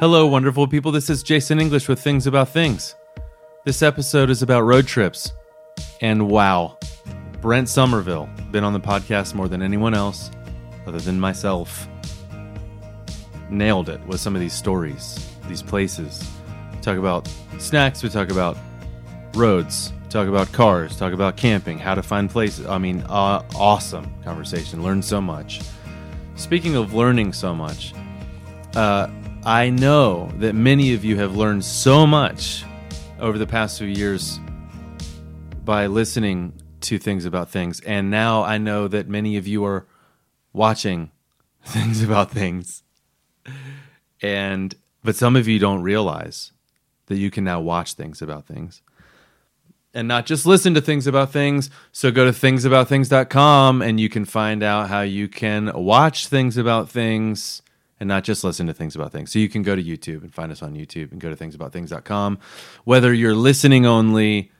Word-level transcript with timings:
Hello, 0.00 0.28
wonderful 0.28 0.68
people. 0.68 0.92
This 0.92 1.10
is 1.10 1.24
Jason 1.24 1.58
English 1.58 1.88
with 1.88 2.00
Things 2.00 2.28
About 2.28 2.50
Things. 2.50 2.94
This 3.64 3.82
episode 3.82 4.30
is 4.30 4.42
about 4.42 4.60
road 4.60 4.86
trips. 4.86 5.32
And 6.00 6.30
wow, 6.30 6.78
Brent 7.40 7.68
Somerville, 7.68 8.28
been 8.52 8.62
on 8.62 8.72
the 8.72 8.78
podcast 8.78 9.34
more 9.34 9.48
than 9.48 9.60
anyone 9.60 9.94
else 9.94 10.30
other 10.86 11.00
than 11.00 11.18
myself, 11.18 11.88
nailed 13.50 13.88
it 13.88 14.00
with 14.06 14.20
some 14.20 14.36
of 14.36 14.40
these 14.40 14.52
stories, 14.52 15.34
these 15.48 15.62
places. 15.62 16.24
We 16.76 16.80
talk 16.80 16.96
about 16.96 17.28
snacks, 17.58 18.00
we 18.00 18.08
talk 18.08 18.30
about 18.30 18.56
roads, 19.34 19.92
talk 20.10 20.28
about 20.28 20.52
cars, 20.52 20.96
talk 20.96 21.12
about 21.12 21.36
camping, 21.36 21.76
how 21.76 21.96
to 21.96 22.04
find 22.04 22.30
places. 22.30 22.66
I 22.66 22.78
mean, 22.78 23.02
uh, 23.08 23.42
awesome 23.56 24.14
conversation. 24.22 24.80
Learned 24.80 25.04
so 25.04 25.20
much. 25.20 25.60
Speaking 26.36 26.76
of 26.76 26.94
learning 26.94 27.32
so 27.32 27.52
much, 27.52 27.94
uh, 28.76 29.08
I 29.44 29.70
know 29.70 30.30
that 30.38 30.54
many 30.54 30.94
of 30.94 31.04
you 31.04 31.16
have 31.16 31.36
learned 31.36 31.64
so 31.64 32.06
much 32.06 32.64
over 33.20 33.38
the 33.38 33.46
past 33.46 33.78
few 33.78 33.86
years 33.86 34.40
by 35.64 35.86
listening 35.86 36.52
to 36.82 36.98
things 36.98 37.24
about 37.24 37.50
things. 37.50 37.80
And 37.80 38.10
now 38.10 38.42
I 38.42 38.58
know 38.58 38.88
that 38.88 39.08
many 39.08 39.36
of 39.36 39.46
you 39.46 39.64
are 39.64 39.86
watching 40.52 41.12
things 41.64 42.02
about 42.02 42.30
things. 42.30 42.82
And 44.20 44.74
but 45.04 45.14
some 45.14 45.36
of 45.36 45.46
you 45.46 45.58
don't 45.58 45.82
realize 45.82 46.52
that 47.06 47.16
you 47.16 47.30
can 47.30 47.44
now 47.44 47.60
watch 47.60 47.94
things 47.94 48.20
about 48.20 48.46
things. 48.46 48.82
And 49.94 50.06
not 50.06 50.26
just 50.26 50.44
listen 50.44 50.74
to 50.74 50.80
things 50.80 51.06
about 51.06 51.32
things. 51.32 51.70
So 51.92 52.10
go 52.10 52.30
to 52.30 52.32
thingsaboutthings.com 52.32 53.82
and 53.82 53.98
you 53.98 54.08
can 54.08 54.24
find 54.24 54.62
out 54.62 54.88
how 54.88 55.00
you 55.00 55.28
can 55.28 55.72
watch 55.74 56.26
things 56.26 56.56
about 56.56 56.90
things 56.90 57.62
and 58.00 58.08
not 58.08 58.24
just 58.24 58.44
listen 58.44 58.66
to 58.66 58.74
things 58.74 58.94
about 58.94 59.12
things. 59.12 59.32
So 59.32 59.38
you 59.38 59.48
can 59.48 59.62
go 59.62 59.74
to 59.74 59.82
YouTube 59.82 60.22
and 60.22 60.32
find 60.32 60.52
us 60.52 60.62
on 60.62 60.74
YouTube 60.74 61.12
and 61.12 61.20
go 61.20 61.32
to 61.32 61.36
thingsaboutthings.com. 61.36 62.38
Whether 62.84 63.12
you're 63.12 63.34
listening 63.34 63.86
only 63.86 64.52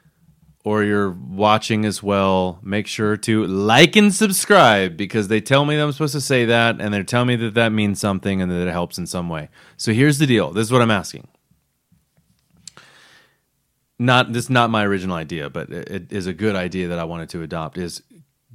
or 0.64 0.82
you're 0.82 1.10
watching 1.10 1.84
as 1.84 2.02
well, 2.02 2.58
make 2.62 2.86
sure 2.86 3.16
to 3.16 3.46
like 3.46 3.96
and 3.96 4.12
subscribe 4.12 4.96
because 4.96 5.28
they 5.28 5.40
tell 5.40 5.64
me 5.64 5.76
that 5.76 5.82
I'm 5.82 5.92
supposed 5.92 6.14
to 6.14 6.20
say 6.20 6.44
that 6.46 6.80
and 6.80 6.92
they're 6.92 7.04
telling 7.04 7.28
me 7.28 7.36
that 7.36 7.54
that 7.54 7.70
means 7.70 8.00
something 8.00 8.42
and 8.42 8.50
that 8.50 8.66
it 8.66 8.70
helps 8.70 8.98
in 8.98 9.06
some 9.06 9.28
way. 9.28 9.48
So 9.76 9.92
here's 9.92 10.18
the 10.18 10.26
deal. 10.26 10.50
This 10.50 10.66
is 10.66 10.72
what 10.72 10.82
I'm 10.82 10.90
asking. 10.90 11.28
Not 14.00 14.32
this 14.32 14.44
is 14.44 14.50
not 14.50 14.70
my 14.70 14.84
original 14.84 15.16
idea, 15.16 15.50
but 15.50 15.70
it, 15.70 15.90
it 15.90 16.12
is 16.12 16.26
a 16.26 16.32
good 16.32 16.54
idea 16.54 16.88
that 16.88 16.98
I 17.00 17.04
wanted 17.04 17.30
to 17.30 17.42
adopt 17.42 17.78
is 17.78 18.02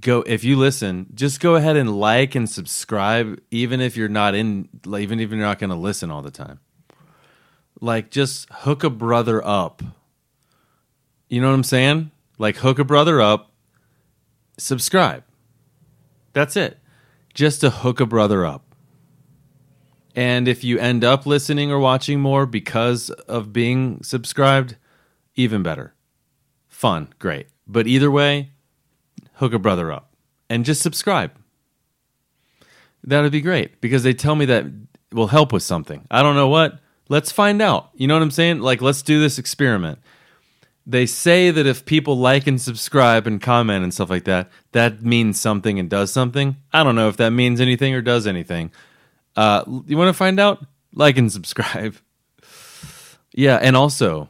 go 0.04 0.22
if 0.22 0.44
you 0.44 0.58
listen, 0.58 1.08
just 1.16 1.40
go 1.40 1.56
ahead 1.56 1.76
and 1.76 2.00
like 2.00 2.36
and 2.36 2.48
subscribe 2.48 3.42
even 3.50 3.82
if 3.82 3.98
you're 3.98 4.08
not 4.08 4.36
in 4.36 4.70
even 4.86 5.20
if 5.20 5.32
you're 5.32 5.40
not 5.40 5.58
going 5.58 5.72
to 5.72 5.76
listen 5.76 6.12
all 6.12 6.22
the 6.22 6.32
time. 6.32 6.60
Like 7.82 8.12
just 8.12 8.48
hook 8.52 8.84
a 8.84 8.90
brother 8.92 9.44
up 9.46 9.82
you 11.34 11.42
know 11.42 11.48
what 11.48 11.56
I'm 11.56 11.64
saying? 11.64 12.12
Like 12.38 12.58
hook 12.58 12.78
a 12.78 12.84
brother 12.84 13.20
up, 13.20 13.52
subscribe. 14.60 15.24
That's 16.34 16.56
it. 16.56 16.78
Just 17.34 17.62
to 17.62 17.72
hook 17.72 18.00
a 18.00 18.06
brother 18.06 18.46
up. 18.46 18.76
And 20.16 20.48
if 20.48 20.64
you 20.64 20.78
end 20.78 21.04
up 21.04 21.26
listening 21.26 21.72
or 21.72 21.80
watching 21.80 22.20
more 22.20 22.46
because 22.46 23.10
of 23.10 23.52
being 23.52 24.04
subscribed, 24.04 24.76
even 25.34 25.64
better. 25.64 25.96
Fun, 26.68 27.12
great. 27.18 27.48
But 27.66 27.88
either 27.88 28.12
way, 28.12 28.52
hook 29.44 29.54
a 29.54 29.60
brother 29.60 29.92
up 29.92 30.14
and 30.50 30.66
just 30.66 30.82
subscribe. 30.82 31.32
That 33.04 33.22
would 33.22 33.32
be 33.32 33.42
great 33.42 33.82
because 33.82 34.04
they 34.04 34.14
tell 34.14 34.36
me 34.36 34.46
that 34.46 34.66
will 35.12 35.28
help 35.28 35.52
with 35.52 35.64
something. 35.64 36.08
I 36.10 36.24
don't 36.24 36.36
know 36.36 36.48
what. 36.48 36.80
Let's 37.10 37.32
find 37.32 37.62
out. 37.62 37.90
You 37.96 38.08
know 38.08 38.16
what 38.16 38.24
I'm 38.24 38.32
saying? 38.32 38.60
Like, 38.60 38.82
let's 38.82 39.02
do 39.02 39.20
this 39.20 39.38
experiment 39.38 40.00
they 40.86 41.06
say 41.06 41.50
that 41.50 41.66
if 41.66 41.86
people 41.86 42.18
like 42.18 42.46
and 42.46 42.62
subscribe 42.62 43.26
and 43.26 43.42
comment 43.42 43.84
and 43.84 43.94
stuff 43.94 44.10
like 44.10 44.26
that, 44.26 44.52
that 44.74 45.02
means 45.02 45.40
something 45.40 45.80
and 45.80 45.90
does 45.90 46.12
something. 46.12 46.58
I 46.74 46.84
don't 46.84 46.96
know 46.96 47.08
if 47.08 47.18
that 47.18 47.32
means 47.32 47.62
anything 47.62 47.94
or 47.94 48.02
does 48.02 48.28
anything. 48.28 48.72
Uh, 49.36 49.64
you 49.88 49.98
want 49.98 50.10
to 50.10 50.14
find 50.14 50.40
out? 50.40 50.66
Like 50.94 51.18
and 51.18 51.32
subscribe. 51.32 51.96
yeah, 53.34 53.58
and 53.62 53.76
also, 53.76 54.30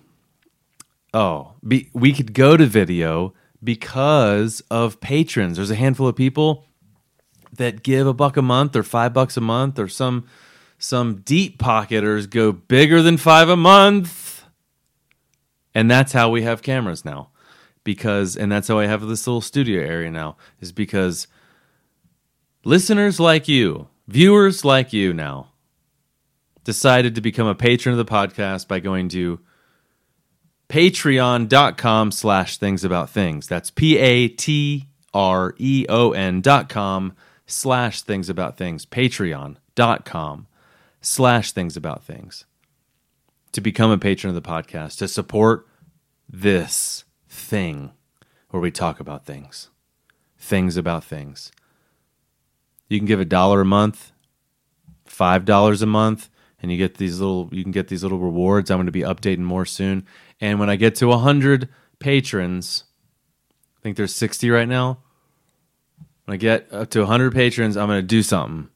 oh, 1.13 1.53
be, 1.67 1.89
we 1.93 2.13
could 2.13 2.33
go 2.33 2.55
to 2.55 2.65
video 2.65 3.33
because 3.63 4.61
of 4.69 4.99
patrons. 4.99 5.57
There's 5.57 5.71
a 5.71 5.75
handful 5.75 6.07
of 6.07 6.15
people 6.15 6.65
that 7.53 7.83
give 7.83 8.07
a 8.07 8.13
buck 8.13 8.37
a 8.37 8.41
month 8.41 8.75
or 8.75 8.83
five 8.83 9.13
bucks 9.13 9.37
a 9.37 9.41
month 9.41 9.79
or 9.79 9.87
some 9.87 10.25
some 10.77 11.21
deep 11.21 11.59
pocketers 11.59 12.27
go 12.27 12.51
bigger 12.51 13.01
than 13.01 13.15
five 13.15 13.47
a 13.47 13.55
month 13.55 14.43
and 15.73 15.89
that's 15.89 16.11
how 16.11 16.29
we 16.29 16.41
have 16.41 16.61
cameras 16.61 17.05
now 17.05 17.29
because 17.83 18.35
and 18.35 18.51
that's 18.51 18.67
how 18.67 18.79
i 18.79 18.85
have 18.85 19.01
this 19.01 19.25
little 19.27 19.39
studio 19.39 19.81
area 19.81 20.11
now 20.11 20.35
is 20.59 20.71
because 20.71 21.27
listeners 22.65 23.19
like 23.19 23.47
you 23.47 23.87
viewers 24.07 24.65
like 24.65 24.91
you 24.91 25.13
now 25.13 25.47
decided 26.63 27.15
to 27.15 27.21
become 27.21 27.47
a 27.47 27.55
patron 27.55 27.97
of 27.97 28.05
the 28.05 28.11
podcast 28.11 28.67
by 28.67 28.79
going 28.79 29.07
to 29.07 29.39
patreon.com 30.73 32.11
slash 32.11 32.57
things 32.57 32.83
about 32.83 33.07
things 33.07 33.45
that's 33.47 33.69
p-a-t-r-e-o-n 33.69 34.81
dot 36.41 36.67
com 36.67 37.13
slash 37.45 38.01
things 38.01 38.27
about 38.27 38.57
things 38.57 38.83
patreon.com 38.83 40.47
slash 40.99 41.51
things 41.51 41.77
about 41.77 42.03
things 42.03 42.45
to 43.51 43.61
become 43.61 43.91
a 43.91 43.99
patron 43.99 44.35
of 44.35 44.43
the 44.43 44.49
podcast, 44.49 44.97
to 44.97 45.07
support 45.07 45.67
this 46.27 47.03
thing 47.29 47.91
where 48.49 48.59
we 48.59 48.71
talk 48.71 48.99
about 48.99 49.27
things, 49.27 49.69
things 50.39 50.75
about 50.75 51.03
things. 51.03 51.51
You 52.89 52.97
can 52.97 53.05
give 53.05 53.19
a 53.19 53.25
dollar 53.25 53.61
a 53.61 53.65
month, 53.65 54.11
five 55.05 55.45
dollars 55.45 55.83
a 55.83 55.85
month, 55.85 56.29
and 56.63 56.71
you 56.71 56.79
get 56.79 56.97
these 56.97 57.19
little 57.19 57.47
you 57.51 57.61
can 57.61 57.71
get 57.71 57.89
these 57.89 58.01
little 58.01 58.17
rewards. 58.17 58.71
I'm 58.71 58.77
going 58.77 58.87
to 58.87 58.91
be 58.91 59.01
updating 59.01 59.39
more 59.39 59.65
soon. 59.65 60.07
And 60.43 60.59
when 60.59 60.69
I 60.69 60.75
get 60.75 60.95
to 60.95 61.09
hundred 61.09 61.69
patrons, 61.99 62.83
I 63.77 63.79
think 63.81 63.95
there's 63.95 64.13
60 64.13 64.49
right 64.49 64.67
now. 64.67 64.97
When 66.25 66.33
I 66.33 66.37
get 66.37 66.67
up 66.73 66.89
to 66.89 66.99
100 66.99 67.33
patrons, 67.33 67.77
I'm 67.77 67.87
going 67.87 68.01
to 68.01 68.05
do 68.05 68.21
something. 68.21 68.67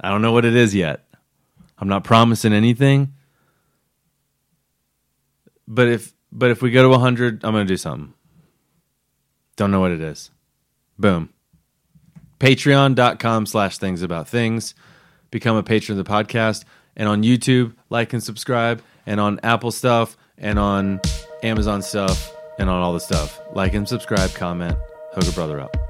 I 0.00 0.08
don't 0.08 0.22
know 0.22 0.32
what 0.32 0.46
it 0.46 0.56
is 0.56 0.74
yet. 0.74 1.04
I'm 1.78 1.88
not 1.88 2.04
promising 2.04 2.54
anything, 2.54 3.12
but 5.68 5.88
if 5.88 6.14
but 6.32 6.50
if 6.50 6.62
we 6.62 6.70
go 6.70 6.82
to 6.82 6.88
100, 6.88 7.44
I'm 7.44 7.52
going 7.52 7.66
to 7.66 7.70
do 7.70 7.76
something. 7.76 8.14
Don't 9.56 9.70
know 9.70 9.80
what 9.80 9.90
it 9.90 10.00
is. 10.00 10.30
Boom. 10.98 11.34
Patreon.com 12.40 13.44
slash 13.44 13.76
things 13.76 14.00
about 14.00 14.26
things. 14.26 14.74
Become 15.30 15.56
a 15.56 15.62
patron 15.62 15.98
of 15.98 16.04
the 16.06 16.10
podcast. 16.10 16.64
And 16.96 17.10
on 17.10 17.22
YouTube, 17.22 17.74
like 17.90 18.14
and 18.14 18.22
subscribe. 18.22 18.82
And 19.04 19.20
on 19.20 19.38
Apple 19.42 19.70
stuff. 19.70 20.16
And 20.38 20.58
on 20.58 21.00
Amazon 21.42 21.82
stuff. 21.82 22.32
And 22.58 22.70
on 22.70 22.82
all 22.82 22.92
the 22.92 23.00
stuff. 23.00 23.40
Like 23.52 23.74
and 23.74 23.86
subscribe, 23.86 24.32
comment, 24.32 24.76
hook 25.12 25.28
a 25.28 25.32
brother 25.32 25.60
up. 25.60 25.85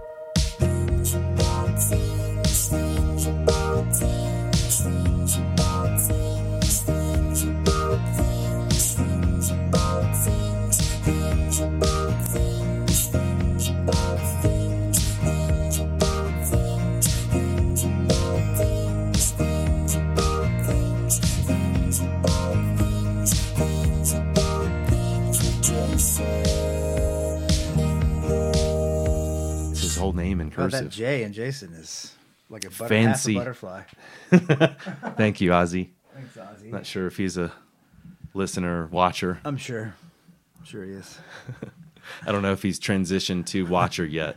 Cursive. 30.56 30.84
That 30.84 30.91
J 30.91 31.22
and 31.22 31.34
Jason 31.34 31.72
is 31.74 32.14
like 32.48 32.64
a 32.64 32.70
butter, 32.70 32.88
fancy 32.88 33.36
a 33.36 33.38
butterfly. 33.38 33.82
Thank 34.30 35.41
you, 35.41 35.50
Ozzy. 35.50 35.91
Thanks, 36.14 36.36
Ozzy. 36.36 36.70
Not 36.70 36.86
sure 36.86 37.06
if 37.06 37.16
he's 37.16 37.36
a 37.36 37.53
listener, 38.34 38.86
watcher. 38.86 39.41
I'm 39.44 39.56
sure. 39.56 39.94
I'm 40.58 40.64
sure 40.64 40.84
he 40.84 40.92
is. 40.92 41.18
I 42.26 42.32
don't 42.32 42.42
know 42.42 42.53
if 42.53 42.62
he's 42.62 42.78
transitioned 42.78 43.47
to 43.47 43.66
watcher 43.66 44.04
yet. 44.04 44.36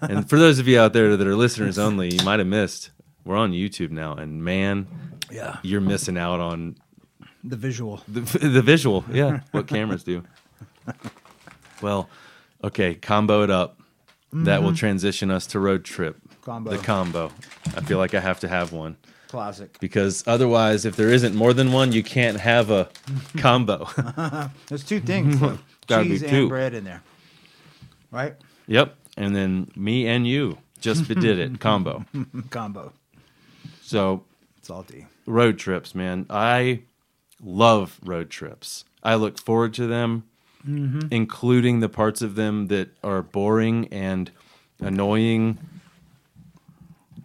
and 0.00 0.28
for 0.28 0.38
those 0.38 0.58
of 0.58 0.68
you 0.68 0.78
out 0.78 0.92
there 0.92 1.16
that 1.16 1.26
are 1.26 1.36
listeners 1.36 1.78
only, 1.78 2.14
you 2.14 2.22
might 2.24 2.38
have 2.38 2.48
missed. 2.48 2.90
We're 3.24 3.36
on 3.36 3.52
YouTube 3.52 3.90
now, 3.90 4.14
and 4.14 4.44
man, 4.44 4.88
yeah, 5.30 5.58
you're 5.62 5.80
missing 5.80 6.18
out 6.18 6.40
on 6.40 6.76
the 7.44 7.56
visual. 7.56 8.02
The, 8.08 8.20
the 8.48 8.62
visual, 8.62 9.04
yeah. 9.10 9.40
what 9.52 9.68
cameras 9.68 10.04
do. 10.04 10.24
Well, 11.80 12.08
okay, 12.62 12.94
combo 12.94 13.42
it 13.42 13.50
up. 13.50 13.80
Mm-hmm. 14.32 14.44
That 14.44 14.62
will 14.62 14.70
mm-hmm. 14.70 14.76
transition 14.76 15.30
us 15.30 15.46
to 15.48 15.60
road 15.60 15.84
trip 15.84 16.16
Combo. 16.40 16.70
The 16.70 16.78
combo. 16.78 17.30
I 17.76 17.82
feel 17.82 17.98
like 17.98 18.14
I 18.14 18.20
have 18.20 18.40
to 18.40 18.48
have 18.48 18.72
one 18.72 18.96
Classic. 19.28 19.78
because 19.78 20.24
otherwise, 20.26 20.84
if 20.84 20.96
there 20.96 21.10
isn't 21.10 21.34
more 21.34 21.52
than 21.52 21.70
one, 21.70 21.92
you 21.92 22.02
can't 22.02 22.40
have 22.40 22.70
a 22.70 22.88
combo. 23.36 23.88
There's 24.68 24.84
two 24.84 25.00
things. 25.00 25.38
Cheese 25.88 26.22
and 26.22 26.48
bread 26.48 26.74
in 26.74 26.84
there. 26.84 27.02
Right? 28.10 28.34
yep. 28.66 28.96
And 29.16 29.36
then 29.36 29.70
me 29.76 30.06
and 30.06 30.26
you 30.26 30.58
just 30.80 31.06
did 31.08 31.38
it 31.38 31.60
combo. 31.60 32.06
Combo. 32.50 32.92
So 33.82 34.24
Salty. 34.62 35.06
road 35.26 35.58
trips, 35.58 35.94
man. 35.94 36.26
I 36.30 36.82
love 37.42 38.00
road 38.02 38.30
trips. 38.30 38.84
I 39.02 39.16
look 39.16 39.38
forward 39.38 39.74
to 39.74 39.86
them, 39.86 40.24
Mm-hmm. 40.66 41.08
including 41.10 41.80
the 41.80 41.88
parts 41.88 42.22
of 42.22 42.36
them 42.36 42.68
that 42.68 42.90
are 43.02 43.20
boring 43.20 43.88
and 43.88 44.30
annoying. 44.80 45.58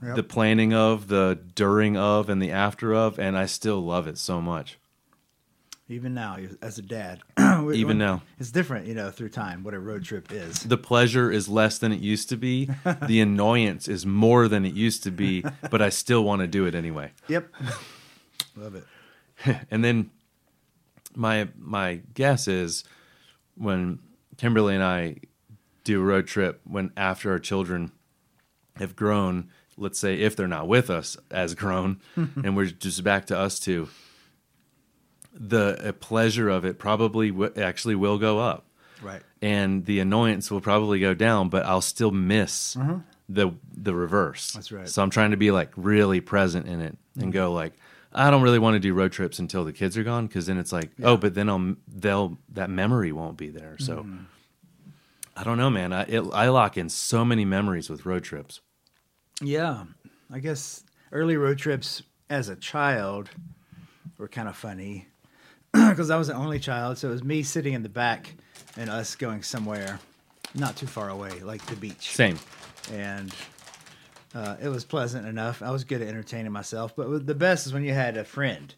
Yep. 0.01 0.16
The 0.16 0.24
planning 0.24 0.74
of, 0.74 1.07
the 1.07 1.39
during 1.56 1.98
of, 1.98 2.30
and 2.30 2.42
the 2.42 2.51
after 2.51 2.94
of, 2.94 3.19
and 3.19 3.38
I 3.38 3.45
still 3.45 3.80
love 3.80 4.07
it 4.07 4.18
so 4.18 4.42
much. 4.42 4.78
Even 5.89 6.13
now, 6.13 6.38
as 6.62 6.78
a 6.78 6.81
dad. 6.81 7.22
Even 7.39 7.98
now. 7.98 8.22
It's 8.39 8.51
different, 8.51 8.88
you 8.88 8.94
know, 8.94 9.10
through 9.10 9.30
time, 9.30 9.63
what 9.63 9.74
a 9.74 9.80
road 9.80 10.04
trip 10.04 10.31
is. 10.31 10.63
The 10.63 10.78
pleasure 10.78 11.31
is 11.31 11.48
less 11.48 11.78
than 11.78 11.92
it 11.92 12.01
used 12.01 12.30
to 12.30 12.38
be. 12.38 12.69
the 13.07 13.22
annoyance 13.22 13.88
is 13.88 14.06
more 14.06 14.48
than 14.48 14.66
it 14.66 14.74
used 14.74 15.04
to 15.04 15.12
be, 15.12 15.45
but 15.72 15.81
I 15.81 15.89
still 15.89 16.24
want 16.24 16.42
to 16.42 16.48
do 16.48 16.66
it 16.66 16.75
anyway. 16.75 17.12
Yep. 17.28 17.54
Love 18.57 18.75
it. 18.75 18.86
and 19.72 19.84
then 19.84 20.10
my 21.16 21.48
my 21.57 22.01
guess 22.13 22.48
is 22.48 22.84
when 23.57 24.00
Kimberly 24.38 24.75
and 24.75 24.83
I 24.83 25.18
do 25.83 26.01
a 26.01 26.04
road 26.04 26.27
trip 26.27 26.62
when 26.63 26.92
after 26.98 27.31
our 27.31 27.39
children 27.39 27.92
have 28.75 28.95
grown, 28.95 29.50
let's 29.77 30.00
say 30.00 30.19
if 30.19 30.36
they're 30.36 30.48
not 30.48 30.68
with 30.68 30.89
us 30.89 31.18
as 31.31 31.56
grown 31.56 32.00
and 32.15 32.56
we're 32.56 32.65
just 32.65 33.04
back 33.04 33.25
to 33.27 33.38
us 33.38 33.59
two, 33.59 33.89
the 35.33 35.95
pleasure 36.00 36.50
of 36.50 36.65
it 36.65 36.80
probably 36.80 37.31
w- 37.31 37.54
actually 37.57 37.95
will 37.95 38.18
go 38.18 38.39
up 38.39 38.65
Right. 39.01 39.21
and 39.42 39.86
the 39.86 40.00
annoyance 40.00 40.50
will 40.50 40.62
probably 40.62 41.00
go 41.00 41.13
down, 41.13 41.50
but 41.50 41.65
I'll 41.65 41.81
still 41.81 42.12
miss 42.12 42.75
mm-hmm. 42.75 42.98
the 43.30 43.51
the 43.75 43.94
reverse. 43.94 44.53
That's 44.53 44.71
right. 44.71 44.89
So 44.89 45.03
I'm 45.03 45.12
trying 45.12 45.31
to 45.31 45.38
be 45.38 45.51
like 45.51 45.71
really 45.75 46.19
present 46.19 46.68
in 46.68 46.81
it 46.81 46.98
and 47.13 47.24
mm-hmm. 47.24 47.31
go 47.31 47.53
like, 47.53 47.74
I 48.17 48.31
don't 48.31 48.41
really 48.41 48.59
want 48.59 48.73
to 48.73 48.79
do 48.79 48.93
road 48.93 49.11
trips 49.11 49.37
until 49.37 49.63
the 49.63 49.71
kids 49.71 49.95
are 49.97 50.03
gone 50.03 50.25
because 50.25 50.47
then 50.47 50.57
it's 50.57 50.71
like, 50.71 50.89
oh, 51.03 51.17
but 51.17 51.35
then 51.35 51.49
I'll 51.49 51.75
they'll 51.87 52.37
that 52.53 52.69
memory 52.69 53.11
won't 53.11 53.37
be 53.37 53.49
there. 53.49 53.77
So 53.77 53.97
mm-hmm. 53.97 54.23
I 55.35 55.43
don't 55.43 55.57
know, 55.57 55.69
man. 55.69 55.93
I 55.93 56.03
it, 56.03 56.23
I 56.33 56.49
lock 56.49 56.77
in 56.77 56.89
so 56.89 57.23
many 57.23 57.45
memories 57.45 57.89
with 57.89 58.05
road 58.05 58.23
trips. 58.23 58.61
Yeah. 59.39 59.83
I 60.31 60.39
guess 60.39 60.83
early 61.11 61.37
road 61.37 61.59
trips 61.59 62.01
as 62.29 62.49
a 62.49 62.55
child 62.55 63.29
were 64.17 64.27
kind 64.27 64.49
of 64.49 64.57
funny 64.57 65.07
because 65.71 66.09
I 66.09 66.17
was 66.17 66.27
the 66.27 66.33
only 66.33 66.59
child. 66.59 66.97
So 66.97 67.09
it 67.09 67.11
was 67.11 67.23
me 67.23 67.43
sitting 67.43 67.73
in 67.73 67.83
the 67.83 67.89
back 67.89 68.33
and 68.77 68.89
us 68.89 69.15
going 69.15 69.43
somewhere 69.43 69.99
not 70.55 70.75
too 70.75 70.87
far 70.87 71.09
away, 71.09 71.39
like 71.41 71.63
the 71.67 71.75
beach. 71.75 72.13
Same. 72.13 72.39
and 72.91 73.33
uh, 74.35 74.56
it 74.62 74.69
was 74.69 74.83
pleasant 74.85 75.25
enough. 75.27 75.62
I 75.62 75.71
was 75.71 75.83
good 75.83 76.01
at 76.01 76.07
entertaining 76.07 76.51
myself, 76.51 76.95
but 76.95 77.25
the 77.25 77.35
best 77.35 77.65
is 77.68 77.74
when 77.74 77.83
you 77.83 77.94
had 77.94 78.18
a 78.18 78.24
friend 78.24 78.74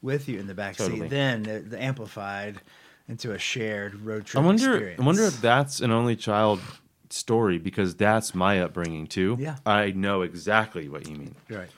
with 0.00 0.28
you 0.28 0.38
in 0.38 0.46
the 0.46 0.54
back 0.54 0.76
Totally. 0.76 1.00
seat. 1.00 1.10
Then 1.10 1.46
it, 1.46 1.70
the 1.70 1.82
amplified 1.82 2.60
into 3.08 3.32
a 3.32 3.38
shared 3.38 3.94
road 4.00 4.26
trip. 4.26 4.42
I 4.42 4.46
wonder. 4.46 4.72
experience. 4.74 5.00
I 5.00 5.04
wonder 5.04 5.24
if 5.24 5.40
that's 5.40 5.80
an 5.80 5.90
only 5.90 6.16
child 6.16 6.60
story 7.10 7.58
because 7.58 7.94
that's 7.94 8.34
my 8.34 8.60
upbringing 8.60 9.06
too. 9.06 9.36
Yeah. 9.38 9.56
I 9.66 9.90
know 9.92 10.22
exactly 10.22 10.88
what 10.88 11.08
you 11.08 11.16
mean. 11.16 11.34
right. 11.48 11.68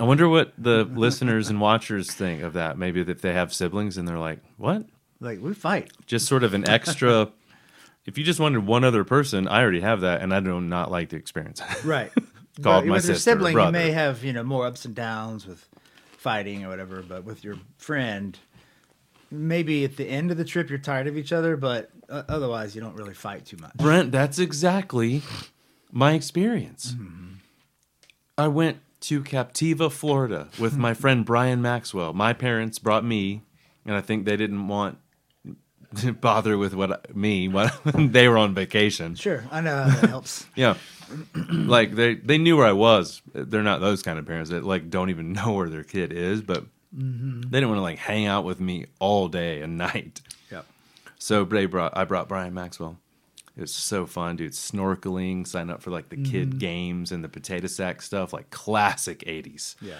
I 0.00 0.04
wonder 0.04 0.28
what 0.28 0.52
the 0.56 0.84
listeners 0.94 1.48
and 1.48 1.60
watchers 1.60 2.12
think 2.12 2.42
of 2.42 2.52
that. 2.52 2.78
Maybe 2.78 3.00
if 3.00 3.20
they 3.20 3.32
have 3.32 3.52
siblings 3.52 3.96
and 3.96 4.06
they're 4.06 4.18
like, 4.18 4.38
"What?" 4.56 4.86
Like 5.20 5.40
we 5.40 5.54
fight. 5.54 5.90
Just 6.06 6.26
sort 6.26 6.44
of 6.44 6.54
an 6.54 6.68
extra. 6.68 7.32
If 8.08 8.16
you 8.16 8.24
just 8.24 8.40
wanted 8.40 8.66
one 8.66 8.84
other 8.84 9.04
person, 9.04 9.46
I 9.46 9.60
already 9.60 9.82
have 9.82 10.00
that, 10.00 10.22
and 10.22 10.32
I 10.32 10.40
do 10.40 10.58
not 10.62 10.90
like 10.90 11.10
the 11.10 11.16
experience. 11.16 11.60
Right. 11.84 12.10
Called 12.62 12.84
But 12.84 12.86
my 12.86 12.94
with 12.96 13.06
your 13.06 13.14
sister 13.14 13.30
or 13.30 13.34
sibling, 13.34 13.66
you 13.66 13.70
may 13.70 13.92
have 13.92 14.24
you 14.24 14.32
know 14.32 14.42
more 14.42 14.66
ups 14.66 14.84
and 14.84 14.92
downs 14.92 15.46
with 15.46 15.68
fighting 16.16 16.64
or 16.64 16.68
whatever. 16.68 17.02
But 17.02 17.22
with 17.22 17.44
your 17.44 17.56
friend, 17.76 18.36
maybe 19.30 19.84
at 19.84 19.96
the 19.96 20.06
end 20.06 20.32
of 20.32 20.38
the 20.38 20.44
trip 20.44 20.68
you're 20.68 20.80
tired 20.80 21.06
of 21.06 21.16
each 21.16 21.32
other, 21.32 21.56
but 21.56 21.90
uh, 22.08 22.24
otherwise 22.28 22.74
you 22.74 22.80
don't 22.80 22.96
really 22.96 23.14
fight 23.14 23.44
too 23.44 23.58
much. 23.58 23.74
Brent, 23.74 24.10
that's 24.10 24.40
exactly 24.40 25.22
my 25.92 26.14
experience. 26.14 26.96
I 28.36 28.48
went 28.48 28.78
to 29.02 29.22
Captiva, 29.22 29.92
Florida 29.92 30.48
with 30.58 30.76
my 30.76 30.94
friend 31.02 31.24
Brian 31.24 31.62
Maxwell. 31.62 32.12
My 32.12 32.32
parents 32.32 32.80
brought 32.80 33.04
me, 33.04 33.42
and 33.86 33.94
I 33.94 34.00
think 34.00 34.24
they 34.24 34.36
didn't 34.36 34.66
want 34.66 34.98
bother 36.20 36.58
with 36.58 36.74
what 36.74 37.14
me 37.14 37.48
what 37.48 37.78
they 37.94 38.28
were 38.28 38.38
on 38.38 38.54
vacation. 38.54 39.14
Sure, 39.14 39.44
I 39.50 39.60
know 39.60 39.82
how 39.82 40.00
that 40.00 40.10
helps. 40.10 40.46
Yeah. 40.56 40.76
like 41.50 41.94
they 41.94 42.14
they 42.14 42.36
knew 42.36 42.56
where 42.56 42.66
I 42.66 42.72
was. 42.72 43.22
They're 43.32 43.62
not 43.62 43.80
those 43.80 44.02
kind 44.02 44.18
of 44.18 44.26
parents 44.26 44.50
that 44.50 44.64
like 44.64 44.90
don't 44.90 45.10
even 45.10 45.32
know 45.32 45.52
where 45.52 45.68
their 45.68 45.84
kid 45.84 46.12
is, 46.12 46.42
but 46.42 46.64
mm-hmm. 46.94 47.40
they 47.42 47.60
didn't 47.60 47.68
want 47.70 47.78
to 47.78 47.82
like 47.82 47.98
hang 47.98 48.26
out 48.26 48.44
with 48.44 48.60
me 48.60 48.86
all 48.98 49.28
day 49.28 49.62
and 49.62 49.78
night. 49.78 50.20
Yep. 50.50 50.66
So 51.18 51.44
they 51.44 51.64
brought 51.64 51.96
I 51.96 52.04
brought 52.04 52.28
Brian 52.28 52.52
Maxwell. 52.52 52.98
It 53.56 53.62
was 53.62 53.74
so 53.74 54.06
fun, 54.06 54.36
dude. 54.36 54.52
Snorkeling, 54.52 55.46
sign 55.46 55.70
up 55.70 55.82
for 55.82 55.90
like 55.90 56.10
the 56.10 56.16
kid 56.16 56.50
mm-hmm. 56.50 56.58
games 56.58 57.10
and 57.10 57.24
the 57.24 57.28
potato 57.28 57.66
sack 57.66 58.02
stuff, 58.02 58.32
like 58.32 58.50
classic 58.50 59.20
'80s. 59.20 59.76
Yeah. 59.80 59.94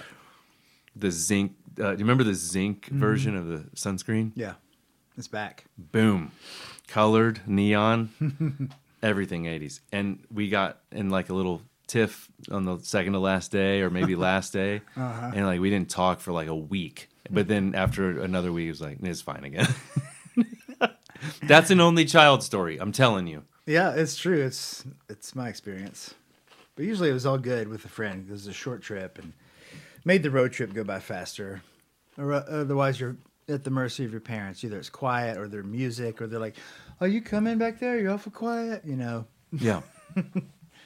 The 0.95 1.11
zinc. 1.11 1.53
Uh, 1.81 1.93
do 1.93 1.99
you 1.99 2.05
remember 2.05 2.25
the 2.25 2.35
zinc 2.35 2.87
mm-hmm. 2.87 3.01
version 3.01 3.35
of 3.35 3.47
the 3.47 3.59
sunscreen? 3.75 4.33
Yeah. 4.35 4.55
It's 5.19 5.27
back. 5.27 5.65
Boom, 5.77 6.31
colored 6.87 7.41
neon, 7.45 8.71
everything 9.03 9.45
'80s. 9.47 9.81
And 9.93 10.21
we 10.33 10.49
got 10.49 10.79
in 10.93 11.11
like 11.11 11.29
a 11.29 11.35
little 11.35 11.61
tiff 11.89 12.29
on 12.53 12.65
the 12.65 12.79
second 12.79 13.15
to 13.15 13.19
last 13.19 13.51
day, 13.51 13.81
or 13.81 13.91
maybe 13.91 14.15
last 14.31 14.53
day, 14.53 14.81
and 14.95 15.45
like 15.45 15.61
we 15.61 15.71
didn't 15.71 15.91
talk 15.91 16.21
for 16.21 16.31
like 16.31 16.47
a 16.47 16.55
week. 16.55 17.09
But 17.29 17.49
then 17.49 17.75
after 17.75 18.23
another 18.23 18.53
week, 18.53 18.67
it 18.67 18.71
was 18.71 18.81
like 18.81 18.99
it's 19.03 19.21
fine 19.21 19.43
again. 19.43 19.67
That's 21.43 21.73
an 21.73 21.81
only 21.81 22.05
child 22.05 22.45
story. 22.45 22.79
I'm 22.81 22.93
telling 22.93 23.27
you. 23.27 23.43
Yeah, 23.67 23.95
it's 23.95 24.17
true. 24.17 24.41
It's 24.41 24.85
it's 25.09 25.35
my 25.35 25.49
experience. 25.49 26.15
But 26.77 26.85
usually 26.85 27.11
it 27.11 27.15
was 27.15 27.27
all 27.27 27.39
good 27.39 27.67
with 27.67 27.85
a 27.85 27.89
friend. 27.89 28.25
It 28.29 28.33
was 28.33 28.47
a 28.47 28.53
short 28.53 28.83
trip 28.83 29.19
and 29.19 29.33
made 30.05 30.23
the 30.23 30.31
road 30.31 30.53
trip 30.53 30.73
go 30.73 30.85
by 30.85 31.01
faster. 31.01 31.63
Or 32.17 32.33
uh, 32.33 32.45
otherwise, 32.49 33.01
you're 33.01 33.17
at 33.49 33.65
the 33.65 33.71
mercy 33.71 34.05
of 34.05 34.13
your 34.13 34.21
parents. 34.21 34.63
Either 34.65 34.79
it's 34.79 34.91
quiet 34.91 35.39
or 35.39 35.49
their 35.49 35.63
music, 35.63 36.21
or 36.21 36.27
they're 36.27 36.39
like, 36.41 36.57
"Are 37.01 37.09
you 37.09 37.21
coming 37.21 37.59
back 37.59 37.79
there? 37.81 37.99
You're 37.99 38.13
awful 38.13 38.33
quiet." 38.33 38.85
You 38.85 38.97
know. 38.97 39.27
Yeah. 39.51 39.81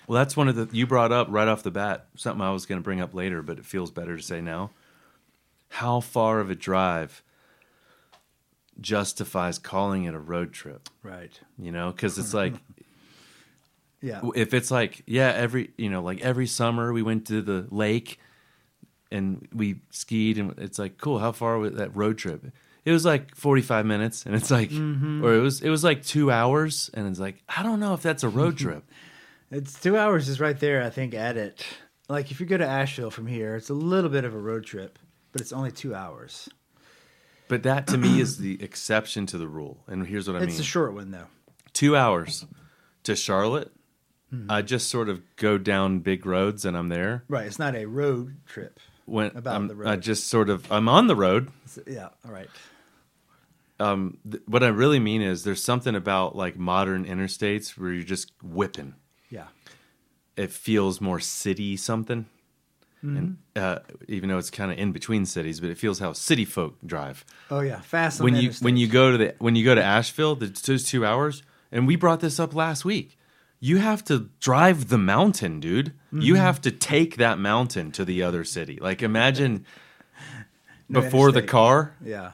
well, 0.06 0.18
that's 0.20 0.36
one 0.36 0.46
of 0.46 0.54
the 0.54 0.68
you 0.70 0.86
brought 0.86 1.10
up 1.10 1.26
right 1.30 1.48
off 1.48 1.64
the 1.64 1.72
bat. 1.72 2.06
Something 2.16 2.40
I 2.42 2.52
was 2.52 2.64
going 2.64 2.80
to 2.80 2.82
bring 2.84 3.00
up 3.00 3.12
later, 3.12 3.42
but 3.42 3.58
it 3.58 3.64
feels 3.64 3.90
better 3.90 4.16
to 4.16 4.22
say 4.22 4.40
now. 4.40 4.70
How 5.68 5.98
far 6.00 6.38
of 6.38 6.48
a 6.50 6.54
drive 6.54 7.22
justifies 8.80 9.58
calling 9.58 10.04
it 10.04 10.14
a 10.14 10.18
road 10.18 10.52
trip? 10.52 10.88
Right. 11.02 11.38
You 11.58 11.72
know, 11.72 11.90
because 11.90 12.18
it's 12.18 12.34
like 12.34 12.54
Yeah. 14.00 14.20
if 14.34 14.52
it's 14.54 14.70
like 14.70 15.02
yeah, 15.06 15.32
every 15.34 15.70
you 15.76 15.90
know, 15.90 16.02
like 16.02 16.20
every 16.20 16.46
summer 16.46 16.92
we 16.92 17.02
went 17.02 17.26
to 17.28 17.40
the 17.42 17.66
lake 17.70 18.18
and 19.12 19.46
we 19.54 19.76
skied, 19.90 20.38
and 20.38 20.58
it's 20.58 20.78
like 20.78 20.98
cool. 20.98 21.18
How 21.18 21.32
far 21.32 21.58
was 21.58 21.74
that 21.74 21.94
road 21.94 22.18
trip? 22.18 22.44
It 22.84 22.90
was 22.92 23.04
like 23.04 23.36
forty 23.36 23.62
five 23.62 23.86
minutes, 23.86 24.26
and 24.26 24.34
it's 24.34 24.50
like, 24.50 24.72
or 24.72 25.34
it 25.34 25.40
was 25.40 25.60
it 25.60 25.68
was 25.70 25.84
like 25.84 26.04
two 26.04 26.30
hours, 26.32 26.90
and 26.94 27.06
it's 27.06 27.20
like 27.20 27.42
I 27.48 27.62
don't 27.62 27.78
know 27.78 27.94
if 27.94 28.02
that's 28.02 28.24
a 28.24 28.28
road 28.28 28.56
trip. 28.64 28.84
It's 29.50 29.78
two 29.80 29.96
hours 29.96 30.28
is 30.28 30.40
right 30.40 30.58
there. 30.58 30.82
I 30.82 30.90
think 30.90 31.14
at 31.14 31.36
it. 31.36 31.64
Like 32.08 32.30
if 32.30 32.40
you 32.40 32.46
go 32.46 32.56
to 32.56 32.66
Asheville 32.66 33.10
from 33.10 33.26
here, 33.26 33.54
it's 33.54 33.70
a 33.70 33.74
little 33.74 34.10
bit 34.10 34.24
of 34.24 34.34
a 34.34 34.38
road 34.38 34.64
trip, 34.64 34.98
but 35.30 35.40
it's 35.40 35.52
only 35.52 35.70
two 35.70 35.94
hours. 35.94 36.48
But 37.48 37.62
that 37.64 37.86
to 37.88 37.98
me 37.98 38.18
is 38.20 38.38
the 38.38 38.62
exception 38.62 39.26
to 39.26 39.38
the 39.38 39.46
rule. 39.46 39.84
And 39.86 40.06
here's 40.06 40.26
what 40.26 40.36
I 40.36 40.40
mean. 40.40 40.48
it's 40.48 40.58
a 40.58 40.64
short 40.64 40.94
one 40.94 41.10
though. 41.10 41.26
two 41.74 41.94
hours 41.96 42.46
to 43.04 43.14
Charlotte. 43.14 43.70
Hmm. 44.30 44.50
I 44.50 44.62
just 44.62 44.88
sort 44.88 45.10
of 45.10 45.20
go 45.36 45.58
down 45.58 45.98
big 45.98 46.24
roads 46.24 46.64
and 46.64 46.76
I'm 46.76 46.88
there. 46.88 47.24
Right. 47.28 47.46
It's 47.46 47.58
not 47.58 47.76
a 47.76 47.84
road 47.84 48.36
trip. 48.46 48.80
When 49.06 49.36
About 49.36 49.54
I'm, 49.56 49.68
the 49.68 49.74
road. 49.74 49.88
I 49.88 49.96
just 49.96 50.28
sort 50.28 50.48
of 50.48 50.70
I'm 50.70 50.88
on 50.88 51.06
the 51.06 51.16
road. 51.16 51.50
Yeah. 51.86 52.08
All 52.24 52.32
right. 52.32 52.48
Um, 53.80 54.18
th- 54.30 54.42
what 54.46 54.62
I 54.62 54.68
really 54.68 55.00
mean 55.00 55.22
is 55.22 55.42
there's 55.42 55.62
something 55.62 55.94
about 55.94 56.36
like 56.36 56.56
modern 56.56 57.04
interstates 57.04 57.76
where 57.76 57.92
you're 57.92 58.04
just 58.04 58.30
whipping. 58.42 58.94
Yeah. 59.28 59.46
It 60.36 60.52
feels 60.52 61.00
more 61.00 61.20
city 61.20 61.76
something. 61.76 62.26
And 63.04 63.38
uh, 63.56 63.80
even 64.06 64.28
though 64.28 64.38
it's 64.38 64.48
kind 64.50 64.70
of 64.70 64.78
in 64.78 64.92
between 64.92 65.26
cities, 65.26 65.58
but 65.58 65.70
it 65.70 65.76
feels 65.76 65.98
how 65.98 66.12
city 66.12 66.44
folk 66.44 66.76
drive. 66.86 67.24
Oh 67.50 67.58
yeah. 67.58 67.80
Fast. 67.80 68.20
when 68.20 68.36
you 68.36 68.52
when 68.60 68.76
you 68.76 68.86
go 68.86 69.10
to 69.10 69.18
the 69.18 69.34
when 69.40 69.56
you 69.56 69.64
go 69.64 69.74
to 69.74 69.82
Asheville, 69.82 70.36
the, 70.36 70.46
those 70.46 70.84
two 70.84 71.04
hours, 71.04 71.42
and 71.72 71.88
we 71.88 71.96
brought 71.96 72.20
this 72.20 72.38
up 72.38 72.54
last 72.54 72.84
week. 72.84 73.18
You 73.64 73.76
have 73.78 74.02
to 74.06 74.28
drive 74.40 74.88
the 74.88 74.98
mountain, 74.98 75.60
dude. 75.60 75.92
You 76.10 76.34
Mm-hmm. 76.34 76.42
have 76.42 76.60
to 76.62 76.70
take 76.72 77.16
that 77.16 77.38
mountain 77.38 77.92
to 77.92 78.04
the 78.04 78.24
other 78.24 78.42
city. 78.44 78.78
Like 78.80 79.02
imagine 79.02 79.64
No 80.88 81.00
before 81.00 81.30
the 81.32 81.42
car, 81.42 81.94
Yeah. 82.04 82.32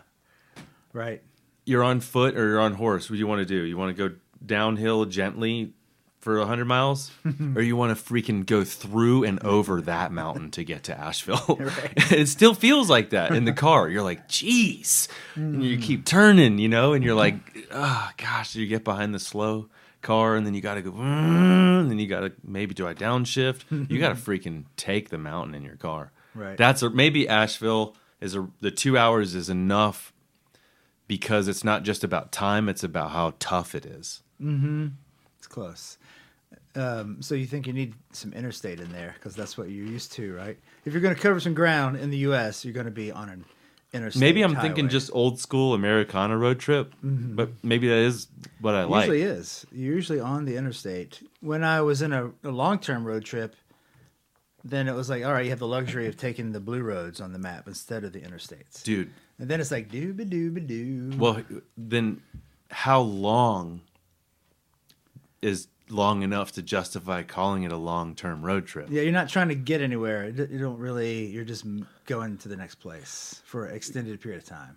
Right. 0.93 1.23
you're 1.67 1.85
on 1.85 2.01
foot 2.01 2.35
or 2.37 2.49
you're 2.49 2.61
on 2.61 2.73
horse. 2.75 3.09
What 3.11 3.15
do 3.15 3.21
you 3.21 3.27
want 3.27 3.41
to 3.41 3.45
do? 3.45 3.63
You 3.63 3.77
want 3.77 3.95
to 3.97 4.09
go 4.09 4.15
downhill 4.45 5.05
gently 5.05 5.75
for 6.21 6.39
100 6.39 6.65
miles 6.65 7.13
or 7.55 7.63
you 7.63 7.77
want 7.77 7.97
to 7.97 8.03
freaking 8.13 8.45
go 8.47 8.65
through 8.65 9.25
and 9.25 9.39
over 9.45 9.83
that 9.83 10.11
mountain 10.13 10.51
to 10.53 10.65
get 10.65 10.85
to 10.85 10.99
Asheville. 10.99 11.57
Right. 11.61 12.13
it 12.13 12.27
still 12.29 12.55
feels 12.55 12.89
like 12.91 13.11
that 13.11 13.33
in 13.35 13.45
the 13.45 13.53
car. 13.53 13.89
You're 13.89 14.03
like, 14.03 14.29
"Jeez." 14.29 15.09
And 15.37 15.63
you 15.63 15.77
keep 15.79 16.05
turning, 16.07 16.59
you 16.59 16.69
know, 16.69 16.95
and 16.95 17.05
you're 17.05 17.15
like, 17.15 17.37
"Oh 17.71 18.09
gosh, 18.17 18.57
you 18.57 18.67
get 18.67 18.83
behind 18.83 19.15
the 19.15 19.19
slow 19.21 19.69
car 20.03 20.37
and 20.37 20.47
then 20.47 20.55
you 20.55 20.61
got 20.61 20.75
to 20.75 20.83
go 20.83 20.93
and 20.93 21.91
then 21.91 21.99
you 21.99 22.07
got 22.07 22.21
to 22.21 22.33
maybe 22.45 22.75
do 22.75 22.87
I 22.87 22.95
downshift. 22.95 23.91
You 23.91 23.99
got 23.99 24.11
to 24.11 24.15
freaking 24.31 24.65
take 24.77 25.11
the 25.11 25.19
mountain 25.19 25.55
in 25.55 25.63
your 25.63 25.77
car. 25.77 26.13
Right. 26.35 26.57
That's 26.57 26.83
a, 26.83 26.91
maybe 26.91 27.29
Asheville 27.29 27.97
is 28.21 28.35
a, 28.35 28.49
the 28.61 28.71
2 28.71 28.97
hours 28.97 29.35
is 29.35 29.49
enough 29.49 30.13
because 31.07 31.49
it's 31.49 31.65
not 31.65 31.83
just 31.83 32.05
about 32.05 32.33
time, 32.33 32.69
it's 32.69 32.85
about 32.85 33.11
how 33.11 33.35
tough 33.39 33.75
it 33.75 33.87
is. 33.87 34.23
Mm-hmm. 34.41 34.89
It's 35.39 35.47
close. 35.47 35.99
Um, 36.75 37.23
so 37.23 37.35
you 37.35 37.47
think 37.47 37.67
you 37.67 37.73
need 37.73 37.95
some 38.13 38.33
interstate 38.33 38.79
in 38.79 38.93
there 38.93 39.15
because 39.15 39.35
that's 39.35 39.59
what 39.59 39.71
you're 39.71 39.87
used 39.87 40.13
to, 40.13 40.35
right? 40.35 40.59
If 40.85 40.93
you're 40.93 41.03
going 41.03 41.15
to 41.15 41.21
cover 41.21 41.41
some 41.41 41.55
ground 41.55 41.97
in 41.97 42.11
the 42.11 42.19
U.S., 42.19 42.65
you're 42.65 42.75
going 42.75 42.87
to 42.87 42.93
be 42.93 43.11
on 43.11 43.29
an 43.29 43.45
interstate. 43.93 44.21
Maybe 44.21 44.43
I'm 44.43 44.57
thinking 44.57 44.89
just 44.89 45.11
old 45.13 45.39
school 45.39 45.75
Americana 45.75 46.37
road 46.37 46.59
trip, 46.59 46.95
mm-hmm. 47.05 47.35
but 47.37 47.51
maybe 47.63 47.89
that 47.89 47.97
is 47.99 48.29
what 48.61 48.75
I 48.75 48.83
It 48.83 48.91
like. 48.91 49.09
usually 49.09 49.23
is. 49.23 49.67
You're 49.73 49.95
usually 49.95 50.21
on 50.21 50.45
the 50.45 50.57
interstate. 50.57 51.23
When 51.41 51.65
I 51.65 51.81
was 51.81 52.03
in 52.03 52.13
a, 52.13 52.31
a 52.45 52.51
long 52.51 52.79
term 52.79 53.05
road 53.05 53.25
trip, 53.25 53.57
then 54.65 54.89
it 54.89 54.95
was 54.95 55.09
like, 55.09 55.25
all 55.25 55.33
right, 55.33 55.45
you 55.45 55.51
have 55.51 55.59
the 55.59 55.67
luxury 55.67 56.07
of 56.09 56.17
taking 56.17 56.53
the 56.53 56.61
blue 56.61 56.83
roads 56.83 57.21
on 57.21 57.33
the 57.33 57.39
map 57.39 57.67
instead 57.67 58.05
of 58.05 58.13
the 58.13 58.21
interstates. 58.21 58.83
Dude, 58.83 59.11
And 59.39 59.49
then 59.49 59.61
it's 59.61 59.71
like 59.71 59.91
dooba 59.91 60.29
dooba 60.29 60.67
doo. 60.67 61.13
well, 61.17 61.43
then 61.77 62.21
how 62.71 63.01
long 63.01 63.81
is 65.41 65.69
long 65.91 66.23
enough 66.23 66.53
to 66.53 66.63
justify 66.63 67.23
calling 67.23 67.63
it 67.63 67.73
a 67.73 67.77
long 67.77 68.15
term 68.15 68.45
road 68.45 68.67
trip? 68.67 68.89
yeah, 68.91 69.03
you're 69.03 69.13
not 69.13 69.29
trying 69.29 69.49
to 69.49 69.55
get 69.55 69.81
anywhere. 69.81 70.29
You 70.29 70.59
don't 70.59 70.79
really. 70.79 71.27
You're 71.27 71.45
just 71.45 71.65
going 72.07 72.39
to 72.39 72.49
the 72.49 72.57
next 72.57 72.77
place 72.77 73.43
for 73.45 73.67
an 73.67 73.75
extended 73.75 74.21
period 74.21 74.43
of 74.43 74.49
time. 74.49 74.77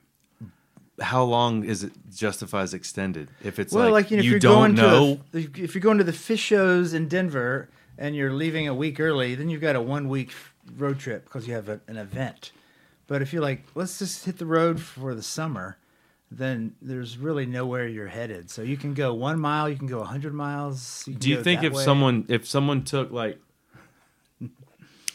How 1.00 1.24
long 1.24 1.64
is 1.64 1.84
it 1.84 1.94
justifies 2.14 2.74
extended? 2.74 3.30
If 3.44 3.58
it's 3.58 3.74
well, 3.74 3.86
like, 3.86 4.06
like, 4.06 4.12
you 4.12 4.18
know, 4.18 4.22
if 4.22 4.26
you 4.26 4.32
you're 4.32 4.40
don't 4.40 4.76
going 4.76 4.76
know, 4.76 5.20
to 5.32 5.48
the, 5.48 5.64
if 5.64 5.74
you're 5.74 5.82
going 5.82 5.98
to 5.98 6.04
the 6.04 6.12
Phish 6.12 6.40
shows 6.40 6.94
in 6.94 7.08
Denver 7.08 7.70
and 7.98 8.16
you're 8.16 8.34
leaving 8.34 8.68
a 8.68 8.74
week 8.74 9.00
early, 9.00 9.34
then 9.34 9.50
you've 9.50 9.62
got 9.62 9.76
a 9.76 9.82
one 9.82 10.10
week 10.10 10.32
road 10.78 11.00
trip 11.00 11.24
because 11.24 11.48
you 11.48 11.54
have 11.54 11.70
a, 11.70 11.82
an 11.88 11.98
event. 11.98 12.52
But 13.08 13.22
if 13.22 13.34
you're 13.34 13.42
like, 13.42 13.64
let's 13.76 14.00
just 14.00 14.26
hit 14.26 14.38
the 14.38 14.46
road 14.46 14.80
for 14.80 15.16
the 15.16 15.24
summer, 15.24 15.78
then 16.32 16.74
there's 16.82 17.18
really 17.18 17.46
nowhere 17.46 17.88
you're 17.88 18.08
headed. 18.08 18.50
So 18.50 18.62
you 18.62 18.78
can 18.78 18.94
go 18.94 19.14
one 19.14 19.40
mile, 19.40 19.70
you 19.70 19.76
can 19.76 19.88
go 19.88 20.00
a 20.00 20.06
hundred 20.06 20.34
miles. 20.34 21.04
can 21.04 21.16
do 21.16 21.30
you 21.30 21.44
think 21.44 21.64
if 21.64 21.74
way. 21.74 21.84
someone 21.84 22.26
if 22.30 22.48
someone 22.48 22.84
took 22.84 23.12
like 23.12 23.38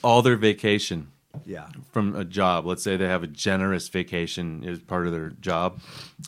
all 0.02 0.22
their 0.22 0.36
vacation 0.36 1.08
yeah, 1.44 1.68
from 1.92 2.14
a 2.14 2.24
job. 2.24 2.66
Let's 2.66 2.82
say 2.82 2.96
they 2.96 3.06
have 3.06 3.22
a 3.22 3.28
generous 3.28 3.88
vacation 3.88 4.64
as 4.66 4.78
part 4.78 5.06
of 5.06 5.12
their 5.12 5.30
job, 5.30 5.80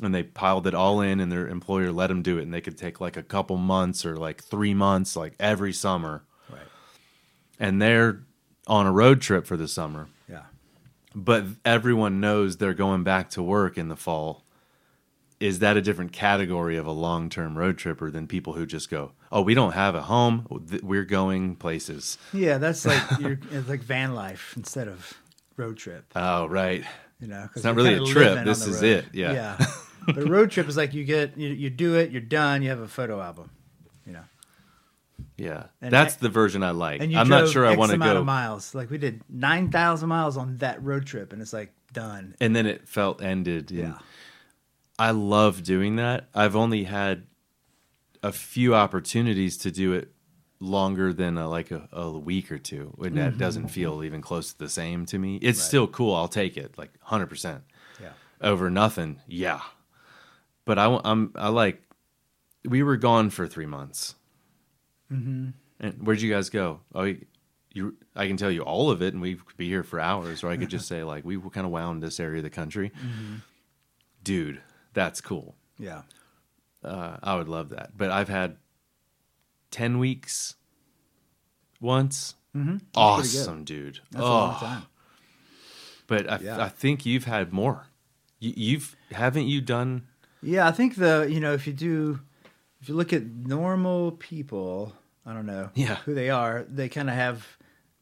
and 0.02 0.14
they 0.14 0.22
piled 0.22 0.66
it 0.66 0.74
all 0.74 1.00
in, 1.00 1.20
and 1.20 1.30
their 1.30 1.48
employer 1.48 1.92
let 1.92 2.08
them 2.08 2.22
do 2.22 2.38
it, 2.38 2.42
and 2.42 2.52
they 2.52 2.60
could 2.60 2.76
take 2.76 3.00
like 3.00 3.16
a 3.16 3.22
couple 3.22 3.56
months 3.56 4.04
or 4.04 4.16
like 4.16 4.42
three 4.42 4.74
months, 4.74 5.16
like 5.16 5.34
every 5.38 5.72
summer, 5.72 6.24
right, 6.50 6.60
and 7.58 7.80
they're 7.80 8.22
on 8.66 8.86
a 8.86 8.92
road 8.92 9.20
trip 9.20 9.46
for 9.46 9.56
the 9.56 9.68
summer. 9.68 10.08
yeah, 10.28 10.42
But 11.14 11.44
everyone 11.64 12.20
knows 12.20 12.56
they're 12.56 12.74
going 12.74 13.02
back 13.02 13.30
to 13.30 13.42
work 13.42 13.78
in 13.78 13.88
the 13.88 13.96
fall. 13.96 14.44
Is 15.40 15.60
that 15.60 15.76
a 15.76 15.80
different 15.80 16.12
category 16.12 16.76
of 16.76 16.86
a 16.86 16.90
long 16.92 17.30
term 17.30 17.56
road 17.56 17.78
tripper 17.78 18.10
than 18.10 18.26
people 18.26 18.54
who 18.54 18.66
just 18.66 18.90
go, 18.90 19.12
oh, 19.30 19.40
we 19.42 19.54
don't 19.54 19.72
have 19.72 19.94
a 19.94 20.02
home, 20.02 20.46
we're 20.82 21.04
going 21.04 21.54
places? 21.56 22.18
yeah. 22.32 22.58
That's 22.58 22.84
like 22.84 23.02
you're 23.20 23.38
it's 23.52 23.68
like 23.68 23.82
van 23.82 24.14
life 24.14 24.54
instead 24.56 24.88
of 24.88 25.14
road 25.56 25.76
trip. 25.76 26.04
Oh, 26.16 26.46
right. 26.46 26.84
You 27.20 27.28
know, 27.28 27.48
It's 27.54 27.64
not 27.64 27.74
really 27.76 27.94
a 27.94 28.04
trip, 28.04 28.44
this 28.44 28.66
is 28.66 28.76
road. 28.82 28.84
it, 28.84 29.04
yeah. 29.12 29.32
yeah. 29.32 29.66
but 30.06 30.18
a 30.18 30.26
road 30.26 30.50
trip 30.50 30.68
is 30.68 30.76
like 30.76 30.92
you 30.94 31.04
get 31.04 31.36
you, 31.38 31.48
you 31.48 31.70
do 31.70 31.94
it, 31.96 32.10
you're 32.10 32.20
done, 32.20 32.62
you 32.62 32.70
have 32.70 32.80
a 32.80 32.88
photo 32.88 33.20
album. 33.20 33.50
You 34.06 34.14
know. 34.14 34.24
Yeah, 35.36 35.64
And 35.80 35.92
that's 35.92 36.14
I- 36.16 36.18
the 36.20 36.28
version 36.30 36.62
I 36.64 36.70
like. 36.72 37.00
And 37.00 37.12
you 37.12 37.18
I'm 37.18 37.28
not 37.28 37.48
sure 37.48 37.64
I 37.64 37.70
X 37.72 37.78
want 37.78 37.92
to 37.92 37.98
go. 37.98 38.16
of 38.18 38.24
miles. 38.24 38.74
Like 38.74 38.90
we 38.90 38.98
did 38.98 39.22
nine 39.28 39.70
thousand 39.70 40.08
miles 40.08 40.36
on 40.36 40.56
that 40.58 40.82
road 40.82 41.06
trip, 41.06 41.32
and 41.32 41.40
it's 41.40 41.52
like 41.52 41.72
done. 41.92 42.34
And 42.40 42.54
then 42.56 42.66
it 42.66 42.88
felt 42.88 43.22
ended. 43.22 43.70
Yeah, 43.70 43.98
I 44.98 45.10
love 45.12 45.62
doing 45.62 45.96
that. 45.96 46.28
I've 46.34 46.56
only 46.56 46.84
had 46.84 47.26
a 48.22 48.32
few 48.32 48.74
opportunities 48.74 49.56
to 49.58 49.70
do 49.70 49.92
it 49.92 50.10
longer 50.60 51.12
than 51.12 51.38
a, 51.38 51.48
like 51.48 51.70
a, 51.70 51.88
a 51.92 52.10
week 52.10 52.50
or 52.50 52.58
two, 52.58 52.92
and 53.00 53.16
that 53.16 53.38
doesn't 53.38 53.68
feel 53.68 54.02
even 54.02 54.20
close 54.20 54.52
to 54.52 54.58
the 54.58 54.68
same 54.68 55.06
to 55.06 55.18
me. 55.18 55.36
It's 55.36 55.42
Mm-hmm. 55.42 55.46
Right. 55.62 55.66
still 55.68 55.86
cool. 55.86 56.14
I'll 56.14 56.26
take 56.28 56.56
it, 56.56 56.76
like 56.76 56.90
hundred 57.00 57.26
percent 57.28 57.62
yeah, 58.00 58.10
over 58.40 58.68
nothing. 58.70 59.20
Yeah, 59.28 59.60
but 60.64 60.78
I, 60.78 61.00
I'm 61.04 61.32
I 61.36 61.48
like. 61.48 61.82
We 62.64 62.82
were 62.82 62.96
gone 62.96 63.30
for 63.30 63.46
three 63.46 63.66
months. 63.66 64.16
mm-hmm. 65.12 65.50
And 65.80 65.94
where'd 66.06 66.20
you 66.20 66.32
guys 66.32 66.50
go? 66.50 66.80
Oh, 66.92 67.04
you, 67.04 67.24
you, 67.72 67.96
I 68.16 68.26
can 68.26 68.36
tell 68.36 68.50
you 68.50 68.62
all 68.62 68.90
of 68.90 69.00
it, 69.00 69.12
and 69.14 69.22
we 69.22 69.36
could 69.36 69.56
be 69.56 69.68
here 69.68 69.84
for 69.84 70.00
hours. 70.00 70.42
Or 70.42 70.48
I 70.50 70.56
could 70.56 70.70
just 70.70 70.88
say 70.92 71.04
like 71.04 71.24
we 71.24 71.38
kind 71.38 71.64
of 71.66 71.70
wound 71.70 72.02
this 72.02 72.18
area 72.18 72.38
of 72.38 72.42
the 72.42 72.50
country. 72.50 72.90
Dude, 74.24 74.60
that's 74.98 75.20
cool. 75.20 75.54
yeah. 75.78 76.02
Uh, 76.84 77.16
I 77.22 77.34
would 77.36 77.48
love 77.48 77.70
that. 77.70 77.96
But 77.96 78.10
I've 78.10 78.28
had 78.28 78.56
ten 79.70 79.98
weeks 79.98 80.54
once. 81.80 82.34
Mm-hmm. 82.56 82.76
Awesome, 82.94 83.64
dude. 83.64 84.00
That's 84.10 84.22
a 84.22 84.26
oh, 84.26 84.30
long 84.30 84.54
time. 84.60 84.82
but 86.06 86.30
I, 86.30 86.38
Yeah. 86.38 86.62
I 86.64 86.68
think 86.68 87.04
you've 87.06 87.24
had 87.24 87.52
more. 87.52 87.86
You, 88.40 88.52
you've 88.56 88.96
haven't 89.10 89.46
you 89.46 89.60
done? 89.60 90.06
Yeah, 90.42 90.66
I 90.68 90.72
think 90.72 90.94
the 90.96 91.26
you 91.30 91.40
know 91.40 91.52
if 91.52 91.66
you 91.66 91.72
do 91.72 92.20
if 92.80 92.88
you 92.88 92.94
look 92.94 93.12
at 93.12 93.24
normal 93.26 94.12
people, 94.12 94.92
I 95.26 95.32
don't 95.34 95.46
know 95.46 95.70
Yeah. 95.74 95.96
who 96.04 96.14
they 96.14 96.30
are, 96.30 96.64
they 96.68 96.88
kind 96.88 97.08
of 97.10 97.16
have 97.16 97.46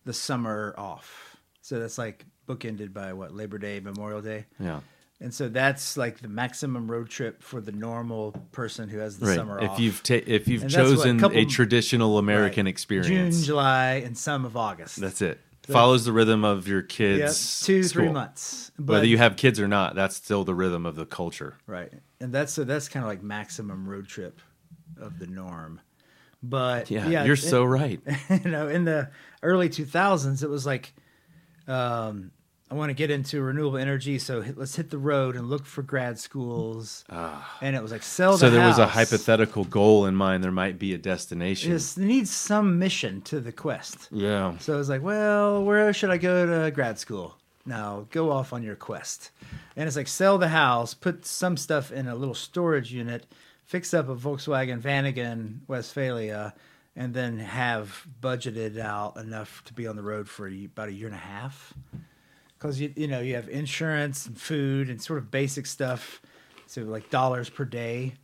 the 0.05 0.13
summer 0.13 0.75
off. 0.77 1.37
So 1.63 1.79
that's 1.81 1.99
like 1.99 2.25
bookended 2.47 2.93
by 2.93 3.13
what 3.15 3.35
Labor 3.35 3.59
Day, 3.59 3.81
Memorial 3.81 4.21
Day. 4.23 4.45
Yeah, 4.61 4.81
And 5.21 5.33
so 5.33 5.49
that's 5.49 5.97
like 5.97 6.19
the 6.21 6.29
maximum 6.29 6.91
road 6.91 7.09
trip 7.09 7.43
for 7.43 7.61
the 7.63 7.73
normal 7.73 8.33
person 8.53 8.89
who 8.89 8.99
has 8.99 9.19
the 9.19 9.27
right. 9.27 9.35
summer 9.37 9.59
If 9.61 9.71
off. 9.71 9.81
you've 9.81 10.03
ta- 10.03 10.21
if 10.27 10.47
you've 10.47 10.63
And 10.63 10.71
that's 10.71 10.91
what, 10.91 10.97
chosen 10.97 11.19
couple- 11.21 11.39
a 11.39 11.45
traditional 11.47 12.19
American 12.19 12.67
Right. 12.67 12.71
experience, 12.71 13.37
June, 13.37 13.45
July, 13.47 14.03
and 14.05 14.17
some 14.17 14.45
of 14.45 14.57
August. 14.59 15.01
That's 15.01 15.23
it. 15.23 15.41
Follows 15.63 16.05
the 16.05 16.13
rhythm 16.13 16.45
of 16.45 16.69
your 16.69 16.81
Yep, 16.81 16.89
kids. 16.91 17.61
two, 17.65 17.83
three 17.83 18.05
school. 18.05 18.13
months. 18.13 18.71
Whether 18.79 19.07
you 19.07 19.19
have 19.19 19.37
kids 19.37 19.59
or 19.59 19.67
not, 19.67 19.95
that's 19.97 20.15
still 20.15 20.45
the 20.45 20.55
rhythm 20.55 20.85
of 20.87 20.95
the 20.97 21.07
culture. 21.07 21.57
right, 21.67 21.93
and 22.21 22.33
that's 22.33 22.53
so 22.53 22.63
that's 22.63 22.89
kind 22.89 23.03
of 23.05 23.09
like 23.09 23.23
maximum 23.23 23.89
road 23.89 24.07
trip 24.07 24.41
of 24.99 25.19
the 25.19 25.27
norm. 25.27 25.81
But 26.43 26.89
Yeah, 26.91 27.09
yeah, 27.09 27.25
you're 27.25 27.35
so 27.37 27.65
right. 27.65 28.01
you 28.45 28.51
know, 28.51 28.69
in 28.69 28.85
the 28.85 29.11
early 29.43 29.69
2000s, 29.69 30.43
it 30.45 30.49
was 30.51 30.67
like, 30.67 30.93
um, 31.67 32.31
I 32.69 32.75
want 32.75 32.91
to 32.91 32.95
get 32.95 33.13
into 33.13 33.41
renewable 33.41 33.79
energy, 33.79 34.19
so 34.19 34.41
hit, 34.41 34.59
let's 34.59 34.75
hit 34.75 34.91
the 34.91 34.99
road 34.99 35.37
and 35.37 35.49
look 35.49 35.65
for 35.65 35.83
grad 35.83 36.19
schools. 36.19 37.05
Ah. 37.09 37.59
and 37.63 37.77
it 37.77 37.83
was 37.83 37.93
like 37.93 38.03
sell 38.03 38.33
the. 38.33 38.39
So 38.39 38.51
there 38.51 38.67
was 38.67 38.79
a 38.79 38.87
hypothetical 38.89 39.65
goal 39.65 40.07
in 40.07 40.17
mind. 40.17 40.43
There 40.43 40.51
might 40.51 40.77
be 40.77 40.93
a 40.93 40.99
destination. 40.99 41.71
Just 41.71 41.97
needs 41.97 42.31
some 42.31 42.79
mission 42.79 43.21
to 43.23 43.39
the 43.39 43.53
quest. 43.53 44.09
Yeah. 44.11 44.59
So 44.59 44.75
I 44.75 44.79
was 44.79 44.89
like, 44.89 45.03
well, 45.03 45.65
where 45.65 45.93
should 45.93 46.11
I 46.11 46.17
go 46.17 46.65
to 46.65 46.71
grad 46.73 46.99
school? 46.99 47.37
Now 47.65 48.07
go 48.11 48.33
off 48.33 48.53
on 48.53 48.65
your 48.65 48.77
quest. 48.77 49.31
And 49.77 49.87
it's 49.87 49.97
like 49.97 50.09
sell 50.09 50.37
the 50.37 50.49
house, 50.49 50.93
put 50.93 51.25
some 51.25 51.57
stuff 51.57 51.93
in 51.93 52.09
a 52.09 52.17
little 52.17 52.35
storage 52.35 52.93
unit, 52.93 53.27
fix 53.65 53.95
up 53.95 54.09
a 54.09 54.17
Volkswagen 54.17 54.81
Vanagon 54.81 55.59
Westphalia, 55.69 56.53
and 56.97 57.15
then 57.15 57.39
have 57.39 58.07
budgeted 58.21 58.79
out 58.79 59.17
enough 59.19 59.63
to 59.67 59.73
be 59.73 59.87
on 59.87 59.95
the 59.95 60.03
road 60.03 60.29
for 60.29 60.49
about 60.49 60.89
a 60.89 60.93
year 60.93 61.07
and 61.07 61.15
a 61.15 61.19
half. 61.19 61.73
Because 62.67 62.81
you 62.81 62.93
you 62.97 63.07
know 63.09 63.21
you 63.21 63.35
have 63.35 63.49
insurance 63.49 64.27
and 64.27 64.39
food 64.39 64.91
and 64.91 65.01
sort 65.01 65.19
of 65.19 65.31
basic 65.31 65.67
stuff, 65.67 66.21
so 66.67 66.83
like 66.83 67.11
dollars 67.11 67.49
per 67.49 67.65
day 67.65 68.15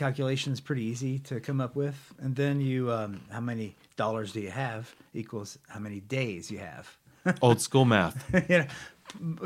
calculation 0.00 0.50
is 0.50 0.60
pretty 0.60 0.82
easy 0.82 1.18
to 1.18 1.38
come 1.40 1.60
up 1.60 1.76
with. 1.76 2.14
And 2.18 2.34
then 2.34 2.58
you, 2.58 2.90
um, 2.90 3.20
how 3.30 3.40
many 3.40 3.76
dollars 3.96 4.32
do 4.32 4.40
you 4.40 4.50
have 4.50 4.94
equals 5.12 5.58
how 5.68 5.78
many 5.78 6.00
days 6.00 6.50
you 6.50 6.58
have. 6.58 6.96
Old 7.42 7.60
school 7.60 7.84
math. 7.84 8.24
you, 8.48 8.60
know, 8.60 8.66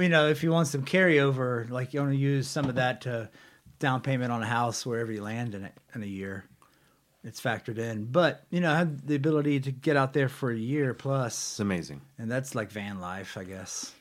you 0.00 0.08
know, 0.08 0.28
if 0.28 0.44
you 0.44 0.52
want 0.52 0.68
some 0.68 0.84
carryover, 0.84 1.68
like 1.68 1.92
you 1.92 1.98
want 1.98 2.12
to 2.12 2.16
use 2.16 2.46
some 2.46 2.66
of 2.68 2.76
that 2.76 3.00
to 3.00 3.28
down 3.80 4.00
payment 4.00 4.30
on 4.30 4.44
a 4.44 4.46
house 4.46 4.86
wherever 4.86 5.10
you 5.10 5.24
land 5.24 5.56
in 5.56 5.64
it 5.64 5.74
in 5.92 6.04
a 6.04 6.06
year, 6.06 6.44
it's 7.24 7.40
factored 7.40 7.78
in. 7.78 8.04
But 8.04 8.44
you 8.50 8.60
know, 8.60 8.70
I 8.72 8.76
had 8.78 9.08
the 9.08 9.16
ability 9.16 9.58
to 9.58 9.72
get 9.72 9.96
out 9.96 10.12
there 10.12 10.28
for 10.28 10.52
a 10.52 10.56
year 10.56 10.94
plus, 10.94 11.34
It's 11.34 11.60
amazing. 11.60 12.00
and 12.16 12.30
that's 12.30 12.54
like 12.54 12.70
van 12.70 13.00
life, 13.00 13.36
I 13.36 13.42
guess, 13.42 13.92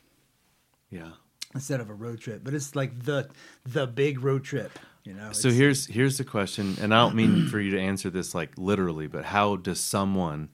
Yeah. 0.93 1.11
instead 1.53 1.79
of 1.79 1.89
a 1.89 1.93
road 1.93 2.19
trip. 2.19 2.43
But 2.43 2.53
it's 2.53 2.75
like 2.75 3.03
the 3.03 3.29
the 3.65 3.87
big 3.87 4.23
road 4.23 4.43
trip. 4.43 4.77
You 5.03 5.13
know. 5.13 5.31
So 5.33 5.49
here's 5.49 5.87
here's 5.87 6.17
the 6.17 6.23
question, 6.23 6.77
and 6.79 6.93
I 6.93 6.99
don't 6.99 7.15
mean 7.15 7.47
for 7.51 7.59
you 7.59 7.71
to 7.71 7.79
answer 7.79 8.09
this 8.09 8.33
like 8.33 8.57
literally, 8.57 9.07
but 9.07 9.25
how 9.25 9.55
does 9.55 9.79
someone 9.79 10.49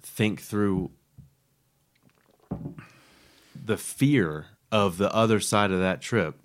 think 0.00 0.40
through 0.40 0.90
the 3.54 3.76
fear 3.76 4.46
of 4.70 4.98
the 4.98 5.12
other 5.14 5.40
side 5.40 5.70
of 5.70 5.80
that 5.80 6.00
trip 6.00 6.36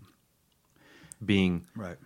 being 1.23 1.65
right. 1.75 1.97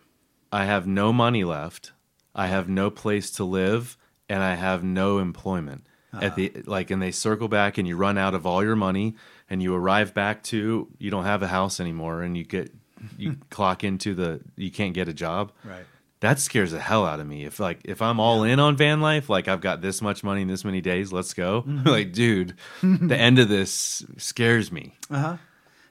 I 0.52 0.66
have 0.66 0.88
no 0.88 1.14
money 1.14 1.44
left, 1.44 1.92
I 2.36 2.48
have 2.48 2.70
no 2.70 2.90
place 2.90 3.32
to 3.32 3.44
live, 3.44 3.98
and 4.30 4.42
I 4.42 4.56
have 4.56 4.84
no 4.84 5.20
employment. 5.20 5.86
At 6.14 6.24
uh-huh. 6.24 6.36
the 6.36 6.52
like, 6.66 6.92
and 6.92 7.02
they 7.02 7.12
circle 7.12 7.48
back, 7.48 7.78
and 7.78 7.88
you 7.88 7.96
run 7.96 8.18
out 8.18 8.36
of 8.36 8.46
all 8.46 8.64
your 8.64 8.76
money, 8.76 9.16
and 9.50 9.62
you 9.62 9.74
arrive 9.76 10.14
back 10.14 10.44
to 10.44 10.88
you 10.98 11.12
don't 11.12 11.26
have 11.26 11.44
a 11.44 11.48
house 11.48 11.80
anymore, 11.80 12.22
and 12.22 12.38
you 12.38 12.44
get 12.44 12.72
you 13.18 13.38
clock 13.50 13.84
into 13.84 14.14
the 14.14 14.42
you 14.56 14.72
can't 14.72 14.94
get 14.94 15.08
a 15.08 15.14
job. 15.14 15.52
Right. 15.64 15.86
That 16.22 16.40
scares 16.40 16.72
the 16.72 16.80
hell 16.80 17.06
out 17.06 17.20
of 17.20 17.28
me. 17.28 17.44
If 17.44 17.60
like 17.60 17.82
if 17.84 18.02
I'm 18.02 18.20
all 18.20 18.44
in 18.44 18.60
on 18.60 18.78
van 18.78 19.02
life, 19.02 19.30
like 19.30 19.48
I've 19.50 19.60
got 19.62 19.82
this 19.82 20.02
much 20.02 20.24
money 20.24 20.42
in 20.44 20.48
this 20.48 20.64
many 20.64 20.80
days, 20.80 21.12
let's 21.12 21.34
go. 21.34 21.64
like, 21.86 22.14
dude, 22.14 22.56
the 22.82 23.18
end 23.18 23.40
of 23.40 23.50
this 23.50 24.06
scares 24.18 24.72
me. 24.72 24.96
Uh 25.12 25.20
huh. 25.20 25.38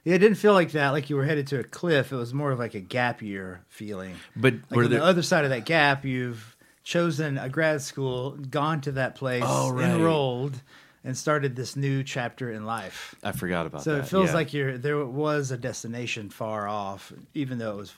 Yeah, 0.04 0.14
it 0.14 0.18
didn't 0.18 0.38
feel 0.38 0.54
like 0.54 0.72
that. 0.72 0.88
Like 0.90 1.10
you 1.10 1.16
were 1.16 1.24
headed 1.24 1.46
to 1.48 1.60
a 1.60 1.64
cliff. 1.64 2.10
It 2.12 2.16
was 2.16 2.32
more 2.34 2.50
of 2.50 2.58
like 2.58 2.74
a 2.74 2.80
gap 2.80 3.20
year 3.22 3.60
feeling. 3.68 4.16
But 4.34 4.54
Like 4.54 4.70
were 4.72 4.84
on 4.84 4.90
there, 4.90 5.00
the 5.00 5.04
other 5.06 5.22
side 5.22 5.44
of 5.44 5.50
that 5.50 5.64
gap, 5.66 6.04
you've 6.04 6.56
chosen 6.82 7.38
a 7.38 7.48
grad 7.48 7.82
school, 7.82 8.30
gone 8.32 8.80
to 8.80 8.92
that 8.92 9.14
place, 9.14 9.44
Oh, 9.46 9.70
right. 9.70 9.90
enrolled, 9.90 10.60
and 11.04 11.16
started 11.16 11.56
this 11.56 11.74
new 11.76 12.02
chapter 12.04 12.50
in 12.52 12.64
life. 12.64 13.14
I 13.22 13.32
forgot 13.32 13.66
about 13.66 13.82
So 13.82 13.96
that. 13.96 14.02
So 14.02 14.04
it 14.04 14.08
feels 14.10 14.30
yeah. 14.30 14.34
like 14.34 14.52
you're 14.52 14.78
there 14.78 15.04
was 15.04 15.50
a 15.50 15.56
destination 15.58 16.30
far 16.30 16.68
off, 16.68 17.12
even 17.34 17.58
though 17.58 17.72
it 17.72 17.76
was 17.76 17.94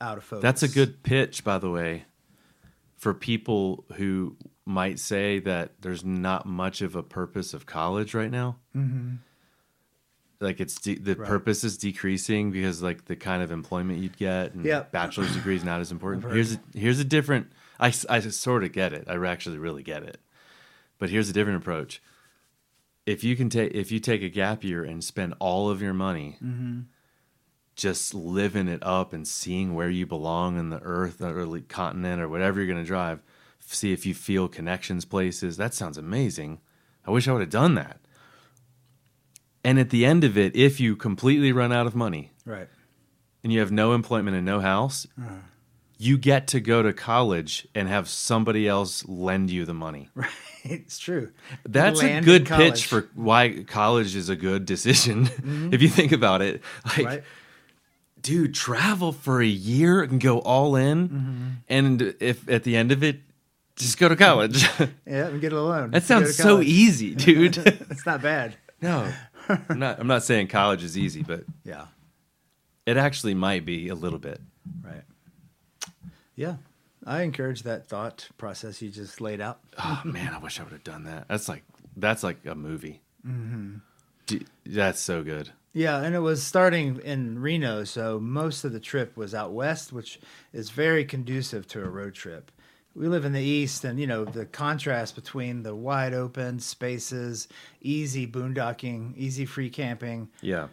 out 0.00 0.18
of 0.18 0.24
focus. 0.24 0.42
That's 0.42 0.62
a 0.62 0.68
good 0.68 1.02
pitch, 1.02 1.44
by 1.44 1.58
the 1.58 1.70
way, 1.70 2.04
for 2.96 3.14
people 3.14 3.84
who 3.96 4.36
might 4.66 4.98
say 4.98 5.38
that 5.40 5.72
there's 5.82 6.04
not 6.04 6.46
much 6.46 6.80
of 6.80 6.96
a 6.96 7.02
purpose 7.02 7.52
of 7.54 7.66
college 7.66 8.14
right 8.14 8.30
now. 8.30 8.56
Mm-hmm. 8.74 9.16
Like 10.40 10.60
it's 10.60 10.74
de- 10.80 10.96
the 10.98 11.14
Right. 11.14 11.28
purpose 11.28 11.64
is 11.64 11.78
decreasing 11.78 12.50
because 12.50 12.82
like 12.82 13.04
the 13.06 13.16
kind 13.16 13.42
of 13.42 13.50
employment 13.52 14.00
you'd 14.00 14.16
get 14.16 14.54
and 14.54 14.64
Yep. 14.64 14.92
bachelor's 14.92 15.32
degree 15.36 15.56
is 15.56 15.64
not 15.64 15.80
as 15.80 15.92
important. 15.92 16.24
Here's 16.32 16.54
a, 16.54 16.60
here's 16.74 16.98
a 17.00 17.04
different. 17.04 17.52
I 17.78 17.92
I 18.08 18.20
sort 18.20 18.64
of 18.64 18.72
get 18.72 18.92
it. 18.92 19.04
I 19.08 19.16
actually 19.26 19.58
really 19.58 19.82
get 19.82 20.02
it, 20.02 20.18
but 20.98 21.08
here's 21.10 21.28
a 21.28 21.32
different 21.32 21.58
approach. 21.58 22.02
If 23.06 23.22
you 23.22 23.36
can 23.36 23.50
take 23.50 23.72
if 23.74 23.92
you 23.92 24.00
take 24.00 24.22
a 24.22 24.28
gap 24.30 24.64
year 24.64 24.82
and 24.84 25.02
spend 25.04 25.34
all 25.38 25.68
of 25.70 25.82
your 25.82 25.92
money 25.94 26.38
just 27.76 28.14
living 28.14 28.68
it 28.68 28.82
up 28.82 29.12
and 29.12 29.26
seeing 29.26 29.74
where 29.74 29.90
you 29.90 30.06
belong 30.06 30.58
in 30.58 30.70
the 30.70 30.80
earth 30.80 31.20
or 31.20 31.44
the 31.44 31.60
continent 31.60 32.22
or 32.22 32.28
whatever 32.28 32.60
you're 32.60 32.72
going 32.72 32.82
to 32.82 32.86
drive 32.86 33.20
see 33.60 33.92
if 33.92 34.06
you 34.06 34.14
feel 34.14 34.46
connections 34.48 35.04
places 35.04 35.56
that 35.56 35.74
sounds 35.74 35.98
amazing 35.98 36.60
i 37.06 37.10
wish 37.10 37.26
i 37.26 37.32
would 37.32 37.40
have 37.40 37.50
done 37.50 37.74
that 37.74 37.98
and 39.64 39.78
at 39.80 39.90
the 39.90 40.04
end 40.04 40.22
of 40.22 40.36
it 40.38 40.54
if 40.54 40.78
you 40.78 40.94
completely 40.94 41.50
run 41.50 41.72
out 41.72 41.86
of 41.86 41.94
money 41.96 42.30
right. 42.44 42.68
and 43.42 43.52
you 43.52 43.58
have 43.60 43.72
no 43.72 43.92
employment 43.92 44.36
and 44.36 44.46
no 44.46 44.60
house 44.60 45.06
Uh-huh. 45.20 45.34
You 45.98 46.18
get 46.18 46.48
to 46.48 46.60
go 46.60 46.82
to 46.82 46.92
college 46.92 47.66
and 47.74 47.88
have 47.88 48.08
somebody 48.08 48.66
else 48.68 49.06
lend 49.06 49.50
you 49.50 49.64
the 49.64 49.74
money 49.74 50.08
Right. 50.14 50.30
It's 50.64 50.98
true. 50.98 51.30
that's 51.68 52.02
a 52.02 52.20
good. 52.22 52.44
Mm-hmm. 52.46 52.56
pitch 52.56 52.86
for 52.86 53.08
why 53.14 53.64
college 53.66 54.16
is 54.16 54.28
a 54.30 54.36
good 54.36 54.64
decision 54.66 55.28
if 55.72 55.82
you 55.82 55.88
think 55.88 56.12
about 56.12 56.40
it 56.42 56.62
like 56.96 57.06
right. 57.06 57.22
dude, 58.20 58.54
travel 58.54 59.12
for 59.12 59.42
a 59.42 59.46
year 59.46 60.02
and 60.02 60.20
go 60.20 60.38
all 60.38 60.74
in, 60.76 61.08
Mm-hmm. 61.08 61.48
and 61.68 62.14
if 62.20 62.48
at 62.48 62.62
the 62.64 62.76
end 62.76 62.92
of 62.92 63.02
it, 63.04 63.20
just 63.76 63.98
go 63.98 64.08
to 64.08 64.16
college. 64.16 64.64
Yeah, 65.06 65.26
and 65.26 65.40
get 65.40 65.52
a 65.52 65.60
loan. 65.60 65.90
that 65.90 66.04
sounds 66.04 66.34
so 66.36 66.62
easy, 66.62 67.14
dude. 67.14 67.58
it's 67.58 68.06
not 68.06 68.22
bad. 68.22 68.54
no, 68.80 69.12
I'm 69.48 69.78
not. 69.78 70.00
I'm 70.00 70.06
not 70.06 70.22
saying 70.22 70.46
college 70.48 70.82
is 70.82 70.96
easy, 70.96 71.22
but 71.22 71.44
Yeah. 71.64 71.86
it 72.86 72.96
actually 72.96 73.34
might 73.34 73.66
be 73.66 73.88
a 73.88 73.94
little 73.94 74.18
bit. 74.18 74.40
Right. 74.82 75.02
Yeah. 76.36 76.56
I 77.06 77.20
encourage 77.22 77.62
that 77.64 77.86
thought 77.86 78.28
process 78.38 78.80
you 78.80 78.88
just 78.90 79.20
laid 79.20 79.40
out. 79.40 79.60
Oh 79.78 80.00
man, 80.04 80.32
I 80.32 80.38
wish 80.38 80.58
I 80.58 80.62
would 80.62 80.72
have 80.72 80.84
done 80.84 81.04
that. 81.04 81.28
That's 81.28 81.48
like 81.48 81.62
that's 81.96 82.22
like 82.22 82.44
a 82.46 82.54
movie. 82.54 83.00
D- 84.26 84.46
That's 84.64 85.00
so 85.00 85.22
good. 85.22 85.50
Yeah, 85.72 86.00
and 86.02 86.14
it 86.14 86.20
was 86.20 86.42
starting 86.42 87.00
in 87.00 87.40
Reno, 87.40 87.84
so 87.84 88.20
most 88.20 88.64
of 88.64 88.72
the 88.72 88.80
trip 88.80 89.16
was 89.16 89.34
out 89.34 89.52
west, 89.52 89.92
which 89.92 90.20
is 90.52 90.70
very 90.70 91.04
conducive 91.04 91.66
to 91.68 91.82
a 91.82 91.88
road 91.88 92.14
trip. 92.14 92.50
We 92.94 93.08
live 93.08 93.24
in 93.24 93.32
the 93.32 93.42
east, 93.42 93.84
and 93.84 93.98
you 93.98 94.06
know 94.06 94.24
the 94.24 94.46
contrast 94.46 95.14
between 95.16 95.62
the 95.64 95.74
wide 95.74 96.14
open 96.14 96.60
spaces, 96.60 97.48
easy 97.82 98.26
boondocking, 98.26 99.16
easy 99.16 99.44
free 99.46 99.68
camping, 99.68 100.28
Yeah, 100.40 100.68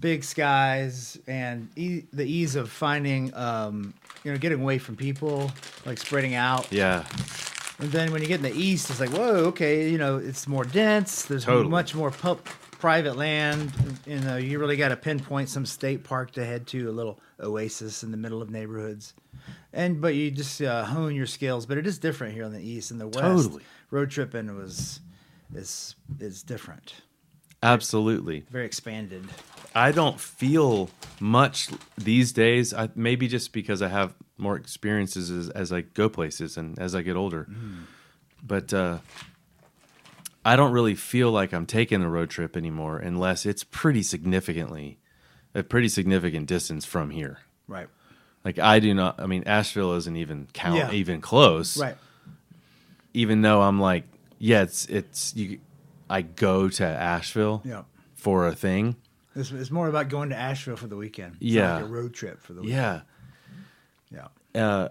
big 0.00 0.24
skies, 0.24 1.18
and 1.26 1.68
e- 1.76 2.04
the 2.12 2.24
ease 2.24 2.56
of 2.56 2.70
finding, 2.70 3.32
um, 3.34 3.92
you 4.26 4.32
know, 4.32 4.38
getting 4.38 4.60
away 4.60 4.76
from 4.78 4.96
people, 4.96 5.52
like 5.84 5.98
spreading 5.98 6.34
out. 6.34 6.66
yeah, 6.72 7.04
And 7.78 7.92
then 7.92 8.10
when 8.10 8.22
you 8.22 8.26
get 8.26 8.36
in 8.36 8.42
the 8.42 8.52
east, 8.60 8.90
it's 8.90 8.98
like, 8.98 9.10
whoa, 9.10 9.44
okay, 9.46 9.88
you 9.88 9.98
know, 9.98 10.16
it's 10.16 10.48
more 10.48 10.64
dense. 10.64 11.22
There's 11.26 11.44
Totally. 11.44 11.68
much 11.68 11.94
more 11.94 12.10
pu- 12.10 12.40
private 12.72 13.14
land. 13.16 13.70
You 14.04 14.18
know, 14.18 14.36
you 14.36 14.58
really 14.58 14.76
got 14.76 14.88
to 14.88 14.96
pinpoint 14.96 15.48
some 15.48 15.64
state 15.64 16.02
park 16.02 16.32
to 16.32 16.44
head 16.44 16.66
to, 16.68 16.90
a 16.90 16.92
little 16.92 17.20
oasis 17.38 18.02
in 18.02 18.10
the 18.10 18.16
middle 18.16 18.42
of 18.42 18.50
neighborhoods. 18.50 19.14
And 19.72 20.00
but 20.00 20.16
you 20.16 20.32
just 20.32 20.60
uh, 20.60 20.84
hone 20.84 21.14
your 21.14 21.26
skills. 21.26 21.64
But 21.66 21.78
it 21.78 21.86
is 21.86 21.98
different 22.00 22.34
here 22.34 22.42
in 22.42 22.52
the 22.52 22.60
east 22.60 22.90
and 22.90 23.00
the 23.00 23.06
west. 23.06 23.20
Totally. 23.20 23.62
road 23.92 24.10
tripping 24.10 24.56
was 24.56 24.98
is 25.54 25.94
is 26.18 26.42
different, 26.42 26.94
absolutely. 27.62 28.40
very 28.50 28.66
expanded. 28.66 29.24
I 29.76 29.92
don't 29.92 30.18
feel 30.18 30.88
much 31.20 31.68
these 31.98 32.32
days. 32.32 32.72
I, 32.72 32.88
maybe 32.94 33.28
just 33.28 33.52
because 33.52 33.82
I 33.82 33.88
have 33.88 34.14
more 34.38 34.56
experiences 34.56 35.30
as, 35.30 35.50
as 35.50 35.72
I 35.72 35.82
go 35.82 36.08
places 36.08 36.56
and 36.56 36.78
as 36.78 36.94
I 36.94 37.02
get 37.02 37.14
older. 37.16 37.46
But 38.42 38.72
uh, 38.72 38.98
I 40.44 40.56
don't 40.56 40.72
really 40.72 40.94
feel 40.94 41.30
like 41.30 41.52
I'm 41.52 41.66
taking 41.66 42.02
a 42.02 42.08
road 42.08 42.30
trip 42.30 42.56
anymore 42.56 42.98
unless 42.98 43.44
it's 43.44 43.64
pretty 43.64 44.02
significantly 44.02 44.98
a 45.54 45.62
pretty 45.62 45.88
significant 45.88 46.46
distance 46.46 46.84
from 46.84 47.10
here. 47.10 47.38
Right. 47.68 47.88
Like 48.44 48.58
I 48.58 48.78
do 48.78 48.94
not. 48.94 49.20
I 49.20 49.26
mean, 49.26 49.42
Asheville 49.46 49.94
isn't 49.94 50.16
even 50.16 50.48
count 50.52 50.76
Yeah. 50.78 50.92
even 50.92 51.20
close. 51.20 51.76
Right. 51.78 51.96
Even 53.14 53.40
though 53.42 53.62
I'm 53.62 53.80
like, 53.80 54.04
yeah, 54.38 54.62
it's 54.62 54.86
it's 54.86 55.34
you. 55.34 55.58
I 56.08 56.22
go 56.22 56.68
to 56.68 56.84
Asheville 56.86 57.62
Yeah. 57.64 57.82
for 58.14 58.46
a 58.46 58.54
thing. 58.54 58.96
It's, 59.36 59.52
it's 59.52 59.70
more 59.70 59.88
about 59.88 60.08
going 60.08 60.30
to 60.30 60.36
Asheville 60.36 60.76
for 60.76 60.86
the 60.86 60.96
weekend. 60.96 61.34
It's 61.34 61.52
Yeah. 61.52 61.76
like 61.76 61.84
a 61.84 61.88
road 61.88 62.14
trip 62.14 62.40
for 62.42 62.54
the 62.54 62.62
weekend. 62.62 63.02
Yeah. 64.10 64.28
Yeah. 64.54 64.66
Uh, 64.66 64.88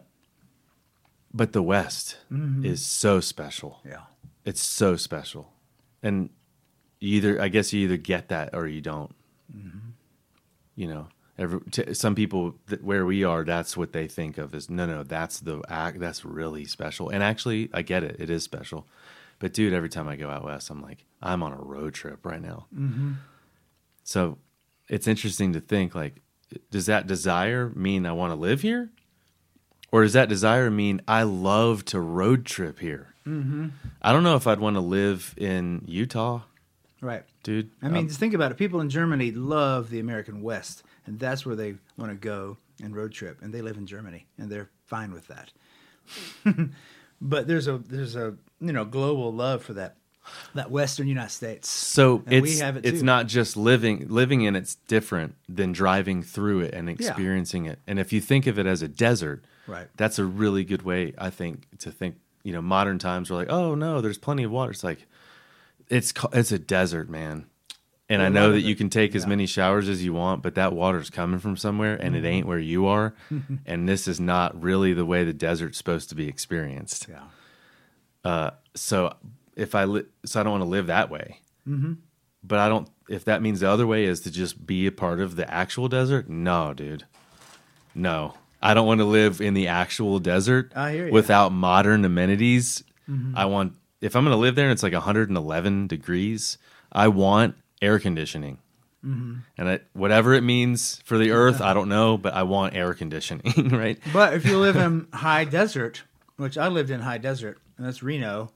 but 1.33 1.51
the 1.51 1.63
West 1.63 2.17
mm-hmm. 2.31 2.63
is 2.65 2.85
so 2.85 3.19
special. 3.19 3.81
Yeah. 3.85 4.01
It's 4.45 4.61
so 4.61 4.95
special, 4.95 5.51
and 6.03 6.29
you 6.99 7.17
either 7.17 7.41
I 7.41 7.47
guess 7.47 7.73
you 7.73 7.81
either 7.81 7.97
get 7.97 8.29
that 8.29 8.53
or 8.53 8.67
you 8.67 8.79
don't. 8.79 9.13
Mm-hmm. 9.55 9.79
You 10.75 10.87
know, 10.87 11.07
every, 11.37 11.61
t- 11.71 11.93
some 11.93 12.13
people 12.13 12.55
th- 12.69 12.81
where 12.81 13.05
we 13.05 13.23
are, 13.23 13.43
that's 13.43 13.75
what 13.75 13.91
they 13.91 14.07
think 14.07 14.37
of 14.37 14.53
is 14.53 14.69
no, 14.69 14.85
no, 14.85 15.03
that's 15.03 15.39
the 15.39 15.61
act. 15.67 15.99
That's 15.99 16.23
really 16.23 16.65
special. 16.65 17.09
And 17.09 17.23
actually, 17.23 17.69
I 17.73 17.81
get 17.81 18.03
it. 18.03 18.17
It 18.19 18.29
is 18.29 18.43
special. 18.43 18.85
But 19.39 19.53
dude, 19.53 19.73
every 19.73 19.89
time 19.89 20.07
I 20.07 20.15
go 20.15 20.29
out 20.29 20.45
west, 20.45 20.69
I'm 20.69 20.81
like, 20.81 21.05
I'm 21.21 21.41
on 21.43 21.53
a 21.53 21.57
road 21.57 21.93
trip 21.93 22.25
right 22.25 22.41
now. 22.41 22.67
Mm-hmm. 22.77 23.13
So 24.05 24.37
it's 24.87 25.07
interesting 25.07 25.51
to 25.53 25.59
think 25.59 25.93
like, 25.95 26.21
does 26.71 26.85
that 26.85 27.07
desire 27.07 27.69
mean 27.75 28.05
I 28.05 28.13
want 28.13 28.31
to 28.31 28.35
live 28.39 28.61
here? 28.61 28.91
Or 29.91 30.03
does 30.03 30.13
that 30.13 30.29
desire 30.29 30.69
mean 30.71 31.01
I 31.07 31.23
love 31.23 31.83
to 31.85 31.99
road 31.99 32.45
trip 32.45 32.79
here? 32.79 33.13
Mm-hmm. 33.27 33.69
I 34.01 34.13
don't 34.13 34.23
know 34.23 34.35
if 34.35 34.45
I'd 34.47 34.59
want 34.59 34.75
to 34.75 34.81
live 34.81 35.33
in 35.37 35.83
Utah, 35.87 36.41
Right. 37.01 37.23
dude. 37.43 37.71
I 37.81 37.87
mean, 37.87 38.03
Um, 38.03 38.07
just 38.07 38.19
think 38.19 38.33
about 38.33 38.51
it. 38.51 38.57
People 38.57 38.79
in 38.81 38.89
Germany 38.89 39.31
love 39.31 39.89
the 39.89 39.99
American 39.99 40.41
West, 40.41 40.83
and 41.05 41.19
that's 41.19 41.45
where 41.45 41.55
they 41.55 41.75
want 41.97 42.11
to 42.11 42.15
go 42.17 42.57
and 42.83 42.95
road 42.95 43.11
trip, 43.11 43.41
and 43.41 43.53
they 43.53 43.61
live 43.61 43.77
in 43.77 43.85
Germany, 43.87 44.27
and 44.37 44.51
they're 44.51 44.69
fine 44.85 45.11
with 45.11 45.27
that. 45.27 45.51
but 47.21 47.47
there's 47.47 47.67
a 47.67 47.77
there's 47.79 48.15
a 48.15 48.35
you 48.59 48.73
know 48.73 48.85
global 48.85 49.33
love 49.33 49.63
for 49.63 49.73
that 49.73 49.95
that 50.53 50.71
Western 50.71 51.07
United 51.07 51.31
States. 51.31 51.69
so 51.69 52.23
and 52.25 52.45
it's 52.45 52.59
it 52.61 52.85
it's 52.85 53.01
not 53.01 53.27
just 53.27 53.55
living 53.57 54.07
living 54.09 54.41
in 54.41 54.55
it's 54.55 54.75
different 54.87 55.35
than 55.47 55.71
driving 55.71 56.21
through 56.23 56.61
it 56.61 56.73
and 56.73 56.89
experiencing 56.89 57.65
it. 57.65 57.79
And 57.87 57.99
if 57.99 58.11
you 58.13 58.21
think 58.21 58.47
of 58.47 58.57
it 58.59 58.65
as 58.65 58.81
a 58.81 58.87
desert, 58.87 59.45
Right. 59.67 59.87
that's 59.97 60.19
a 60.19 60.25
really 60.25 60.63
good 60.63 60.83
way 60.83 61.13
I 61.17 61.29
think 61.29 61.67
to 61.79 61.91
think 61.91 62.15
you 62.43 62.53
know 62.53 62.61
modern 62.61 62.99
times 62.99 63.29
we're 63.31 63.37
like, 63.37 63.49
oh 63.51 63.75
no, 63.75 64.01
there's 64.01 64.17
plenty 64.17 64.43
of 64.43 64.51
water. 64.51 64.71
It's 64.71 64.83
like 64.83 65.05
it's 65.89 66.13
it's 66.33 66.51
a 66.51 66.59
desert, 66.59 67.09
man. 67.09 67.45
And 68.07 68.21
I 68.21 68.29
know 68.29 68.51
that 68.51 68.61
you 68.61 68.75
can 68.75 68.91
take 68.91 69.15
as 69.15 69.25
many 69.25 69.47
showers 69.47 69.89
as 69.89 70.03
you 70.05 70.13
want, 70.13 70.43
but 70.43 70.53
that 70.53 70.73
water's 70.73 71.09
coming 71.09 71.39
from 71.39 71.57
somewhere 71.57 71.95
and 71.95 72.15
it 72.15 72.23
ain't 72.23 72.45
where 72.45 72.59
you 72.59 72.85
are. 72.85 73.15
and 73.65 73.89
this 73.89 74.07
is 74.07 74.19
not 74.19 74.61
really 74.61 74.93
the 74.93 75.05
way 75.05 75.23
the 75.23 75.33
desert's 75.33 75.79
supposed 75.79 76.09
to 76.09 76.15
be 76.15 76.27
experienced. 76.27 77.07
Yeah. 77.09 77.23
Uh, 78.23 78.51
so 78.75 79.15
if 79.55 79.75
I 79.75 79.85
li- 79.85 80.05
so 80.25 80.39
I 80.39 80.43
don't 80.43 80.51
want 80.51 80.63
to 80.63 80.69
live 80.69 80.87
that 80.87 81.09
way. 81.09 81.41
Mm-hmm. 81.67 81.93
But 82.43 82.59
I 82.59 82.69
don't. 82.69 82.89
If 83.09 83.25
that 83.25 83.41
means 83.41 83.59
the 83.59 83.69
other 83.69 83.85
way 83.87 84.05
is 84.05 84.21
to 84.21 84.31
just 84.31 84.65
be 84.65 84.87
a 84.87 84.91
part 84.91 85.19
of 85.19 85.35
the 85.35 85.51
actual 85.51 85.87
desert, 85.87 86.29
no, 86.29 86.73
dude, 86.73 87.03
no. 87.93 88.35
I 88.61 88.73
don't 88.73 88.87
want 88.87 88.99
to 88.99 89.05
live 89.05 89.41
in 89.41 89.53
the 89.53 89.67
actual 89.67 90.17
desert 90.19 90.71
without 91.11 91.51
modern 91.51 92.03
amenities. 92.03 92.83
I 93.35 93.45
want 93.45 93.73
if 94.01 94.15
I'm 94.15 94.23
going 94.23 94.35
to 94.35 94.39
live 94.39 94.55
there 94.55 94.65
and 94.65 94.71
it's 94.71 94.83
like 94.83 94.93
111 94.93 95.87
degrees, 95.87 96.57
I 96.91 97.07
want 97.07 97.55
air 97.81 97.99
conditioning. 97.99 98.59
And 99.57 99.69
I, 99.69 99.79
whatever 99.93 100.33
it 100.33 100.41
means 100.41 100.99
for 101.05 101.19
the 101.19 101.29
earth, 101.31 101.61
I 101.61 101.75
don't 101.75 101.89
know, 101.89 102.17
but 102.17 102.33
I 102.33 102.41
want 102.43 102.73
air 102.75 102.93
conditioning, 102.95 103.69
right? 103.71 103.99
But 104.11 104.33
if 104.33 104.45
you 104.45 104.57
live 104.57 104.75
in 104.77 105.07
high 105.13 105.43
desert, 105.45 106.01
which 106.37 106.57
I 106.57 106.69
lived 106.69 106.89
in 106.89 107.01
high 107.01 107.19
desert, 107.19 107.59
and 107.77 107.85
that's 107.85 108.01
Reno, 108.01 108.49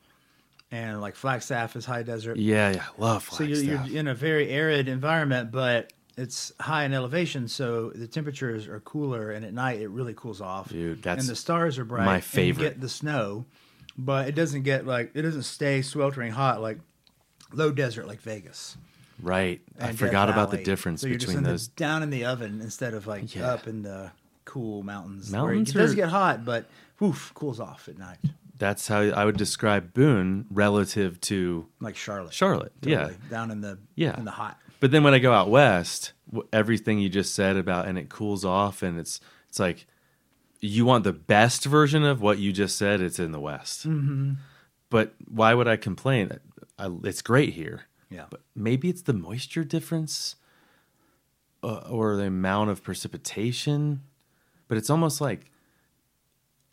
and 0.72 1.02
like 1.02 1.16
Flagstaff 1.16 1.76
is 1.76 1.86
high 1.86 2.04
desert. 2.04 2.38
Yeah, 2.38 2.72
yeah, 2.72 2.84
love 2.98 3.24
Flagstaff. 3.24 3.58
So 3.58 3.64
you're, 3.64 3.84
you're 3.86 4.00
in 4.00 4.08
a 4.08 4.14
very 4.16 4.50
arid 4.50 4.88
environment, 4.88 5.52
but 5.52 5.92
it's 6.18 6.52
high 6.60 6.84
in 6.84 6.94
elevation, 6.94 7.48
so 7.48 7.92
the 7.96 8.08
temperatures 8.08 8.68
are 8.68 8.80
cooler, 8.82 9.32
and 9.32 9.46
at 9.46 9.54
night 9.54 9.80
it 9.82 9.88
really 9.90 10.14
cools 10.14 10.42
off. 10.42 10.70
Dude, 10.70 11.02
that's 11.02 11.22
and 11.22 11.30
the 11.30 11.36
stars 11.36 11.78
are 11.80 11.86
bright. 11.86 12.06
my 12.06 12.16
and 12.16 12.24
you 12.24 12.28
favorite. 12.30 12.64
get 12.64 12.82
the 12.82 12.90
snow, 12.90 13.46
but 13.98 14.28
it 14.28 14.36
doesn't 14.36 14.64
get 14.64 14.86
like 14.86 15.12
it 15.14 15.22
doesn't 15.22 15.44
stay 15.44 15.82
sweltering 15.82 16.32
hot 16.32 16.62
like 16.62 16.78
low 17.54 17.72
desert 17.72 18.06
like 18.08 18.22
Vegas. 18.22 18.78
right. 19.22 19.62
I 19.80 19.94
forgot 19.94 20.26
Death 20.28 20.36
about 20.36 20.52
the 20.52 20.58
difference 20.64 21.02
So 21.02 21.08
you're 21.08 21.18
just 21.18 21.28
between 21.28 21.44
those. 21.44 21.70
the, 21.70 21.76
down 21.78 22.04
in 22.04 22.10
the 22.10 22.26
oven 22.26 22.60
instead 22.62 22.94
of 22.94 23.08
like 23.08 23.34
Yeah. 23.34 23.52
up 23.54 23.66
in 23.68 23.82
the 23.82 24.12
cool 24.46 24.84
mountains. 24.84 25.32
Mountains 25.32 25.72
it 25.72 25.78
does 25.78 25.96
get 25.96 26.10
hot, 26.10 26.44
but 26.46 26.70
woof, 27.00 27.32
cools 27.34 27.60
off 27.60 27.88
at 27.88 27.98
night, 27.98 28.20
That's 28.60 28.88
how 28.88 29.00
I 29.02 29.26
would 29.26 29.38
describe 29.38 29.94
Boone 29.94 30.46
relative 30.52 31.20
to 31.22 31.66
like 31.80 31.96
Charlotte. 31.96 32.34
Charlotte. 32.34 32.74
Yeah. 32.82 33.12
Down 33.30 33.50
in 33.52 33.62
the 33.62 33.80
Yeah. 33.96 34.18
in 34.18 34.26
the 34.26 34.32
hot. 34.32 34.60
But 34.80 34.92
then 34.92 35.04
when 35.04 35.14
I 35.14 35.20
go 35.20 35.34
out 35.34 35.50
west, 35.50 36.14
everything 36.54 37.00
you 37.00 37.10
just 37.10 37.34
said 37.34 37.58
about 37.58 37.88
and 37.88 37.98
it 37.98 38.10
cools 38.10 38.46
off 38.46 38.84
and 38.84 39.00
it's 39.00 39.20
it's 39.48 39.60
like 39.60 39.88
you 40.62 40.86
want 40.86 41.06
the 41.06 41.14
best 41.14 41.66
version 41.66 42.04
of 42.04 42.22
what 42.22 42.38
you 42.38 42.52
just 42.52 42.78
said. 42.78 43.02
It's 43.02 43.18
in 43.18 43.32
the 43.32 43.40
west. 43.40 43.88
Mm-hmm. 43.88 44.34
But 44.90 45.14
why 45.28 45.54
would 45.54 45.68
I 45.68 45.78
complain? 45.78 46.38
I, 46.78 46.92
it's 47.04 47.22
great 47.22 47.54
here. 47.54 47.84
Yeah. 48.10 48.26
But 48.30 48.42
maybe 48.56 48.90
it's 48.90 49.04
the 49.04 49.14
moisture 49.14 49.64
difference 49.64 50.36
uh, 51.64 51.84
or 51.90 52.16
the 52.18 52.26
amount 52.26 52.72
of 52.72 52.84
precipitation. 52.84 54.02
But 54.68 54.78
it's 54.78 54.90
almost 54.90 55.22
like 55.22 55.49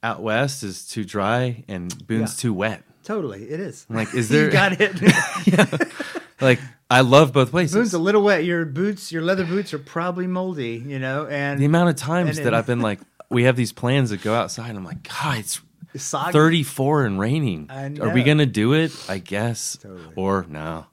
out 0.07 0.23
west 0.23 0.63
is 0.63 0.87
too 0.87 1.05
dry 1.05 1.65
and 1.69 2.07
Boone's 2.07 2.37
Yeah. 2.39 2.43
too 2.43 2.55
wet. 2.55 2.83
Totally, 3.05 3.45
it 3.45 3.61
is. 3.61 3.87
Like, 3.89 4.15
is 4.15 4.31
you 4.31 4.49
there- 4.49 4.51
got 4.51 4.81
it? 4.81 5.93
Like 6.41 6.61
I 6.91 7.01
love 7.01 7.33
both 7.33 7.51
places. 7.51 7.75
Boone's 7.75 7.95
a 7.95 7.99
little 7.99 8.23
wet. 8.23 8.45
Your 8.45 8.67
boots, 8.67 9.11
your 9.11 9.23
leather 9.23 9.47
boots, 9.47 9.73
are 9.73 9.79
probably 9.79 10.27
moldy. 10.27 10.83
You 10.87 10.99
know, 10.99 11.27
and 11.27 11.59
the 11.59 11.65
amount 11.65 11.89
of 11.89 11.97
times 11.97 12.37
that 12.37 12.45
then- 12.45 12.55
I've 12.55 12.67
been 12.67 12.81
like, 12.81 13.01
we 13.31 13.45
have 13.45 13.57
these 13.57 13.73
plans 13.73 14.11
to 14.11 14.19
go 14.19 14.35
outside. 14.35 14.69
And 14.69 14.79
I'm 14.79 14.85
like, 14.85 15.03
God, 15.09 15.39
it's 15.39 15.61
it's 15.95 16.05
soggy. 16.05 16.33
34 16.33 17.07
and 17.07 17.19
raining. 17.19 17.71
Are 17.71 18.11
we 18.13 18.23
going 18.23 18.37
to 18.39 18.45
do 18.47 18.75
it? 18.75 18.93
I 19.09 19.17
guess. 19.19 19.79
Totally. 19.81 20.13
Or 20.15 20.45
no. 20.49 20.85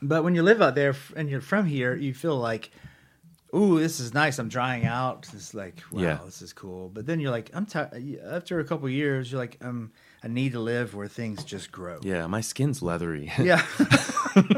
But 0.00 0.22
when 0.22 0.36
you 0.36 0.44
live 0.44 0.62
out 0.62 0.76
there 0.76 0.94
and 1.16 1.28
you're 1.28 1.40
from 1.40 1.66
here, 1.66 1.96
you 1.96 2.14
feel 2.14 2.36
like, 2.38 2.70
"Ooh, 3.56 3.78
this 3.78 4.00
is 4.00 4.12
nice. 4.14 4.38
I'm 4.38 4.48
drying 4.48 4.84
out. 4.84 5.26
It's 5.32 5.54
like, 5.54 5.82
wow, 5.90 6.02
Yeah. 6.02 6.18
this 6.24 6.42
is 6.42 6.52
cool." 6.52 6.88
But 6.88 7.06
then 7.06 7.20
you're 7.20 7.30
like, 7.30 7.50
"I'm 7.54 7.66
tired." 7.66 7.90
After 8.28 8.60
a 8.60 8.64
couple 8.64 8.88
years, 8.88 9.30
you're 9.32 9.40
like, 9.40 9.56
"Um, 9.62 9.92
I 10.22 10.28
need 10.28 10.52
to 10.52 10.60
live 10.60 10.94
where 10.94 11.08
things 11.08 11.42
just 11.44 11.72
grow." 11.72 11.98
Yeah, 12.02 12.26
my 12.26 12.40
skin's 12.40 12.82
leathery. 12.82 13.32
Yeah. 13.38 13.64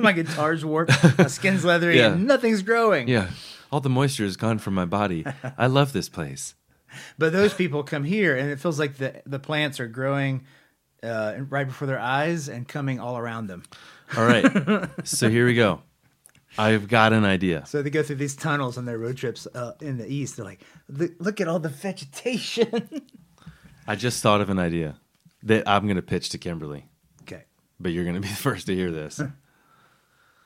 My 0.00 0.10
guitar's 0.12 0.64
warped. 0.64 0.90
My 1.18 1.28
skin's 1.28 1.64
leathery, 1.64 1.98
Yeah. 1.98 2.12
and 2.12 2.26
nothing's 2.26 2.62
growing. 2.62 3.06
yeah. 3.06 3.30
All 3.70 3.80
the 3.80 3.88
moisture 3.90 4.24
is 4.24 4.36
gone 4.36 4.58
from 4.58 4.74
my 4.74 4.84
body. 4.86 5.24
I 5.56 5.66
love 5.68 5.92
this 5.92 6.08
place. 6.08 6.54
But 7.18 7.32
those 7.32 7.52
people 7.54 7.82
come 7.84 8.02
here, 8.02 8.34
and 8.36 8.50
it 8.50 8.58
feels 8.58 8.78
like 8.80 8.96
the 8.96 9.22
the 9.26 9.38
plants 9.38 9.78
are 9.78 9.86
growing 9.86 10.44
uh, 11.02 11.34
right 11.48 11.66
before 11.68 11.86
their 11.86 12.00
eyes 12.00 12.48
and 12.48 12.66
coming 12.66 12.98
all 12.98 13.16
around 13.18 13.46
them. 13.46 13.62
All 14.16 14.24
right. 14.24 14.88
so 15.04 15.28
here 15.28 15.44
we 15.46 15.54
go. 15.54 15.82
I've 16.58 16.88
got 16.88 17.12
an 17.12 17.24
idea. 17.24 17.64
So 17.66 17.82
they 17.82 17.90
go 17.90 18.02
through 18.02 18.16
these 18.16 18.34
tunnels 18.36 18.76
on 18.76 18.84
their 18.84 18.98
road 18.98 19.16
trips 19.16 19.46
uh, 19.54 19.72
in 19.80 19.96
the 19.98 20.06
east. 20.12 20.36
They're 20.36 20.44
like, 20.44 20.60
look, 20.88 21.12
look 21.18 21.40
at 21.40 21.48
all 21.48 21.58
the 21.60 21.68
vegetation. 21.68 23.02
I 23.86 23.94
just 23.96 24.22
thought 24.22 24.40
of 24.40 24.50
an 24.50 24.58
idea 24.58 24.96
that 25.44 25.68
I'm 25.68 25.84
going 25.84 25.96
to 25.96 26.02
pitch 26.02 26.30
to 26.30 26.38
Kimberly. 26.38 26.86
okay. 27.22 27.44
but 27.80 27.92
you're 27.92 28.04
going 28.04 28.16
to 28.16 28.20
be 28.20 28.28
the 28.34 28.34
first 28.34 28.66
to 28.66 28.74
hear 28.74 28.90
this. 28.90 29.20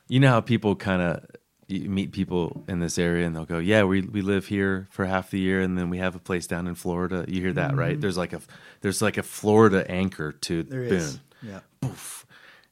you 0.09 0.21
know 0.21 0.29
how 0.29 0.41
people 0.41 0.77
kind 0.77 1.03
of 1.03 1.25
meet 1.69 2.13
people 2.13 2.63
in 2.69 2.81
this 2.81 2.99
area 2.99 3.25
and 3.27 3.35
they'll 3.35 3.47
go, 3.47 3.59
"Yeah, 3.59 3.85
we 3.85 4.03
we 4.03 4.21
live 4.21 4.47
here 4.47 4.89
for 4.91 5.07
half 5.07 5.31
the 5.31 5.39
year 5.41 5.63
and 5.63 5.79
then 5.79 5.89
we 5.89 5.97
have 5.99 6.15
a 6.15 6.19
place 6.19 6.47
down 6.47 6.67
in 6.67 6.75
Florida." 6.75 7.25
You 7.27 7.41
hear 7.41 7.53
that, 7.55 7.75
right? 7.75 7.99
There's 7.99 8.19
like 8.19 8.35
a 8.35 8.41
there's 8.83 9.01
like 9.01 9.17
a 9.17 9.23
Florida 9.23 9.91
anchor 9.91 10.33
to 10.33 10.65
Mm-hmm. 10.65 10.71
There 10.71 10.89
Boone. 10.89 10.99
is. 10.99 11.21
Yeah. 11.43 11.61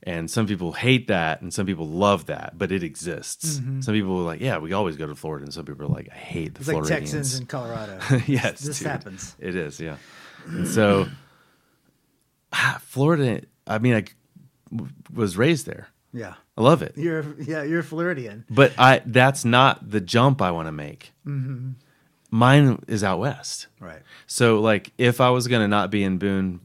And 0.02 0.30
some 0.30 0.46
people 0.46 0.72
hate 0.72 1.08
that 1.08 1.42
and 1.42 1.52
some 1.52 1.66
people 1.66 1.86
love 1.86 2.26
that, 2.26 2.54
but 2.56 2.72
it 2.72 2.82
exists. 2.82 3.56
Some 3.80 3.94
people 3.94 4.18
are 4.20 4.22
like, 4.24 4.40
"Yeah, 4.40 4.56
we 4.58 4.72
always 4.72 4.96
go 4.96 5.06
to 5.06 5.14
Florida." 5.14 5.44
And 5.44 5.52
some 5.52 5.66
people 5.66 5.84
are 5.84 5.88
like, 5.88 6.08
"I 6.10 6.14
hate 6.16 6.54
the 6.54 6.60
Mm-hmm. 6.60 6.60
It's 6.60 6.68
like 6.68 6.76
Floridians." 6.86 7.10
Texans 7.12 7.40
in 7.40 7.46
Colorado. 7.46 7.98
yes, 8.26 8.60
This 8.60 8.78
dude. 8.78 8.88
happens. 8.88 9.36
It 9.38 9.54
is, 9.54 9.78
yeah. 9.78 9.96
And 10.46 10.66
so, 10.66 11.06
ah, 12.52 12.78
Florida. 12.82 13.42
I 13.66 13.78
mean, 13.78 13.94
I 13.94 14.04
was 15.12 15.36
raised 15.36 15.66
there. 15.66 15.88
Yeah. 16.12 16.34
I 16.56 16.62
love 16.62 16.82
it, 16.82 16.94
You're 16.96 17.24
yeah, 17.40 17.62
you're 17.62 17.80
a 17.80 17.84
Floridian. 17.84 18.44
but 18.50 18.72
I 18.78 19.00
that's 19.06 19.44
not 19.44 19.90
the 19.90 20.00
jump 20.00 20.42
I 20.42 20.50
want 20.50 20.66
to 20.68 20.72
make. 20.72 21.12
Mm-hmm. 21.26 21.70
Mine 22.30 22.82
is 22.86 23.02
out 23.04 23.18
west. 23.20 23.66
Right. 23.80 24.02
So, 24.26 24.60
like, 24.60 24.92
if 24.98 25.20
I 25.20 25.30
was 25.30 25.46
gonna 25.48 25.68
not 25.68 25.90
be 25.90 26.02
in 26.02 26.18
Boone 26.18 26.60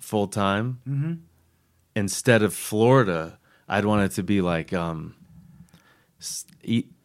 full 0.00 0.26
time, 0.26 0.80
Mm-hmm. 0.88 1.12
Instead 1.94 2.42
of 2.42 2.54
Florida, 2.54 3.38
I'd 3.68 3.84
want 3.84 4.02
it 4.02 4.14
to 4.16 4.22
be 4.22 4.40
like 4.40 4.72
um, 4.72 5.14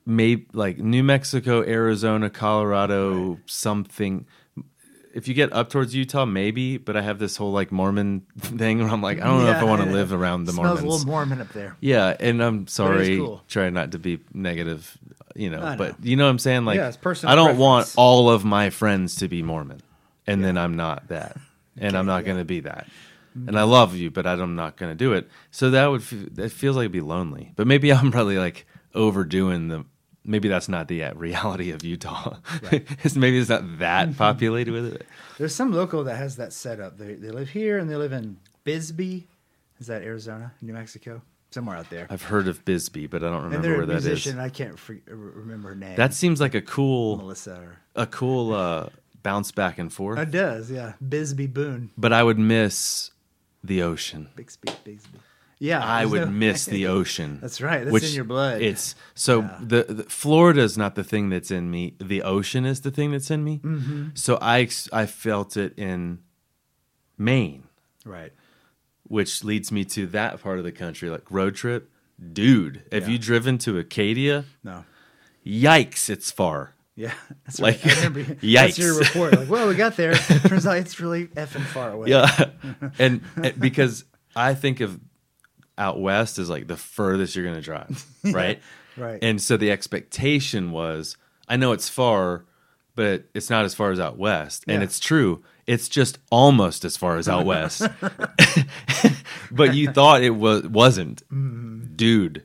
maybe 0.05 0.47
like 0.53 0.77
New 0.77 1.03
Mexico, 1.03 1.63
Arizona, 1.63 2.29
Colorado, 2.29 3.39
something. 3.45 4.25
If 5.13 5.29
you 5.29 5.33
get 5.33 5.53
up 5.53 5.69
towards 5.69 5.95
Utah, 5.95 6.25
maybe, 6.25 6.77
but 6.77 6.97
I 6.97 7.01
have 7.01 7.19
this 7.19 7.37
whole 7.37 7.51
like 7.53 7.71
Mormon 7.71 8.25
thing 8.39 8.79
where 8.79 8.89
I'm 8.89 9.01
like, 9.01 9.21
I 9.21 9.25
don't 9.25 9.43
know 9.45 9.51
if 9.51 9.57
I 9.57 9.63
want 9.63 9.81
to 9.83 9.89
live 9.89 10.11
around 10.11 10.43
the 10.45 10.53
Mormons. 10.53 10.81
a 10.81 10.85
little 10.85 11.07
Mormon 11.07 11.39
up 11.41 11.49
there. 11.53 11.77
Yeah, 11.79 12.15
and 12.19 12.41
I'm 12.43 12.67
sorry, 12.67 13.17
cool. 13.17 13.41
try 13.47 13.69
not 13.69 13.91
to 13.93 13.99
be 13.99 14.19
negative, 14.33 14.97
you 15.33 15.49
know, 15.49 15.59
know. 15.59 15.75
but 15.77 16.03
you 16.03 16.17
know 16.17 16.25
what 16.25 16.31
I'm 16.31 16.39
saying? 16.39 16.65
Like, 16.65 16.77
Yeah, 16.77 16.89
it's 16.89 16.97
personal 16.97 17.31
I 17.31 17.35
don't 17.35 17.55
preference. 17.55 17.59
want 17.59 17.93
all 17.97 18.29
of 18.29 18.43
my 18.43 18.69
friends 18.71 19.15
to 19.17 19.29
be 19.29 19.41
Mormon, 19.41 19.81
and 20.27 20.43
then 20.43 20.57
I'm 20.57 20.75
not 20.75 21.07
that, 21.07 21.37
and 21.77 21.97
I'm 21.97 22.05
not 22.05 22.23
yeah. 22.23 22.25
Going 22.27 22.37
to 22.39 22.45
be 22.45 22.59
that. 22.61 22.87
And 23.35 23.59
I 23.59 23.63
love 23.63 23.95
you, 23.95 24.09
but 24.11 24.25
I'm 24.25 24.55
not 24.55 24.77
going 24.77 24.91
to 24.91 24.95
do 24.95 25.11
it. 25.13 25.27
So 25.51 25.69
that 25.71 25.87
would 25.87 26.01
f- 26.01 26.13
it 26.39 26.51
feels 26.51 26.75
like 26.77 26.83
it'd 26.83 26.91
be 26.93 27.01
lonely. 27.01 27.51
But 27.57 27.67
maybe 27.67 27.91
I'm 27.91 28.11
probably 28.11 28.37
like 28.37 28.65
overdoing 28.93 29.67
the. 29.67 29.85
Maybe 30.27 30.47
that's 30.47 30.67
not 30.67 30.87
the 30.87 31.03
uh, 31.03 31.13
reality 31.13 31.69
of 31.71 31.83
Utah. 31.83 32.37
It's- 32.71 33.15
maybe 33.15 33.37
it's 33.37 33.49
not 33.49 33.61
Mm-hmm. 33.61 33.77
that 33.79 34.17
populated 34.17 34.71
with 34.71 34.93
it. 34.95 35.05
There's 35.37 35.53
some 35.53 35.71
local 35.71 36.03
that 36.05 36.15
has 36.15 36.37
that 36.37 36.51
setup. 36.53 36.97
They 36.97 37.13
they 37.15 37.29
live 37.29 37.49
here 37.49 37.77
and 37.77 37.89
they 37.89 37.95
live 37.95 38.11
in 38.13 38.37
Bisbee. 38.63 39.27
Is 39.79 39.87
that 39.87 40.01
Arizona, 40.01 40.53
New 40.61 40.73
Mexico, 40.73 41.21
somewhere 41.51 41.75
out 41.77 41.89
there? 41.89 42.07
I've 42.09 42.23
heard 42.23 42.47
of 42.47 42.63
Bisbee, 42.65 43.07
but 43.07 43.21
I 43.23 43.29
don't 43.29 43.43
remember 43.43 43.77
where 43.77 43.85
that 43.85 44.05
is. 44.05 44.25
I 44.35 44.49
can't 44.49 44.79
fre- 44.79 44.93
remember 45.07 45.69
her 45.69 45.75
name. 45.75 45.97
That 45.97 46.13
seems 46.13 46.39
like 46.41 46.55
a 46.55 46.61
cool, 46.61 47.17
Melissa. 47.17 47.55
Or, 47.59 47.77
a 48.03 48.07
cool 48.07 48.53
uh, 48.53 48.89
bounce 49.21 49.51
back 49.51 49.77
and 49.77 49.91
forth. 49.93 50.17
it 50.17 50.31
does, 50.31 50.71
yeah. 50.71 50.93
Bisbee 51.07 51.47
Boone. 51.47 51.91
but 51.97 52.13
I 52.13 52.23
would 52.23 52.39
miss 52.39 53.11
the 53.67 53.81
ocean. 53.81 54.29
Bixby, 54.35 54.69
Bigsby. 54.85 55.19
Yeah, 55.57 55.81
I 55.83 56.05
would 56.05 56.21
no- 56.25 56.27
miss 56.31 56.65
the 56.65 56.87
ocean. 56.97 57.39
That's 57.41 57.61
right. 57.61 57.85
That's 57.85 58.09
in 58.09 58.13
your 58.15 58.25
blood. 58.25 58.61
It's 58.61 58.93
so 59.13 59.41
Yeah. 59.41 59.57
the, 59.61 59.83
the 59.89 60.03
Florida 60.03 60.61
is 60.61 60.77
not 60.77 60.95
the 60.95 61.03
thing 61.03 61.29
that's 61.29 61.49
in 61.49 61.71
me. 61.71 61.95
The 61.99 62.21
ocean 62.23 62.65
is 62.65 62.81
the 62.81 62.91
thing 62.91 63.11
that's 63.11 63.31
in 63.31 63.43
me. 63.43 63.59
Mm-hmm. 63.63 64.07
So 64.15 64.37
I 64.41 64.67
I 64.91 65.05
felt 65.05 65.55
it 65.55 65.73
in 65.79 66.19
Maine, 67.17 67.63
right. 68.05 68.33
which 69.07 69.43
leads 69.45 69.71
me 69.71 69.85
to 69.85 70.05
that 70.07 70.41
part 70.41 70.57
of 70.57 70.65
the 70.65 70.73
country, 70.73 71.09
like 71.09 71.31
road 71.31 71.55
trip. 71.55 71.89
Dude, 72.33 72.83
have 72.91 73.03
Yeah. 73.07 73.13
you 73.13 73.17
driven 73.17 73.57
to 73.59 73.77
Acadia? 73.77 74.45
No, 74.63 74.83
Yikes, 75.45 76.09
it's 76.09 76.31
far. 76.31 76.74
Yeah, 76.95 77.13
that's 77.45 77.59
Like, 77.59 77.83
right. 77.83 77.91
I 77.93 78.05
remember. 78.05 78.23
That's 78.41 78.77
your 78.79 78.97
report. 78.97 79.33
Like, 79.37 79.49
well, 79.49 79.67
we 79.67 79.75
got 79.75 79.97
there. 79.97 80.13
Turns 80.47 80.65
out 80.65 80.77
it's 80.77 80.99
really 80.99 81.27
effing 81.27 81.65
far 81.65 81.91
away. 81.91 82.09
Yeah, 82.09 82.49
and, 82.99 83.21
and 83.35 83.59
because 83.59 84.05
I 84.35 84.53
think 84.53 84.79
of 84.79 84.97
out 85.77 85.99
west 85.99 86.39
as 86.39 86.49
like 86.49 86.67
the 86.67 86.77
furthest 86.77 87.35
you're 87.35 87.43
going 87.43 87.57
to 87.57 87.61
drive, 87.61 88.05
right? 88.23 88.61
right. 88.95 89.19
And 89.21 89.41
so 89.41 89.57
the 89.57 89.71
expectation 89.71 90.71
was, 90.71 91.17
I 91.49 91.57
know 91.57 91.73
it's 91.73 91.89
far, 91.89 92.45
but 92.95 93.25
it's 93.33 93.49
not 93.49 93.65
as 93.65 93.73
far 93.75 93.91
as 93.91 93.99
out 93.99 94.17
west, 94.17 94.63
and 94.69 94.77
Yeah. 94.79 94.85
it's 94.85 95.01
true. 95.01 95.43
It's 95.67 95.89
just 95.89 96.17
almost 96.31 96.85
as 96.85 96.95
far 96.95 97.17
as 97.17 97.27
out 97.27 97.45
west, 97.45 97.81
but 99.51 99.73
you 99.75 99.91
thought 99.91 100.23
it 100.23 100.29
was 100.29 100.63
wasn't, 100.67 101.27
Mm-hmm. 101.29 101.95
dude. 101.95 102.43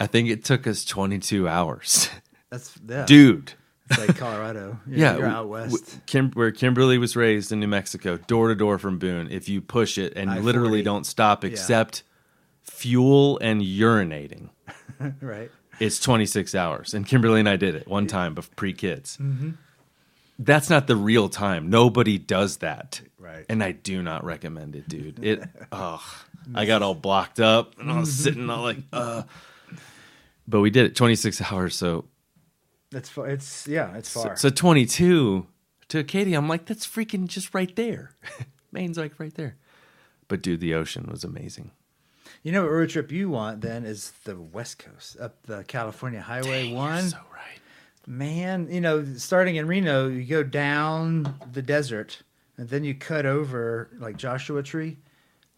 I 0.00 0.06
think 0.08 0.28
it 0.28 0.44
took 0.44 0.66
us 0.66 0.84
22 0.84 1.46
hours, 1.48 2.10
That's 2.50 2.76
yeah. 2.88 3.04
dude. 3.06 3.52
It's 3.90 3.98
like 3.98 4.16
Colorado. 4.16 4.78
You're, 4.86 4.98
Yeah, 4.98 5.16
you're 5.18 5.26
out 5.26 5.48
west. 5.48 5.74
w- 5.74 6.00
Kim, 6.06 6.30
where 6.32 6.50
Kimberly 6.50 6.96
was 6.98 7.16
raised 7.16 7.52
in 7.52 7.60
New 7.60 7.68
Mexico, 7.68 8.16
door 8.16 8.48
to 8.48 8.54
door 8.54 8.78
from 8.78 8.98
Boone. 8.98 9.28
If 9.30 9.48
you 9.48 9.60
push 9.60 9.98
it 9.98 10.14
and 10.16 10.30
I-40. 10.30 10.42
literally 10.42 10.82
don't 10.82 11.04
stop 11.04 11.44
except 11.44 12.02
fuel 12.62 13.38
and 13.40 13.60
urinating, 13.60 14.48
right. 15.20 15.50
it's 15.80 16.00
26 16.00 16.54
hours. 16.54 16.94
And 16.94 17.06
Kimberly 17.06 17.40
and 17.40 17.48
I 17.48 17.56
did 17.56 17.74
it 17.74 17.86
one 17.86 18.06
time 18.06 18.34
before 18.34 18.54
pre 18.56 18.72
kids. 18.72 19.18
Mm-hmm. 19.20 19.50
That's 20.38 20.68
not 20.70 20.86
the 20.86 20.96
real 20.96 21.28
time. 21.28 21.68
Nobody 21.70 22.18
does 22.18 22.56
that. 22.58 23.00
Right. 23.18 23.44
And 23.48 23.62
I 23.62 23.72
do 23.72 24.02
not 24.02 24.24
recommend 24.24 24.74
it, 24.76 24.88
dude. 24.88 25.22
It, 25.22 25.42
ugh. 25.72 26.00
I 26.54 26.64
got 26.66 26.82
all 26.82 26.94
blocked 26.94 27.38
up 27.40 27.78
and 27.78 27.90
I 27.90 27.98
was 28.00 28.12
sitting 28.12 28.48
all 28.50 28.62
like, 28.62 28.78
uh. 28.92 29.22
But 30.48 30.60
we 30.60 30.70
did 30.70 30.86
it 30.86 30.96
26 30.96 31.40
hours. 31.52 31.74
So, 31.76 32.04
That's 32.94 33.08
far. 33.10 33.28
It's 33.28 33.66
yeah. 33.66 33.94
It's 33.96 34.08
so, 34.08 34.22
far. 34.22 34.36
so 34.36 34.48
22 34.48 35.46
to 35.88 35.98
Acadia, 35.98 36.38
I'm 36.38 36.48
like, 36.48 36.64
that's 36.66 36.86
freaking 36.86 37.26
just 37.28 37.52
right 37.54 37.74
there. 37.76 38.12
Maine's 38.72 38.96
like 38.96 39.18
right 39.20 39.34
there. 39.34 39.56
But 40.28 40.40
dude, 40.42 40.60
the 40.60 40.74
ocean 40.74 41.06
was 41.10 41.22
amazing. 41.24 41.72
you 42.42 42.50
know 42.52 42.62
what 42.62 42.70
road 42.70 42.88
trip 42.90 43.12
you 43.12 43.28
want 43.28 43.60
then 43.60 43.84
is 43.84 44.12
the 44.24 44.36
West 44.40 44.78
Coast 44.78 45.18
up 45.20 45.42
the 45.42 45.62
California 45.64 46.20
Highway 46.20 46.64
Dang, 46.68 46.74
One. 46.74 47.02
So 47.10 47.18
right. 47.32 47.60
Man, 48.06 48.68
you 48.70 48.80
know, 48.80 49.04
starting 49.16 49.56
in 49.56 49.66
Reno, 49.66 50.08
you 50.08 50.24
go 50.24 50.42
down 50.42 51.34
the 51.52 51.62
desert, 51.62 52.22
and 52.56 52.68
then 52.68 52.84
you 52.84 52.94
cut 52.94 53.26
over 53.26 53.88
like 53.98 54.16
Joshua 54.16 54.62
Tree, 54.62 54.98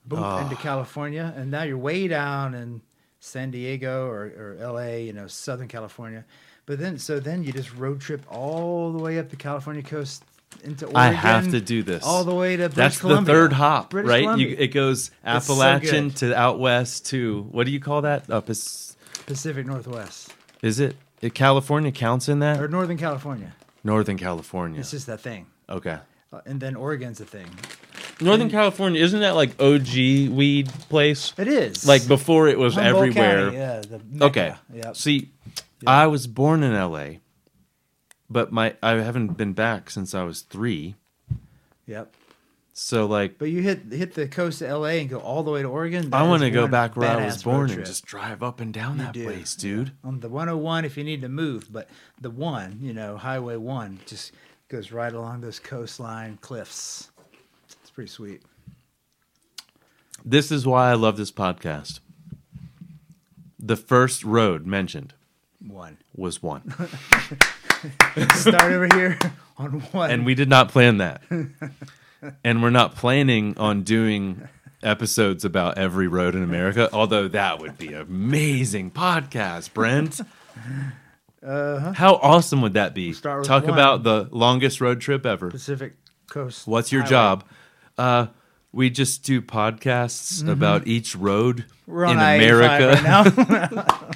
boom, 0.05 0.22
Oh. 0.22 0.38
into 0.38 0.57
California, 0.57 1.33
and 1.37 1.51
now 1.51 1.62
you're 1.64 1.79
way 1.79 2.07
down 2.09 2.55
in 2.55 2.83
San 3.20 3.51
Diego 3.51 4.07
or, 4.07 4.25
or 4.27 4.57
L.A., 4.61 5.05
you 5.05 5.12
know, 5.12 5.27
Southern 5.27 5.66
California. 5.68 6.25
But 6.67 6.79
then, 6.81 6.99
so 6.99 7.21
then 7.21 7.45
you 7.45 7.53
just 7.53 7.73
road 7.75 8.01
trip 8.01 8.23
all 8.29 8.93
the 8.93 8.99
way 9.03 9.19
up 9.19 9.29
the 9.31 9.37
California 9.37 9.83
coast 9.83 10.25
into 10.65 10.87
Oregon. 10.87 11.01
I 11.01 11.13
have 11.13 11.51
to 11.53 11.61
do 11.61 11.83
this. 11.83 12.03
all 12.05 12.25
the 12.25 12.35
way 12.35 12.57
to 12.57 12.63
British 12.65 12.75
That's 12.75 12.99
Columbia. 12.99 13.35
the 13.35 13.41
third 13.41 13.53
hop, 13.53 13.91
British 13.91 14.09
right? 14.11 14.39
You, 14.39 14.57
it 14.59 14.69
goes 14.69 15.11
It's 15.25 15.47
so 15.47 15.53
Appalachian 15.55 16.11
to 16.13 16.35
out 16.37 16.59
west 16.59 17.07
to 17.07 17.43
what 17.53 17.67
do 17.67 17.73
you 17.73 17.79
call 17.81 18.03
that? 18.03 18.29
Up 18.31 18.51
is 18.51 18.97
Pacific 19.27 19.67
Northwest 19.67 20.33
is 20.63 20.81
it? 20.81 20.97
it? 21.21 21.35
California 21.35 21.93
counts 21.93 22.29
in 22.29 22.41
that? 22.41 22.61
or 22.61 22.69
Northern 22.69 22.97
California. 22.99 23.53
Northern 23.85 24.19
California. 24.19 24.81
It's 24.81 24.91
just 24.91 25.07
that 25.07 25.21
thing, 25.21 25.47
Okay. 25.69 25.99
Uh, 26.33 26.41
and 26.47 26.61
then 26.61 26.75
Oregon's 26.75 27.21
a 27.21 27.25
thing. 27.25 27.47
Northern 28.21 28.51
California 28.51 29.01
isn't 29.03 29.21
that 29.21 29.37
like 29.37 29.51
OG 29.61 29.95
weed 30.35 30.69
place? 30.89 31.33
It 31.39 31.47
is 31.49 31.87
Like 31.87 32.09
before 32.09 32.49
it 32.49 32.59
was 32.59 32.75
Humboldt 32.75 33.09
everywhere. 33.11 33.43
County, 33.45 33.57
yeah. 33.57 33.81
The 33.81 34.01
Mecca. 34.11 34.25
Okay. 34.25 34.55
Yep. 34.75 34.97
See, 34.97 35.31
I 35.87 36.07
was 36.07 36.27
born 36.27 36.62
in 36.62 36.72
LA, 36.75 37.18
but 38.29 38.53
my 38.53 38.75
I 38.83 38.92
haven't 38.92 39.37
been 39.37 39.53
back 39.53 39.90
since 39.90 40.14
I 40.14 40.25
was 40.25 40.42
3. 40.42 40.94
Yep. 41.87 42.14
So 42.79 43.07
like 43.07 43.38
But 43.38 43.46
you 43.46 43.62
hit 43.62 43.90
hit 43.90 44.14
the 44.14 44.29
coast 44.29 44.61
of 44.61 44.68
LA 44.68 44.88
and 45.01 45.09
go 45.09 45.18
all 45.18 45.42
the 45.42 45.51
way 45.51 45.62
to 45.62 45.68
Oregon. 45.68 46.12
I 46.12 46.25
want 46.29 46.42
to 46.42 46.51
go 46.51 46.68
back 46.68 46.96
where 46.96 47.09
I 47.09 47.25
was 47.25 47.42
born 47.42 47.70
and 47.70 47.87
just 47.87 48.05
drive 48.05 48.42
up 48.42 48.61
and 48.61 48.72
down 48.75 48.99
You 48.99 49.05
that 49.05 49.12
do. 49.14 49.25
place, 49.25 49.55
dude. 49.55 49.92
on 50.05 50.20
the 50.20 50.29
101 50.29 50.85
if 50.85 50.96
you 50.96 51.05
need 51.05 51.22
to 51.22 51.29
move, 51.29 51.72
but 51.72 51.88
the 52.20 52.31
one, 52.31 52.79
you 52.83 52.92
know, 52.92 53.16
Highway 53.16 53.57
One, 53.57 53.99
just 54.07 54.33
goes 54.68 54.92
right 54.92 55.12
along 55.12 55.40
those 55.40 55.59
coastline 55.59 56.38
cliffs. 56.42 57.11
It's 57.81 57.90
pretty 57.90 58.11
sweet. 58.11 58.42
This 60.25 60.51
is 60.51 60.66
why 60.66 60.90
I 60.90 60.94
love 60.94 61.16
this 61.16 61.31
podcast. 61.31 62.01
The 63.59 63.77
first 63.77 64.22
road 64.25 64.66
mentioned 64.66 65.14
One. 65.61 65.99
was 66.14 66.42
one. 66.42 66.62
Start 68.35 68.73
over 68.73 68.88
here 68.95 69.19
on 69.57 69.81
one. 69.92 70.11
and 70.11 70.27
we 70.27 70.35
did 70.35 70.49
not 70.49 70.69
plan 70.71 70.99
that. 70.99 71.23
and 72.45 72.62
we're 72.62 72.71
not 72.71 72.95
planning 72.95 73.57
on 73.59 73.83
doing 73.83 74.49
episodes 74.83 75.45
about 75.45 75.79
every 75.79 76.09
road 76.09 76.35
in 76.35 76.42
America, 76.42 76.88
although 76.92 77.29
that 77.29 77.59
would 77.61 77.79
be 77.79 77.88
an 77.88 78.01
amazing 78.03 78.90
podcast, 78.90 79.73
Brent. 79.75 80.21
uh-huh. 81.42 81.92
How 81.92 82.14
awesome 82.16 82.62
would 82.62 82.75
that 82.75 82.95
be? 82.95 83.12
Talk 83.14 83.49
one. 83.49 83.64
about 83.64 84.03
the 84.03 84.29
longest 84.31 84.81
road 84.81 85.01
trip 85.01 85.25
ever. 85.27 85.51
Pacific 85.51 85.95
Coast. 86.29 86.66
What's 86.66 86.92
your 86.92 87.03
Highway. 87.03 87.11
job? 87.11 87.45
Uh, 87.99 88.27
we 88.73 88.90
just 88.90 89.23
do 89.25 89.40
podcasts 89.40 90.47
about 90.47 90.87
each 90.87 91.16
road 91.16 91.64
Mm-hmm. 91.88 91.92
We're 91.95 92.05
on 92.07 92.16
in 92.19 92.19
America. 92.19 93.01
right 93.01 93.03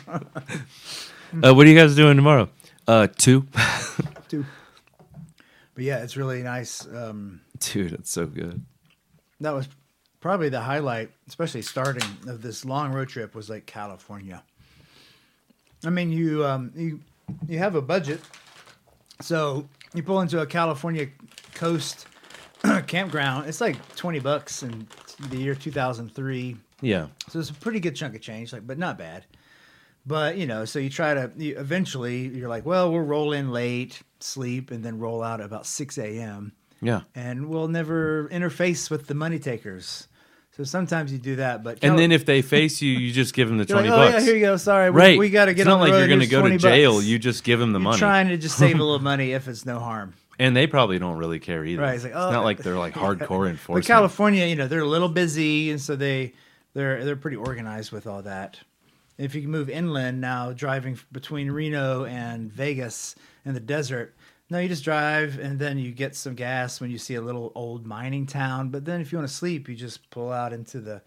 now. 0.09 0.21
uh, 1.45 1.55
what 1.55 1.67
are 1.67 1.71
you 1.71 1.77
guys 1.77 1.95
doing 1.97 2.17
tomorrow? 2.17 2.49
Uh, 2.87 3.07
two. 3.17 3.47
Two. 4.29 4.45
But 5.75 5.85
yeah, 5.85 6.03
it's 6.03 6.17
really 6.17 6.43
nice. 6.43 6.87
Um, 6.87 7.41
Dude, 7.59 7.93
that's 7.93 8.11
so 8.11 8.27
good. 8.27 8.65
that 9.41 9.51
was 9.53 9.69
probably 10.21 10.49
the 10.49 10.61
highlight, 10.61 11.11
especially 11.29 11.63
starting 11.63 12.09
of 12.29 12.43
this 12.43 12.65
long 12.65 12.93
road 12.93 13.09
trip 13.09 13.35
was 13.35 13.51
like 13.51 13.67
California. 13.67 14.43
I 15.85 15.91
mean, 15.91 16.11
you 16.13 16.45
um, 16.45 16.73
you 16.77 17.01
you 17.49 17.59
have 17.59 17.75
a 17.75 17.83
budget, 17.83 18.21
so 19.21 19.69
you 19.95 20.03
pull 20.03 20.21
into 20.21 20.41
a 20.41 20.47
California 20.47 21.09
coast 21.55 22.07
campground. 22.87 23.49
It's 23.49 23.61
like 23.61 23.77
twenty 23.97 24.21
bucks 24.21 24.63
in 24.63 24.87
the 25.29 25.39
year 25.39 25.55
two 25.55 25.71
thousand 25.71 26.15
three. 26.15 26.57
Yeah. 26.83 27.09
So 27.29 27.39
it's 27.41 27.51
a 27.51 27.55
pretty 27.55 27.81
good 27.81 27.95
chunk 27.97 28.15
of 28.15 28.21
change, 28.21 28.53
like, 28.53 28.67
but 28.67 28.79
not 28.79 28.97
bad. 28.99 29.25
But 30.07 30.37
you 30.39 30.47
know, 30.47 30.65
so 30.65 30.79
you 30.79 30.91
try 30.91 31.15
to 31.15 31.31
you, 31.37 31.59
eventually 31.59 32.29
you're 32.29 32.49
like, 32.49 32.65
well, 32.67 32.91
we'll 32.91 33.03
roll 33.03 33.33
in 33.33 33.51
late, 33.53 34.03
sleep, 34.19 34.71
and 34.71 34.83
then 34.85 34.99
roll 34.99 35.23
out 35.23 35.41
about 35.41 35.67
six 35.67 35.99
a.m. 35.99 36.53
Yeah. 36.83 37.03
and 37.15 37.49
we'll 37.51 37.69
never 37.69 38.27
interface 38.31 38.91
with 38.91 39.07
the 39.07 39.15
money 39.15 39.39
takers. 39.39 40.09
So 40.53 40.65
sometimes 40.65 41.13
you 41.13 41.19
do 41.19 41.37
that, 41.37 41.63
but 41.63 41.79
And 41.83 41.99
then 41.99 42.11
if 42.11 42.25
they 42.25 42.41
face 42.43 42.81
you, 42.83 42.91
you 42.91 43.13
just 43.13 43.35
give 43.35 43.49
them 43.49 43.59
the 43.59 43.67
20 43.67 43.89
like, 43.89 43.93
oh 43.99 44.11
bucks. 44.13 44.15
yeah, 44.15 44.27
here 44.27 44.35
you 44.35 44.41
go. 44.41 44.57
Sorry, 44.57 44.91
right. 44.91 45.19
we 45.19 45.29
got 45.31 45.45
to 45.45 45.55
get 45.55 45.61
it's 45.63 45.69
not 45.69 45.81
like 45.81 45.91
you're 45.91 46.09
going 46.09 46.21
to 46.21 46.27
go 46.27 46.47
to 46.49 46.57
jail. 46.59 46.95
bucks. 46.95 47.05
You 47.07 47.19
just 47.19 47.45
give 47.45 47.61
them 47.61 47.73
the 47.73 47.79
You're 47.79 47.85
money. 47.85 47.99
trying 47.99 48.29
to 48.29 48.37
just 48.39 48.57
save 48.59 48.77
a 48.81 48.83
little 48.83 48.99
money 49.13 49.33
if 49.33 49.47
it's 49.47 49.65
no 49.67 49.79
harm. 49.79 50.15
and 50.39 50.57
they 50.57 50.67
probably 50.67 50.99
don't 50.99 51.19
really 51.19 51.39
care 51.39 51.65
either. 51.65 51.83
Right, 51.83 51.95
it's 51.95 52.05
like, 52.05 52.15
oh, 52.15 52.31
not 52.33 52.45
like 52.45 52.59
they're 52.59 52.77
like 52.79 52.95
hardcore 53.05 53.45
But 53.45 53.51
enforcement. 53.51 53.87
California, 53.87 54.47
you 54.47 54.57
know, 54.57 54.67
they're 54.67 54.81
a 54.81 54.87
little 54.87 55.09
busy, 55.11 55.71
and 55.71 55.81
so 55.81 55.97
they 55.97 56.33
they're 56.75 57.05
they're 57.05 57.17
pretty 57.17 57.37
organized 57.37 57.93
with 57.93 58.07
all 58.07 58.23
that. 58.23 58.59
If 59.21 59.35
you 59.35 59.43
can 59.43 59.51
move 59.51 59.69
inland 59.69 60.21
now, 60.21 60.53
driving 60.53 60.99
between 61.13 61.51
Reno 61.51 62.07
and 62.07 62.51
Vegas 62.51 63.15
in 63.45 63.53
the 63.53 63.61
desert, 63.61 64.17
no, 64.49 64.59
you 64.59 64.67
just 64.67 64.83
drive 64.83 65.39
and 65.39 65.59
then 65.59 65.79
you 65.79 65.93
get 65.93 66.17
some 66.17 66.35
gas 66.35 66.81
when 66.81 66.91
you 66.91 66.97
see 66.97 67.17
a 67.17 67.21
little 67.21 67.53
old 67.55 67.87
mining 67.87 68.27
town. 68.27 68.71
But 68.71 68.87
then 68.87 69.03
if 69.03 69.13
you 69.13 69.19
want 69.19 69.29
to 69.29 69.35
sleep, 69.35 69.69
you 69.69 69.77
just 69.77 70.09
pull 70.11 70.33
out 70.33 70.55
into 70.55 70.81
the 70.81 71.03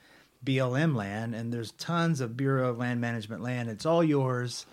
BLM 0.45 0.95
land, 0.95 1.34
and 1.34 1.52
there's 1.52 1.71
tons 1.71 2.21
of 2.21 2.38
Bureau 2.38 2.69
of 2.69 2.78
Land 2.78 3.02
Management 3.02 3.41
land. 3.41 3.69
It's 3.69 3.86
all 3.86 4.04
yours, 4.04 4.67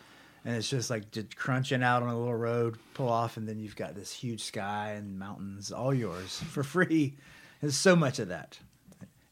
and 0.44 0.54
it's 0.54 0.68
just 0.68 0.90
like 0.90 1.10
just 1.10 1.34
crunching 1.36 1.82
out 1.82 2.02
on 2.02 2.08
a 2.08 2.18
little 2.18 2.34
road, 2.34 2.76
pull 2.92 3.08
off, 3.08 3.36
and 3.36 3.48
then 3.48 3.58
you've 3.58 3.76
got 3.76 3.94
this 3.94 4.12
huge 4.12 4.42
sky 4.42 4.92
and 4.96 5.18
mountains, 5.18 5.72
all 5.72 5.94
yours 5.94 6.42
for 6.50 6.62
free. 6.62 7.16
There's 7.60 7.76
so 7.76 7.96
much 7.96 8.18
of 8.18 8.28
that. 8.28 8.58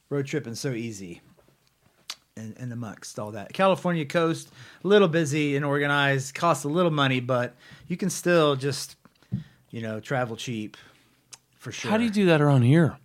Road 0.09 0.27
tripping 0.27 0.55
so 0.55 0.73
easy. 0.73 1.21
And, 2.39 2.57
and 2.59 2.73
amongst 2.73 3.19
all 3.19 3.33
that, 3.33 3.53
California 3.53 4.05
coast, 4.07 4.51
a 4.85 4.87
little 4.89 5.09
busy 5.09 5.57
and 5.57 5.65
organized, 5.65 6.35
costs 6.35 6.65
a 6.65 6.69
little 6.69 6.91
money, 6.93 7.21
but 7.21 7.55
you 7.89 7.97
can 7.97 8.11
still 8.11 8.55
just, 8.55 8.97
you 9.71 9.83
know, 9.83 9.99
travel 10.01 10.37
cheap, 10.37 10.77
for 11.59 11.73
sure. 11.73 11.91
How 11.91 11.97
do 11.99 12.05
you 12.05 12.11
do 12.11 12.27
that 12.27 12.41
around 12.41 12.63
here? 12.63 12.97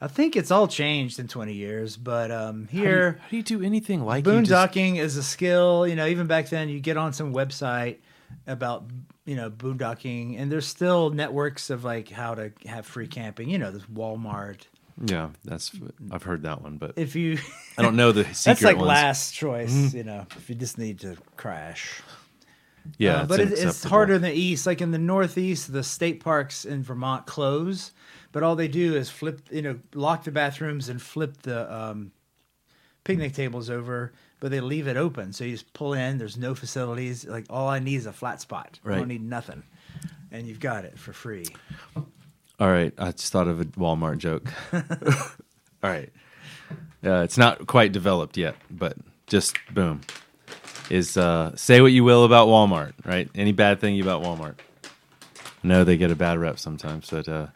I 0.00 0.08
think 0.08 0.36
it's 0.36 0.50
all 0.50 0.68
changed 0.68 1.18
in 1.18 1.26
20 1.26 1.52
years, 1.54 1.96
but 1.96 2.30
um, 2.30 2.66
How 2.66 2.70
do 2.72 2.76
you- 2.78 2.82
here, 2.84 3.18
how 3.22 3.28
do 3.30 3.36
you 3.38 3.42
do 3.42 3.62
anything 3.62 4.04
like 4.04 4.26
you 4.26 4.42
just- 4.42 4.50
boondocking 4.72 4.98
is 4.98 5.16
a 5.16 5.22
skill. 5.22 5.86
You 5.88 5.96
know, 5.96 6.06
even 6.06 6.26
back 6.26 6.48
then, 6.50 6.68
you 6.68 6.78
get 6.80 6.96
on 6.96 7.12
some 7.12 7.32
website 7.34 7.96
about 8.46 8.84
you 9.24 9.34
know 9.36 9.50
boondocking, 9.50 10.38
and 10.38 10.52
there's 10.52 10.66
still 10.66 11.10
networks 11.10 11.70
of 11.70 11.82
like 11.84 12.10
how 12.10 12.34
to 12.34 12.52
have 12.66 12.86
free 12.86 13.08
camping. 13.08 13.48
You 13.48 13.58
know, 13.58 13.70
there's 13.70 13.86
Walmart. 13.86 14.62
Yeah, 15.04 15.30
that's 15.44 15.72
I've 16.10 16.22
heard 16.22 16.42
that 16.42 16.62
one, 16.62 16.78
but 16.78 16.94
If 16.96 17.14
you, 17.14 17.38
I 17.76 17.82
don't 17.82 17.96
know 17.96 18.12
the 18.12 18.24
secret 18.32 18.44
that's 18.44 18.62
like 18.62 18.76
ones. 18.76 18.88
last 18.88 19.34
choice. 19.34 19.92
You 19.92 20.04
know, 20.04 20.26
if 20.36 20.48
you 20.48 20.54
just 20.54 20.78
need 20.78 21.00
to 21.00 21.16
crash. 21.36 22.00
Yeah, 22.98 23.16
Uh, 23.16 23.20
it's 23.22 23.28
but 23.28 23.40
it, 23.40 23.52
it's 23.52 23.84
harder 23.84 24.14
in 24.14 24.22
the 24.22 24.32
east. 24.32 24.64
Like 24.66 24.80
in 24.80 24.92
the 24.92 24.98
northeast, 24.98 25.72
the 25.72 25.82
state 25.82 26.20
parks 26.20 26.64
in 26.64 26.82
Vermont 26.82 27.26
close, 27.26 27.92
but 28.32 28.42
all 28.42 28.56
they 28.56 28.68
do 28.68 28.94
is 28.94 29.10
flip, 29.10 29.40
you 29.50 29.60
know, 29.60 29.78
lock 29.92 30.24
the 30.24 30.30
bathrooms 30.30 30.88
and 30.88 31.02
flip 31.02 31.42
the 31.42 31.70
um, 31.74 32.12
picnic 33.04 33.34
tables 33.34 33.68
over, 33.68 34.12
but 34.40 34.50
they 34.52 34.60
leave 34.60 34.86
it 34.86 34.96
open. 34.96 35.32
So 35.32 35.44
you 35.44 35.52
just 35.52 35.72
pull 35.74 35.94
in. 35.94 36.16
There's 36.18 36.36
no 36.38 36.54
facilities. 36.54 37.24
Like 37.26 37.44
all 37.50 37.68
I 37.68 37.80
need 37.80 37.96
is 37.96 38.06
a 38.06 38.12
flat 38.12 38.40
spot. 38.40 38.78
I 38.84 38.88
don't 38.98 39.08
need 39.08 39.22
nothing, 39.22 39.62
and 40.30 40.46
you've 40.46 40.60
got 40.60 40.84
it 40.84 40.96
for 40.98 41.12
free. 41.12 41.46
All 42.58 42.70
right, 42.70 42.92
I 42.98 43.12
just 43.12 43.32
thought 43.32 43.48
of 43.48 43.60
a 43.60 43.64
Walmart 43.66 44.18
joke. 44.18 44.50
All 44.72 45.90
right, 45.90 46.10
uh, 47.04 47.20
it's 47.22 47.36
not 47.36 47.66
quite 47.66 47.92
developed 47.92 48.36
yet, 48.36 48.56
but 48.70 48.96
just 49.26 49.56
boom. 49.72 50.00
Is 50.88 51.16
uh, 51.16 51.54
say 51.56 51.80
what 51.80 51.92
you 51.92 52.02
will 52.04 52.24
about 52.24 52.48
Walmart, 52.48 52.92
right? 53.04 53.28
Any 53.34 53.52
bad 53.52 53.80
thing 53.80 54.00
about 54.00 54.22
Walmart? 54.22 54.54
No, 55.62 55.84
they 55.84 55.96
get 55.96 56.10
a 56.10 56.16
bad 56.16 56.38
rep 56.38 56.58
sometimes, 56.58 57.10
but 57.10 57.28
uh, 57.28 57.48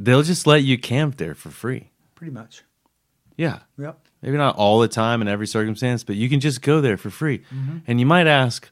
they'll 0.00 0.22
just 0.22 0.46
let 0.46 0.64
you 0.64 0.78
camp 0.78 1.16
there 1.18 1.34
for 1.34 1.50
free. 1.50 1.90
Pretty 2.14 2.32
much. 2.32 2.64
Yeah, 3.36 3.60
Yep. 3.78 4.00
maybe 4.22 4.36
not 4.36 4.56
all 4.56 4.80
the 4.80 4.88
time 4.88 5.22
in 5.22 5.28
every 5.28 5.46
circumstance, 5.46 6.02
but 6.02 6.16
you 6.16 6.28
can 6.28 6.40
just 6.40 6.60
go 6.62 6.80
there 6.80 6.96
for 6.96 7.10
free. 7.10 7.42
And 7.86 8.00
you 8.00 8.06
might 8.06 8.26
ask, 8.26 8.68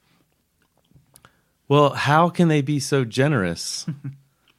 well, 1.68 1.90
how 1.90 2.30
can 2.30 2.48
they 2.48 2.62
be 2.62 2.80
so 2.80 3.04
generous? 3.04 3.86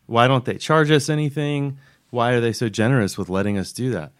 Why 0.07 0.27
don't 0.27 0.43
they 0.45 0.57
charge 0.57 0.89
us 0.91 1.07
anything? 1.09 1.77
Why 2.09 2.31
are 2.31 2.41
they 2.41 2.53
so 2.53 2.67
generous 2.69 3.17
with 3.17 3.29
letting 3.29 3.57
us 3.57 3.71
do 3.71 3.91
that? 3.91 4.11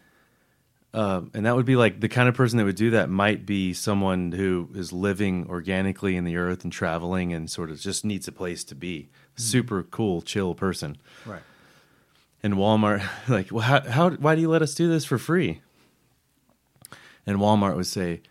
Um, 0.93 1.32
and 1.34 1.45
that 1.45 1.56
would 1.56 1.65
be 1.65 1.76
like 1.76 2.00
the 2.00 2.10
kind 2.10 2.28
of 2.30 2.36
person 2.36 2.58
that 2.58 2.63
would 2.65 2.76
do 2.76 2.91
that 2.91 3.10
might 3.10 3.45
be 3.45 3.73
someone 3.73 4.32
who 4.32 4.69
is 4.73 4.91
living 4.93 5.45
organically 5.50 6.15
in 6.15 6.23
the 6.23 6.38
earth 6.38 6.63
and 6.63 6.71
traveling 6.71 7.34
and 7.34 7.50
sort 7.50 7.69
of 7.69 7.80
just 7.80 8.04
needs 8.06 8.28
a 8.28 8.32
place 8.32 8.63
to 8.65 8.76
be. 8.76 9.10
Super 9.36 9.84
cool, 9.84 10.21
chill 10.21 10.56
person 10.56 10.97
Right. 11.26 11.41
and 12.41 12.56
Walmart 12.56 13.04
like, 13.28 13.52
well, 13.52 13.63
how, 13.63 13.82
how 13.82 14.10
why 14.12 14.36
do 14.36 14.41
you 14.41 14.50
let 14.50 14.62
us 14.62 14.73
do 14.73 14.88
this 14.89 15.06
for 15.06 15.17
free? 15.17 15.62
And 17.26 17.38
Walmart 17.38 17.76
would 17.76 17.88
say, 17.88 18.21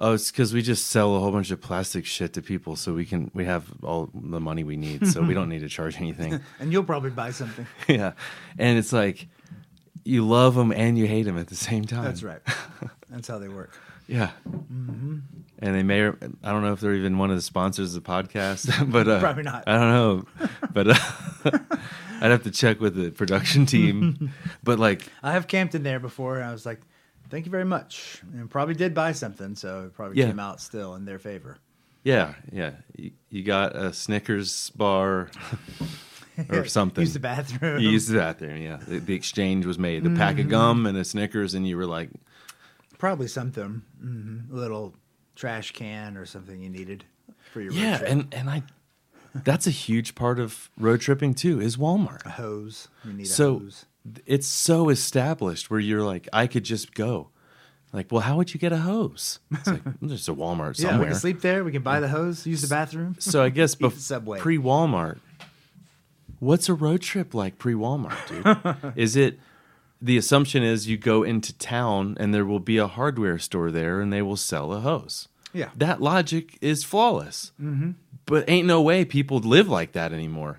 oh, 0.00 0.12
it's 0.12 0.30
because 0.30 0.52
we 0.52 0.62
just 0.62 0.88
sell 0.88 1.16
a 1.16 1.20
whole 1.20 1.32
bunch 1.32 1.50
of 1.50 1.60
plastic 1.60 2.06
shit 2.06 2.32
to 2.34 2.42
people, 2.42 2.76
so 2.76 2.92
we 2.94 3.04
can 3.04 3.30
we 3.34 3.44
have 3.44 3.66
all 3.82 4.10
the 4.14 4.40
money 4.40 4.64
we 4.64 4.76
need, 4.76 5.06
so 5.06 5.22
we 5.22 5.34
don't 5.34 5.48
need 5.54 5.60
to 5.60 5.68
charge 5.68 5.96
anything. 5.98 6.40
And 6.60 6.72
you'll 6.72 6.84
probably 6.84 7.10
buy 7.10 7.30
something. 7.30 7.66
yeah, 7.88 8.12
and 8.58 8.78
it's 8.78 8.92
like 8.92 9.28
you 10.04 10.26
love 10.26 10.54
them 10.54 10.72
and 10.72 10.98
you 10.98 11.06
hate 11.06 11.22
them 11.22 11.38
at 11.38 11.48
the 11.48 11.54
same 11.54 11.84
time. 11.84 12.04
That's 12.04 12.22
right. 12.22 12.40
That's 13.08 13.28
how 13.28 13.38
they 13.38 13.48
work. 13.48 13.72
Yeah. 14.06 14.30
And 14.48 15.74
they 15.74 15.82
may, 15.82 16.00
or, 16.00 16.18
I 16.42 16.52
don't 16.52 16.62
know 16.62 16.74
if 16.74 16.80
they're 16.80 16.94
even 16.94 17.16
one 17.16 17.30
of 17.30 17.36
the 17.36 17.42
sponsors 17.42 17.94
of 17.96 18.04
the 18.04 18.10
podcast, 18.10 18.90
but 18.92 19.08
uh, 19.08 19.20
Probably 19.20 19.44
not. 19.44 19.64
I 19.66 19.78
don't 19.78 19.90
know, 19.90 20.48
but 20.72 20.88
uh, 20.88 21.58
I'd 22.20 22.30
have 22.30 22.42
to 22.42 22.50
check 22.50 22.80
with 22.80 22.94
the 22.96 23.10
production 23.10 23.64
team. 23.64 24.30
but 24.62 24.78
like, 24.78 25.08
I 25.22 25.32
have 25.32 25.46
camped 25.48 25.74
in 25.74 25.84
there 25.84 26.00
before, 26.00 26.36
and 26.36 26.44
I 26.44 26.52
was 26.52 26.66
like, 26.66 26.80
"Thank 27.30 27.44
you 27.46 27.50
very 27.50 27.64
much," 27.64 28.22
and 28.32 28.50
probably 28.50 28.74
did 28.74 28.94
buy 28.94 29.12
something, 29.12 29.54
so 29.54 29.84
it 29.86 29.94
probably 29.94 30.18
Yeah. 30.18 30.26
came 30.26 30.40
out 30.40 30.60
still 30.60 30.94
in 30.94 31.04
their 31.04 31.18
favor. 31.18 31.58
yeah, 32.04 32.34
yeah, 32.52 32.72
you, 32.96 33.12
you 33.30 33.42
got 33.42 33.74
a 33.74 33.92
Snickers 33.92 34.70
bar 34.70 35.30
or 36.50 36.66
something. 36.66 37.02
Use 37.02 37.14
the 37.14 37.20
bathroom. 37.20 37.80
You 37.80 37.88
used 37.90 38.10
the 38.10 38.18
bathroom, 38.18 38.60
yeah. 38.60 38.76
The, 38.86 38.98
the 38.98 39.14
exchange 39.14 39.64
was 39.66 39.78
made. 39.78 40.04
The 40.04 40.10
pack 40.10 40.34
Mm-hmm. 40.36 40.44
of 40.46 40.48
gum 40.50 40.86
and 40.86 40.98
a 40.98 41.04
Snickers, 41.04 41.54
and 41.54 41.66
you 41.66 41.76
were 41.76 41.86
like, 41.86 42.10
probably 42.98 43.26
something, 43.28 43.82
hmm 44.00 44.38
a 44.52 44.54
little 44.54 44.94
trash 45.34 45.72
can 45.72 46.16
or 46.16 46.24
something 46.26 46.60
you 46.60 46.70
needed 46.70 47.04
for 47.52 47.60
your 47.60 47.72
road 47.72 47.78
yeah, 47.80 48.02
and 48.04 48.32
and 48.32 48.48
I, 48.50 48.62
that's 49.34 49.66
a 49.66 49.70
huge 49.70 50.14
part 50.14 50.38
of 50.38 50.70
road 50.78 51.00
tripping 51.00 51.34
too. 51.34 51.60
Is 51.60 51.76
Walmart. 51.76 52.24
a 52.26 52.30
hose. 52.30 52.88
You 53.04 53.12
need 53.14 53.24
a 53.26 53.28
so 53.28 53.58
hose. 53.58 53.86
It's 54.26 54.46
so 54.46 54.88
established 54.88 55.70
where 55.70 55.80
you're 55.80 56.02
like, 56.02 56.28
I 56.32 56.46
could 56.46 56.64
just 56.64 56.94
go. 56.94 57.30
Like, 57.92 58.10
well, 58.10 58.22
how 58.22 58.36
would 58.36 58.52
you 58.52 58.58
get 58.58 58.72
a 58.72 58.78
hose? 58.78 59.38
It's 59.52 59.68
like 59.68 59.82
there's 60.02 60.28
a 60.28 60.32
Walmart 60.32 60.76
somewhere. 60.76 60.94
Yeah, 60.94 60.98
we 60.98 61.06
can 61.06 61.14
sleep 61.14 61.40
there. 61.42 61.62
We 61.62 61.70
can 61.72 61.82
buy 61.82 62.00
the 62.00 62.08
hose. 62.08 62.44
Use 62.46 62.60
the 62.62 62.68
bathroom. 62.68 63.16
so 63.20 63.42
I 63.42 63.50
guess 63.50 63.74
bef- 63.76 63.96
Subway. 63.98 64.40
pre 64.40 64.58
Walmart, 64.58 65.20
what's 66.40 66.68
a 66.68 66.74
road 66.74 67.02
trip 67.02 67.34
like 67.34 67.58
pre 67.58 67.74
Walmart, 67.74 68.16
dude? 68.82 68.92
is 68.96 69.14
it 69.16 69.38
the 70.02 70.16
assumption 70.18 70.62
is 70.62 70.88
you 70.88 70.96
go 70.98 71.22
into 71.22 71.56
town 71.56 72.16
and 72.20 72.34
there 72.34 72.44
will 72.44 72.58
be 72.60 72.76
a 72.78 72.86
hardware 72.88 73.38
store 73.38 73.70
there 73.70 74.00
and 74.00 74.12
they 74.12 74.20
will 74.22 74.36
sell 74.36 74.72
a 74.72 74.80
hose. 74.80 75.28
Yeah. 75.52 75.70
That 75.76 76.02
logic 76.02 76.58
is 76.60 76.82
flawless. 76.84 77.52
Mm-hmm. 77.62 77.92
But 78.26 78.48
ain't 78.50 78.66
no 78.66 78.82
way 78.82 79.04
people 79.04 79.38
live 79.38 79.68
like 79.68 79.92
that 79.92 80.12
anymore. 80.12 80.58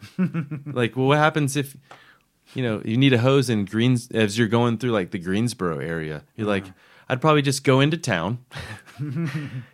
like, 0.65 0.95
well, 0.95 1.07
what 1.07 1.17
happens 1.17 1.55
if, 1.57 1.75
you 2.55 2.63
know, 2.63 2.81
you 2.83 2.97
need 2.97 3.13
a 3.13 3.19
hose 3.19 3.49
in 3.49 3.65
Greens 3.65 4.09
as 4.11 4.37
you're 4.37 4.47
going 4.47 4.77
through 4.77 4.91
like 4.91 5.11
the 5.11 5.19
Greensboro 5.19 5.79
area? 5.79 6.23
You're 6.35 6.47
like, 6.47 6.63
uh-huh. 6.63 6.73
I'd 7.07 7.21
probably 7.21 7.43
just 7.43 7.63
go 7.63 7.81
into 7.81 7.97
town 7.97 8.39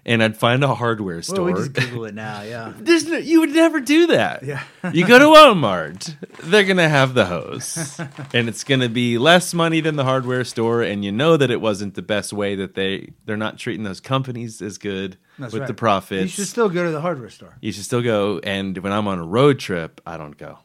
and 0.06 0.22
I'd 0.22 0.36
find 0.36 0.64
a 0.64 0.76
hardware 0.76 1.16
well, 1.16 1.24
store. 1.24 1.46
we 1.46 1.54
just 1.54 1.74
Google 1.74 2.06
it 2.06 2.14
now. 2.14 2.42
Yeah. 2.42 2.74
There's 2.76 3.08
no, 3.08 3.18
you 3.18 3.40
would 3.40 3.52
never 3.52 3.80
do 3.80 4.08
that. 4.08 4.44
Yeah. 4.44 4.64
you 4.92 5.08
go 5.08 5.18
to 5.18 5.26
Walmart, 5.26 6.14
they're 6.44 6.66
gonna 6.66 6.90
have 6.90 7.14
the 7.14 7.26
hose, 7.26 8.00
and 8.34 8.50
it's 8.50 8.66
gonna 8.66 8.90
be 8.90 9.18
less 9.18 9.54
money 9.54 9.80
than 9.80 9.96
the 9.96 10.04
hardware 10.04 10.44
store, 10.44 10.82
and 10.82 11.06
you 11.06 11.12
know 11.12 11.38
that 11.38 11.50
it 11.52 11.62
wasn't 11.62 11.94
the 11.94 12.02
best 12.02 12.34
way 12.34 12.56
that 12.56 12.76
they 12.76 13.14
they're 13.26 13.38
not 13.38 13.58
treating 13.58 13.84
those 13.84 14.02
companies 14.02 14.62
as 14.62 14.78
good 14.78 15.18
That's 15.40 15.54
with 15.54 15.62
right. 15.62 15.68
the 15.68 15.74
profits. 15.74 16.24
You 16.24 16.28
should 16.28 16.48
still 16.48 16.70
go 16.70 16.84
to 16.84 16.92
the 16.92 17.02
hardware 17.02 17.30
store. 17.30 17.56
You 17.62 17.72
should 17.72 17.86
still 17.86 18.02
go. 18.02 18.40
And 18.44 18.78
when 18.80 18.92
I'm 18.92 19.08
on 19.08 19.20
a 19.20 19.26
road 19.26 19.60
trip, 19.60 20.02
I 20.06 20.18
don't 20.18 20.38
go. 20.38 20.60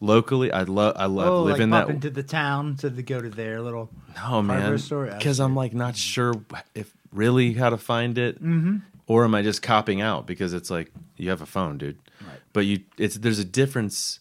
Locally, 0.00 0.50
I 0.50 0.62
love 0.62 0.94
I 0.96 1.06
love 1.06 1.26
Mm-hmm. 1.26 1.34
Oh, 1.34 1.42
like 1.42 1.52
living 1.52 1.70
pop 1.70 1.86
that. 1.88 1.94
into 1.94 2.10
the 2.10 2.22
town 2.22 2.76
to 2.76 2.88
the 2.88 3.02
go 3.02 3.20
to 3.20 3.28
their 3.28 3.60
little. 3.60 3.90
No 4.16 4.42
man, 4.42 4.72
because 4.72 5.38
I'm 5.38 5.54
like 5.54 5.74
not 5.74 5.96
sure 5.96 6.34
if 6.74 6.94
really 7.12 7.52
how 7.54 7.70
to 7.70 7.76
find 7.76 8.16
it, 8.16 8.36
mm-hmm. 8.36 8.78
or 9.06 9.24
am 9.24 9.34
I 9.34 9.42
just 9.42 9.62
copping 9.62 10.00
out 10.00 10.26
because 10.26 10.54
it's 10.54 10.70
like 10.70 10.90
you 11.16 11.30
have 11.30 11.42
a 11.42 11.46
phone, 11.46 11.78
dude. 11.78 11.98
Right. 12.20 12.38
But 12.52 12.66
you, 12.66 12.80
it's 12.96 13.16
there's 13.16 13.38
a 13.38 13.44
difference. 13.44 14.20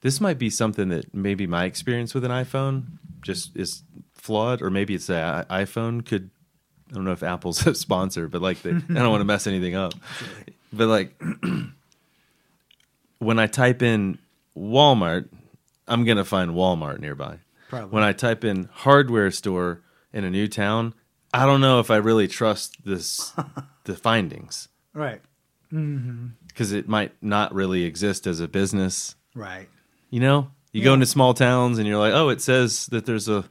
This 0.00 0.20
might 0.20 0.38
be 0.38 0.50
something 0.50 0.88
that 0.88 1.14
maybe 1.14 1.46
my 1.46 1.64
experience 1.64 2.14
with 2.14 2.24
an 2.24 2.30
iPhone 2.30 2.98
just 3.20 3.56
is 3.56 3.82
flawed, 4.14 4.62
or 4.62 4.70
maybe 4.70 4.94
it's 4.94 5.10
a 5.10 5.46
iPhone 5.50 6.04
could. 6.04 6.30
I 6.90 6.94
don't 6.94 7.04
know 7.04 7.12
if 7.12 7.22
Apple's 7.22 7.66
a 7.66 7.74
sponsor, 7.74 8.28
but 8.28 8.40
like 8.40 8.62
they, 8.62 8.70
I 8.70 8.74
don't 8.94 9.10
want 9.10 9.20
to 9.20 9.24
mess 9.26 9.46
anything 9.46 9.74
up. 9.74 9.94
But 10.72 10.88
like 10.88 11.22
when 13.18 13.38
I 13.38 13.46
type 13.46 13.82
in 13.82 14.18
Walmart, 14.56 15.28
I'm 15.88 16.04
gonna 16.04 16.24
find 16.24 16.52
Walmart 16.52 17.00
nearby. 17.00 17.38
Probably. 17.68 17.90
When 17.90 18.02
I 18.02 18.12
type 18.12 18.44
in 18.44 18.68
hardware 18.72 19.30
store 19.30 19.82
in 20.12 20.24
a 20.24 20.30
new 20.30 20.46
town, 20.48 20.94
I 21.32 21.46
don't 21.46 21.60
know 21.60 21.80
if 21.80 21.90
I 21.90 21.96
really 21.96 22.28
trust 22.28 22.84
this 22.84 23.32
the 23.84 23.96
findings 23.96 24.68
Right. 24.92 25.20
Mm-hmm. 25.72 26.26
because 26.46 26.72
it 26.72 26.88
might 26.88 27.12
not 27.20 27.52
really 27.52 27.84
exist 27.84 28.26
as 28.28 28.38
a 28.40 28.46
business. 28.46 29.16
Right. 29.34 29.68
You 30.10 30.20
know, 30.20 30.50
you 30.72 30.84
go 30.84 30.94
into 30.94 31.06
small 31.06 31.34
towns 31.34 31.78
and 31.78 31.88
you're 31.88 31.98
like, 31.98 32.12
oh, 32.14 32.28
it 32.28 32.40
says 32.40 32.86
that 32.86 33.06
there's 33.06 33.28
a 33.28 33.44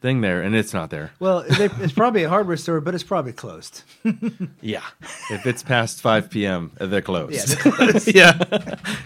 thing 0.00 0.22
there, 0.22 0.40
and 0.40 0.54
it's 0.54 0.72
not 0.72 0.88
there. 0.88 1.10
Well, 1.20 1.42
they, 1.58 1.66
it's 1.80 1.92
probably 1.92 2.22
a 2.22 2.30
hardware 2.30 2.56
store, 2.56 2.80
but 2.80 2.94
it's 2.94 3.04
probably 3.04 3.32
closed. 3.34 3.82
Yeah, 4.62 4.82
if 5.30 5.46
it's 5.46 5.62
past 5.62 6.00
five 6.00 6.30
p.m., 6.30 6.72
they're 6.78 7.02
closed. 7.02 7.34
Yeah, 7.34 7.44
they're 7.44 7.72
closed. 7.72 8.14
yeah, 8.14 8.38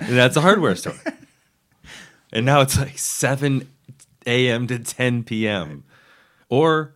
and 0.01 0.17
that's 0.17 0.37
a 0.37 0.41
hardware 0.41 0.77
store. 0.77 0.95
And 2.35 2.45
now 2.45 2.61
it's 2.61 2.77
like 2.79 2.99
seven 2.99 3.69
a.m. 4.27 4.67
to 4.67 4.79
ten 4.81 5.23
p.m. 5.23 5.85
or 6.49 6.95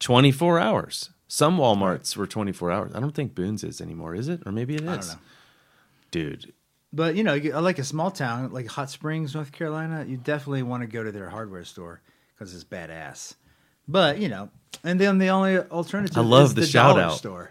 twenty-four 0.00 0.58
hours. 0.58 1.10
Some 1.28 1.58
WalMarts 1.58 2.16
were 2.16 2.26
twenty-four 2.26 2.70
hours. 2.72 2.92
I 2.94 3.00
don't 3.00 3.14
think 3.14 3.34
Boone's 3.34 3.62
is 3.62 3.80
anymore, 3.82 4.14
is 4.14 4.28
it? 4.28 4.40
Or 4.46 4.52
maybe 4.52 4.74
it 4.74 4.80
is. 4.80 4.88
I 4.88 4.96
don't 4.96 5.08
know. 5.08 5.14
Dude, 6.10 6.52
But 6.90 7.16
you 7.16 7.22
know, 7.22 7.38
uh, 7.52 7.60
like 7.60 7.78
a 7.78 7.84
small 7.84 8.10
town 8.10 8.50
like 8.50 8.66
Hot 8.68 8.88
Springs, 8.88 9.34
North 9.34 9.52
Carolina, 9.52 10.06
you 10.08 10.16
definitely 10.16 10.62
want 10.62 10.82
to 10.82 10.86
go 10.86 11.04
to 11.04 11.12
their 11.12 11.28
hardware 11.28 11.64
store 11.64 12.00
because 12.34 12.54
it's 12.54 12.64
badass. 12.64 13.34
But 13.86 14.18
you 14.18 14.30
know, 14.30 14.48
and 14.84 14.98
then 14.98 15.18
the 15.18 15.28
only 15.28 15.58
alternative 15.58 16.16
I 16.16 16.22
love 16.22 16.54
the 16.54 16.62
the, 16.62 16.66
shout 16.66 16.96
dollar 16.96 17.08
out. 17.08 17.18
store. 17.18 17.50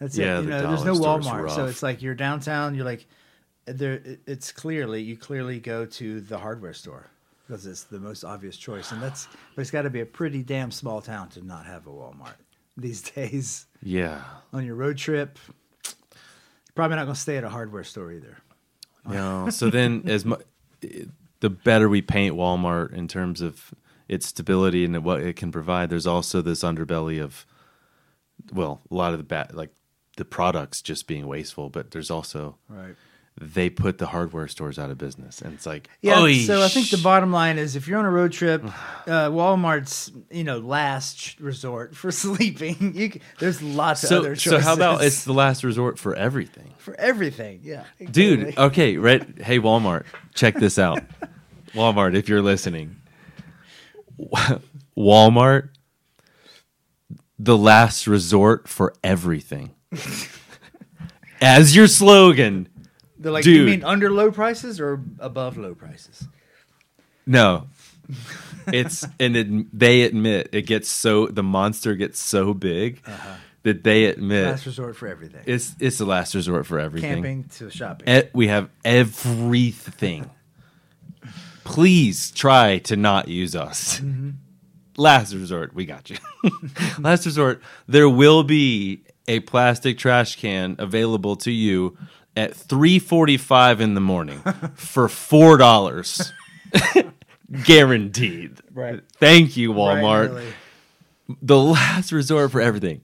That's 0.00 0.18
Yeah, 0.18 0.38
it. 0.38 0.42
You 0.42 0.50
the 0.50 0.62
know, 0.62 0.68
there's 0.68 0.84
no 0.84 0.94
Walmart, 0.94 1.50
so 1.54 1.66
it's 1.66 1.82
like 1.82 2.02
you're 2.02 2.14
downtown. 2.16 2.74
You're 2.74 2.84
like, 2.84 3.06
there. 3.66 4.00
It's 4.26 4.52
clearly 4.52 5.02
you 5.02 5.16
clearly 5.16 5.60
go 5.60 5.84
to 5.86 6.20
the 6.20 6.38
hardware 6.38 6.72
store 6.74 7.06
because 7.46 7.66
it's 7.66 7.84
the 7.84 8.00
most 8.00 8.24
obvious 8.24 8.56
choice, 8.56 8.92
and 8.92 9.02
that's. 9.02 9.28
But 9.54 9.62
it's 9.62 9.70
got 9.70 9.82
to 9.82 9.90
be 9.90 10.00
a 10.00 10.06
pretty 10.06 10.42
damn 10.42 10.70
small 10.70 11.00
town 11.00 11.28
to 11.30 11.44
not 11.46 11.66
have 11.66 11.86
a 11.86 11.90
Walmart 11.90 12.36
these 12.76 13.02
days. 13.02 13.66
yeah. 13.82 14.22
On 14.52 14.64
your 14.64 14.74
road 14.76 14.96
trip, 14.98 15.38
you're 15.84 15.92
probably 16.74 16.96
not 16.96 17.04
going 17.04 17.14
to 17.14 17.20
stay 17.20 17.36
at 17.36 17.44
a 17.44 17.48
hardware 17.50 17.84
store 17.84 18.12
either. 18.12 18.38
No. 19.08 19.50
So 19.50 19.70
then, 19.70 20.02
as 20.06 20.24
mu- 20.24 20.36
the 21.40 21.50
better 21.50 21.88
we 21.88 22.02
paint 22.02 22.34
Walmart 22.34 22.92
in 22.92 23.06
terms 23.08 23.40
of 23.40 23.72
its 24.08 24.26
stability 24.26 24.84
and 24.84 25.04
what 25.04 25.20
it 25.20 25.36
can 25.36 25.52
provide, 25.52 25.90
there's 25.90 26.06
also 26.06 26.40
this 26.42 26.62
underbelly 26.64 27.22
of, 27.22 27.46
well, 28.52 28.80
a 28.90 28.94
lot 28.94 29.12
of 29.12 29.18
the 29.18 29.24
bad, 29.24 29.54
like 29.54 29.70
the 30.16 30.24
products 30.24 30.80
just 30.82 31.06
being 31.06 31.26
wasteful, 31.28 31.68
but 31.70 31.90
there's 31.92 32.10
also 32.10 32.56
Right. 32.68 32.94
They 33.38 33.68
put 33.68 33.98
the 33.98 34.06
hardware 34.06 34.48
stores 34.48 34.78
out 34.78 34.90
of 34.90 34.96
business, 34.96 35.42
and 35.42 35.52
it's 35.54 35.66
like 35.66 35.88
Yeah. 36.00 36.20
oy, 36.20 36.38
so 36.38 36.62
I 36.62 36.68
think 36.68 36.88
the 36.90 36.96
bottom 36.98 37.32
line 37.32 37.58
is 37.58 37.76
if 37.76 37.86
you're 37.86 37.98
on 37.98 38.06
a 38.06 38.10
road 38.10 38.32
trip, 38.32 38.64
uh, 39.06 39.28
Walmart's 39.30 40.10
you 40.30 40.42
know 40.44 40.58
last 40.58 41.38
resort 41.38 41.94
for 41.94 42.10
sleeping. 42.24 42.92
You 42.94 43.10
can, 43.10 43.20
there's 43.38 43.60
lots 43.60 44.04
of 44.04 44.12
other 44.20 44.34
choices. 44.36 44.52
so 44.52 44.58
how 44.60 44.72
about 44.74 45.04
it's 45.04 45.24
the 45.24 45.34
last 45.34 45.64
resort 45.64 45.98
for 45.98 46.14
everything, 46.14 46.72
for 46.78 46.94
everything? 46.98 47.60
Yeah. 47.62 47.84
dude? 48.10 48.56
Okay, 48.56 48.96
right? 48.96 49.22
Hey, 49.38 49.58
Walmart, 49.58 50.04
check 50.34 50.54
this 50.54 50.78
out. 50.78 51.02
Walmart, 51.74 52.14
if 52.16 52.28
you're 52.30 52.40
listening, 52.42 52.96
Walmart, 54.96 55.68
the 57.38 57.58
last 57.58 58.06
resort 58.06 58.66
for 58.66 58.94
everything. 59.04 59.74
As 61.42 61.76
your 61.76 61.86
slogan, 61.86 62.68
They're 63.26 63.32
like, 63.32 63.44
you 63.44 63.64
mean 63.64 63.82
under 63.82 64.08
low 64.08 64.30
prices 64.30 64.78
or 64.78 65.02
above 65.18 65.58
low 65.58 65.74
prices? 65.74 66.28
No. 67.26 67.66
It's 68.68 69.04
and 69.18 69.36
it, 69.36 69.76
they 69.76 70.02
admit 70.02 70.50
it 70.52 70.62
gets 70.62 70.88
so 70.88 71.26
the 71.26 71.42
monster 71.42 71.96
gets 71.96 72.20
so 72.20 72.54
big 72.54 73.02
uh-huh. 73.04 73.34
that 73.64 73.82
they 73.82 74.04
admit 74.04 74.46
Last 74.46 74.64
resort 74.64 74.94
for 74.94 75.08
everything. 75.08 75.42
it's 75.44 75.74
it's 75.80 75.98
the 75.98 76.04
last 76.04 76.36
resort 76.36 76.66
for 76.66 76.78
everything. 76.78 77.14
Camping 77.14 77.44
to 77.56 77.68
shopping. 77.68 78.08
E- 78.08 78.28
we 78.32 78.46
have 78.46 78.70
everything. 78.84 80.30
Please 81.64 82.30
try 82.30 82.78
to 82.78 82.94
not 82.94 83.26
use 83.26 83.56
us. 83.56 83.98
Mm-hmm. 83.98 84.30
Last 84.96 85.34
resort, 85.34 85.74
we 85.74 85.84
got 85.84 86.10
you. 86.10 86.18
last 87.00 87.26
resort, 87.26 87.60
there 87.88 88.08
will 88.08 88.44
be 88.44 89.02
a 89.26 89.40
plastic 89.40 89.98
trash 89.98 90.36
can 90.36 90.76
available 90.78 91.34
to 91.34 91.50
you 91.50 91.98
at 92.36 92.52
3:45 92.54 93.80
in 93.80 93.94
the 93.94 94.00
morning 94.00 94.38
for 94.74 95.08
$4. 95.08 96.32
Guaranteed. 97.64 98.60
Right. 98.72 99.00
Thank 99.18 99.56
you 99.56 99.72
Right, 99.72 100.02
Walmart 100.02 100.28
really. 100.34 100.52
the 101.42 101.58
last 101.58 102.12
resort 102.12 102.50
for 102.52 102.60
everything. 102.60 103.02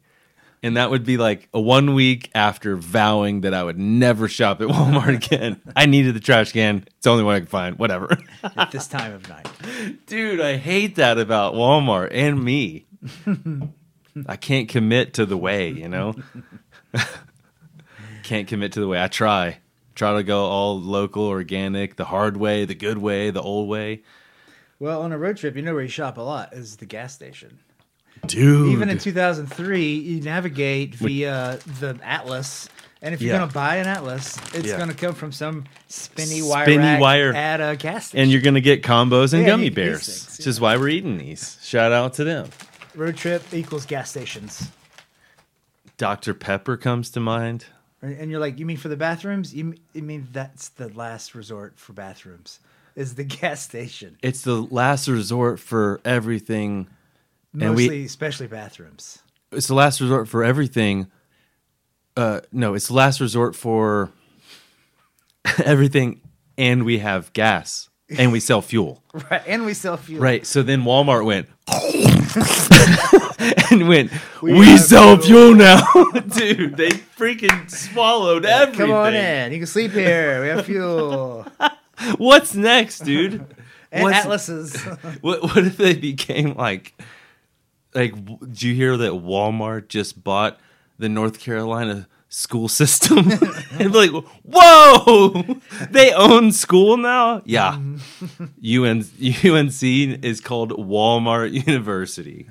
And 0.65 0.77
that 0.77 0.91
would 0.91 1.05
be 1.05 1.17
like 1.17 1.49
a 1.53 1.61
one 1.61 1.95
week 1.95 2.31
after 2.37 2.77
vowing 2.77 3.41
that 3.41 3.53
I 3.53 3.65
would 3.65 3.79
never 3.79 4.29
shop 4.29 4.61
at 4.61 4.69
Walmart 4.69 5.17
again. 5.25 5.61
I 5.77 5.87
needed 5.87 6.15
the 6.15 6.21
trash 6.21 6.53
can. 6.53 6.85
It's 6.87 7.03
the 7.05 7.11
only 7.11 7.25
one 7.25 7.35
I 7.35 7.41
could 7.41 7.49
find. 7.49 7.79
Whatever. 7.79 8.17
At 8.57 8.71
this 8.71 8.87
time 8.87 9.13
of 9.13 9.29
night. 9.29 9.49
Dude, 10.07 10.41
I 10.41 10.57
hate 10.59 10.97
that 10.97 11.19
about 11.19 11.55
Walmart 11.55 12.11
and 12.13 12.43
me. 12.45 12.87
I 14.29 14.37
can't 14.37 14.69
commit 14.69 15.15
to 15.15 15.27
the 15.27 15.37
way, 15.37 15.71
you 15.71 15.89
know? 15.89 16.15
Can't 18.23 18.49
commit 18.49 18.73
to 18.73 18.81
the 18.81 18.89
way. 18.89 19.03
I 19.03 19.09
try. 19.09 19.59
Try 19.95 20.15
to 20.15 20.23
go 20.23 20.45
all 20.45 20.81
local, 20.81 21.25
organic, 21.25 21.97
the 21.97 22.07
hard 22.07 22.37
way, 22.39 22.65
the 22.65 22.75
good 22.75 22.99
way, 22.99 23.31
the 23.31 23.43
old 23.43 23.69
way. 23.69 24.03
Well, 24.79 25.03
on 25.03 25.13
a 25.13 25.19
road 25.19 25.37
trip, 25.37 25.55
you 25.55 25.63
know 25.63 25.75
where 25.75 25.83
you 25.83 25.89
shop 25.89 26.17
a 26.17 26.23
lot 26.23 26.55
is 26.55 26.77
the 26.77 26.87
gas 26.87 27.15
station. 27.15 27.59
Dude. 28.27 28.73
Even 28.73 28.89
in 28.89 28.99
2003, 28.99 29.95
you 29.97 30.21
navigate 30.23 30.95
via 30.95 31.59
the 31.81 31.99
Atlas, 32.03 32.69
and 33.03 33.15
if 33.15 33.21
you're 33.21 33.33
Yeah. 33.33 33.39
going 33.41 33.49
to 33.49 33.55
buy 33.55 33.77
an 33.77 33.87
Atlas, 33.87 34.39
it's 34.55 34.69
Yeah. 34.69 34.77
going 34.77 34.89
to 34.89 34.95
come 34.95 35.15
from 35.15 35.31
some 35.33 35.65
spinny 35.89 36.41
wire 36.41 36.65
Spinny 36.65 36.79
rack 36.79 37.01
wire. 37.01 37.33
at 37.35 37.61
a 37.61 37.77
gas 37.77 38.07
station. 38.09 38.23
and 38.23 38.31
you're 38.33 38.41
going 38.41 38.55
to 38.55 38.61
get 38.61 38.83
combos 38.83 39.33
and 39.35 39.43
Yeah, 39.43 39.49
gummy 39.49 39.65
you 39.67 39.71
can 39.73 39.83
eat 39.83 39.87
bears, 39.87 40.07
things, 40.07 40.39
which 40.39 40.47
is 40.47 40.61
why 40.61 40.77
we're 40.77 40.89
eating 40.89 41.19
these. 41.19 41.59
Shout 41.63 41.93
out 41.93 42.15
to 42.15 42.25
them. 42.25 42.49
road 42.95 43.17
trip 43.17 43.43
equals 43.53 43.87
gas 43.87 44.11
stations. 44.11 44.69
Dr. 45.97 46.35
Pepper 46.35 46.77
comes 46.77 47.11
to 47.11 47.21
mind. 47.21 47.67
And 48.03 48.31
you're 48.31 48.41
like, 48.41 48.59
you 48.59 48.67
mean 48.67 48.77
for 48.77 48.89
the 48.89 48.97
bathrooms? 48.97 49.55
You, 49.55 49.75
mean 49.95 50.29
that's 50.33 50.71
the 50.71 50.89
last 50.89 51.35
resort 51.35 51.79
for 51.79 51.93
bathrooms? 51.93 52.59
Is 52.97 53.15
the 53.15 53.25
gas 53.41 53.63
station 53.63 54.19
It's 54.23 54.43
the 54.43 54.61
last 54.61 55.09
resort 55.09 55.61
for 55.61 56.01
everything. 56.05 56.89
And 57.59 57.77
we- 57.77 58.05
especially 58.05 58.49
bathrooms? 58.49 59.23
It's 59.53 59.69
the 59.69 59.75
last 59.75 60.01
resort 60.01 60.29
for 60.29 60.43
everything. 60.43 61.09
Uh, 62.17 62.41
no, 62.51 62.75
it's 62.75 62.89
the 62.89 62.95
last 62.95 63.21
resort 63.21 63.55
for 63.55 64.11
everything, 65.65 66.21
and 66.59 66.85
we 66.85 66.99
have 66.99 67.33
gas 67.33 67.89
and 68.19 68.33
we 68.33 68.41
sell 68.41 68.63
fuel. 68.63 69.03
Right, 69.31 69.43
and 69.47 69.67
we 69.67 69.75
sell 69.75 69.99
fuel. 69.99 70.23
Right. 70.23 70.47
So 70.47 70.63
then 70.63 70.83
Walmart 70.85 71.25
went 71.27 71.47
and 73.71 73.89
went, 73.89 74.11
we, 74.41 74.55
We 74.55 74.77
sell 74.79 75.17
fuel." 75.19 75.53
fuel 75.53 75.55
now. 75.55 75.83
Dude, 76.35 76.77
they 76.77 76.89
freaking 76.91 77.71
swallowed 77.71 78.45
everything. 78.47 78.87
Come 78.87 78.91
on 78.93 79.15
in. 79.15 79.53
You 79.53 79.59
can 79.59 79.67
sleep 79.67 79.93
here. 79.93 80.41
We 80.43 80.49
have 80.49 80.65
fuel 80.67 81.47
What's 82.17 82.55
next, 82.55 83.01
dude? 83.01 83.45
and 83.93 84.03
What's- 84.05 84.19
atlases. 84.25 84.75
What 85.21 85.43
what 85.43 85.59
if 85.59 85.77
they 85.77 85.95
became 85.95 86.55
like 86.55 86.95
like 87.95 88.15
did 88.41 88.63
you 88.63 88.75
hear 88.75 88.97
that 88.97 89.13
Walmart 89.13 89.89
just 89.89 90.25
bought 90.25 90.59
the 90.99 91.09
North 91.11 91.39
Carolina 91.39 92.09
school 92.33 92.69
system? 92.69 93.19
and 93.79 93.93
be 93.93 94.09
like, 94.09 94.25
"Whoa! 94.43 95.45
They 95.91 96.13
own 96.13 96.53
school 96.53 96.97
now?" 96.97 97.43
Yeah. 97.45 97.79
UN, 98.61 99.05
UNC 99.21 99.83
is 99.83 100.41
called 100.41 100.71
Walmart 100.73 101.53
University. 101.67 102.47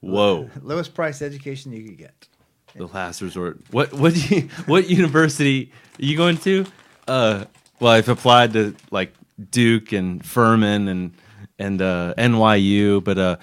Whoa. 0.00 0.50
Lowest 0.62 0.94
price 0.94 1.22
education 1.22 1.72
you 1.72 1.84
could 1.84 1.98
get. 1.98 2.28
The 2.74 2.86
last 2.86 3.22
resort. 3.22 3.60
What 3.70 3.92
what 3.92 4.30
you, 4.30 4.48
what 4.66 4.88
university 4.88 5.72
are 5.98 6.04
you 6.04 6.16
going 6.16 6.38
to? 6.38 6.66
Uh 7.08 7.44
well, 7.80 7.92
I've 7.92 8.08
applied 8.08 8.52
to 8.54 8.74
like 8.90 9.14
Duke 9.50 9.92
and 9.92 10.24
Furman 10.24 10.88
and 10.88 11.12
and 11.58 11.80
uh, 11.80 12.14
NYU, 12.18 13.02
but 13.02 13.18
uh, 13.18 13.36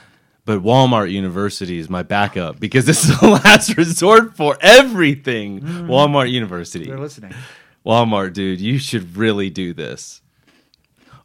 but 0.46 0.60
Walmart 0.62 1.12
University 1.12 1.78
is 1.80 1.90
my 1.90 2.04
backup 2.04 2.60
because 2.60 2.86
this 2.86 3.08
is 3.08 3.20
the 3.20 3.28
last 3.46 3.78
resort 3.78 4.36
for 4.36 4.58
everything. 4.62 5.62
Mm. 5.62 5.88
Walmart 5.88 6.30
University, 6.32 6.86
They're 6.86 6.98
listening. 7.00 7.34
Walmart, 7.86 8.34
dude, 8.34 8.62
you 8.62 8.78
should 8.78 9.18
really 9.18 9.50
do 9.50 9.74
this, 9.74 10.22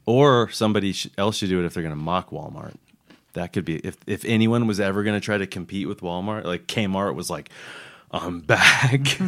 or 0.06 0.48
somebody 0.50 0.94
else 1.16 1.36
should 1.36 1.48
do 1.48 1.60
it 1.60 1.66
if 1.66 1.74
they're 1.74 1.82
going 1.82 1.94
to 1.94 2.00
mock 2.00 2.30
Walmart. 2.30 2.74
That 3.34 3.52
could 3.52 3.64
be 3.64 3.76
if 3.76 3.96
if 4.06 4.24
anyone 4.24 4.66
was 4.66 4.80
ever 4.80 5.02
going 5.04 5.14
to 5.14 5.24
try 5.24 5.38
to 5.38 5.46
compete 5.46 5.86
with 5.86 6.00
Walmart, 6.00 6.44
like 6.44 6.66
Kmart 6.66 7.14
was 7.14 7.30
like, 7.30 7.50
I'm 8.10 8.40
back. 8.40 9.18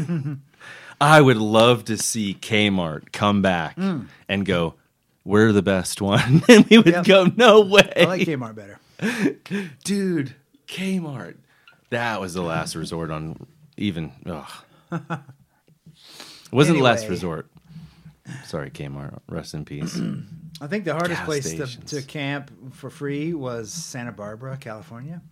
I 1.00 1.20
would 1.20 1.36
love 1.36 1.84
to 1.86 1.96
see 1.96 2.34
Kmart 2.34 3.12
come 3.12 3.40
back 3.42 3.76
mm. 3.76 4.06
and 4.28 4.44
go, 4.44 4.74
"We're 5.24 5.52
the 5.52 5.62
best 5.62 6.00
one," 6.02 6.42
and 6.48 6.66
we 6.66 6.78
would 6.78 6.86
Yep. 6.86 7.04
go, 7.04 7.24
"No 7.36 7.60
way, 7.62 7.92
I 7.96 8.04
like 8.04 8.22
Kmart 8.22 8.54
better. 8.54 8.78
Dude." 9.84 10.34
Kmart. 10.66 11.36
That 11.90 12.20
was 12.20 12.34
the 12.34 12.42
last 12.42 12.76
resort 12.76 13.10
on 13.10 13.46
even. 13.76 14.12
Ugh. 14.26 14.50
Wasn't 16.52 16.78
the 16.78 16.84
last 16.84 17.08
resort. 17.08 17.50
Sorry, 18.44 18.70
Kmart. 18.70 19.18
Rest 19.28 19.54
in 19.54 19.64
peace. 19.64 20.00
I 20.60 20.66
think 20.66 20.84
the 20.84 20.92
hardest 20.92 21.20
Gas 21.20 21.26
place 21.26 21.54
to, 21.56 21.66
to 21.86 22.02
camp 22.02 22.52
for 22.72 22.90
free 22.90 23.34
was 23.34 23.72
Santa 23.72 24.12
Barbara, 24.12 24.56
California. 24.56 25.22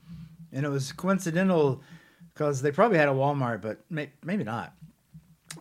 And 0.53 0.65
it 0.65 0.69
was 0.69 0.93
coincidental 0.93 1.83
because 2.33 2.63
they 2.63 2.73
probably 2.73 2.99
had 2.99 3.09
a 3.09 3.13
Walmart, 3.13 3.61
but 3.61 3.85
may, 3.91 4.11
maybe 4.25 4.45
not. 4.45 4.73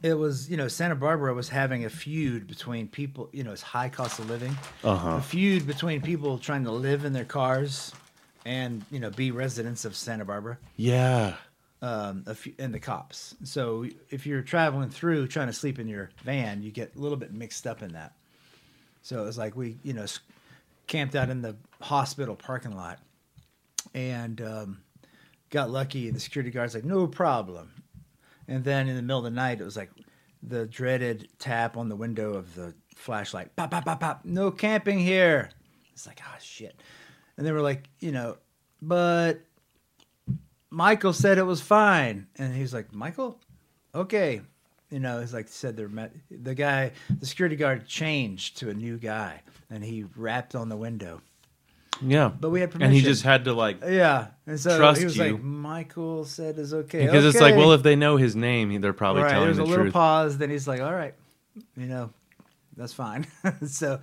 It 0.03 0.13
was, 0.13 0.49
you 0.49 0.57
know, 0.57 0.67
Santa 0.67 0.95
Barbara 0.95 1.33
was 1.33 1.49
having 1.49 1.85
a 1.85 1.89
feud 1.89 2.47
between 2.47 2.87
people, 2.87 3.29
you 3.31 3.43
know, 3.43 3.51
it's 3.51 3.61
high 3.61 3.89
cost 3.89 4.19
of 4.19 4.29
living. 4.29 4.55
Uh-huh. 4.83 5.17
A 5.17 5.21
feud 5.21 5.65
between 5.65 6.01
people 6.01 6.37
trying 6.37 6.63
to 6.65 6.71
live 6.71 7.03
in 7.05 7.13
their 7.13 7.25
cars 7.25 7.91
and, 8.45 8.83
you 8.91 8.99
know, 8.99 9.09
be 9.09 9.31
residents 9.31 9.85
of 9.85 9.95
Santa 9.95 10.23
Barbara 10.23 10.57
Yeah. 10.75 11.35
um, 11.81 12.23
a 12.27 12.35
few, 12.35 12.53
and 12.59 12.73
the 12.73 12.79
cops. 12.79 13.35
So 13.43 13.85
if 14.09 14.25
you're 14.27 14.41
traveling 14.41 14.89
through 14.89 15.27
trying 15.27 15.47
to 15.47 15.53
sleep 15.53 15.79
in 15.79 15.87
your 15.87 16.09
van, 16.23 16.61
you 16.63 16.71
get 16.71 16.95
a 16.95 16.99
little 16.99 17.17
bit 17.17 17.33
mixed 17.33 17.65
up 17.67 17.81
in 17.81 17.93
that. 17.93 18.13
So 19.01 19.21
it 19.21 19.25
was 19.25 19.37
like 19.37 19.55
we, 19.55 19.77
you 19.83 19.93
know, 19.93 20.05
camped 20.85 21.15
out 21.15 21.29
in 21.29 21.41
the 21.41 21.55
hospital 21.81 22.35
parking 22.35 22.75
lot 22.75 22.99
and 23.93 24.39
um, 24.41 24.77
got 25.49 25.69
lucky. 25.69 26.09
The 26.09 26.19
security 26.19 26.51
guard's 26.51 26.75
like, 26.75 26.85
no 26.85 27.07
problem. 27.07 27.71
And 28.47 28.63
then 28.63 28.87
in 28.87 28.95
the 28.95 29.01
middle 29.01 29.19
of 29.19 29.23
the 29.25 29.29
night, 29.29 29.59
it 29.59 29.65
was 29.65 29.77
like 29.77 29.91
the 30.43 30.65
dreaded 30.65 31.29
tap 31.39 31.77
on 31.77 31.89
the 31.89 31.95
window 31.95 32.33
of 32.33 32.55
the 32.55 32.73
flashlight. 32.95 33.55
Pop, 33.55 33.71
pop, 33.71 33.85
pop, 33.85 33.99
pop. 33.99 34.21
No 34.23 34.51
camping 34.51 34.99
here. 34.99 35.49
It's 35.93 36.07
like, 36.07 36.21
ah, 36.23 36.37
shit. 36.41 36.81
And 37.37 37.45
they 37.45 37.51
were 37.51 37.61
like, 37.61 37.89
you 37.99 38.11
know, 38.11 38.37
but 38.81 39.41
Michael 40.69 41.13
said 41.13 41.37
it 41.37 41.43
was 41.43 41.61
fine, 41.61 42.27
and 42.37 42.53
he's 42.53 42.73
like, 42.73 42.93
Michael, 42.93 43.39
okay, 43.95 44.41
you 44.89 44.99
know, 44.99 45.19
he's 45.19 45.33
like 45.33 45.47
said 45.47 45.77
they're 45.77 45.87
met. 45.87 46.13
The 46.29 46.55
guy, 46.55 46.91
the 47.19 47.25
security 47.25 47.55
guard, 47.55 47.87
changed 47.87 48.57
to 48.57 48.69
a 48.69 48.73
new 48.73 48.97
guy, 48.97 49.41
and 49.69 49.83
he 49.83 50.05
rapped 50.15 50.55
on 50.55 50.69
the 50.69 50.77
window. 50.77 51.21
Yeah, 52.01 52.29
But 52.39 52.49
we 52.51 52.59
had 52.61 52.71
permission, 52.71 52.85
and 52.87 52.93
he 52.93 53.01
just 53.01 53.23
had 53.23 53.45
to 53.45 53.53
like 53.53 53.81
Yeah, 53.81 54.27
and 54.45 54.59
so 54.59 54.77
Trust 54.77 54.99
he 54.99 55.05
was 55.05 55.17
you. 55.17 55.33
like, 55.33 55.41
"Michael 55.43 56.25
said 56.25 56.57
is 56.59 56.73
okay." 56.73 57.05
because 57.05 57.25
it's 57.25 57.39
like, 57.41 57.55
well, 57.55 57.71
if 57.73 57.81
they 57.83 57.95
know 57.95 58.17
his 58.17 58.35
name, 58.35 58.79
they're 58.81 58.93
probably 58.93 59.23
right, 59.23 59.31
telling 59.31 59.45
there's 59.47 59.57
the 59.57 59.63
a 59.63 59.65
little 59.65 59.83
truth. 59.85 59.93
pause. 59.93 60.37
Then 60.37 60.49
he's 60.49 60.67
like, 60.67 60.81
"All 60.81 60.93
right, 60.93 61.15
you 61.75 61.87
know, 61.87 62.11
that's 62.75 62.93
fine." 62.93 63.25
so, 63.67 63.99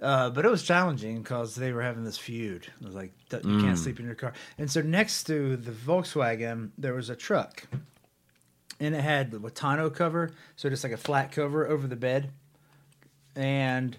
uh, 0.00 0.30
but 0.30 0.44
it 0.46 0.50
was 0.50 0.62
challenging 0.62 1.22
because 1.22 1.54
they 1.54 1.72
were 1.72 1.82
having 1.82 2.04
this 2.04 2.16
feud. 2.18 2.66
It 2.80 2.84
was 2.86 2.94
like, 2.94 3.12
"You 3.30 3.38
Mm. 3.40 3.60
can't 3.60 3.78
sleep 3.78 3.98
in 4.00 4.06
your 4.06 4.14
car." 4.14 4.32
And 4.58 4.70
so 4.70 4.80
next 4.80 5.24
to 5.24 5.56
the 5.56 5.72
Volkswagen, 5.72 6.70
there 6.78 6.94
was 6.94 7.10
a 7.10 7.16
truck, 7.16 7.64
and 8.80 8.94
it 8.94 9.02
had 9.02 9.30
the 9.30 9.38
tonneau 9.50 9.90
cover, 9.90 10.30
so 10.56 10.70
just 10.70 10.82
like 10.82 10.92
a 10.94 10.96
flat 10.96 11.30
cover 11.30 11.66
over 11.66 11.86
the 11.86 11.96
bed. 11.96 12.30
And 13.36 13.96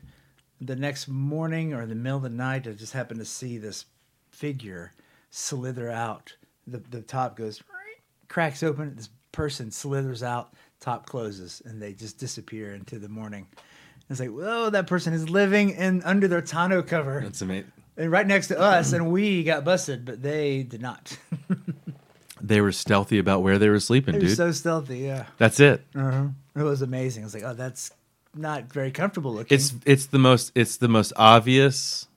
the 0.62 0.76
next 0.76 1.08
morning 1.08 1.74
or 1.74 1.82
in 1.82 1.90
the 1.90 1.96
middle 1.96 2.18
of 2.18 2.24
the 2.24 2.30
night, 2.30 2.68
I 2.68 2.72
just 2.72 2.94
happened 2.94 3.20
to 3.20 3.26
see 3.26 3.58
this 3.58 3.86
figure 4.32 4.94
slither 5.30 5.90
out. 5.90 6.36
The 6.68 6.78
the 6.90 7.02
top 7.02 7.36
goes 7.38 7.62
cracks 8.28 8.64
open. 8.64 8.96
This 8.96 9.10
person 9.32 9.72
slithers 9.72 10.24
out. 10.24 10.54
Top 10.82 11.08
closes, 11.08 11.62
and 11.66 11.82
they 11.82 11.94
just 11.94 12.18
disappear 12.20 12.74
into 12.74 13.00
the 13.00 13.10
morning. 13.10 13.48
It's 14.10 14.20
like, 14.20 14.30
whoa, 14.30 14.70
that 14.70 14.86
person 14.88 15.14
is 15.14 15.30
living 15.30 15.72
in 15.72 16.04
under 16.04 16.28
their 16.28 16.42
tonneau 16.42 16.84
cover, 16.84 17.22
That's 17.24 17.42
amazing. 17.42 17.72
and 17.98 18.12
right 18.12 18.28
next 18.28 18.48
to 18.50 18.60
us, 18.60 18.94
and 18.94 19.12
we 19.12 19.44
got 19.44 19.64
busted, 19.66 20.06
but 20.06 20.22
they 20.22 20.62
did 20.64 20.82
not. 20.82 21.18
They 22.42 22.62
were 22.62 22.74
stealthy 22.74 23.18
about 23.18 23.42
where 23.42 23.58
they 23.58 23.70
were 23.70 23.80
sleeping, 23.80 24.14
they 24.14 24.20
were 24.20 24.26
dude. 24.28 24.38
so 24.38 24.52
stealthy. 24.52 25.00
Yeah, 25.00 25.26
That's 25.38 25.60
it. 25.60 25.84
uh-huh. 25.96 26.28
it 26.56 26.62
was 26.62 26.82
amazing. 26.82 27.24
I 27.24 27.26
was 27.26 27.34
like, 27.34 27.44
oh, 27.44 27.54
that's 27.54 27.92
not 28.36 28.72
very 28.72 28.92
comfortable 28.92 29.34
looking. 29.34 29.56
It's 29.56 29.74
it's 29.86 30.08
the 30.08 30.20
most 30.20 30.52
it's 30.56 30.78
the 30.78 30.88
most 30.88 31.14
obvious 31.16 32.08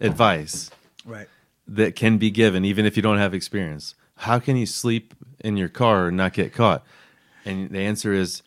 advice 0.00 0.70
right. 1.04 1.28
that 1.66 1.96
can 1.96 2.18
be 2.18 2.30
given, 2.30 2.64
even 2.64 2.86
if 2.86 2.96
you 2.96 3.02
don't 3.02 3.18
have 3.18 3.34
experience. 3.34 3.94
How 4.16 4.38
can 4.38 4.56
you 4.56 4.66
sleep 4.66 5.14
in 5.40 5.56
your 5.56 5.68
car 5.68 6.08
and 6.08 6.16
not 6.16 6.32
get 6.32 6.52
caught? 6.52 6.84
And 7.44 7.70
the 7.70 7.80
answer 7.80 8.12
is 8.12 8.42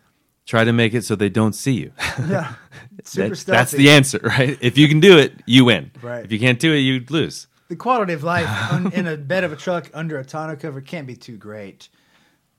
try 0.46 0.64
to 0.64 0.74
make 0.74 0.94
it 0.94 1.04
so 1.06 1.16
they 1.16 1.30
don't 1.30 1.54
see 1.54 1.74
you. 1.74 1.92
Yeah, 2.28 2.54
super 3.04 3.36
That- 3.36 3.46
that's 3.46 3.72
the 3.72 3.89
answer, 3.89 4.20
right? 4.22 4.58
If 4.62 4.78
you 4.78 4.88
can 4.88 5.00
do 5.00 5.18
it, 5.18 5.34
you 5.46 5.66
win. 5.66 5.92
Right. 6.02 6.24
If 6.26 6.32
you 6.32 6.39
can't 6.39 6.60
do 6.60 6.74
it, 6.74 6.80
you 6.80 7.04
lose. 7.10 7.48
the 7.70 7.76
quality 7.78 8.14
of 8.14 8.24
life 8.24 8.50
in 8.94 9.08
a 9.08 9.16
bed 9.18 9.44
of 9.46 9.54
a 9.54 9.56
truck 9.56 9.89
under 9.94 10.20
a 10.20 10.26
tonneau 10.26 10.56
cover 10.60 10.82
can't 10.82 11.08
be 11.08 11.16
too 11.16 11.38
great, 11.38 11.88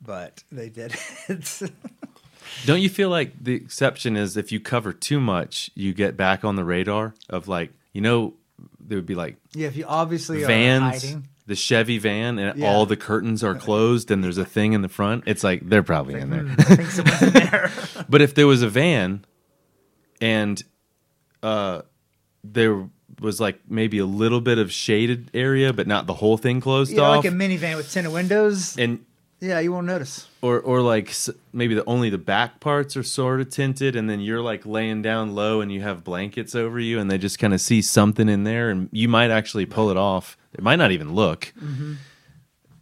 but 0.00 0.42
they 0.50 0.68
did 0.70 0.96
it. 1.28 1.62
Don't 2.66 2.80
you 2.80 2.88
feel 2.88 3.08
like 3.08 3.32
the 3.42 3.54
exception 3.54 4.16
is 4.16 4.36
if 4.36 4.52
you 4.52 4.60
cover 4.60 4.92
too 4.92 5.20
much, 5.20 5.70
you 5.74 5.92
get 5.92 6.16
back 6.16 6.44
on 6.44 6.56
the 6.56 6.64
radar 6.64 7.14
of 7.28 7.48
like, 7.48 7.72
you 7.92 8.00
know, 8.00 8.34
there 8.80 8.96
would 8.98 9.06
be 9.06 9.14
like 9.14 9.36
yeah, 9.54 9.66
if 9.68 9.76
you 9.76 9.84
obviously 9.86 10.42
are 10.44 10.46
vans, 10.46 11.02
hiding, 11.02 11.28
the 11.46 11.56
Chevy 11.56 11.98
van, 11.98 12.38
and 12.38 12.58
Yeah. 12.58 12.68
all 12.68 12.86
the 12.86 12.96
curtains 12.96 13.42
are 13.42 13.54
closed, 13.54 14.10
and 14.10 14.22
there's 14.22 14.38
a 14.38 14.44
thing 14.44 14.72
in 14.74 14.82
the 14.82 14.88
front. 14.88 15.24
It's 15.26 15.42
like 15.42 15.68
they're 15.68 15.82
probably 15.82 16.20
in 16.20 16.30
there. 16.30 16.44
"Hmm, 16.44 16.54
I 16.60 16.64
think 16.76 16.90
someone's 16.90 17.22
in 17.22 17.32
there. 17.32 17.70
But 18.08 18.20
if 18.22 18.34
there 18.34 18.46
was 18.46 18.62
a 18.62 18.68
van, 18.68 19.24
and 20.20 20.62
uh, 21.42 21.82
there 22.44 22.88
was 23.20 23.40
like 23.40 23.60
maybe 23.68 23.98
a 23.98 24.06
little 24.06 24.40
bit 24.40 24.58
of 24.58 24.72
shaded 24.72 25.30
area, 25.34 25.72
but 25.72 25.86
not 25.86 26.06
the 26.06 26.14
whole 26.14 26.36
thing 26.36 26.60
closed 26.60 26.92
yeah, 26.92 27.00
off, 27.02 27.24
like 27.24 27.32
a 27.32 27.34
minivan 27.34 27.76
with 27.76 27.90
tinted 27.90 28.12
windows. 28.12 28.76
and 28.78 29.04
Yeah, 29.42 29.58
you 29.58 29.72
won't 29.72 29.88
notice. 29.88 30.28
or 30.40 30.60
or 30.60 30.80
like 30.82 31.12
maybe 31.52 31.74
the 31.74 31.84
only 31.86 32.10
the 32.10 32.16
back 32.18 32.60
parts 32.60 32.96
are 32.96 33.02
sort 33.02 33.40
of 33.40 33.50
tinted, 33.50 33.96
and 33.96 34.08
then 34.08 34.20
you're 34.20 34.40
like 34.40 34.64
laying 34.64 35.02
down 35.02 35.34
low, 35.34 35.60
and 35.60 35.72
you 35.72 35.80
have 35.80 36.04
blankets 36.04 36.54
over 36.54 36.78
you, 36.78 37.00
and 37.00 37.10
they 37.10 37.18
just 37.18 37.40
kind 37.40 37.52
of 37.52 37.60
see 37.60 37.82
something 37.82 38.28
in 38.28 38.44
there, 38.44 38.70
and 38.70 38.88
you 38.92 39.08
might 39.08 39.32
actually 39.32 39.66
pull 39.66 39.90
it 39.90 39.96
off. 39.96 40.36
It 40.52 40.62
might 40.62 40.76
not 40.76 40.92
even 40.92 41.12
look. 41.12 41.52
Mm-hmm. 41.60 41.94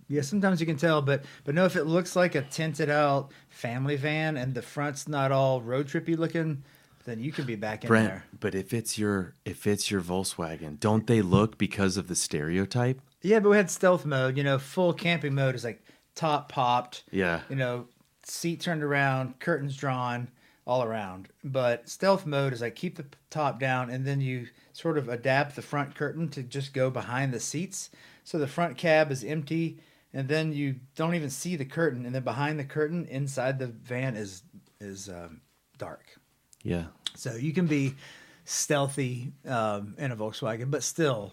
Yeah, 0.09 0.21
sometimes 0.21 0.61
you 0.61 0.67
can 0.67 0.77
tell, 0.77 1.01
but 1.01 1.25
but 1.45 1.55
no, 1.55 1.65
if 1.65 1.77
it 1.77 1.85
looks 1.85 2.15
like 2.15 2.35
a 2.35 2.43
tinted 2.43 2.91
out 2.91 3.31
family 3.49 3.97
van 3.97 4.37
and 4.37 4.53
the 4.55 4.61
front's 4.61 5.09
not 5.09 5.33
all 5.33 5.63
road 5.63 5.87
trippy 5.87 6.19
looking, 6.19 6.63
then 7.07 7.21
you 7.21 7.33
could 7.33 7.47
be 7.47 7.57
back 7.57 7.85
in 7.85 7.89
Brent, 7.89 8.09
there. 8.09 8.25
but 8.39 8.55
if 8.55 8.75
it's 8.75 8.99
your 8.99 9.35
if 9.47 9.67
it's 9.67 9.91
your 9.91 10.03
Volkswagen, 10.03 10.79
don't 10.79 11.07
they 11.07 11.23
look 11.23 11.57
because 11.57 11.97
of 11.97 12.09
the 12.09 12.17
stereotype? 12.17 13.01
Yeah, 13.23 13.41
but 13.41 13.49
we 13.49 13.57
had 13.57 13.71
stealth 13.71 14.05
mode. 14.05 14.37
You 14.37 14.45
know, 14.45 14.59
full 14.59 14.93
camping 14.93 15.35
mode 15.35 15.55
is 15.55 15.65
like 15.65 15.83
top 16.21 16.51
popped. 16.51 17.05
Yeah. 17.11 17.41
You 17.49 17.57
know, 17.57 17.87
seat 18.25 18.61
turned 18.61 18.83
around, 18.83 19.41
curtains 19.41 19.77
drawn, 19.77 20.29
all 20.67 20.83
around. 20.83 21.29
But 21.43 21.89
stealth 21.89 22.27
mode 22.27 22.53
is 22.53 22.61
like 22.61 22.75
keep 22.75 22.97
the 22.97 23.07
top 23.31 23.59
down, 23.59 23.91
and 23.91 24.07
then 24.07 24.21
you 24.21 24.47
sort 24.73 24.99
of 24.99 25.09
adapt 25.09 25.57
the 25.57 25.63
front 25.63 25.95
curtain 25.95 26.29
to 26.31 26.43
just 26.43 26.75
go 26.75 26.91
behind 26.91 27.33
the 27.33 27.41
seats. 27.41 27.91
So 28.25 28.39
the 28.39 28.47
front 28.47 28.77
cab 28.77 29.11
is 29.11 29.25
empty, 29.25 29.79
and 30.13 30.29
then 30.29 30.53
you 30.53 30.77
don't 30.95 31.15
even 31.15 31.31
see 31.31 31.57
the 31.57 31.65
curtain, 31.65 32.05
and 32.05 32.15
then 32.15 32.23
behind 32.23 32.59
the 32.59 32.65
curtain, 32.65 33.07
inside 33.07 33.59
the 33.59 33.69
van 33.69 34.17
is 34.17 34.43
is 34.79 35.09
um, 35.09 35.41
dark. 35.79 36.05
Yeah. 36.63 36.87
So 37.17 37.35
you 37.35 37.53
can 37.53 37.67
be 37.67 37.95
stealthy 38.45 39.33
um, 39.47 39.95
in 39.99 40.13
a 40.13 40.17
Volkswagen, 40.17 40.71
but 40.71 40.83
still, 40.83 41.33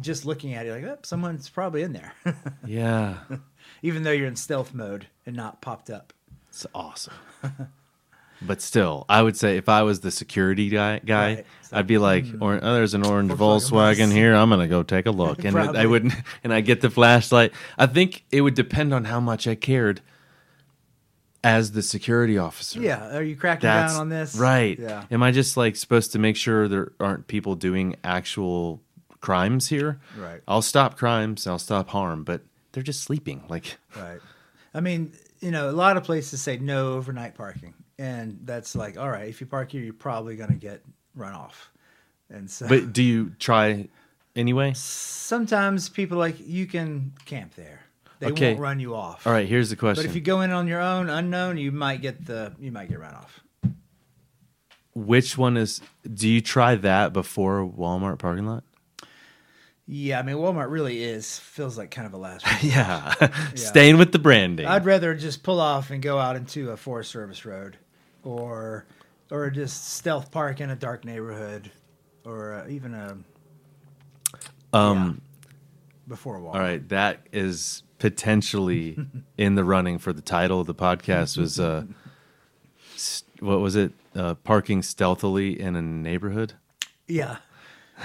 just 0.00 0.24
looking 0.24 0.54
at 0.54 0.66
it, 0.66 0.72
like, 0.72 0.84
oh, 0.84 0.98
someone's 1.02 1.48
probably 1.48 1.82
in 1.82 1.92
there, 1.92 2.12
Yeah. 2.66 3.18
Even 3.82 4.02
though 4.02 4.12
you're 4.12 4.26
in 4.26 4.36
stealth 4.36 4.74
mode 4.74 5.06
and 5.26 5.36
not 5.36 5.60
popped 5.60 5.90
up. 5.90 6.12
It's 6.48 6.66
awesome. 6.74 7.14
but 8.42 8.62
still, 8.62 9.04
I 9.08 9.22
would 9.22 9.36
say 9.36 9.56
if 9.56 9.68
I 9.68 9.82
was 9.82 10.00
the 10.00 10.10
security 10.10 10.68
guy, 10.68 10.98
guy 11.00 11.34
Right. 11.36 11.46
I'd 11.72 11.86
be 11.86 11.98
like, 11.98 12.26
hmm. 12.26 12.42
or, 12.42 12.58
oh, 12.62 12.74
"There's 12.74 12.94
an 12.94 13.04
orange 13.04 13.30
Volkswagen 13.32 14.08
Volkswagen 14.08 14.12
here. 14.12 14.34
I'm 14.34 14.48
gonna 14.48 14.68
go 14.68 14.82
take 14.82 15.06
a 15.06 15.10
look." 15.10 15.44
And 15.44 15.56
I 15.58 15.86
wouldn't, 15.86 16.14
and 16.44 16.52
I 16.52 16.60
get 16.60 16.80
the 16.80 16.90
flashlight. 16.90 17.52
I 17.76 17.86
think 17.86 18.24
it 18.30 18.40
would 18.40 18.54
depend 18.54 18.94
on 18.94 19.04
how 19.04 19.20
much 19.20 19.46
I 19.46 19.54
cared 19.54 20.00
as 21.44 21.72
the 21.72 21.82
security 21.82 22.38
officer. 22.38 22.80
Yeah, 22.80 23.16
are 23.16 23.22
you 23.22 23.36
cracking 23.36 23.68
That's 23.68 23.92
down 23.92 24.00
on 24.02 24.08
this? 24.08 24.34
right. 24.36 24.78
Yeah. 24.78 25.04
Am 25.10 25.22
I 25.22 25.30
just 25.30 25.56
like 25.56 25.76
supposed 25.76 26.12
to 26.12 26.18
make 26.18 26.36
sure 26.36 26.68
there 26.68 26.92
aren't 26.98 27.26
people 27.28 27.54
doing 27.54 27.96
actual 28.02 28.82
crimes 29.20 29.68
here? 29.68 30.00
Right. 30.16 30.40
I'll 30.48 30.62
stop 30.62 30.96
crimes. 30.96 31.46
I'll 31.46 31.58
stop 31.58 31.90
harm, 31.90 32.24
but 32.24 32.42
they're 32.72 32.82
just 32.82 33.02
sleeping. 33.02 33.44
Like, 33.48 33.78
Right. 33.96 34.20
I 34.74 34.80
mean, 34.80 35.12
you 35.40 35.50
know, 35.50 35.70
a 35.70 35.72
lot 35.72 35.96
of 35.96 36.04
places 36.04 36.42
say 36.42 36.58
no 36.58 36.92
overnight 36.92 37.34
parking, 37.34 37.74
and 37.98 38.38
that's 38.44 38.74
like, 38.76 38.98
all 38.98 39.08
right, 39.10 39.28
if 39.28 39.40
you 39.40 39.46
park 39.46 39.72
here, 39.72 39.82
you're 39.82 39.92
probably 39.94 40.36
going 40.36 40.50
to 40.50 40.56
get 40.56 40.82
run 41.14 41.32
off. 41.32 41.70
And 42.30 42.50
so, 42.50 42.68
but 42.68 42.92
do 42.92 43.02
you 43.02 43.30
try 43.38 43.88
anyway? 44.36 44.72
sometimes 44.74 45.88
people 45.88 46.18
like 46.18 46.36
you 46.46 46.66
can 46.66 47.12
camp 47.24 47.54
there. 47.54 47.80
They 48.20 48.26
Okay. 48.26 48.50
won't 48.50 48.60
run 48.60 48.80
you 48.80 48.94
off. 48.94 49.26
All 49.26 49.32
right. 49.32 49.48
Here's 49.48 49.70
the 49.70 49.76
question. 49.76 50.04
But 50.04 50.10
if 50.10 50.14
you 50.14 50.20
go 50.20 50.40
in 50.42 50.50
on 50.50 50.66
your 50.66 50.80
own, 50.80 51.08
unknown, 51.08 51.56
you 51.56 51.70
might 51.72 52.02
get 52.02 52.26
the 52.26 52.52
you 52.60 52.70
might 52.72 52.88
get 52.88 52.98
run 52.98 53.14
off. 53.14 53.40
Which 54.94 55.38
one 55.38 55.56
is? 55.56 55.80
Do 56.12 56.28
you 56.28 56.40
try 56.40 56.74
that 56.74 57.12
before 57.12 57.64
Walmart 57.64 58.18
parking 58.18 58.46
lot? 58.46 58.64
Yeah, 59.90 60.18
I 60.18 60.22
mean, 60.22 60.36
Walmart 60.36 60.70
really 60.70 61.02
is 61.02 61.38
feels 61.38 61.78
like 61.78 61.90
kind 61.90 62.06
of 62.06 62.12
a 62.12 62.18
last. 62.18 62.46
resort. 62.62 62.74
Yeah, 62.74 63.30
staying 63.54 63.96
with 63.96 64.12
the 64.12 64.18
branding. 64.18 64.66
I'd 64.66 64.84
rather 64.84 65.14
just 65.14 65.42
pull 65.42 65.60
off 65.60 65.90
and 65.90 66.02
go 66.02 66.18
out 66.18 66.36
into 66.36 66.70
a 66.70 66.76
Forest 66.76 67.10
Service 67.10 67.46
road, 67.46 67.78
or 68.22 68.84
or 69.30 69.48
just 69.48 69.94
stealth 69.94 70.30
park 70.30 70.60
in 70.60 70.68
a 70.68 70.76
dark 70.76 71.06
neighborhood, 71.06 71.70
or 72.26 72.52
uh, 72.52 72.68
even 72.68 72.92
a 72.92 73.16
um. 74.74 75.22
before 76.06 76.38
Walmart. 76.38 76.54
All 76.54 76.60
right, 76.60 76.86
that 76.90 77.26
is 77.32 77.82
potentially 77.98 78.98
in 79.38 79.54
the 79.54 79.64
running 79.64 79.98
for 79.98 80.12
the 80.12 80.22
title 80.22 80.60
of 80.60 80.66
the 80.66 80.74
podcast. 80.74 81.38
Was 81.38 81.58
uh, 81.58 81.84
st- 82.96 83.42
what 83.42 83.60
was 83.60 83.74
it? 83.74 83.92
Uh, 84.14 84.34
parking 84.34 84.82
stealthily 84.82 85.58
in 85.58 85.76
a 85.76 85.82
neighborhood. 85.82 86.54
Yeah, 87.06 87.38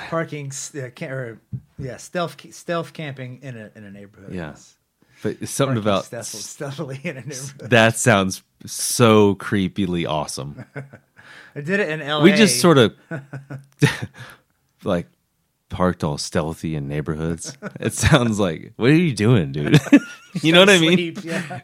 parking. 0.10 0.52
Yeah, 0.74 0.89
ca- 0.89 1.08
or, 1.08 1.39
yeah, 1.78 1.98
stealth 1.98 2.38
stealth 2.54 2.94
camping 2.94 3.39
in 3.41 3.58
a 3.58 3.72
in 3.76 3.84
a 3.84 3.91
neighborhood. 3.91 4.34
Yeah. 4.34 4.50
Yes. 4.50 4.78
But 5.22 5.38
it's 5.39 5.52
something 5.52 5.78
about 5.78 6.06
stealth, 6.06 6.26
stealthily 6.26 7.00
in 7.04 7.16
a 7.18 7.22
neighborhood. 7.22 7.70
that 7.70 7.96
sounds 7.96 8.44
so 8.66 9.36
creepily 9.36 10.08
awesome. 10.08 10.66
I 11.56 11.62
did 11.62 11.80
it 11.80 11.89
in 11.89 12.02
L.A. 12.02 12.24
We 12.24 12.34
just 12.34 12.60
sort 12.60 12.78
of 12.78 12.94
like 14.84 15.08
parked 15.70 16.04
all 16.04 16.18
stealthy 16.18 16.76
in 16.76 16.88
neighborhoods. 16.88 17.58
It 17.80 17.94
sounds 17.94 18.39
like 18.39 18.74
what 18.76 18.89
are 18.89 18.96
you 18.96 19.14
doing, 19.14 19.52
dude? 19.52 19.80
you 20.41 20.52
know 20.52 20.60
what 20.60 20.70
I 20.70 20.80
mean? 20.80 21.16
Sleep, 21.16 21.24
yeah. 21.24 21.62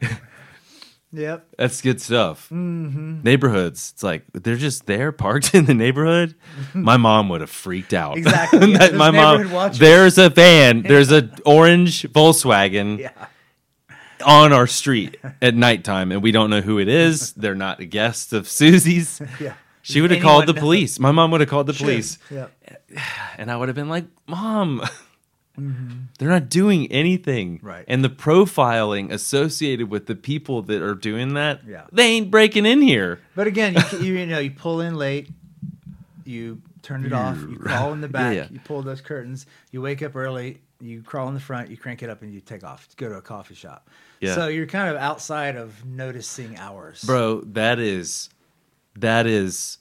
Yep. 1.12 1.48
That's 1.58 1.82
good 1.82 2.02
stuff. 2.02 2.50
Mm-hmm. 2.52 3.22
Neighborhoods. 3.24 3.92
It's 3.94 4.04
like 4.04 4.24
they're 4.34 4.56
just 4.56 4.86
there, 4.86 5.12
parked 5.12 5.54
in 5.56 5.66
the 5.66 5.74
neighborhood. 5.74 6.36
My 6.74 6.98
mom 6.98 7.30
would 7.30 7.42
have 7.42 7.50
freaked 7.50 7.94
out. 7.94 8.18
Exactly, 8.18 8.72
yeah. 8.74 8.90
My 8.92 9.12
mom. 9.12 9.52
watchers. 9.52 9.80
There's 9.80 10.18
a 10.18 10.30
van. 10.30 10.82
There's 10.90 11.12
an 11.12 11.34
orange 11.46 12.04
Volkswagen 12.04 13.00
Yeah. 13.00 13.12
on 14.26 14.54
our 14.54 14.68
street 14.68 15.18
at 15.42 15.56
nighttime, 15.56 16.12
and 16.12 16.22
we 16.22 16.32
don't 16.32 16.50
know 16.50 16.62
who 16.62 16.80
it 16.80 16.88
is. 16.88 17.34
They're 17.34 17.56
not 17.56 17.80
a 17.80 17.86
guest 17.86 18.34
of 18.34 18.48
Susie's. 18.48 19.22
Yeah. 19.40 19.54
She 19.82 20.02
would 20.02 20.12
have 20.12 20.22
called 20.22 20.46
the 20.46 20.54
police. 20.54 21.00
My 21.00 21.12
mom 21.12 21.32
would 21.32 21.42
have 21.42 21.50
called 21.50 21.68
the 21.68 21.74
police. 21.74 22.20
Yeah. 22.30 22.48
and 23.38 23.50
I 23.50 23.56
would 23.58 23.70
have 23.70 23.76
been 23.76 23.90
like, 23.90 24.06
"Mom, 24.28 24.84
they're 26.18 26.30
not 26.30 26.50
doing 26.50 26.92
anything." 26.92 27.58
Mm-hmm. 27.58 27.68
Right. 27.68 27.86
And 27.88 28.04
the 28.04 28.10
profiling 28.10 29.12
associated 29.12 29.90
with 29.90 30.06
the 30.08 30.16
people 30.16 30.62
that 30.64 30.82
are 30.82 30.96
doing 30.96 31.34
that, 31.36 31.62
Yeah. 31.68 31.86
they 31.92 32.08
ain't 32.08 32.32
breaking 32.32 32.66
in 32.66 32.82
here. 32.82 33.20
But 33.36 33.48
again, 33.48 33.76
you, 33.94 34.00
you, 34.00 34.14
you 34.20 34.26
know, 34.26 34.40
you 34.40 34.52
pull 34.52 34.82
in 34.82 34.96
late, 34.96 35.30
you 36.26 36.62
turn 36.82 37.06
it 37.06 37.14
off, 37.14 37.38
you 37.38 37.58
crawl 37.62 37.94
in 37.94 38.02
the 38.02 38.08
back, 38.08 38.36
yeah. 38.36 38.48
you 38.50 38.60
pull 38.60 38.82
those 38.82 39.02
curtains, 39.02 39.46
you 39.72 39.82
wake 39.82 40.02
up 40.02 40.16
early, 40.16 40.62
you 40.80 41.02
crawl 41.04 41.28
in 41.28 41.34
the 41.34 41.40
front, 41.40 41.70
you 41.70 41.78
crank 41.78 42.02
it 42.04 42.10
up, 42.10 42.22
and 42.22 42.34
you 42.34 42.40
take 42.40 42.64
off 42.64 42.88
to 42.88 42.96
go 42.96 43.10
to 43.10 43.16
a 43.16 43.22
coffee 43.22 43.56
shop. 43.56 43.90
Yeah. 44.22 44.36
So 44.36 44.48
you're 44.48 44.66
kind 44.68 44.90
of 44.90 44.96
outside 44.98 45.56
of 45.56 45.86
noticing 45.86 46.58
hours, 46.58 47.04
Bro, 47.04 47.42
that 47.54 47.80
is 47.80 48.30
that 48.98 49.26
is 49.26 49.78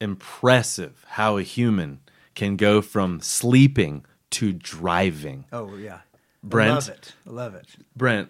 impressive 0.00 1.04
how 1.08 1.36
a 1.38 1.42
human 1.42 2.00
can 2.34 2.56
go 2.56 2.82
from 2.82 3.20
sleeping 3.20 4.04
to 4.36 4.52
driving. 4.52 5.44
Oh 5.52 5.76
yeah, 5.76 6.00
Brent? 6.42 6.70
I 6.70 6.74
love 6.74 6.88
it. 6.88 7.14
I 7.26 7.30
love 7.30 7.54
it. 7.54 7.66
Brent, 7.96 8.28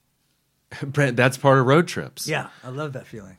Brent, 0.82 1.16
that's 1.16 1.38
part 1.38 1.58
of 1.58 1.66
road 1.66 1.88
trips. 1.88 2.28
Yeah, 2.28 2.48
I 2.62 2.68
love 2.68 2.92
that 2.92 3.06
feeling. 3.06 3.36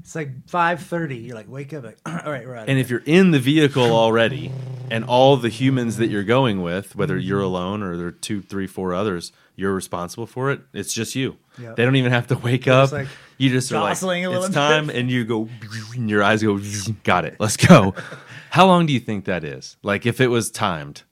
It's 0.00 0.14
like 0.14 0.48
five 0.48 0.80
thirty. 0.82 1.16
You're 1.16 1.36
like, 1.36 1.48
wake 1.48 1.72
up. 1.74 1.84
Like, 1.84 1.98
all 2.06 2.30
right, 2.30 2.46
we're 2.46 2.56
out. 2.56 2.68
And 2.68 2.78
if 2.78 2.90
you're 2.90 3.02
in 3.06 3.32
the 3.32 3.38
vehicle 3.38 3.92
already, 3.92 4.52
and 4.90 5.04
all 5.04 5.36
the 5.36 5.48
humans 5.48 5.96
that 5.96 6.08
you're 6.08 6.24
going 6.24 6.62
with, 6.62 6.94
whether 6.94 7.18
you're 7.18 7.40
alone 7.40 7.82
or 7.82 7.96
there 7.96 8.06
are 8.08 8.12
two, 8.12 8.40
three, 8.42 8.66
four 8.66 8.94
others, 8.94 9.32
you're 9.56 9.74
responsible 9.74 10.26
for 10.26 10.50
it. 10.50 10.60
It's 10.72 10.92
just 10.92 11.14
you. 11.14 11.36
Yep. 11.60 11.76
They 11.76 11.84
don't 11.84 11.96
even 11.96 12.12
have 12.12 12.28
to 12.28 12.36
wake 12.36 12.66
up. 12.68 12.92
like, 12.92 13.08
you 13.38 13.50
just 13.50 13.70
are 13.72 13.80
like, 13.80 13.92
jostling 13.92 14.24
a 14.24 14.28
little 14.28 14.44
it's 14.44 14.54
bit. 14.54 14.60
time, 14.60 14.90
and 14.90 15.10
you 15.10 15.24
go, 15.24 15.48
and 15.94 16.08
your 16.08 16.22
eyes 16.22 16.42
go, 16.42 16.60
got 17.04 17.24
it. 17.24 17.36
Let's 17.38 17.56
go. 17.56 17.94
How 18.50 18.66
long 18.66 18.86
do 18.86 18.92
you 18.92 19.00
think 19.00 19.24
that 19.24 19.44
is? 19.44 19.76
Like 19.82 20.04
if 20.06 20.20
it 20.20 20.28
was 20.28 20.50
timed? 20.50 21.02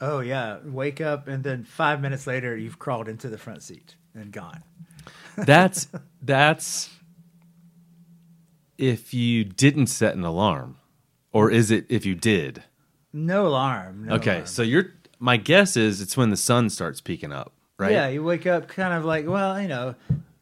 Oh 0.00 0.20
yeah, 0.20 0.58
wake 0.64 1.00
up, 1.00 1.28
and 1.28 1.42
then 1.44 1.64
five 1.64 2.00
minutes 2.00 2.26
later, 2.26 2.56
you've 2.56 2.78
crawled 2.78 3.08
into 3.08 3.28
the 3.28 3.38
front 3.38 3.62
seat 3.62 3.96
and 4.14 4.32
gone. 4.32 4.62
That's 5.36 5.88
that's 6.22 6.90
if 8.78 9.12
you 9.12 9.44
didn't 9.44 9.86
set 9.88 10.14
an 10.14 10.24
alarm, 10.24 10.78
or 11.32 11.50
is 11.50 11.70
it 11.70 11.86
if 11.88 12.06
you 12.06 12.14
did? 12.14 12.62
No 13.12 13.46
alarm. 13.46 14.06
No 14.06 14.14
okay, 14.16 14.30
alarm. 14.32 14.46
so 14.46 14.62
you're. 14.62 14.92
My 15.18 15.36
guess 15.36 15.76
is 15.76 16.00
it's 16.00 16.16
when 16.16 16.30
the 16.30 16.36
sun 16.36 16.68
starts 16.70 17.00
peeking 17.00 17.32
up, 17.32 17.52
right? 17.78 17.92
Yeah, 17.92 18.08
you 18.08 18.22
wake 18.22 18.46
up 18.46 18.68
kind 18.68 18.92
of 18.94 19.04
like, 19.04 19.26
well, 19.26 19.60
you 19.60 19.68
know, 19.68 19.94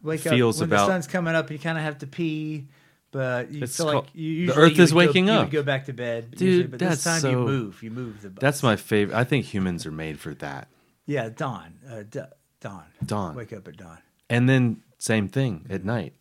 wake 0.03 0.21
Feels 0.21 0.61
up 0.61 0.69
when 0.69 0.75
about- 0.77 0.87
the 0.87 0.93
sun's 0.93 1.07
coming 1.07 1.35
up. 1.35 1.51
You 1.51 1.59
kind 1.59 1.79
of 1.79 1.85
have 1.85 1.99
to 1.99 2.07
pee, 2.07 2.67
but 3.13 3.51
you 3.53 3.63
It's 3.63 3.77
feel 3.77 3.87
called- 3.93 4.05
like 4.07 4.15
you 4.15 4.23
the 4.23 4.53
usually 4.55 4.63
earth 4.71 4.77
you 4.79 4.83
is 4.85 4.91
go- 4.93 4.97
waking 4.99 5.27
you 5.29 5.33
would 5.33 5.41
up. 5.43 5.51
go 5.51 5.63
back 5.63 5.85
to 5.87 5.93
bed, 5.93 6.31
Dude, 6.33 6.41
usually, 6.41 6.67
but 6.67 6.79
that's 6.81 7.05
this 7.05 7.23
time 7.23 7.31
you 7.31 7.37
so- 7.39 7.45
move. 7.47 7.83
You 7.83 7.91
move 7.93 8.23
the. 8.23 8.31
Bus. 8.31 8.41
That's 8.41 8.63
my 8.65 8.75
favorite. 8.77 9.15
I 9.17 9.23
think 9.25 9.45
humans 9.47 9.87
are 9.87 9.93
made 9.93 10.19
for 10.19 10.35
that. 10.35 10.67
yeah. 11.07 11.29
Dawn, 11.29 11.75
uh, 11.89 12.03
d- 12.09 12.21
dawn, 12.61 12.85
Dawn. 13.07 13.35
Wake 13.37 13.53
up 13.53 13.69
at 13.69 13.77
dawn. 13.77 13.99
And 14.29 14.49
then 14.49 14.83
same 14.99 15.29
thing 15.29 15.67
at 15.71 15.85
night. 15.85 16.15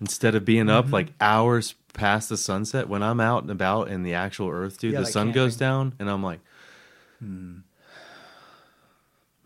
Instead 0.00 0.34
of 0.34 0.44
being 0.44 0.66
Mm-hmm. 0.66 0.88
up 0.88 0.92
like 0.92 1.12
hours 1.20 1.74
past 1.94 2.28
the 2.28 2.36
sunset, 2.36 2.88
when 2.88 3.02
I'm 3.02 3.20
out 3.20 3.42
and 3.42 3.50
about 3.50 3.88
in 3.88 4.02
the 4.02 4.14
actual 4.14 4.48
earth, 4.50 4.78
dude, 4.78 4.92
Yeah, 4.92 4.98
the 5.00 5.04
like 5.04 5.12
sun 5.12 5.32
goes 5.32 5.56
down 5.56 5.94
and 5.98 6.10
I'm 6.10 6.22
like, 6.22 6.40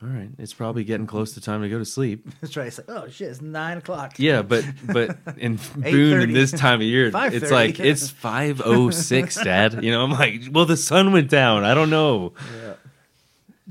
all 0.00 0.08
right, 0.08 0.28
it's 0.38 0.54
probably 0.54 0.84
getting 0.84 1.08
close 1.08 1.32
to 1.32 1.40
time 1.40 1.62
to 1.62 1.68
go 1.68 1.78
to 1.78 1.84
sleep. 1.84 2.28
That's 2.40 2.56
right. 2.56 2.68
It's 2.68 2.78
like, 2.78 2.88
oh 2.88 3.08
shit, 3.08 3.30
it's 3.30 3.40
nine 3.40 3.78
o'clock. 3.78 4.14
Yeah, 4.18 4.42
but 4.42 4.64
but 4.84 5.16
in 5.38 5.58
Boone 5.76 6.22
in 6.22 6.32
this 6.32 6.52
time 6.52 6.76
of 6.76 6.86
year, 6.86 7.06
it's 7.06 7.16
5:30. 7.16 7.50
like 7.50 7.80
it's 7.80 8.08
five 8.08 8.62
oh 8.64 8.90
six, 8.90 9.42
Dad. 9.42 9.82
You 9.82 9.90
know, 9.90 10.04
I'm 10.04 10.12
like, 10.12 10.42
well, 10.52 10.66
the 10.66 10.76
sun 10.76 11.12
went 11.12 11.28
down. 11.28 11.64
I 11.64 11.74
don't 11.74 11.90
know. 11.90 12.32
Yeah. 12.62 12.74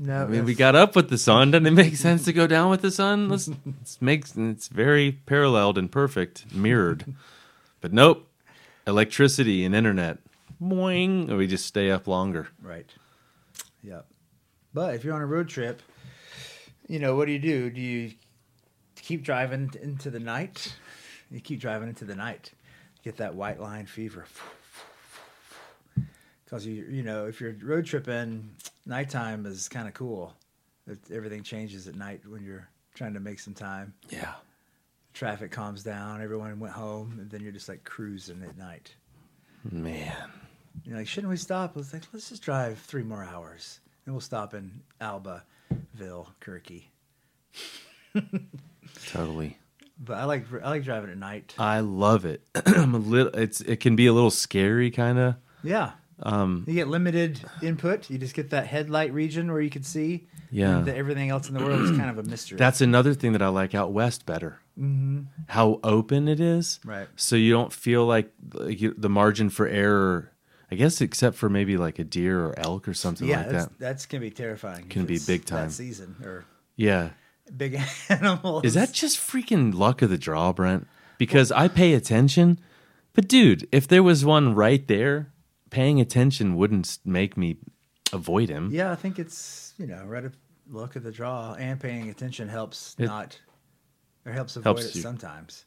No, 0.00 0.24
I 0.24 0.26
mean, 0.26 0.44
we 0.44 0.54
got 0.54 0.76
up 0.76 0.94
with 0.94 1.08
the 1.08 1.18
sun. 1.18 1.50
Doesn't 1.50 1.66
it 1.66 1.72
make 1.72 1.96
sense 1.96 2.24
to 2.26 2.32
go 2.32 2.46
down 2.46 2.70
with 2.70 2.82
the 2.82 2.90
sun? 2.90 3.28
Let's 3.28 3.48
it's 3.80 4.00
makes 4.00 4.36
it's 4.36 4.68
very 4.68 5.12
paralleled 5.12 5.78
and 5.78 5.90
perfect, 5.90 6.54
mirrored. 6.54 7.14
But 7.80 7.92
nope, 7.92 8.28
electricity 8.86 9.64
and 9.64 9.74
internet. 9.74 10.18
Boing, 10.62 11.34
we 11.36 11.46
just 11.46 11.66
stay 11.66 11.90
up 11.90 12.06
longer. 12.06 12.48
Right. 12.62 12.86
Yep. 13.82 14.06
But 14.74 14.94
if 14.94 15.04
you're 15.04 15.14
on 15.14 15.22
a 15.22 15.26
road 15.26 15.48
trip, 15.48 15.82
you 16.88 16.98
know, 16.98 17.14
what 17.14 17.26
do 17.26 17.32
you 17.32 17.38
do? 17.38 17.70
Do 17.70 17.80
you 17.80 18.12
keep 18.96 19.22
driving 19.22 19.70
into 19.80 20.10
the 20.10 20.18
night? 20.20 20.74
You 21.30 21.40
keep 21.40 21.60
driving 21.60 21.88
into 21.88 22.04
the 22.04 22.16
night. 22.16 22.52
Get 23.04 23.18
that 23.18 23.34
white 23.34 23.60
line 23.60 23.86
fever. 23.86 24.24
Because 26.44 26.66
you 26.66 26.86
you 26.90 27.02
know, 27.02 27.26
if 27.26 27.40
you're 27.40 27.54
road 27.62 27.84
tripping, 27.86 28.50
nighttime 28.86 29.44
is 29.46 29.68
kind 29.68 29.86
of 29.86 29.94
cool. 29.94 30.34
It, 30.86 30.98
everything 31.12 31.42
changes 31.42 31.86
at 31.86 31.94
night 31.94 32.22
when 32.26 32.42
you're 32.42 32.66
trying 32.94 33.14
to 33.14 33.20
make 33.20 33.38
some 33.40 33.52
time. 33.54 33.92
Yeah, 34.08 34.32
Traffic 35.12 35.50
calms 35.50 35.82
down. 35.82 36.22
Everyone 36.22 36.58
went 36.58 36.72
home, 36.74 37.18
and 37.20 37.30
then 37.30 37.42
you're 37.42 37.52
just 37.52 37.68
like 37.68 37.84
cruising 37.84 38.42
at 38.42 38.56
night. 38.56 38.94
man. 39.70 40.30
You're 40.84 40.96
like, 40.96 41.08
shouldn't 41.08 41.30
we 41.30 41.36
stop? 41.36 41.72
Let's 41.76 41.92
like, 41.92 42.04
let's 42.12 42.30
just 42.30 42.42
drive 42.42 42.78
three 42.78 43.02
more 43.02 43.22
hours, 43.24 43.80
and 44.06 44.14
we'll 44.14 44.20
stop 44.22 44.54
in 44.54 44.80
Albaville, 45.02 45.42
Kirky. 46.40 46.84
Totally. 49.06 49.58
But 50.00 50.18
I 50.18 50.24
like 50.24 50.44
I 50.62 50.70
like 50.70 50.84
driving 50.84 51.10
at 51.10 51.18
night. 51.18 51.54
I 51.58 51.80
love 51.80 52.24
it. 52.24 52.42
I'm 52.66 52.94
a 52.94 52.98
little. 52.98 53.32
It's 53.34 53.60
it 53.60 53.80
can 53.80 53.96
be 53.96 54.06
a 54.06 54.12
little 54.12 54.30
scary, 54.30 54.90
kind 54.90 55.18
of. 55.18 55.34
Yeah, 55.64 55.90
Um, 56.22 56.64
you 56.68 56.74
get 56.74 56.86
limited 56.86 57.40
input. 57.62 58.08
You 58.08 58.16
just 58.16 58.34
get 58.34 58.50
that 58.50 58.66
headlight 58.68 59.12
region 59.12 59.50
where 59.50 59.60
you 59.60 59.70
can 59.70 59.82
see. 59.82 60.28
Yeah. 60.50 60.78
and 60.78 60.86
the, 60.86 60.96
everything 60.96 61.30
else 61.30 61.48
in 61.48 61.54
the 61.54 61.62
world 61.64 61.82
is 61.82 61.90
kind 61.90 62.08
of 62.08 62.18
a 62.18 62.22
mystery. 62.22 62.56
That's 62.58 62.80
another 62.80 63.12
thing 63.12 63.32
that 63.32 63.42
I 63.42 63.48
like 63.48 63.74
out 63.74 63.92
west 63.92 64.24
better. 64.24 64.60
Mm-hmm. 64.78 65.22
How 65.48 65.80
open 65.82 66.28
it 66.28 66.38
is, 66.40 66.78
Right. 66.84 67.08
So 67.16 67.34
you 67.36 67.52
don't 67.52 67.72
feel 67.72 68.06
like, 68.06 68.32
you, 68.68 68.94
the 68.96 69.10
margin 69.10 69.50
for 69.50 69.66
error. 69.66 70.30
I 70.70 70.74
guess 70.74 71.00
except 71.00 71.36
for 71.36 71.48
maybe 71.48 71.76
like 71.76 71.98
a 71.98 72.04
deer 72.04 72.44
or 72.44 72.58
elk 72.58 72.88
or 72.88 72.94
something 72.94 73.26
yeah, 73.26 73.38
like 73.38 73.50
that's, 73.50 73.64
that. 73.66 73.78
that's 73.78 74.06
gonna 74.06 74.20
be 74.20 74.30
terrifying. 74.30 74.82
if 74.84 74.88
Can 74.90 75.06
be 75.06 75.18
big 75.26 75.44
time. 75.46 75.68
that 75.68 75.72
season 75.72 76.16
or 76.22 76.44
Yeah, 76.76 77.10
big 77.56 77.80
animals. 78.10 78.64
is 78.64 78.74
that 78.74 78.92
just 78.92 79.18
freaking 79.18 79.74
luck 79.74 80.02
of 80.02 80.10
the 80.10 80.18
draw, 80.18 80.52
Brent? 80.52 80.86
Because 81.16 81.50
I 81.50 81.68
pay 81.68 81.94
attention, 81.94 82.58
but 83.14 83.26
dude, 83.28 83.66
if 83.72 83.88
there 83.88 84.02
was 84.02 84.24
one 84.24 84.54
right 84.54 84.86
there, 84.86 85.32
paying 85.70 86.00
attention 86.00 86.54
wouldn't 86.56 86.98
make 87.04 87.36
me 87.36 87.56
avoid 88.12 88.48
him. 88.50 88.68
Yeah, 88.72 88.92
I 88.92 88.94
think 88.94 89.18
it's 89.18 89.72
you 89.78 89.86
know 89.86 90.04
right. 90.04 90.24
A 90.26 90.32
look 90.70 90.96
at 90.96 91.02
the 91.02 91.10
draw 91.10 91.54
and 91.54 91.80
paying 91.80 92.10
attention 92.10 92.46
helps 92.48 92.94
It- 92.98 93.06
not 93.06 93.40
or 94.26 94.32
helps 94.32 94.54
avoid 94.56 94.64
Helps 94.64 94.84
it 94.90 94.96
you. 94.96 95.00
sometimes. 95.00 95.64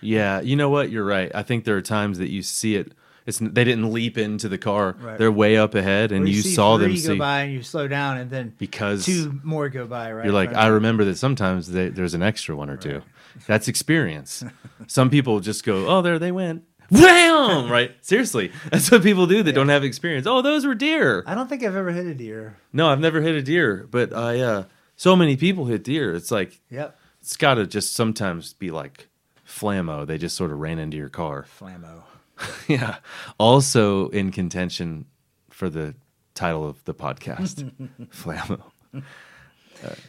Yeah, 0.00 0.40
you 0.40 0.56
know 0.56 0.68
what? 0.68 0.90
You're 0.90 1.04
right. 1.04 1.30
I 1.34 1.42
think 1.44 1.64
there 1.64 1.76
are 1.76 1.82
times 1.82 2.18
that 2.18 2.28
you 2.30 2.42
see 2.42 2.74
it. 2.76 2.92
It's 3.26 3.38
they 3.38 3.64
didn't 3.64 3.92
leap 3.92 4.16
into 4.16 4.48
the 4.48 4.56
car. 4.58 4.96
Right. 5.00 5.18
They're 5.18 5.32
way 5.32 5.56
up 5.56 5.74
ahead, 5.74 6.12
and 6.12 6.28
you, 6.28 6.42
saw 6.42 6.78
three 6.78 6.86
them 6.86 6.92
go 6.94 6.98
see 7.14 7.18
by 7.18 7.40
and 7.40 7.52
you 7.52 7.62
slow 7.62 7.88
down 7.88 8.18
and 8.18 8.30
then 8.30 8.54
because 8.56 9.04
two 9.04 9.40
more 9.42 9.68
go 9.68 9.86
by. 9.86 10.12
Right, 10.12 10.24
you're 10.24 10.34
like, 10.34 10.50
front 10.50 10.64
I 10.64 10.68
remember 10.68 11.04
that 11.06 11.16
sometimes 11.16 11.72
they, 11.72 11.88
there's 11.88 12.14
an 12.14 12.22
extra 12.22 12.54
one 12.54 12.70
or 12.70 12.76
two. 12.76 13.02
That's 13.46 13.66
experience. 13.68 14.44
Some 14.86 15.10
people 15.10 15.40
just 15.40 15.64
go, 15.64 15.88
oh, 15.88 16.02
there 16.02 16.18
they 16.18 16.32
went. 16.32 16.62
Wham! 16.90 17.68
Right? 17.70 17.92
Seriously, 18.00 18.52
that's 18.70 18.90
what 18.90 19.02
people 19.02 19.26
do 19.26 19.42
that 19.42 19.52
don't 19.52 19.68
have 19.68 19.82
experience. 19.84 20.26
Oh, 20.26 20.40
those 20.40 20.64
were 20.64 20.74
deer. 20.74 21.24
I 21.26 21.34
don't 21.34 21.48
think 21.48 21.62
I've 21.64 21.76
ever 21.76 21.90
hit 21.90 22.06
a 22.06 22.14
deer. 22.14 22.56
No, 22.72 22.88
I've 22.88 23.00
never 23.00 23.20
hit 23.20 23.34
a 23.34 23.42
deer, 23.42 23.86
but 23.90 24.12
I. 24.12 24.40
Uh, 24.40 24.64
so 24.96 25.14
many 25.14 25.36
people 25.36 25.66
hit 25.66 25.84
deer. 25.84 26.14
It's 26.14 26.30
like 26.30 26.60
Yep, 26.70 26.98
it's 27.20 27.36
got 27.36 27.54
to 27.54 27.66
just 27.66 27.92
sometimes 27.94 28.54
be 28.54 28.70
like 28.70 29.08
flammo. 29.46 30.06
They 30.06 30.16
just 30.18 30.36
sort 30.36 30.50
of 30.50 30.58
ran 30.58 30.78
into 30.78 30.96
your 30.96 31.08
car. 31.08 31.46
flammo. 31.60 32.02
yeah. 32.68 32.96
Also 33.38 34.08
in 34.08 34.30
contention 34.30 35.06
for 35.50 35.68
the 35.70 35.94
title 36.34 36.68
of 36.68 36.84
the 36.84 36.94
podcast, 36.94 37.70
Flammo. 38.10 38.60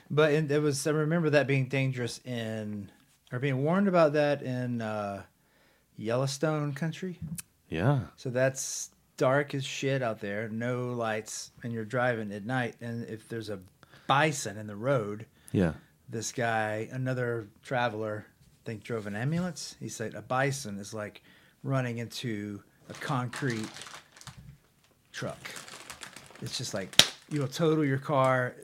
But 0.09 0.33
in, 0.33 0.49
it 0.51 0.61
was. 0.61 0.85
I 0.87 0.91
remember 0.91 1.29
that 1.31 1.47
being 1.47 1.67
dangerous 1.67 2.19
in, 2.25 2.89
or 3.31 3.39
being 3.39 3.63
warned 3.63 3.87
about 3.87 4.13
that 4.13 4.41
in 4.41 4.81
uh, 4.81 5.23
Yellowstone 5.97 6.73
country. 6.73 7.19
Yeah. 7.69 8.01
So 8.15 8.29
that's 8.29 8.91
dark 9.17 9.53
as 9.53 9.65
shit 9.65 10.01
out 10.01 10.19
there, 10.21 10.47
no 10.49 10.91
lights, 10.91 11.51
and 11.63 11.73
you're 11.73 11.83
driving 11.85 12.31
at 12.31 12.45
night. 12.45 12.75
And 12.81 13.03
if 13.09 13.27
there's 13.27 13.49
a 13.49 13.59
bison 14.07 14.57
in 14.57 14.67
the 14.67 14.75
road, 14.75 15.25
Yeah. 15.51 15.73
this 16.07 16.31
guy, 16.31 16.87
another 16.91 17.47
traveler, 17.63 18.25
I 18.27 18.65
think 18.65 18.83
drove 18.83 19.05
an 19.07 19.15
ambulance. 19.17 19.75
He 19.81 19.89
said 19.89 20.13
a 20.15 20.21
bison 20.21 20.77
is 20.79 20.93
like 20.93 21.21
running 21.67 21.97
into 21.97 22.61
a 22.89 22.93
concrete 22.93 23.67
truck. 25.11 25.37
It's 26.41 26.57
just 26.57 26.73
like 26.73 26.89
you'll 27.29 27.47
total 27.47 27.83
your 27.85 27.97
car. 27.97 28.55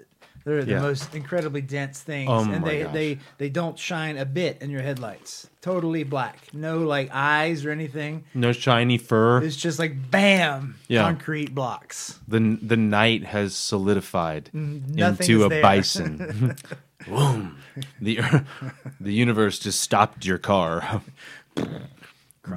They're 0.45 0.63
the 0.65 0.71
Yeah. 0.73 0.81
most 0.81 1.15
incredibly 1.15 1.61
dense 1.61 2.01
things, 2.01 2.29
Oh 2.29 2.41
and 2.49 2.61
my 2.61 2.67
they, 2.69 2.83
gosh. 2.83 2.93
they 2.93 3.19
they 3.37 3.49
don't 3.49 3.79
shine 3.79 4.17
a 4.17 4.25
bit 4.25 4.61
in 4.61 4.69
your 4.69 4.81
headlights. 4.81 5.47
Totally 5.61 6.03
black, 6.03 6.37
no 6.53 6.79
like 6.79 7.09
eyes 7.13 7.63
or 7.65 7.71
anything. 7.71 8.25
No 8.33 8.51
shiny 8.51 8.97
fur. 8.97 9.41
It's 9.41 9.55
just 9.55 9.79
like 9.79 10.11
bam, 10.11 10.75
Yeah. 10.87 11.03
concrete 11.03 11.53
blocks. 11.55 12.19
the 12.27 12.57
the 12.61 12.77
night 12.77 13.23
has 13.25 13.55
solidified 13.55 14.49
Mm, 14.53 14.95
nothing 14.95 15.23
into 15.29 15.39
is 15.41 15.45
a 15.45 15.49
there. 15.49 15.61
bison. 15.61 16.55
Boom. 17.07 17.57
The 18.01 18.19
the 19.01 19.13
universe 19.13 19.59
just 19.59 19.79
stopped 19.81 20.25
your 20.25 20.37
car. 20.37 21.01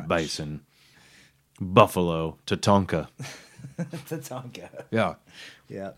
Bison. 0.07 0.63
Buffalo. 1.61 2.39
Tatonka. 2.47 3.09
Tatanka. 3.79 4.69
Yeah. 4.91 5.15
Yeah. 5.69 5.93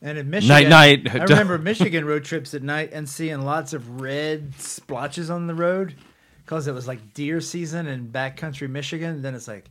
And 0.00 0.16
in 0.16 0.30
Michigan, 0.30 0.68
Night, 0.68 1.02
night. 1.04 1.14
I 1.14 1.24
remember 1.24 1.58
Michigan 1.58 2.04
road 2.04 2.24
trips 2.24 2.54
at 2.54 2.62
night 2.62 2.90
and 2.92 3.08
seeing 3.08 3.42
lots 3.42 3.72
of 3.72 4.00
red 4.00 4.54
splotches 4.54 5.28
on 5.28 5.48
the 5.48 5.54
road 5.54 5.96
because 6.44 6.68
it 6.68 6.72
was 6.72 6.86
like 6.86 7.14
deer 7.14 7.40
season 7.40 7.88
in 7.88 8.08
backcountry 8.08 8.70
Michigan. 8.70 9.22
Then 9.22 9.34
it's 9.34 9.48
like 9.48 9.70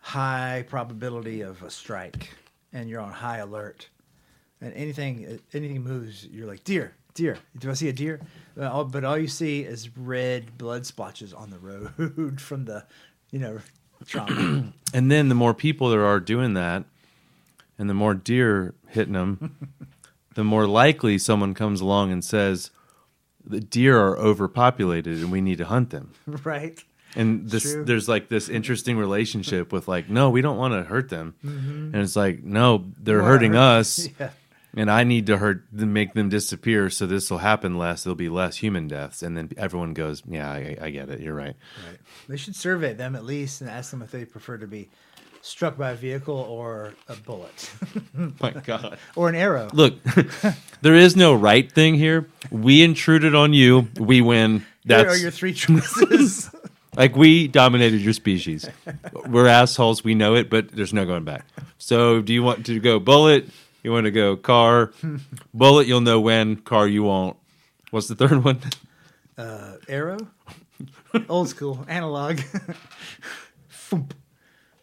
high 0.00 0.64
probability 0.68 1.40
of 1.40 1.62
a 1.62 1.70
strike, 1.70 2.30
and 2.72 2.90
you're 2.90 3.00
on 3.00 3.12
high 3.12 3.38
alert. 3.38 3.88
And 4.60 4.74
anything 4.74 5.40
anything 5.54 5.82
moves, 5.82 6.26
you're 6.26 6.46
like 6.46 6.64
deer, 6.64 6.94
deer. 7.14 7.38
Do 7.58 7.70
I 7.70 7.74
see 7.74 7.88
a 7.88 7.92
deer? 7.92 8.20
All- 8.60 8.84
But 8.84 9.04
all 9.04 9.18
you 9.18 9.28
see 9.28 9.60
is 9.62 9.96
red 9.96 10.56
blood 10.58 10.86
splotches 10.86 11.32
on 11.32 11.50
the 11.50 11.58
road 11.58 12.40
from 12.40 12.64
the, 12.64 12.84
you 13.30 13.38
know, 13.38 13.58
trauma. 14.06 14.72
And 14.94 15.10
then 15.10 15.28
the 15.30 15.34
more 15.34 15.54
people 15.54 15.88
there 15.88 16.04
are 16.04 16.20
doing 16.20 16.52
that, 16.54 16.84
and 17.78 17.88
the 17.88 17.94
more 17.94 18.12
deer 18.12 18.74
hitting 18.88 19.14
them, 19.14 19.56
the 20.34 20.44
more 20.44 20.66
likely 20.66 21.16
someone 21.16 21.54
comes 21.54 21.80
along 21.80 22.12
and 22.12 22.22
says, 22.22 22.70
"The 23.42 23.60
deer 23.60 23.98
are 23.98 24.18
overpopulated, 24.18 25.18
and 25.20 25.32
we 25.32 25.40
need 25.40 25.56
to 25.58 25.64
hunt 25.64 25.88
them." 25.90 26.12
right? 26.44 26.78
And 27.16 27.48
this, 27.48 27.62
True. 27.72 27.84
there's 27.86 28.06
like 28.08 28.28
this 28.28 28.48
interesting 28.50 28.98
relationship 28.98 29.72
with 29.72 29.86
like, 29.88 30.08
no, 30.10 30.28
we 30.30 30.40
don't 30.42 30.56
want 30.58 30.74
to 30.74 30.82
hurt 30.82 31.08
them, 31.08 31.34
mm-hmm. 31.44 31.94
and 31.94 31.96
it's 31.96 32.16
like, 32.16 32.42
no, 32.44 32.84
they're 32.98 33.22
hurting 33.22 33.52
hurt- 33.54 33.78
us, 33.80 34.08
Yeah. 34.20 34.30
And 34.74 34.90
I 34.90 35.04
need 35.04 35.26
to 35.26 35.36
hurt 35.36 35.64
to 35.78 35.86
make 35.86 36.14
them 36.14 36.28
disappear, 36.28 36.88
so 36.90 37.06
this 37.06 37.30
will 37.30 37.38
happen 37.38 37.76
less. 37.76 38.04
There'll 38.04 38.14
be 38.14 38.28
less 38.28 38.56
human 38.56 38.88
deaths, 38.88 39.22
and 39.22 39.36
then 39.36 39.50
everyone 39.56 39.92
goes, 39.92 40.22
yeah, 40.26 40.50
I, 40.50 40.76
I 40.80 40.90
get 40.90 41.10
it. 41.10 41.20
You're 41.20 41.34
right. 41.34 41.56
Right. 41.86 41.98
They 42.28 42.36
should 42.36 42.56
survey 42.56 42.94
them 42.94 43.14
at 43.14 43.24
least 43.24 43.60
and 43.60 43.68
ask 43.68 43.90
them 43.90 44.02
if 44.02 44.10
they 44.10 44.24
prefer 44.24 44.56
to 44.58 44.66
be 44.66 44.88
struck 45.42 45.76
by 45.76 45.90
a 45.90 45.94
vehicle 45.94 46.36
or 46.36 46.94
a 47.08 47.16
bullet 47.16 47.70
My 48.40 48.52
God. 48.52 48.96
or 49.16 49.28
an 49.28 49.34
arrow. 49.34 49.68
Look, 49.72 50.02
there 50.82 50.94
is 50.94 51.16
no 51.16 51.34
right 51.34 51.70
thing 51.70 51.96
here. 51.96 52.28
We 52.50 52.82
intruded 52.82 53.34
on 53.34 53.52
you. 53.52 53.88
We 53.98 54.20
win. 54.20 54.64
Here 54.86 55.08
are 55.08 55.16
your 55.16 55.30
three 55.30 55.52
choices. 55.52 56.50
like 56.96 57.16
we 57.16 57.48
dominated 57.48 58.00
your 58.00 58.12
species. 58.12 58.68
We're 59.26 59.48
assholes. 59.48 60.02
We 60.04 60.14
know 60.14 60.34
it, 60.34 60.48
but 60.48 60.70
there's 60.70 60.92
no 60.92 61.04
going 61.04 61.24
back. 61.24 61.44
So, 61.78 62.20
do 62.20 62.32
you 62.32 62.42
want 62.42 62.66
to 62.66 62.78
go 62.80 62.98
bullet? 62.98 63.48
You 63.82 63.90
want 63.92 64.04
to 64.04 64.10
go 64.10 64.36
car? 64.36 64.92
Bullet, 65.54 65.86
you'll 65.86 66.00
know 66.00 66.20
when. 66.20 66.56
Car, 66.56 66.86
you 66.86 67.02
won't. 67.02 67.36
What's 67.90 68.08
the 68.08 68.14
third 68.14 68.42
one? 68.44 68.58
uh, 69.36 69.74
arrow, 69.88 70.18
old 71.28 71.48
school, 71.48 71.84
analog. 71.88 72.40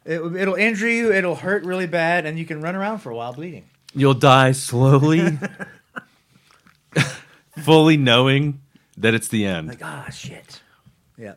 It, 0.05 0.21
it'll 0.37 0.55
injure 0.55 0.89
you. 0.89 1.11
It'll 1.13 1.35
hurt 1.35 1.63
really 1.65 1.85
bad, 1.85 2.25
and 2.25 2.39
you 2.39 2.45
can 2.45 2.61
run 2.61 2.73
around 2.75 2.99
for 2.99 3.11
a 3.11 3.15
while 3.15 3.33
bleeding. 3.33 3.65
You'll 3.93 4.13
die 4.15 4.53
slowly, 4.53 5.37
fully 7.63 7.97
knowing 7.97 8.61
that 8.97 9.13
it's 9.13 9.27
the 9.27 9.45
end, 9.45 9.67
Like 9.67 9.83
ah 9.83 10.09
shit. 10.09 10.61
Yeah. 11.17 11.35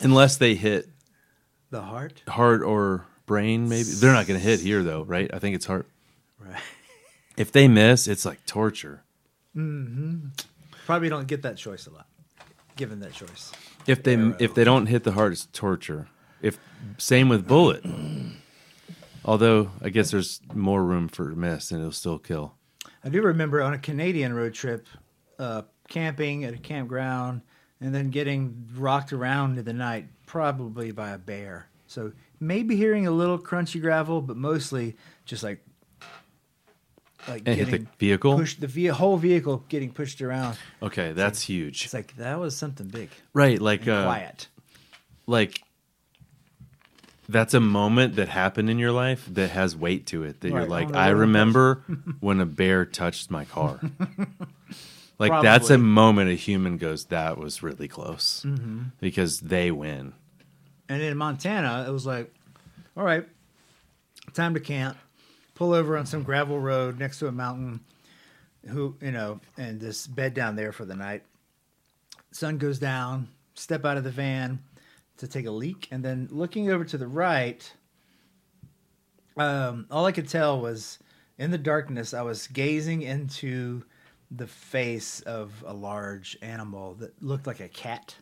unless 0.00 0.36
they 0.36 0.54
hit 0.54 0.88
The 1.70 1.82
heart. 1.82 2.22
heart 2.28 2.62
or 2.62 3.06
brain. 3.26 3.68
Maybe 3.68 3.84
they're 3.84 4.12
not 4.12 4.26
going 4.26 4.38
to 4.38 4.44
hit 4.44 4.60
here 4.60 4.82
though, 4.82 5.02
right? 5.02 5.30
I 5.32 5.38
think 5.38 5.54
it's 5.54 5.66
heart. 5.66 5.86
Right. 6.38 6.60
If 7.36 7.52
they 7.52 7.68
miss, 7.68 8.06
it's 8.06 8.24
like 8.24 8.44
torture. 8.46 9.02
Probably 9.54 11.08
don't 11.08 11.26
get 11.26 11.42
that 11.42 11.56
choice 11.56 11.86
a 11.86 11.90
lot. 11.90 12.06
Given 12.76 13.00
that 13.00 13.12
choice. 13.12 13.52
If 13.86 14.02
they 14.02 14.14
Arrow. 14.14 14.36
if 14.38 14.54
they 14.54 14.64
don't 14.64 14.86
hit 14.86 15.04
the 15.04 15.12
heart, 15.12 15.32
it's 15.32 15.46
torture. 15.52 16.08
If 16.42 16.58
same 16.98 17.28
with 17.28 17.46
bullet. 17.46 17.84
Although 19.24 19.70
I 19.80 19.88
guess 19.88 20.10
there's 20.10 20.40
more 20.52 20.84
room 20.84 21.08
for 21.08 21.24
miss, 21.34 21.70
and 21.70 21.80
it'll 21.80 21.92
still 21.92 22.18
kill. 22.18 22.54
I 23.02 23.08
do 23.08 23.22
remember 23.22 23.62
on 23.62 23.74
a 23.74 23.78
Canadian 23.78 24.32
road 24.32 24.54
trip, 24.54 24.86
uh, 25.38 25.62
camping 25.88 26.44
at 26.44 26.54
a 26.54 26.58
campground 26.58 27.42
and 27.80 27.94
then 27.94 28.10
getting 28.10 28.66
rocked 28.76 29.12
around 29.12 29.58
in 29.58 29.64
the 29.64 29.72
night, 29.72 30.06
probably 30.26 30.90
by 30.90 31.10
a 31.10 31.18
bear. 31.18 31.68
So 31.86 32.12
maybe 32.40 32.76
hearing 32.76 33.06
a 33.06 33.10
little 33.10 33.38
crunchy 33.38 33.80
gravel, 33.80 34.20
but 34.20 34.36
mostly 34.36 34.96
just 35.24 35.42
like 35.42 35.60
like 37.28 37.42
And 37.46 37.56
hit 37.56 37.66
getting 37.66 37.84
the 37.84 37.90
vehicle. 37.98 38.36
pushed, 38.36 38.60
the 38.60 38.66
ve- 38.66 38.86
whole 38.86 39.16
vehicle 39.16 39.64
getting 39.68 39.92
pushed 39.92 40.20
around. 40.22 40.56
Okay, 40.82 41.12
that's 41.12 41.40
huge. 41.42 41.84
It's 41.84 41.94
like 41.94 42.16
that 42.16 42.38
was 42.38 42.56
something 42.56 42.86
big, 42.88 43.10
Right, 43.32 43.60
like 43.60 43.86
uh, 43.88 44.04
quiet. 44.04 44.48
like 45.26 45.62
that's 47.28 47.54
a 47.54 47.60
moment 47.60 48.16
that 48.16 48.28
happened 48.28 48.68
in 48.68 48.78
your 48.78 48.92
life 48.92 49.26
that 49.32 49.50
has 49.50 49.74
weight 49.74 50.06
to 50.08 50.24
it. 50.24 50.40
That 50.42 50.52
Right, 50.52 50.60
you're 50.60 50.68
like, 50.68 50.88
on 50.88 50.96
I 50.96 51.08
remember 51.08 51.82
when 52.20 52.40
a 52.40 52.46
bear 52.46 52.84
touched 52.84 53.30
my 53.30 53.44
car. 53.46 53.80
like 55.18 55.42
that's 55.42 55.70
a 55.70 55.78
moment 55.78 56.28
a 56.30 56.34
human 56.34 56.76
goes, 56.76 57.06
that 57.06 57.38
was 57.38 57.62
really 57.62 57.88
close 57.88 58.44
Mm-hmm. 58.46 58.82
because 59.00 59.40
they 59.40 59.70
win. 59.70 60.12
And 60.88 61.00
in 61.00 61.16
Montana, 61.16 61.86
it 61.88 61.90
was 61.92 62.04
like, 62.04 62.30
all 62.94 63.04
right, 63.04 63.26
time 64.34 64.52
to 64.52 64.60
camp. 64.60 64.98
Pull 65.54 65.72
over 65.72 65.96
on 65.96 66.06
some 66.06 66.22
gravel 66.22 66.58
road 66.58 66.98
next 66.98 67.18
to 67.20 67.28
a 67.28 67.32
mountain. 67.32 67.80
Who 68.68 68.96
you 69.00 69.12
know, 69.12 69.40
and 69.58 69.80
just 69.80 70.14
bed 70.14 70.34
down 70.34 70.56
there 70.56 70.72
for 70.72 70.84
the 70.84 70.96
night. 70.96 71.22
Sun 72.30 72.58
goes 72.58 72.78
down. 72.78 73.28
Step 73.54 73.84
out 73.84 73.96
of 73.96 74.04
the 74.04 74.10
van 74.10 74.58
to 75.18 75.28
take 75.28 75.46
a 75.46 75.50
leak, 75.50 75.86
and 75.92 76.04
then 76.04 76.28
looking 76.30 76.70
over 76.70 76.84
to 76.84 76.98
the 76.98 77.06
right, 77.06 77.72
um, 79.36 79.86
all 79.90 80.06
I 80.06 80.12
could 80.12 80.28
tell 80.28 80.60
was 80.60 80.98
in 81.38 81.52
the 81.52 81.58
darkness. 81.58 82.14
I 82.14 82.22
was 82.22 82.48
gazing 82.48 83.02
into 83.02 83.84
the 84.30 84.48
face 84.48 85.20
of 85.20 85.62
a 85.64 85.72
large 85.72 86.36
animal 86.42 86.94
that 86.94 87.22
looked 87.22 87.46
like 87.46 87.60
a 87.60 87.68
cat 87.68 88.16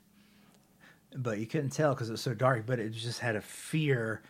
but 1.16 1.38
you 1.38 1.46
couldn't 1.46 1.70
tell 1.70 1.94
because 1.94 2.08
it 2.08 2.12
was 2.12 2.20
so 2.20 2.34
dark. 2.34 2.66
But 2.66 2.78
it 2.78 2.90
just 2.90 3.20
had 3.20 3.36
a 3.36 3.40
fear 3.40 4.22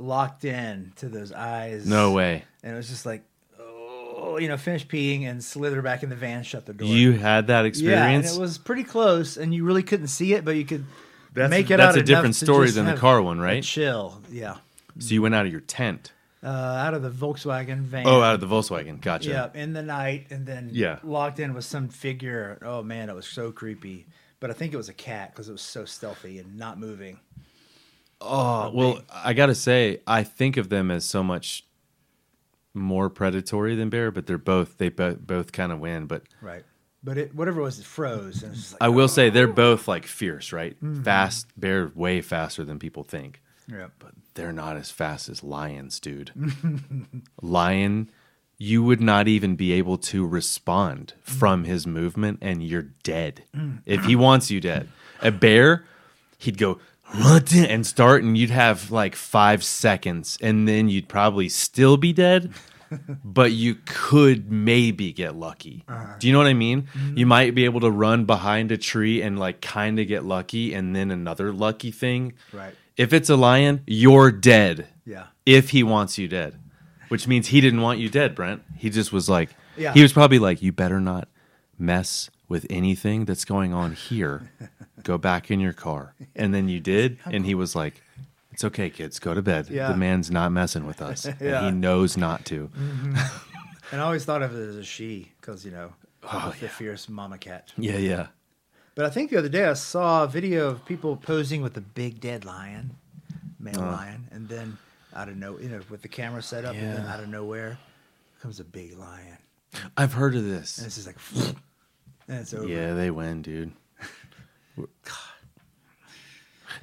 locked 0.00 0.44
in 0.44 0.92
to 0.96 1.08
those 1.08 1.32
eyes. 1.32 1.86
No 1.86 2.12
way. 2.12 2.44
And 2.62 2.72
it 2.74 2.76
was 2.76 2.88
just 2.88 3.06
like, 3.06 3.22
oh, 3.58 4.38
you 4.38 4.48
know, 4.48 4.56
finish 4.56 4.86
peeing 4.86 5.22
and 5.28 5.42
slither 5.42 5.82
back 5.82 6.02
in 6.02 6.08
the 6.10 6.16
van, 6.16 6.42
shut 6.42 6.66
the 6.66 6.72
door. 6.74 6.88
You 6.88 7.12
had 7.12 7.48
that 7.48 7.64
experience. 7.64 8.00
yeah, 8.00 8.08
and 8.10 8.24
it 8.24 8.40
was 8.40 8.58
pretty 8.58 8.84
close, 8.84 9.36
and 9.36 9.54
you 9.54 9.64
really 9.64 9.82
couldn't 9.82 10.08
see 10.08 10.32
it, 10.34 10.44
but 10.44 10.56
you 10.56 10.64
could 10.64 10.84
That's- 11.34 11.50
make 11.50 11.70
it 11.70 11.76
that's 11.76 11.96
out. 11.96 12.00
a 12.02 12.04
different 12.04 12.34
story 12.36 12.70
than 12.70 12.86
the 12.86 12.96
car 12.96 13.20
one, 13.22 13.38
right? 13.40 13.62
chill, 13.62 14.20
yeah. 14.30 14.56
so 14.98 15.14
you 15.14 15.22
went 15.22 15.34
out 15.34 15.46
of 15.46 15.52
your 15.52 15.60
tent. 15.62 16.12
Uh, 16.42 16.46
out 16.48 16.94
of 16.94 17.02
the 17.02 17.10
Volkswagen 17.10 17.80
van. 17.82 18.06
Oh, 18.06 18.22
out 18.22 18.32
of 18.34 18.40
the 18.40 18.46
Volkswagen. 18.46 18.98
Gotcha. 19.02 19.28
Yeah, 19.28 19.48
in 19.52 19.74
the 19.74 19.82
night, 19.82 20.28
and 20.30 20.46
then 20.46 20.70
Yeah. 20.72 20.98
locked 21.04 21.38
in 21.38 21.52
with 21.52 21.66
some 21.66 21.88
figure. 21.90 22.58
Oh 22.62 22.82
man, 22.82 23.10
it 23.10 23.14
was 23.14 23.26
so 23.26 23.52
creepy. 23.52 24.06
But 24.40 24.48
I 24.48 24.54
think 24.54 24.72
it 24.72 24.78
was 24.78 24.88
a 24.88 24.94
cat 24.94 25.32
because 25.32 25.50
it 25.50 25.52
was 25.52 25.60
so 25.60 25.84
stealthy 25.84 26.38
and 26.38 26.56
not 26.56 26.78
moving. 26.80 27.20
Oh 28.20 28.38
uh, 28.38 28.70
well, 28.70 29.00
I 29.12 29.32
gotta 29.32 29.54
say, 29.54 30.00
I 30.06 30.22
think 30.22 30.56
of 30.56 30.68
them 30.68 30.90
as 30.90 31.04
so 31.04 31.22
much 31.22 31.64
more 32.74 33.10
predatory 33.10 33.74
than 33.74 33.90
bear, 33.90 34.10
but 34.10 34.26
they're 34.26 34.38
both 34.38 34.78
they 34.78 34.88
both 34.88 35.18
both 35.20 35.52
kind 35.52 35.72
of 35.72 35.80
win. 35.80 36.06
But 36.06 36.24
Right. 36.40 36.64
But 37.02 37.16
it 37.16 37.34
whatever 37.34 37.60
it 37.60 37.64
was, 37.64 37.78
it 37.78 37.86
froze. 37.86 38.42
And 38.42 38.52
it 38.52 38.56
was 38.56 38.72
like, 38.72 38.82
I 38.82 38.88
will 38.88 39.08
say 39.08 39.28
oh. 39.28 39.30
they're 39.30 39.48
both 39.48 39.88
like 39.88 40.06
fierce, 40.06 40.52
right? 40.52 40.76
Mm-hmm. 40.76 41.02
Fast. 41.02 41.46
Bear 41.56 41.90
way 41.94 42.20
faster 42.20 42.64
than 42.64 42.78
people 42.78 43.04
think, 43.04 43.40
yeah. 43.68 43.88
but 43.98 44.12
they're 44.34 44.52
not 44.52 44.76
as 44.76 44.90
fast 44.90 45.28
as 45.28 45.42
lions, 45.42 45.98
dude. 45.98 46.32
Lion, 47.42 48.10
you 48.58 48.82
would 48.82 49.00
not 49.00 49.28
even 49.28 49.56
be 49.56 49.72
able 49.72 49.96
to 49.96 50.26
respond 50.26 51.14
mm. 51.24 51.32
from 51.32 51.64
his 51.64 51.86
movement, 51.86 52.38
and 52.42 52.62
you're 52.62 52.90
dead 53.02 53.44
mm. 53.56 53.80
if 53.86 54.04
he 54.04 54.14
wants 54.14 54.50
you 54.50 54.60
dead. 54.60 54.88
A 55.22 55.30
bear, 55.30 55.86
he'd 56.38 56.58
go? 56.58 56.78
And 57.12 57.86
start, 57.86 58.22
and 58.22 58.36
you'd 58.36 58.50
have 58.50 58.90
like 58.90 59.14
five 59.14 59.62
seconds, 59.64 60.38
and 60.40 60.66
then 60.68 60.88
you'd 60.88 61.08
probably 61.08 61.48
still 61.48 61.96
be 61.96 62.12
dead. 62.12 62.52
but 63.24 63.52
you 63.52 63.76
could 63.84 64.50
maybe 64.50 65.12
get 65.12 65.36
lucky. 65.36 65.84
Uh-huh. 65.88 66.14
Do 66.18 66.26
you 66.26 66.32
know 66.32 66.40
what 66.40 66.48
I 66.48 66.54
mean? 66.54 66.82
Mm-hmm. 66.82 67.18
You 67.18 67.26
might 67.26 67.54
be 67.54 67.64
able 67.64 67.78
to 67.80 67.90
run 67.90 68.24
behind 68.24 68.72
a 68.72 68.76
tree 68.76 69.22
and 69.22 69.38
like 69.38 69.60
kind 69.60 70.00
of 70.00 70.08
get 70.08 70.24
lucky, 70.24 70.74
and 70.74 70.94
then 70.94 71.10
another 71.10 71.52
lucky 71.52 71.90
thing. 71.92 72.32
Right. 72.52 72.74
If 72.96 73.12
it's 73.12 73.30
a 73.30 73.36
lion, 73.36 73.82
you're 73.86 74.30
dead 74.32 74.88
Yeah. 75.06 75.26
if 75.46 75.70
he 75.70 75.82
wants 75.84 76.18
you 76.18 76.28
dead, 76.28 76.58
which 77.08 77.26
means 77.28 77.46
he 77.46 77.60
didn't 77.60 77.80
want 77.80 77.98
you 78.00 78.08
dead, 78.08 78.34
Brent. 78.34 78.62
He 78.76 78.90
just 78.90 79.12
was 79.12 79.28
like, 79.28 79.50
Yeah. 79.76 79.92
He 79.94 80.02
was 80.02 80.12
probably 80.12 80.38
like, 80.40 80.60
"You 80.60 80.72
better 80.72 81.00
not 81.00 81.28
mess 81.78 82.28
with 82.50 82.66
anything 82.68 83.24
that's 83.24 83.46
going 83.46 83.72
on 83.72 83.92
here. 83.92 84.50
Go 85.02 85.16
back 85.16 85.50
in 85.50 85.58
your 85.60 85.72
car." 85.72 86.14
And 86.36 86.52
then 86.52 86.68
you 86.68 86.80
did, 86.80 87.18
and 87.24 87.46
he 87.46 87.54
was 87.54 87.74
like, 87.74 88.02
"It's 88.52 88.64
okay, 88.64 88.90
kids. 88.90 89.18
Go 89.18 89.32
to 89.32 89.40
bed. 89.40 89.68
Yeah. 89.70 89.88
The 89.92 89.96
man's 89.96 90.30
not 90.30 90.52
messing 90.52 90.84
with 90.86 91.00
us, 91.00 91.24
Yeah. 91.40 91.64
and 91.64 91.66
he 91.66 91.72
knows 91.80 92.18
not 92.18 92.44
to." 92.46 92.68
And 93.92 94.00
I 94.00 94.04
always 94.04 94.24
thought 94.24 94.42
of 94.42 94.54
it 94.54 94.68
as 94.68 94.76
a 94.76 94.84
she 94.84 95.32
because 95.40 95.64
you 95.64 95.70
know 95.70 95.94
Oh, 96.22 96.54
the 96.60 96.68
fierce 96.68 97.08
mama 97.08 97.38
cat. 97.38 97.72
Yeah, 97.78 97.96
yeah. 97.96 98.26
But 98.94 99.06
I 99.06 99.10
think 99.10 99.30
the 99.30 99.38
other 99.38 99.48
day 99.48 99.64
I 99.64 99.72
saw 99.72 100.24
a 100.24 100.28
video 100.28 100.68
of 100.68 100.84
people 100.84 101.16
posing 101.16 101.62
with 101.62 101.76
a 101.78 101.80
big 101.80 102.20
dead 102.20 102.44
lion, 102.44 102.96
male 103.58 103.80
Uh. 103.80 103.92
lion, 103.92 104.28
and 104.30 104.48
then 104.48 104.76
out 105.14 105.28
of 105.30 105.36
no, 105.36 105.58
you 105.58 105.68
know, 105.70 105.80
with 105.88 106.02
the 106.02 106.08
camera 106.08 106.42
set 106.42 106.64
up, 106.64 106.74
and 106.76 106.96
then 106.98 107.06
out 107.06 107.20
of 107.20 107.28
nowhere 107.28 107.78
comes 108.42 108.60
a 108.60 108.64
big 108.64 108.96
lion, 108.98 109.38
I've 109.96 110.12
heard 110.12 110.34
of 110.36 110.44
this. 110.44 110.76
and 110.78 110.86
this. 110.86 110.98
is 110.98 111.06
like, 111.06 111.16
it's 112.38 112.54
over. 112.54 112.66
Yeah, 112.66 112.94
they 112.94 113.10
win, 113.10 113.42
dude. 113.42 113.72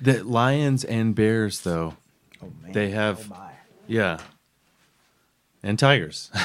The 0.01 0.23
lions 0.23 0.83
and 0.83 1.15
bears, 1.15 1.61
though, 1.61 1.95
Oh 2.41 2.51
man, 2.61 2.71
They 2.71 2.91
have- 2.91 3.31
Oh 3.31 3.49
yeah, 3.87 4.19
and 5.63 5.79
tigers. 5.79 6.29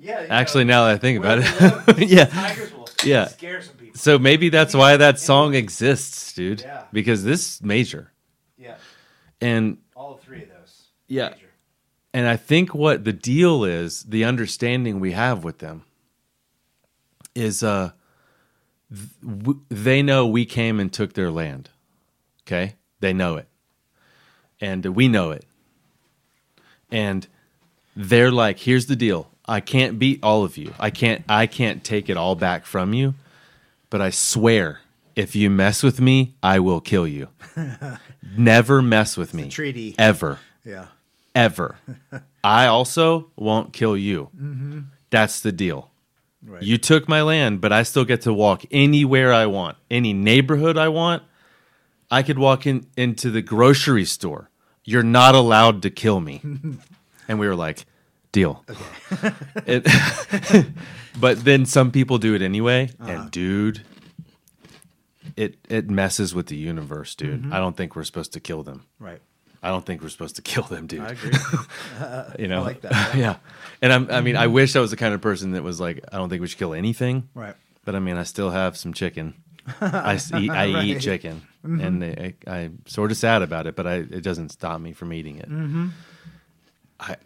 Yeah. 0.00 0.26
Actually, 0.30 0.64
know, 0.64 0.72
now 0.72 0.84
that 0.86 0.94
I 0.94 0.98
think 0.98 1.20
about 1.20 1.38
it, 1.38 2.08
yeah. 2.10 2.24
tigers 2.24 2.72
will 2.74 2.88
Yeah. 3.04 3.26
scare 3.28 3.62
some 3.62 3.76
people. 3.76 3.96
So 4.00 4.18
maybe 4.18 4.48
that's 4.48 4.74
why 4.74 4.96
that 4.96 5.20
song 5.20 5.54
exists, 5.54 6.32
dude. 6.32 6.60
Yeah. 6.62 6.82
Because 6.92 7.22
this 7.22 7.62
major, 7.62 8.10
Yeah, 8.58 8.74
and 9.40 9.78
all 9.94 10.16
three 10.16 10.42
of 10.42 10.48
those. 10.48 10.86
Yeah. 11.06 11.28
Major. 11.30 11.46
and 12.12 12.26
I 12.26 12.36
think 12.36 12.74
what 12.74 13.04
the 13.04 13.12
deal 13.12 13.62
is, 13.62 14.02
the 14.02 14.24
understanding 14.24 14.98
we 14.98 15.12
have 15.12 15.44
with 15.44 15.58
them, 15.58 15.84
is 17.34 17.62
uh, 17.62 17.92
th- 18.94 19.08
w- 19.26 19.60
they 19.68 20.02
know 20.02 20.26
we 20.26 20.44
came 20.44 20.78
and 20.80 20.92
took 20.92 21.14
their 21.14 21.30
land. 21.30 21.70
Okay, 22.46 22.74
they 23.00 23.12
know 23.12 23.36
it, 23.36 23.46
and 24.60 24.84
we 24.86 25.08
know 25.08 25.30
it, 25.30 25.44
and 26.90 27.26
they're 27.96 28.30
like, 28.32 28.58
"Here's 28.60 28.86
the 28.86 28.96
deal: 28.96 29.30
I 29.46 29.60
can't 29.60 29.98
beat 29.98 30.20
all 30.22 30.44
of 30.44 30.56
you. 30.56 30.74
I 30.78 30.90
can't. 30.90 31.24
I 31.28 31.46
can't 31.46 31.82
take 31.84 32.08
it 32.10 32.16
all 32.16 32.34
back 32.34 32.64
from 32.66 32.92
you, 32.94 33.14
but 33.90 34.00
I 34.00 34.10
swear." 34.10 34.80
If 35.14 35.36
you 35.36 35.50
mess 35.50 35.82
with 35.82 36.00
me, 36.00 36.32
I 36.42 36.58
will 36.58 36.80
kill 36.80 37.06
you. 37.06 37.28
Never 38.36 38.80
mess 38.80 39.14
with 39.18 39.34
me. 39.34 39.50
treaty. 39.50 39.94
Ever 39.98 40.38
Yeah. 40.64 40.86
ever. 41.34 41.76
I 42.42 42.64
also 42.64 43.26
won't 43.36 43.74
kill 43.74 43.94
you. 43.94 44.30
That's 45.10 45.40
the 45.40 45.52
deal. 45.52 45.90
Right. 46.44 46.62
You 46.62 46.76
took 46.76 47.08
my 47.08 47.22
land, 47.22 47.60
but 47.60 47.72
I 47.72 47.84
still 47.84 48.04
get 48.04 48.22
to 48.22 48.32
walk 48.32 48.64
anywhere 48.70 49.32
I 49.32 49.46
want, 49.46 49.76
any 49.90 50.12
neighborhood 50.12 50.76
I 50.76 50.88
want. 50.88 51.22
I 52.10 52.22
could 52.22 52.38
walk 52.38 52.66
in 52.66 52.86
into 52.96 53.30
the 53.30 53.42
grocery 53.42 54.04
store. 54.04 54.50
You're 54.84 55.04
not 55.04 55.34
allowed 55.34 55.82
to 55.82 55.90
kill 55.90 56.20
me. 56.20 56.40
and 57.28 57.38
we 57.38 57.46
were 57.46 57.54
like, 57.54 57.86
deal. 58.32 58.64
It- 59.66 59.86
but 61.20 61.44
then 61.44 61.66
some 61.66 61.92
people 61.92 62.18
do 62.18 62.34
it 62.34 62.42
anyway, 62.42 62.90
uh-huh. 62.98 63.10
and 63.10 63.30
dude, 63.30 63.82
it 65.36 65.56
it 65.68 65.88
messes 65.88 66.34
with 66.34 66.46
the 66.46 66.56
universe, 66.56 67.14
dude. 67.14 67.42
Mm-hmm. 67.42 67.52
I 67.52 67.58
don't 67.58 67.76
think 67.76 67.94
we're 67.94 68.04
supposed 68.04 68.32
to 68.32 68.40
kill 68.40 68.62
them. 68.62 68.86
Right. 68.98 69.20
I 69.62 69.68
don't 69.68 69.86
think 69.86 70.02
we're 70.02 70.08
supposed 70.08 70.36
to 70.36 70.42
kill 70.42 70.64
them, 70.64 70.88
dude 70.88 71.00
I 71.00 71.10
agree. 71.10 71.30
you 72.38 72.48
know 72.48 72.62
like 72.62 72.80
that, 72.80 73.14
yeah 73.14 73.36
and 73.82 73.92
I'm, 73.92 74.10
i 74.10 74.20
mean 74.22 74.36
i 74.36 74.44
mm-hmm. 74.44 74.54
wish 74.54 74.76
i 74.76 74.80
was 74.80 74.90
the 74.90 74.96
kind 74.96 75.12
of 75.12 75.20
person 75.20 75.50
that 75.52 75.62
was 75.62 75.80
like 75.80 76.00
i 76.10 76.16
don't 76.16 76.30
think 76.30 76.40
we 76.40 76.46
should 76.48 76.58
kill 76.58 76.72
anything. 76.72 77.28
Right. 77.34 77.54
but 77.84 77.94
i 77.94 77.98
mean 77.98 78.16
i 78.16 78.22
still 78.22 78.50
have 78.50 78.76
some 78.76 78.94
chicken. 78.94 79.34
I 79.80 80.18
eat, 80.38 80.50
I 80.50 80.66
eat 80.66 80.94
Right. 80.94 81.00
chicken. 81.00 81.42
Mm-hmm. 81.64 81.80
And 81.80 82.04
I, 82.04 82.34
I, 82.46 82.56
i'm 82.56 82.82
sort 82.86 83.10
of 83.10 83.16
sad 83.16 83.42
about 83.42 83.66
it 83.66 83.76
but 83.76 83.86
I, 83.86 83.94
it 83.96 84.22
doesn't 84.22 84.48
stop 84.50 84.80
me 84.80 84.92
from 84.92 85.12
eating 85.12 85.36
it. 85.36 85.50
Mm-hmm. 85.50 85.88
I 87.00 87.16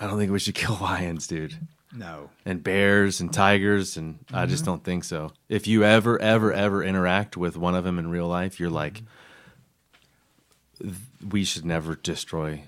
i 0.00 0.06
don't 0.06 0.18
think 0.18 0.30
we 0.32 0.38
should 0.38 0.54
kill 0.62 0.76
lions 0.80 1.26
dude. 1.26 1.56
No. 1.92 2.30
and 2.44 2.62
bears 2.62 3.20
and 3.20 3.32
tigers 3.32 3.96
and 3.96 4.20
i 4.32 4.46
just 4.46 4.64
don't 4.64 4.84
think 4.84 5.02
so. 5.04 5.32
If 5.48 5.66
you 5.66 5.82
ever 5.84 6.20
ever 6.20 6.52
ever 6.52 6.84
interact 6.84 7.36
with 7.36 7.56
one 7.56 7.74
of 7.74 7.82
them 7.84 7.98
in 7.98 8.10
real 8.10 8.28
life 8.28 8.60
you're 8.60 8.70
like 8.70 9.02
"Th- 10.80 10.94
we 11.28 11.44
should 11.44 11.64
never 11.64 11.96
destroy. 11.96 12.62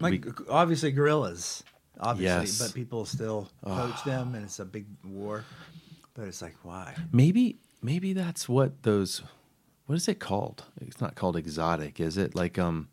Like 0.00 0.24
obviously 0.48 0.92
gorillas, 0.92 1.62
obviously, 2.02 2.48
Yes. 2.48 2.58
but 2.58 2.74
people 2.74 3.06
still 3.06 3.48
poach 3.64 4.02
them, 4.04 4.34
and 4.34 4.44
it's 4.44 4.58
a 4.58 4.64
big 4.64 4.84
war. 5.04 5.44
But 6.14 6.28
it's 6.28 6.42
like, 6.42 6.56
why? 6.62 6.94
Maybe 7.12 7.56
maybe 7.80 8.12
that's 8.12 8.48
what 8.48 8.82
those 8.82 9.22
what 9.86 9.94
is 9.96 10.06
it 10.08 10.20
called? 10.20 10.64
It's 10.80 11.00
not 11.00 11.14
called 11.14 11.36
exotic, 11.36 11.98
is 12.00 12.16
it? 12.18 12.34
Like 12.34 12.58
um 12.58 12.88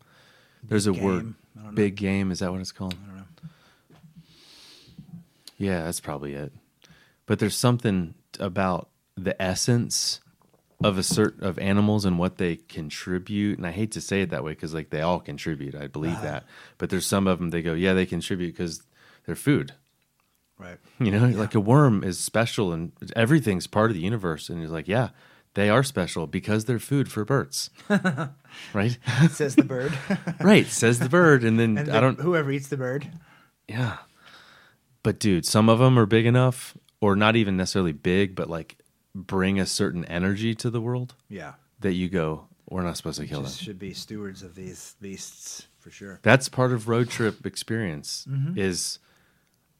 there's 0.62 0.86
a 0.86 0.92
Big 0.92 1.02
word 1.02 1.22
game? 1.22 1.36
Know. 1.54 1.70
big 1.72 1.94
game, 1.96 2.30
is 2.30 2.38
that 2.38 2.50
what 2.52 2.60
it's 2.60 2.72
called? 2.72 2.94
I 2.94 3.06
don't 3.06 3.16
know. 3.16 3.24
Yeah, 5.58 5.84
that's 5.84 6.00
probably 6.00 6.34
it. 6.34 6.52
But 7.26 7.38
there's 7.38 7.56
something 7.56 8.14
about 8.38 8.88
the 9.16 9.40
essence 9.40 10.20
of 10.82 10.96
a 10.96 11.02
certain 11.02 11.44
of 11.44 11.58
animals 11.58 12.06
and 12.06 12.18
what 12.18 12.38
they 12.38 12.56
contribute 12.56 13.58
and 13.58 13.66
I 13.66 13.70
hate 13.70 13.92
to 13.92 14.00
say 14.00 14.22
it 14.22 14.30
that 14.30 14.42
way 14.42 14.54
cuz 14.54 14.72
like 14.72 14.88
they 14.90 15.02
all 15.02 15.20
contribute, 15.20 15.74
I 15.74 15.86
believe 15.88 16.14
Uh-huh. 16.14 16.22
that. 16.22 16.44
But 16.78 16.88
there's 16.88 17.06
some 17.06 17.26
of 17.26 17.38
them 17.38 17.50
they 17.50 17.60
go, 17.60 17.74
yeah, 17.74 17.92
they 17.92 18.06
contribute 18.06 18.56
cuz 18.56 18.82
they're 19.26 19.34
food. 19.36 19.72
Right. 20.58 20.78
You 20.98 21.10
know, 21.10 21.26
like 21.28 21.54
a 21.54 21.60
worm 21.60 22.04
is 22.04 22.18
special 22.18 22.72
and 22.72 22.92
everything's 23.16 23.66
part 23.66 23.90
of 23.90 23.94
the 23.96 24.02
universe. 24.02 24.50
And 24.50 24.60
he's 24.60 24.70
like, 24.70 24.86
yeah, 24.88 25.08
they 25.54 25.70
are 25.70 25.82
special 25.82 26.26
because 26.26 26.66
they're 26.66 26.78
food 26.78 27.10
for 27.10 27.24
birds. 27.24 27.70
right? 28.74 28.98
Says 29.30 29.56
the 29.56 29.64
bird. 29.64 29.96
right. 30.40 30.66
Says 30.66 30.98
the 30.98 31.08
bird. 31.08 31.44
And 31.44 31.58
then 31.58 31.78
and 31.78 31.88
I 31.90 32.00
don't, 32.00 32.20
Whoever 32.20 32.50
eats 32.50 32.68
the 32.68 32.76
bird. 32.76 33.10
yeah. 33.68 33.98
But 35.02 35.18
dude, 35.18 35.46
some 35.46 35.70
of 35.70 35.78
them 35.78 35.98
are 35.98 36.04
big 36.06 36.26
enough 36.26 36.76
or 37.00 37.16
not 37.16 37.36
even 37.36 37.56
necessarily 37.56 37.92
big, 37.92 38.34
but 38.34 38.50
like 38.50 38.76
bring 39.14 39.58
a 39.58 39.64
certain 39.64 40.04
energy 40.04 40.54
to 40.56 40.68
the 40.68 40.80
world 40.80 41.14
Yeah. 41.30 41.54
that 41.80 41.94
you 41.94 42.10
go, 42.10 42.48
we're 42.68 42.82
not 42.82 42.98
supposed 42.98 43.18
to 43.18 43.26
kill 43.26 43.40
Just 43.42 43.58
them. 43.60 43.64
should 43.64 43.78
be 43.78 43.94
stewards 43.94 44.42
of 44.42 44.54
these 44.54 44.94
beasts 45.00 45.66
for 45.78 45.90
sure. 45.90 46.20
That's 46.22 46.50
part 46.50 46.72
of 46.72 46.86
road 46.88 47.08
trip 47.08 47.46
experience 47.46 48.26
Mm-hmm. 48.30 48.58
is 48.58 48.98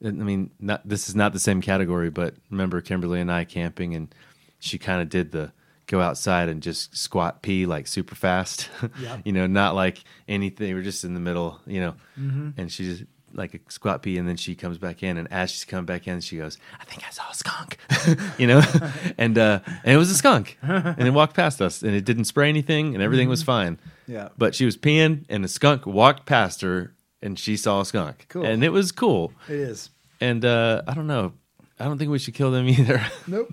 I 0.05 0.11
mean, 0.11 0.51
not 0.59 0.87
this 0.89 1.09
is 1.09 1.15
not 1.15 1.33
the 1.33 1.39
same 1.39 1.61
category, 1.61 2.11
but 2.11 2.35
remember 2.51 2.81
Kimberly 2.81 3.21
and 3.21 3.31
I 3.31 3.45
camping 3.45 3.95
and 3.95 4.15
she 4.59 4.79
kind 4.79 5.03
of 5.03 5.09
did 5.09 5.33
the 5.33 5.53
go 5.87 6.01
outside 6.01 6.49
and 6.49 6.63
just 6.63 6.97
squat 6.97 7.43
pee 7.43 7.67
like 7.67 7.87
super 7.87 8.15
fast. 8.15 8.69
Yep. 9.01 9.21
you 9.25 9.33
know, 9.33 9.47
not 9.47 9.75
like 9.75 10.03
anything. 10.29 10.75
We're 10.75 10.83
just 10.83 11.05
in 11.05 11.15
the 11.15 11.21
middle, 11.21 11.61
you 11.67 11.81
know. 11.81 11.95
Mm-hmm. 12.19 12.51
And 12.57 12.73
she 12.73 12.85
just 12.85 13.05
like 13.33 13.55
a 13.55 13.61
squat 13.69 14.03
pee 14.03 14.19
and 14.19 14.27
then 14.27 14.37
she 14.37 14.55
comes 14.55 14.77
back 14.77 15.03
in 15.05 15.17
and 15.17 15.31
as 15.33 15.51
she's 15.51 15.65
coming 15.65 15.85
back 15.85 16.09
in 16.09 16.21
she 16.21 16.37
goes, 16.37 16.59
I 16.81 16.85
think 16.85 17.05
I 17.07 17.11
saw 17.11 17.31
a 17.31 17.35
skunk. 17.35 17.79
you 18.39 18.47
know? 18.47 18.63
and 19.19 19.39
uh 19.39 19.61
and 19.85 19.95
it 19.95 19.97
was 19.97 20.11
a 20.11 20.15
skunk. 20.15 20.59
and 20.63 21.07
it 21.07 21.13
walked 21.13 21.35
past 21.35 21.61
us 21.61 21.83
and 21.83 21.95
it 21.95 22.05
didn't 22.05 22.25
spray 22.25 22.49
anything 22.49 22.95
and 22.95 23.03
everything 23.03 23.29
was 23.29 23.43
fine. 23.43 23.79
Yeah. 24.11 24.31
But 24.37 24.55
she 24.55 24.65
was 24.65 24.77
peeing, 24.77 25.25
and 25.29 25.45
the 25.45 25.49
skunk 25.49 25.87
walked 25.87 26.27
past 26.27 26.63
her, 26.63 26.93
and 27.23 27.39
she 27.39 27.57
saw 27.57 27.81
a 27.81 27.85
skunk. 27.85 28.27
Cool. 28.29 28.45
And 28.45 28.63
it 28.65 28.71
was 28.71 28.93
cool. 28.93 29.33
It 29.49 29.57
is. 29.57 29.91
And 30.21 30.45
uh, 30.45 30.83
I 30.87 30.95
don't 30.95 31.07
know. 31.07 31.33
I 31.79 31.85
don't 31.85 31.97
think 31.99 32.11
we 32.11 32.19
should 32.19 32.35
kill 32.35 32.51
them 32.51 32.69
either. 32.77 33.03
Nope. 33.27 33.53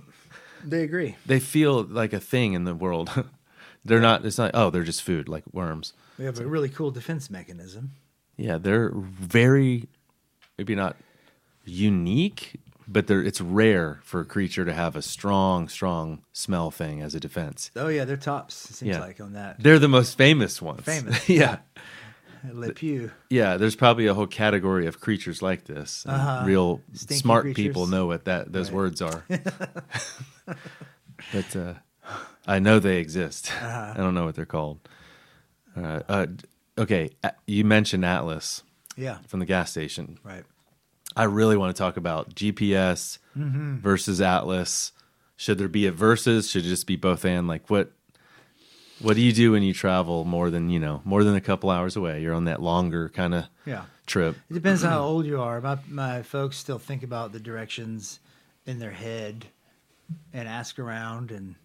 They 0.63 0.83
agree. 0.83 1.15
they 1.25 1.39
feel 1.39 1.83
like 1.83 2.11
a 2.13 2.19
thing 2.19 2.53
in 2.53 2.65
the 2.65 2.75
world. 2.75 3.09
they're 3.85 4.01
not. 4.01 4.25
It's 4.25 4.37
not. 4.37 4.51
Oh, 4.53 4.69
they're 4.69 4.83
just 4.83 5.01
food, 5.03 5.29
like 5.29 5.43
worms. 5.53 5.93
They 6.17 6.25
have 6.25 6.39
a 6.39 6.45
really 6.47 6.67
cool 6.69 6.91
defense 6.91 7.29
mechanism. 7.29 7.91
Yeah, 8.35 8.57
they're 8.57 8.91
very 8.93 9.87
maybe 10.57 10.75
not 10.75 10.97
unique, 11.63 12.59
but 12.87 13.07
they're. 13.07 13.23
It's 13.23 13.39
rare 13.39 13.99
for 14.03 14.19
a 14.21 14.25
creature 14.25 14.65
to 14.65 14.73
have 14.73 14.95
a 14.95 15.01
strong, 15.01 15.67
strong 15.69 16.23
smell 16.33 16.71
thing 16.71 17.01
as 17.01 17.15
a 17.15 17.19
defense. 17.19 17.71
Oh 17.75 17.87
yeah, 17.87 18.03
they're 18.05 18.17
tops. 18.17 18.69
It 18.69 18.73
seems 18.75 18.89
Yeah. 18.95 18.99
like 19.01 19.21
on 19.21 19.33
that. 19.33 19.61
They're 19.61 19.79
the 19.79 19.87
most 19.87 20.17
famous 20.17 20.61
ones. 20.61 20.81
Famous, 20.83 21.29
yeah. 21.29 21.57
Le 22.51 22.71
Pew. 22.73 23.11
Yeah, 23.29 23.57
there's 23.57 23.75
probably 23.75 24.07
a 24.07 24.13
whole 24.13 24.27
category 24.27 24.87
of 24.87 24.99
creatures 24.99 25.41
like 25.41 25.65
this. 25.65 26.05
Uh-huh. 26.07 26.43
Real 26.45 26.81
Stinky 26.93 27.19
smart 27.21 27.43
creatures. 27.43 27.63
people 27.63 27.87
know 27.87 28.05
what 28.05 28.25
that 28.25 28.51
those 28.51 28.69
Right. 28.69 28.75
words 28.77 29.01
are. 29.01 29.23
but 31.33 31.55
uh, 31.55 31.73
I 32.45 32.59
know 32.59 32.79
they 32.79 32.97
exist. 32.99 33.51
Uh-huh. 33.51 33.93
I 33.95 33.97
don't 33.97 34.13
know 34.13 34.25
what 34.25 34.35
they're 34.35 34.45
called. 34.45 34.79
Uh, 35.75 36.01
uh, 36.07 36.25
okay, 36.77 37.09
you 37.45 37.63
mentioned 37.63 38.05
Atlas 38.05 38.63
Yeah. 38.95 39.17
from 39.27 39.39
the 39.39 39.45
gas 39.45 39.71
station. 39.71 40.17
Right. 40.23 40.43
I 41.15 41.23
really 41.25 41.57
want 41.57 41.75
to 41.75 41.79
talk 41.79 41.97
about 41.97 42.35
GPS 42.35 43.19
Mm-hmm. 43.37 43.77
versus 43.77 44.19
Atlas. 44.19 44.91
Should 45.35 45.59
there 45.59 45.67
be 45.67 45.85
a 45.85 45.91
versus? 45.91 46.49
Should 46.49 46.65
it 46.65 46.69
just 46.69 46.87
be 46.87 46.95
both 46.95 47.23
and? 47.23 47.47
Like 47.47 47.69
what? 47.69 47.91
What 48.99 49.15
do 49.15 49.21
you 49.21 49.31
do 49.31 49.51
when 49.51 49.63
you 49.63 49.73
travel 49.73 50.25
more 50.25 50.49
than 50.49 50.69
you 50.69 50.79
know 50.79 51.01
more 51.05 51.23
than 51.23 51.35
a 51.35 51.41
couple 51.41 51.69
hours 51.69 51.95
away? 51.95 52.21
You're 52.21 52.33
on 52.33 52.45
that 52.45 52.61
longer 52.61 53.09
kind 53.09 53.33
of 53.35 53.45
Yeah. 53.65 53.83
trip. 54.05 54.35
It 54.49 54.53
depends 54.55 54.83
on 54.83 54.91
how 54.91 55.01
old 55.01 55.25
you 55.25 55.41
are. 55.41 55.61
My 55.61 55.77
my 55.89 56.23
folks 56.23 56.57
still 56.57 56.79
think 56.79 57.03
about 57.03 57.31
the 57.31 57.39
directions 57.39 58.19
in 58.65 58.79
their 58.79 58.91
head 58.91 59.45
and 60.33 60.47
ask 60.47 60.79
around 60.79 61.31
and 61.31 61.55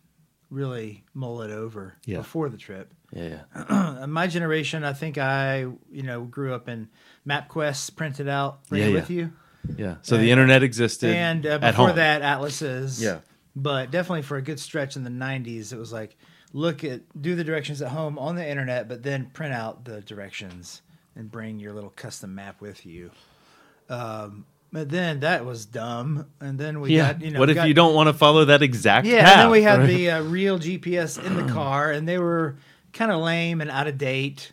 really 0.51 1.05
mull 1.15 1.43
it 1.43 1.51
over 1.51 1.95
Yeah. 2.05 2.19
before 2.19 2.49
the 2.51 2.59
trip. 2.59 2.93
Yeah, 3.13 3.41
yeah. 3.71 4.07
My 4.07 4.27
generation, 4.27 4.85
I 4.85 4.93
think 4.93 5.17
I 5.19 5.61
you 5.91 6.03
know 6.03 6.23
grew 6.25 6.55
up 6.55 6.69
in 6.69 6.89
MapQuest 7.27 7.95
printed 7.97 8.29
out, 8.29 8.67
bring 8.69 8.83
Yeah, 8.83 8.89
it 8.89 8.91
yeah. 8.91 8.95
with 9.01 9.11
you, 9.11 9.33
yeah. 9.77 9.95
So 10.03 10.17
And- 10.17 10.25
the 10.25 10.31
internet 10.31 10.63
existed, 10.63 11.15
and 11.15 11.47
uh, 11.47 11.59
before 11.59 11.93
that 11.93 12.23
atlases. 12.23 13.03
Yeah. 13.03 13.19
but 13.55 13.91
definitely 13.91 14.23
for 14.23 14.37
a 14.39 14.43
good 14.43 14.59
stretch 14.61 14.97
in 14.97 15.05
the 15.05 15.11
'90s, 15.11 15.73
it 15.73 15.79
was 15.79 15.93
like 15.93 16.17
look 16.53 16.85
at 16.85 17.01
do 17.21 17.35
the 17.35 17.45
directions 17.45 17.83
at 17.83 17.89
home 17.89 18.19
on 18.19 18.37
the 18.37 18.49
internet, 18.49 18.89
but 18.89 19.03
then 19.03 19.27
print 19.27 19.55
out 19.55 19.85
the 19.85 20.01
directions 20.03 20.83
and 21.17 21.31
bring 21.31 21.59
your 21.59 21.73
little 21.73 21.91
custom 21.91 22.35
map 22.35 22.61
with 22.61 22.87
you. 22.87 23.11
Um, 23.89 24.47
but 24.73 24.89
then 24.89 25.21
that 25.21 25.45
was 25.45 25.67
dumb, 25.67 26.27
and 26.41 26.59
then 26.59 26.81
we 26.81 26.97
yeah. 26.97 27.13
got 27.13 27.23
you 27.23 27.31
know 27.31 27.41
what 27.41 27.51
if 27.51 27.57
got- 27.57 27.69
you 27.69 27.75
don't 27.75 27.95
want 27.95 28.09
to 28.09 28.15
follow 28.15 28.47
that 28.47 28.63
exact 28.63 29.07
yeah, 29.07 29.23
path? 29.23 29.33
and 29.33 29.41
then 29.43 29.51
we 29.51 29.63
had 29.63 29.81
right? 29.81 29.87
the 29.87 30.11
uh, 30.11 30.23
real 30.23 30.59
GPS 30.59 31.23
in 31.23 31.37
the 31.37 31.53
car, 31.53 31.91
and 31.91 32.09
they 32.09 32.19
were 32.19 32.57
kind 32.93 33.11
of 33.11 33.21
lame 33.21 33.61
and 33.61 33.71
out 33.71 33.87
of 33.87 33.99
date. 33.99 34.53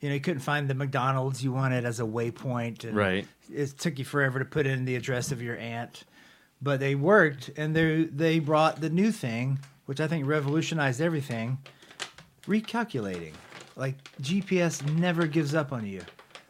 You 0.00 0.08
know, 0.08 0.14
you 0.14 0.20
couldn't 0.20 0.40
find 0.40 0.68
the 0.68 0.74
McDonald's 0.74 1.44
you 1.44 1.52
wanted 1.52 1.84
as 1.84 2.00
a 2.00 2.04
waypoint, 2.04 2.92
Right. 2.92 3.26
It 3.54 3.78
took 3.78 3.98
you 3.98 4.04
forever 4.04 4.38
to 4.40 4.44
put 4.44 4.66
in 4.66 4.84
the 4.84 4.96
address 4.96 5.30
of 5.30 5.42
your 5.42 5.56
aunt, 5.58 6.04
but 6.62 6.80
they 6.80 6.94
worked, 6.94 7.50
and 7.56 7.76
they 7.76 8.04
they 8.04 8.38
brought 8.38 8.80
the 8.80 8.88
new 8.88 9.12
thing, 9.12 9.58
which 9.86 10.00
I 10.00 10.06
think 10.08 10.26
revolutionized 10.26 11.00
everything: 11.00 11.58
recalculating. 12.46 13.32
Like 13.76 13.96
GPS 14.20 14.86
never 14.94 15.26
gives 15.26 15.54
up 15.54 15.72
on 15.72 15.86
you. 15.86 16.02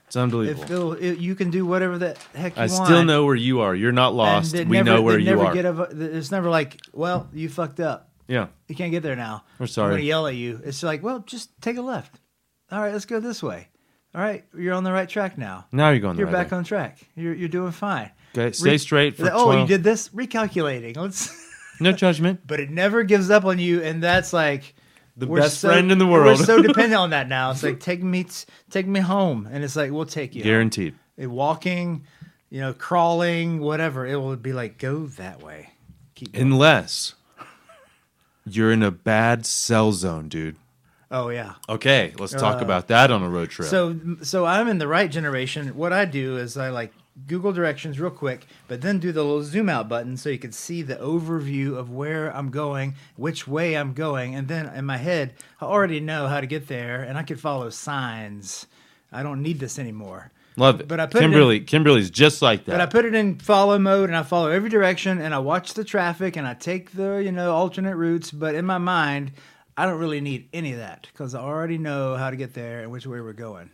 It's 0.07 0.17
unbelievable. 0.17 0.63
If 0.65 0.71
it'll, 0.71 0.93
it, 0.95 1.19
you 1.19 1.35
can 1.35 1.51
do 1.51 1.65
whatever 1.65 1.97
the 1.97 2.17
heck 2.35 2.57
you 2.57 2.63
I 2.63 2.67
want. 2.67 2.87
still 2.87 3.05
know 3.05 3.25
where 3.25 3.35
you 3.35 3.61
are. 3.61 3.75
You're 3.75 3.93
not 3.93 4.15
lost. 4.15 4.53
We 4.55 4.65
never- 4.65 4.85
know 4.85 5.03
where 5.03 5.19
you 5.19 5.25
never 5.25 5.45
are. 5.47 5.55
Get 5.55 5.65
a, 5.65 5.83
it's 6.17 6.31
never 6.31 6.51
like, 6.51 6.81
well, 6.93 7.29
you 7.33 7.49
fucked 7.49 7.81
up. 7.81 8.11
yeah. 8.29 8.49
You 8.69 8.75
can't 8.75 8.91
get 8.91 9.03
there 9.03 9.17
now. 9.17 9.45
We're 9.59 9.67
sorry. 9.69 9.87
I'm 9.87 9.91
going 9.93 10.01
to 10.03 10.07
yell 10.07 10.27
at 10.27 10.35
you. 10.35 10.61
It's 10.65 10.83
like, 10.83 11.03
well, 11.03 11.21
just 11.21 11.59
take 11.63 11.79
a 11.79 11.83
left. 11.83 12.21
All 12.71 12.81
right, 12.81 12.93
let's 12.93 13.07
go 13.07 13.21
this 13.21 13.43
way. 13.43 13.69
All 14.15 14.21
right, 14.21 14.45
you're 14.55 14.75
on 14.75 14.85
the 14.85 14.93
right 14.93 15.09
track 15.09 15.39
now. 15.39 15.67
Now 15.73 15.89
you're 15.91 16.01
going. 16.01 16.17
The 16.17 16.21
You're 16.21 16.27
right 16.27 16.43
back 16.43 16.51
way. 16.53 16.59
on 16.59 16.65
track. 16.65 16.99
You're 17.17 17.33
you're 17.35 17.49
doing 17.49 17.73
fine. 17.73 18.11
Okay, 18.37 18.53
stay 18.53 18.73
Re- 18.73 18.79
straight 18.79 19.17
for 19.17 19.31
oh, 19.33 19.45
12. 19.45 19.61
you 19.61 19.67
did 19.77 19.85
this 19.85 20.09
recalculating. 20.11 20.97
Let's. 20.97 21.41
No 21.81 21.93
judgment. 21.93 22.41
but 22.47 22.61
it 22.61 22.71
never 22.71 23.03
gives 23.03 23.31
up 23.31 23.45
on 23.45 23.59
you, 23.59 23.83
and 23.83 24.03
that's 24.03 24.33
like 24.33 24.75
The 25.17 25.27
best 25.27 25.61
so- 25.61 25.69
friend 25.69 25.91
in 25.93 25.99
the 25.99 26.07
world. 26.07 26.39
We're 26.39 26.45
so 26.45 26.63
dependent 26.71 26.95
on 26.95 27.11
that 27.11 27.29
now. 27.29 27.51
It's 27.51 27.63
like 27.63 27.81
take 27.81 28.03
me, 28.03 28.27
take 28.71 28.87
me 28.87 29.01
home, 29.01 29.49
and 29.51 29.65
it's 29.65 29.77
like 29.77 29.91
we'll 29.91 30.07
take 30.07 30.35
you. 30.35 30.43
Guaranteed. 30.43 30.95
Uh, 31.23 31.29
Walking, 31.29 32.05
you 32.51 32.61
know, 32.61 32.73
crawling, 32.73 33.61
whatever. 33.61 34.07
It 34.07 34.17
will 34.17 34.37
be 34.37 34.53
like 34.53 34.79
go 34.79 35.07
that 35.07 35.43
way. 35.43 35.71
Keep. 36.15 36.33
Going. 36.33 36.47
Unless 36.53 37.15
you're 38.47 38.73
in 38.73 38.83
a 38.83 38.91
bad 38.91 39.47
cell 39.47 39.93
zone, 39.93 40.29
dude. 40.29 40.57
Oh 41.11 41.29
yeah. 41.29 41.55
Okay, 41.69 42.15
let's 42.19 42.33
talk 42.33 42.61
Uh, 42.63 42.65
about 42.65 42.89
that 42.89 43.11
on 43.11 43.23
a 43.23 43.29
road 43.29 43.51
trip. 43.51 43.69
So 43.69 43.99
so 44.23 44.47
I'm 44.47 44.69
in 44.69 44.79
the 44.79 44.89
right 44.89 45.11
generation. 45.11 45.75
What 45.77 45.93
I 45.93 46.05
do 46.07 46.39
is 46.39 46.57
I 46.57 46.71
like 46.71 46.93
Google 47.27 47.53
directions 47.53 48.01
real 48.01 48.11
quick, 48.11 48.47
but 48.69 48.81
then 48.81 48.99
do 48.99 49.13
the 49.13 49.23
little 49.23 49.43
zoom 49.43 49.69
out 49.69 49.89
button 49.89 50.17
so 50.17 50.31
you 50.31 50.39
can 50.39 50.53
see 50.53 50.81
the 50.83 50.97
overview 50.97 51.77
of 51.77 51.91
where 51.91 52.35
I'm 52.35 52.51
going, 52.51 52.95
which 53.17 53.47
way 53.47 53.77
I'm 53.77 53.93
going, 53.93 54.35
and 54.35 54.49
then 54.49 54.67
in 54.75 54.87
my 54.87 54.97
head 54.97 55.35
I 55.61 55.67
already 55.67 56.01
know 56.01 56.27
how 56.29 56.41
to 56.41 56.47
get 56.47 56.69
there, 56.69 57.03
and 57.03 57.19
I 57.19 57.23
can 57.23 57.37
follow 57.37 57.69
signs. 57.71 58.67
I 59.13 59.23
don't 59.23 59.43
need 59.43 59.61
this 59.61 59.79
anymore. 59.79 60.33
Love 60.57 60.81
it. 60.81 60.89
but 60.89 61.01
I 61.01 61.07
put 61.07 61.17
it 61.23 61.25
in- 61.25 61.31
Kimberly. 61.31 61.61
Kimberly's 61.61 62.11
just 62.11 62.43
like 62.43 62.65
that. 62.65 62.73
But 62.73 62.81
I 62.81 62.87
put 62.87 63.05
it 63.05 63.15
in 63.15 63.39
follow 63.39 63.79
mode 63.79 64.11
and 64.11 64.17
I 64.17 64.23
follow 64.23 64.51
every 64.51 64.69
direction 64.69 65.19
and 65.21 65.35
I 65.35 65.39
watch 65.39 65.73
the 65.75 65.85
traffic 65.85 66.37
and 66.37 66.47
I 66.47 66.53
take 66.55 66.93
the, 66.93 67.23
you 67.25 67.33
know, 67.33 67.55
alternate 67.55 67.97
routes. 67.97 68.31
But 68.31 68.55
in 68.55 68.67
my 68.67 68.77
mind, 68.77 69.33
I 69.79 69.87
don't 69.87 69.99
really 69.99 70.21
need 70.21 70.51
any 70.53 70.73
of 70.73 70.79
that 70.79 71.09
because 71.11 71.35
I 71.35 71.41
already 71.41 71.79
know 71.79 72.17
how 72.17 72.29
to 72.29 72.37
get 72.37 72.53
there 72.53 72.83
and 72.83 72.91
which 72.93 73.07
way 73.07 73.21
we're 73.23 73.33
going. 73.33 73.71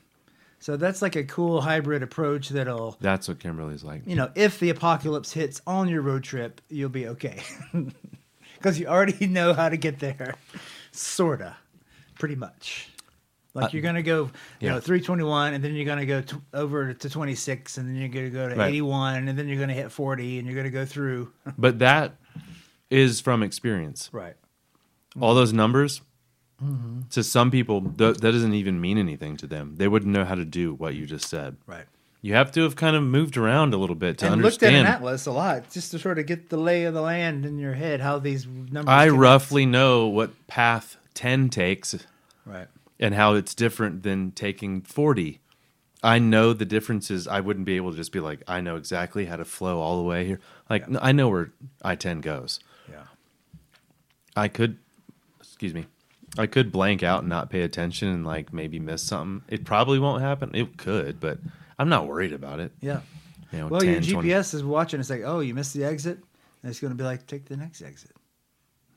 So 0.61 0.77
that's 0.77 1.01
like 1.03 1.15
a 1.17 1.25
cool 1.25 1.61
hybrid 1.61 2.03
approach 2.03 2.49
that'll, 2.49 2.97
That's 3.01 3.29
what 3.29 3.39
Kimberly's 3.39 3.85
like. 3.85 4.03
you 4.07 4.17
know, 4.17 4.31
if 4.35 4.59
the 4.59 4.71
apocalypse 4.71 5.33
hits 5.33 5.61
on 5.67 5.89
your 5.89 6.03
road 6.03 6.25
trip, 6.25 6.61
you'll 6.69 6.89
be 6.91 7.07
okay. 7.09 7.41
Because 8.57 8.81
you 8.81 8.87
already 8.89 9.27
know 9.29 9.55
how 9.55 9.69
to 9.69 9.77
get 9.77 10.01
there. 10.01 10.35
Sorta. 10.91 11.57
Pretty 12.19 12.35
much. 12.35 12.89
Like 13.55 13.67
Uh, 13.67 13.69
you're 13.73 13.83
gonna 13.83 14.03
go, 14.03 14.25
you 14.25 14.31
yeah. 14.67 14.71
know, 14.73 14.81
321, 14.81 15.55
and 15.55 15.63
then 15.63 15.75
you're 15.77 15.85
gonna 15.87 16.05
go 16.07 16.23
t- 16.23 16.37
over 16.53 16.93
to 16.93 17.09
26, 17.09 17.79
and 17.79 17.89
then 17.89 17.95
you're 17.95 18.09
gonna 18.09 18.31
go 18.31 18.49
to 18.49 18.57
Right. 18.57 18.69
81, 18.71 19.29
and 19.29 19.39
then 19.39 19.47
you're 19.47 19.61
gonna 19.61 19.75
hit 19.75 19.93
40, 19.93 20.39
and 20.41 20.47
you're 20.49 20.57
gonna 20.57 20.71
go 20.71 20.85
through. 20.85 21.33
But 21.57 21.79
that 21.79 22.17
is 22.91 23.21
from 23.21 23.45
experience. 23.45 24.11
Right. 24.13 24.35
All 25.21 25.37
those 25.37 25.53
numbers. 25.53 26.01
Mm-hmm. 26.63 27.01
To 27.11 27.23
some 27.23 27.51
people, 27.51 27.81
th- 27.83 28.17
that 28.19 28.33
doesn't 28.33 28.55
even 28.55 28.81
mean 28.81 28.99
anything 28.99 29.37
to 29.39 29.47
them. 29.47 29.77
They 29.77 29.87
wouldn't 29.89 30.13
know 30.13 30.25
how 30.25 30.35
to 30.35 30.45
do 30.45 30.75
what 30.75 30.95
you 30.95 31.07
just 31.07 31.29
said. 31.29 31.57
Right. 31.67 31.85
You 32.21 32.35
have 32.35 32.51
to 32.53 32.63
have 32.63 32.75
kind 32.75 32.97
of 32.97 33.05
moved 33.05 33.37
around 33.37 33.73
a 33.75 33.77
little 33.77 33.95
bit 33.95 34.19
to 34.19 34.27
and 34.33 34.43
looked 34.43 34.63
at 34.65 34.67
understand. 34.75 34.89
an 34.89 34.93
atlas 34.93 35.27
a 35.27 35.31
lot 35.33 35.71
just 35.71 35.93
to 35.93 36.01
sort 36.01 36.19
of 36.19 36.27
get 36.27 36.49
the 36.49 36.57
lay 36.57 36.83
of 36.83 36.95
the 36.95 37.01
land 37.01 37.47
in 37.47 37.59
your 37.61 37.75
head, 37.75 38.01
how 38.01 38.19
these 38.19 38.45
numbers. 38.47 38.87
I 38.89 39.09
roughly 39.09 39.67
know 39.67 40.09
what 40.09 40.49
path 40.49 40.97
10 41.15 41.49
takes 41.49 41.95
Right. 42.45 42.67
and 42.99 43.15
how 43.15 43.35
it's 43.35 43.55
different 43.55 44.03
than 44.03 44.33
taking 44.33 44.81
40. 44.81 45.39
I 46.03 46.19
know 46.19 46.53
the 46.53 46.65
differences. 46.65 47.29
I 47.29 47.39
wouldn't 47.39 47.67
be 47.67 47.77
able 47.77 47.93
to 47.93 47.97
just 47.97 48.11
be 48.11 48.19
like, 48.21 48.43
I 48.49 48.61
know 48.61 48.75
exactly 48.75 49.27
how 49.27 49.37
to 49.37 49.45
flow 49.45 49.79
all 49.81 49.97
the 49.99 50.03
way 50.09 50.25
here. 50.27 50.41
Like, 50.69 50.89
no, 50.89 50.99
I 51.01 51.13
know 51.13 51.29
where 51.29 51.51
I 51.85 51.95
10 51.95 52.21
goes. 52.21 52.59
Yeah. 52.91 53.05
I 54.35 54.49
could, 54.49 54.79
excuse 55.41 55.73
me, 55.73 55.87
I 56.37 56.47
could 56.47 56.71
blank 56.71 57.03
out 57.03 57.21
and 57.21 57.29
not 57.29 57.51
pay 57.51 57.63
attention 57.63 58.09
and 58.09 58.25
like 58.27 58.53
maybe 58.53 58.79
miss 58.79 59.03
something. 59.03 59.43
It 59.49 59.65
probably 59.65 59.99
won't 59.99 60.23
happen. 60.23 60.51
It 60.55 60.77
could, 60.77 61.21
but 61.21 61.39
I'm 61.79 61.89
not 61.89 62.07
worried 62.07 62.33
about 62.33 62.61
it. 62.61 62.73
Yeah. 62.81 63.01
You 63.53 63.61
know, 63.61 63.67
Well, 63.69 63.81
10, 63.81 64.03
your 64.03 64.21
20 64.21 64.29
GPS 64.29 64.55
is 64.55 64.63
watching. 64.63 65.01
It's 65.01 65.11
like, 65.11 65.23
oh, 65.25 65.41
you 65.41 65.55
missed 65.55 65.73
the 65.75 65.85
exit, 65.85 66.19
and 66.63 66.71
it's 66.71 66.81
going 66.81 66.91
to 66.93 66.97
be 66.97 67.05
like, 67.05 67.27
take 67.27 67.47
the 67.47 67.57
next 67.57 67.81
exit, 67.83 68.11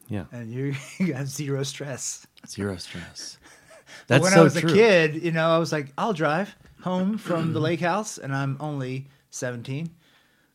Yeah, 0.09 0.25
and 0.34 0.51
you 0.51 0.75
you 0.99 1.13
have 1.13 1.29
zero 1.29 1.63
stress. 1.63 2.27
zero 2.47 2.75
stress. 2.77 3.38
That's 4.07 4.23
when 4.23 4.34
so 4.34 4.41
I 4.41 4.43
was 4.43 4.55
true. 4.55 4.69
a 4.69 4.73
kid, 4.73 5.23
you 5.23 5.32
know, 5.32 5.49
I 5.49 5.57
was 5.57 5.71
like, 5.71 5.93
I'll 5.97 6.13
drive 6.13 6.53
home 6.82 7.17
from 7.17 7.53
the 7.53 7.59
lake 7.67 7.79
house, 7.79 8.17
and 8.17 8.36
I'm 8.36 8.57
only 8.59 9.07
17. 9.29 9.89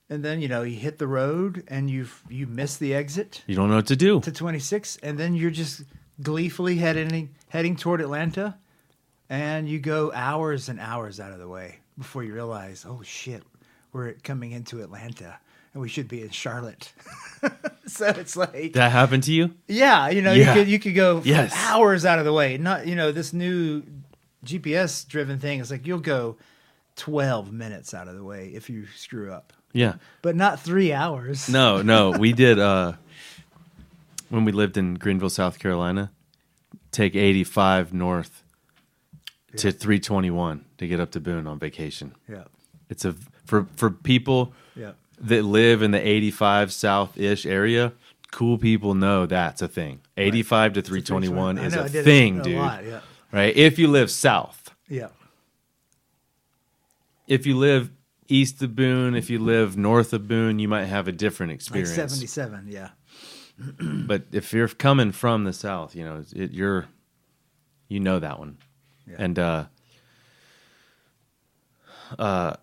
And 0.09 0.25
then 0.25 0.41
you 0.41 0.47
know 0.49 0.63
you 0.63 0.77
hit 0.77 0.99
the 0.99 1.07
road 1.09 1.65
and 1.67 1.91
you 1.91 2.07
you 2.29 2.47
miss 2.47 2.77
the 2.77 2.95
exit 2.95 3.43
You 3.49 3.57
don't 3.57 3.69
know 3.71 3.77
what 3.77 3.87
to 3.89 3.97
do. 3.97 4.21
to 4.21 4.31
26, 4.31 4.99
and 5.03 5.19
then 5.19 5.35
you're 5.35 5.51
just 5.51 5.83
gleefully 6.23 6.77
heading 6.77 7.31
heading 7.49 7.77
toward 7.77 8.01
Atlanta, 8.01 8.57
and 9.29 9.69
you 9.69 9.79
go 9.79 10.13
hours 10.13 10.69
and 10.69 10.81
hours 10.81 11.21
out 11.21 11.33
of 11.33 11.39
the 11.39 11.49
way 11.49 11.79
before 11.99 12.23
you 12.25 12.33
realize, 12.35 12.85
oh 12.89 13.03
shit, 13.03 13.43
we're 13.93 14.13
coming 14.23 14.53
into 14.53 14.83
Atlanta, 14.83 15.39
and 15.73 15.81
we 15.83 15.89
should 15.89 16.09
be 16.09 16.23
in 16.23 16.31
Charlotte. 16.31 16.93
so 17.87 18.07
it's 18.09 18.37
like 18.37 18.73
That 18.75 18.93
happened 18.93 19.23
to 19.25 19.33
you? 19.33 19.55
yeah, 19.69 20.09
you 20.09 20.23
know, 20.23 20.33
Yeah. 20.33 20.55
you 20.55 20.61
could 20.61 20.69
you 20.69 20.79
could 20.79 20.95
go 20.95 21.23
Yes. 21.25 21.53
hours 21.55 22.05
out 22.05 22.19
of 22.19 22.25
the 22.25 22.33
way. 22.33 22.57
Not 22.59 22.87
you 22.87 22.95
know 22.97 23.13
this 23.13 23.33
new 23.33 23.83
GPS 24.45 25.07
driven 25.07 25.39
thing 25.39 25.61
is 25.61 25.71
like 25.71 25.87
you'll 25.87 25.99
go 26.01 26.37
twelve 26.97 27.53
minutes 27.53 27.93
out 27.95 28.09
of 28.09 28.15
the 28.15 28.25
way 28.25 28.49
if 28.55 28.71
you 28.71 28.87
screw 28.97 29.33
up, 29.33 29.53
Yeah. 29.73 29.95
but 30.23 30.37
not 30.37 30.61
three 30.61 30.93
hours. 30.93 31.49
No, 31.49 31.83
no. 31.83 32.11
We 32.13 32.33
did 32.33 32.59
uh 32.59 32.93
when 34.29 34.45
we 34.45 34.53
lived 34.53 34.77
in 34.77 34.95
Greenville, 34.95 35.31
South 35.31 35.59
Carolina, 35.59 36.11
take 36.93 37.15
85 37.15 37.93
north 37.93 38.43
to 39.57 39.73
321 39.73 40.65
to 40.79 40.87
get 40.87 41.01
up 41.01 41.11
to 41.13 41.21
Boone 41.21 41.47
on 41.47 41.59
vacation. 41.59 42.15
Yeah, 42.29 42.45
It's 42.91 43.05
a 43.05 43.15
for 43.45 43.67
for 43.77 43.91
people 43.91 44.53
yeah, 44.75 44.93
that 45.21 45.43
live 45.45 45.83
in 45.83 45.93
the 45.93 46.07
85 46.07 46.73
south-ish 46.73 47.47
area, 47.47 47.93
cool 48.33 48.59
people 48.59 48.95
know 48.95 49.25
that's 49.27 49.63
a 49.63 49.69
thing. 49.69 50.01
85 50.17 50.75
to 50.75 50.83
321 50.83 51.59
I 51.59 51.65
is 51.65 51.75
know, 51.75 51.81
a 51.81 51.85
I 51.85 51.89
did 51.89 51.95
it 51.97 52.05
thing, 52.05 52.41
a 52.41 52.43
dude. 52.43 52.57
lot, 52.59 52.85
yeah, 52.85 53.01
Right? 53.33 53.57
If 53.57 53.79
you 53.79 53.89
live 53.89 54.11
south. 54.11 54.75
yeah, 54.89 55.09
If 57.27 57.47
you 57.47 57.57
live 57.57 57.91
east 58.29 58.63
of 58.63 58.75
Boone, 58.77 59.15
if 59.15 59.31
you 59.31 59.39
live 59.39 59.77
north 59.77 60.13
of 60.13 60.29
Boone, 60.29 60.59
you 60.59 60.69
might 60.69 60.87
have 60.87 61.09
a 61.09 61.13
different 61.13 61.51
like 61.51 61.57
experience. 61.57 61.95
seventy 61.95 62.27
seven. 62.27 62.67
Yeah, 62.69 62.91
but 63.81 64.25
if 64.33 64.53
you're 64.53 64.69
coming 64.69 65.13
from 65.13 65.45
the 65.45 65.53
south, 65.53 65.95
you 65.97 66.05
know, 66.05 66.23
it, 66.35 66.53
you're 66.53 66.87
you 67.89 68.01
know 68.01 68.19
that 68.19 68.39
one. 68.39 68.59
Yeah. 69.09 69.17
And 69.19 69.39
uh 69.39 69.65
uh 72.19 72.55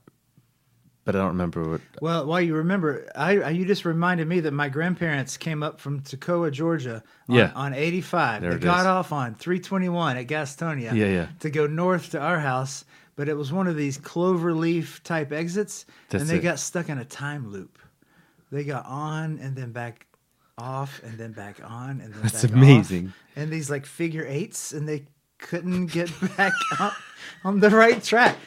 but 1.06 1.16
I 1.16 1.20
don't 1.20 1.30
remember 1.30 1.70
what. 1.70 1.82
Well, 2.02 2.26
while 2.26 2.40
you 2.40 2.56
remember, 2.56 3.10
I, 3.14 3.38
I 3.40 3.50
you 3.50 3.66
just 3.66 3.84
reminded 3.84 4.26
me 4.26 4.40
that 4.40 4.54
my 4.54 4.70
grandparents 4.70 5.36
came 5.36 5.62
up 5.62 5.82
from 5.82 6.00
Toccoa, 6.00 6.50
Georgia, 6.50 7.04
on, 7.28 7.36
Yeah. 7.36 7.52
on 7.56 7.74
85. 7.74 8.42
There 8.42 8.52
they 8.54 8.58
got 8.60 8.82
is. 8.82 8.86
off 8.86 9.12
on 9.12 9.36
321 9.36 10.16
at 10.16 10.28
Gastonia. 10.28 10.94
Yeah, 10.94 11.08
yeah. 11.08 11.28
To 11.42 11.50
go 11.50 11.68
north 11.68 12.12
to 12.12 12.22
our 12.22 12.40
house, 12.40 12.86
but 13.18 13.28
it 13.28 13.34
was 13.34 13.52
one 13.52 13.68
of 13.68 13.76
these 13.76 13.98
clover 13.98 14.54
leaf 14.54 15.04
type 15.04 15.34
exits, 15.34 15.86
That's 16.08 16.22
and 16.22 16.30
they 16.32 16.38
it. 16.38 16.42
got 16.44 16.58
stuck 16.58 16.88
in 16.88 16.98
a 16.98 17.04
time 17.06 17.52
loop. 17.52 17.80
They 18.50 18.64
got 18.64 18.86
on 18.86 19.40
and 19.40 19.58
then 19.58 19.74
back 19.74 20.08
off 20.64 21.02
and 21.04 21.18
then 21.18 21.34
back 21.34 21.58
on 21.64 22.00
and 22.02 22.14
then 22.14 22.22
That's 22.22 22.42
back 22.42 22.52
off. 22.52 22.58
amazing. 22.58 23.14
And 23.36 23.52
these 23.52 23.70
like 23.70 23.86
figure 23.86 24.26
eights, 24.28 24.72
and 24.72 24.88
they 24.88 25.04
couldn't 25.40 25.88
get 25.88 26.10
back 26.38 26.54
on, 26.80 26.92
on 27.44 27.60
the 27.60 27.70
right 27.70 28.02
track. 28.02 28.38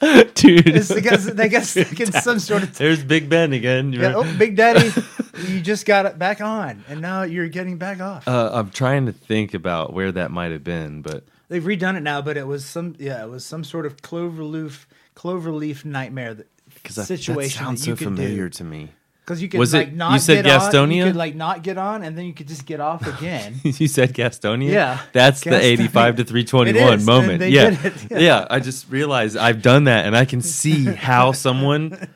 Dude, 0.34 0.68
It's 0.68 0.92
because 0.94 1.26
they 1.26 1.48
got 1.48 1.64
stuck 1.64 1.98
in 2.00 2.12
some 2.12 2.38
sort 2.38 2.62
of 2.62 2.78
there's 2.78 3.02
Big 3.02 3.28
Ben 3.28 3.52
again. 3.52 3.92
yeah, 3.92 4.14
oh, 4.14 4.36
Big 4.38 4.54
Daddy, 4.54 4.92
you 5.48 5.60
just 5.60 5.86
got 5.86 6.06
it 6.06 6.16
back 6.18 6.40
on, 6.40 6.84
and 6.88 7.00
now 7.00 7.22
you're 7.24 7.48
getting 7.48 7.78
back 7.78 8.00
off. 8.00 8.26
Uh, 8.28 8.50
I'm 8.52 8.70
trying 8.70 9.06
to 9.06 9.12
think 9.12 9.54
about 9.54 9.92
where 9.92 10.12
that 10.12 10.30
might 10.30 10.52
have 10.52 10.62
been, 10.64 11.02
but 11.02 11.24
They've 11.48 11.62
redone 11.64 11.96
it 11.96 12.02
now, 12.02 12.22
but 12.22 12.36
it 12.36 12.46
was 12.46 12.64
some 12.64 12.94
yeah, 13.00 13.24
it 13.24 13.28
was 13.28 13.44
some 13.44 13.64
sort 13.64 13.86
of 13.86 13.96
cloverleaf 13.96 14.84
cloverleaf 15.16 15.84
nightmare 15.84 16.34
that, 16.34 16.46
because 16.74 16.94
that 16.96 17.06
situation 17.06 17.58
sounds 17.64 17.80
that 17.80 17.84
so 17.86 17.90
you 17.90 17.96
could 17.96 18.04
familiar 18.04 18.44
do. 18.48 18.50
to 18.58 18.64
me. 18.64 18.90
Because 19.28 19.42
you 19.42 19.48
could 19.50 19.60
Was 19.60 19.74
it- 19.74 19.94
like 19.94 20.12
you 20.14 20.18
said 20.18 20.42
get 20.46 20.54
on, 20.58 20.72
Gastonia? 20.72 20.96
you 20.96 21.04
could 21.04 21.16
like 21.16 21.34
not 21.34 21.62
get 21.62 21.76
on, 21.76 22.02
and 22.02 22.16
then 22.16 22.24
you 22.24 22.32
could 22.32 22.48
just 22.48 22.64
get 22.64 22.80
off 22.80 23.06
again. 23.18 23.60
you 23.62 23.86
said 23.86 24.14
Gastonia? 24.14 24.70
Yeah, 24.70 25.00
That's 25.12 25.42
the 25.42 25.50
Gastonia. 25.50 25.60
85 25.60 26.16
to 26.16 26.22
It 26.22 26.28
321 26.28 26.94
is, 26.94 27.06
moment. 27.06 27.32
and 27.32 27.40
they 27.42 27.50
Yeah. 27.50 27.70
did 27.70 27.84
it, 27.84 28.10
yeah. 28.12 28.18
yeah. 28.18 28.46
I 28.48 28.60
just 28.60 28.90
realized 28.90 29.36
I've 29.36 29.60
done 29.60 29.84
that 29.84 30.06
and 30.06 30.16
I 30.16 30.24
can 30.24 30.40
see 30.40 30.86
how 30.86 31.32
someone 31.32 32.08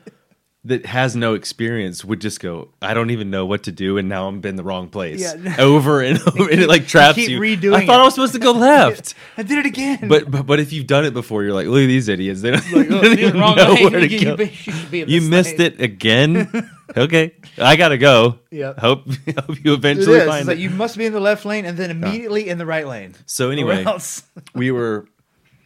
that 0.65 0.85
has 0.85 1.13
no 1.13 1.33
experience 1.33 2.05
would 2.05 2.21
just 2.21 2.39
go, 2.39 2.69
I 2.81 2.93
don't 2.93 3.09
even 3.09 3.29
know 3.29 3.45
what 3.45 3.63
to 3.63 3.71
do 3.73 3.97
and 3.97 4.07
now 4.07 4.29
I'm 4.29 4.41
in 4.45 4.55
the 4.55 4.63
wrong 4.63 4.87
place. 4.87 5.19
Yeah. 5.21 5.57
Over 5.59 5.99
and 6.01 6.17
over 6.25 6.49
and 6.49 6.61
it 6.61 6.69
like 6.69 6.87
traps 6.87 7.15
keep 7.15 7.29
you. 7.29 7.39
redoing 7.41 7.75
I 7.75 7.85
thought 7.85 7.99
it. 7.99 8.01
I 8.01 8.05
was 8.05 8.13
supposed 8.13 8.31
to 8.33 8.39
go 8.39 8.53
left. 8.53 9.13
I 9.37 9.43
did 9.43 9.57
it 9.59 9.65
again. 9.65 10.07
But, 10.07 10.31
but 10.31 10.45
but 10.45 10.59
if 10.61 10.71
you've 10.71 10.87
done 10.87 11.03
it 11.03 11.13
before, 11.13 11.43
you're 11.43 11.53
like, 11.53 11.67
look 11.67 11.81
at 11.83 11.87
these 11.87 12.07
idiots. 12.07 12.41
They 12.41 12.51
don't, 12.51 12.71
like, 12.71 12.87
they 12.87 12.95
oh, 12.95 13.01
don't 13.01 13.19
even 13.19 13.39
wrong 13.41 13.55
know 13.57 13.73
where 13.73 13.99
to 13.99 14.07
go. 14.07 14.15
you 14.15 14.49
you 14.65 14.85
be 14.89 15.03
You 15.11 15.21
missed 15.21 15.59
it 15.59 15.81
again. 15.81 16.69
okay, 16.97 17.35
I 17.57 17.75
gotta 17.75 17.97
go. 17.97 18.39
Yep. 18.51 18.79
Hope 18.79 19.05
hope 19.39 19.63
you 19.63 19.73
eventually 19.73 20.17
is. 20.19 20.27
find 20.27 20.39
It's 20.41 20.47
it. 20.47 20.51
like 20.51 20.59
you 20.59 20.69
must 20.69 20.97
be 20.97 21.05
in 21.05 21.13
the 21.13 21.19
left 21.19 21.45
lane 21.45 21.65
and 21.65 21.77
then 21.77 21.91
immediately 21.91 22.49
in 22.49 22.57
the 22.57 22.65
right 22.65 22.87
lane. 22.87 23.15
so 23.25 23.49
anyway, 23.49 23.85
we 24.55 24.71
were. 24.71 25.07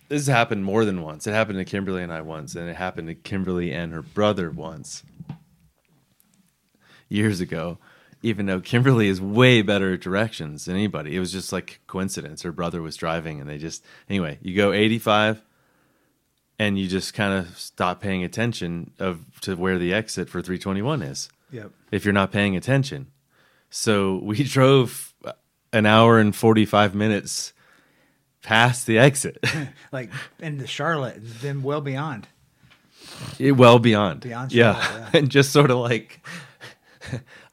This 0.10 0.26
has 0.26 0.34
happened 0.34 0.64
more 0.64 0.86
than 0.86 1.02
once. 1.02 1.28
It 1.28 1.32
happened 1.34 1.60
to 1.60 1.66
Kimberly 1.66 2.02
and 2.02 2.14
I 2.14 2.22
once, 2.22 2.56
and 2.56 2.70
it 2.70 2.78
happened 2.78 3.10
to 3.10 3.16
Kimberly 3.16 3.74
and 3.74 3.92
her 3.92 4.02
brother 4.02 4.50
once. 4.50 5.04
Years 7.10 7.40
ago, 7.42 7.78
even 8.22 8.46
though 8.46 8.60
Kimberly 8.60 9.08
is 9.08 9.22
way 9.22 9.62
better 9.62 9.94
at 9.94 10.02
directions 10.02 10.66
than 10.66 10.76
anybody, 10.76 11.16
it 11.16 11.20
was 11.20 11.32
just 11.32 11.52
like 11.54 11.80
coincidence. 11.88 12.42
Her 12.42 12.52
brother 12.54 12.82
was 12.82 12.96
driving, 12.98 13.40
and 13.42 13.50
they 13.50 13.58
just 13.58 13.84
anyway. 14.10 14.38
You 14.42 14.56
go 14.56 14.72
eighty-five, 14.74 15.42
and 16.60 16.78
you 16.80 16.88
just 16.88 17.14
kind 17.14 17.34
of 17.34 17.58
stop 17.58 18.02
paying 18.02 18.24
attention 18.24 18.92
of 19.00 19.20
to 19.42 19.56
where 19.56 19.78
the 19.78 19.94
exit 19.94 20.30
for 20.30 20.42
three 20.42 20.58
twenty-one 20.60 21.02
is. 21.02 21.30
Yep. 21.52 21.72
if 21.92 22.04
you're 22.04 22.14
not 22.14 22.32
paying 22.34 22.58
attention. 22.58 23.08
So 23.70 24.20
we 24.22 24.44
drove 24.44 25.14
an 25.72 25.86
hour 25.86 26.20
and 26.20 26.36
45 26.36 26.94
minutes 26.96 27.54
past 28.42 28.86
the 28.86 28.98
exit, 28.98 29.44
Like 29.94 30.10
into 30.40 30.68
Charlotte, 30.68 31.16
and 31.18 31.26
then 31.28 31.64
well 31.64 31.80
beyond. 31.82 32.28
It- 33.40 33.54
well 33.54 33.80
beyond. 33.80 34.22
Beyond 34.22 34.52
yeah. 34.54 34.74
Charlotte, 34.82 35.10
yeah. 35.14 35.20
and 35.20 35.30
just 35.30 35.52
sort 35.54 35.72
of 35.72 35.78
like, 35.78 36.20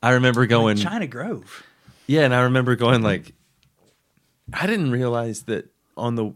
I 0.03 0.11
remember 0.11 0.47
going, 0.47 0.77
China 0.77 1.07
Grove. 1.07 1.63
yeah, 2.09 2.23
and 2.23 2.35
I 2.35 2.41
remember 2.43 2.75
going 2.77 3.03
like, 3.03 3.33
I 4.53 4.67
didn't 4.67 4.91
realize 4.91 5.43
that 5.45 5.69
on 5.97 6.17
the, 6.17 6.33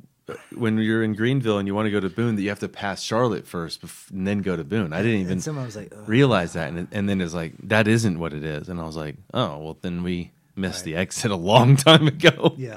when 0.55 0.79
you're 0.79 1.03
in 1.03 1.15
Greenville 1.15 1.59
and 1.59 1.67
you 1.67 1.75
want 1.75 1.87
to 1.87 1.91
go 1.91 2.01
to 2.01 2.09
Boone, 2.11 2.37
that 2.37 2.43
you 2.43 2.49
have 2.51 2.59
to 2.61 2.69
pass 2.69 3.03
Charlotte 3.03 3.47
first 3.47 3.83
and 4.13 4.27
then 4.27 4.41
go 4.43 4.57
to 4.57 4.65
Boone. 4.65 4.93
I 4.93 5.03
didn't 5.03 5.21
even 5.21 5.41
someone 5.41 5.65
was 5.65 5.77
like, 5.77 5.93
realize 6.07 6.53
that 6.55 6.69
and, 6.73 6.89
and 6.93 7.09
then 7.09 7.21
it's 7.21 7.35
like 7.35 7.55
that 7.63 7.89
isn't 7.89 8.19
what 8.19 8.33
it 8.33 8.45
is 8.45 8.69
and 8.69 8.81
i 8.81 8.85
was 8.85 8.97
like 8.97 9.17
oh 9.35 9.59
well 9.59 9.79
then 9.83 10.03
we 10.03 10.33
missed 10.57 10.81
Right. 10.81 10.85
the 10.93 10.97
exit 10.97 11.31
a 11.31 11.37
long 11.37 11.77
time 11.89 12.07
ago 12.07 12.55
Yeah. 12.59 12.77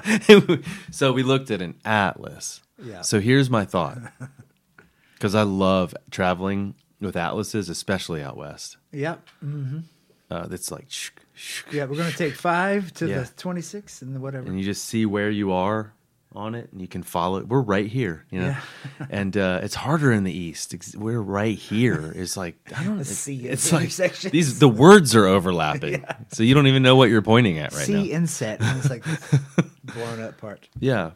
so 0.90 1.12
we 1.12 1.22
looked 1.22 1.50
at 1.50 1.60
an 1.60 1.74
atlas 1.84 2.60
Yeah. 2.82 3.02
so 3.02 3.20
here's 3.20 3.50
my 3.50 3.64
thought 3.64 3.98
because 5.14 5.34
i 5.34 5.42
love 5.42 5.94
traveling 6.10 6.74
with 7.00 7.16
atlases 7.16 7.68
especially 7.68 8.22
out 8.22 8.36
west 8.36 8.76
Yep. 8.92 9.26
uh, 10.30 10.48
it's 10.50 10.70
like 10.70 10.86
shh, 10.88 11.10
shh, 11.34 11.62
Yeah, 11.72 11.84
we're 11.86 11.96
gonna 11.96 12.12
take 12.12 12.34
five 12.34 12.92
to 12.94 13.08
Yeah. 13.08 13.20
the 13.20 13.30
twenty 13.36 13.62
six 13.62 14.00
and 14.02 14.20
whatever. 14.22 14.46
and 14.46 14.58
you 14.58 14.64
just 14.64 14.84
see 14.84 15.04
where 15.06 15.30
you 15.30 15.52
are 15.52 15.92
on 16.34 16.54
it 16.54 16.70
and 16.72 16.80
you 16.80 16.88
can 16.88 17.02
follow 17.02 17.38
it. 17.38 17.48
We're 17.48 17.60
right 17.60 17.86
here 17.86 18.24
you 18.30 18.40
know? 18.40 18.56
And 19.10 19.36
uh, 19.36 19.60
it's 19.62 19.74
harder 19.74 20.12
in 20.12 20.24
the 20.24 20.32
east. 20.32 20.74
We're 20.96 21.20
right 21.20 21.56
here. 21.56 22.12
It's 22.14 22.36
like 22.36 22.56
i 22.76 22.84
don't 22.84 22.96
A 22.96 23.00
it's, 23.00 23.28
it's 23.28 23.72
like 23.72 24.14
these 24.32 24.58
the 24.58 24.68
words 24.68 25.14
are 25.14 25.26
overlapping. 25.26 26.04
So 26.32 26.42
you 26.42 26.54
don't 26.54 26.66
even 26.66 26.82
know 26.82 26.96
what 26.96 27.10
you're 27.10 27.22
pointing 27.22 27.58
at 27.58 27.72
right 27.74 27.84
C 27.84 27.92
now. 27.92 28.02
See 28.02 28.12
inset. 28.12 28.60
And 28.62 28.78
it's 28.78 28.88
like 28.90 29.04
blown 29.84 30.20
up 30.20 30.38
part. 30.38 30.68
yeah. 30.78 31.12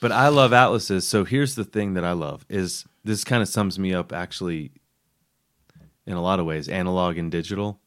But 0.00 0.12
i 0.12 0.28
love 0.28 0.52
atlases. 0.52 1.06
So 1.06 1.24
here's 1.24 1.54
the 1.54 1.64
thing 1.64 1.94
that 1.94 2.04
i 2.04 2.12
love 2.12 2.44
is 2.48 2.84
this 3.04 3.24
kind 3.24 3.42
of 3.42 3.48
sums 3.48 3.78
me 3.78 3.92
up 3.94 4.12
actually 4.12 4.70
in 6.06 6.14
a 6.14 6.22
lot 6.22 6.40
of 6.40 6.46
ways 6.46 6.68
analog 6.68 7.18
and 7.18 7.30
digital. 7.30 7.80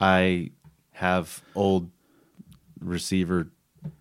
I 0.00 0.50
have 0.92 1.42
old 1.54 1.90
receiver 2.80 3.48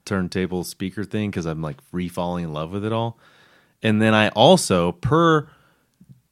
turntable 0.06 0.64
speaker 0.64 1.04
thing 1.04 1.30
because 1.30 1.46
i'm 1.46 1.62
like 1.62 1.82
free 1.82 2.08
falling 2.10 2.44
in 2.46 2.54
love 2.54 2.72
with 2.72 2.84
it 2.86 2.92
all 2.94 3.18
and 3.84 4.02
then 4.02 4.14
i 4.14 4.30
also 4.30 4.92
per 4.94 5.48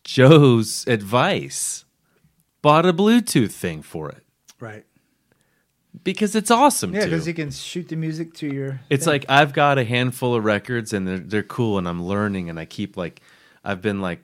joe's 0.04 0.86
advice 0.88 1.86
bought 2.62 2.86
a 2.86 2.94
bluetooth 2.94 3.52
thing 3.52 3.82
for 3.82 4.10
it 4.10 4.24
Right. 4.60 4.86
because 6.04 6.36
it's 6.36 6.50
awesome 6.52 6.94
Yeah, 6.94 7.04
because 7.06 7.28
you 7.28 7.34
can 7.34 7.52
shoot 7.52 7.90
the 7.90 7.98
music 7.98 8.34
to 8.36 8.48
your. 8.48 8.80
It's 8.90 9.04
thing. 9.06 9.12
like 9.14 9.26
I've 9.28 9.52
got 9.54 9.78
a 9.78 9.84
handful 9.84 10.36
of 10.36 10.46
records 10.46 10.94
and 10.94 11.06
they're 11.08 11.18
they're 11.20 11.44
cool 11.44 11.78
and 11.78 11.86
I'm 11.88 12.02
learning 12.04 12.50
and 12.50 12.58
I 12.58 12.64
keep 12.66 12.96
like 12.96 13.22
I've 13.66 13.82
been 13.82 14.00
like 14.00 14.22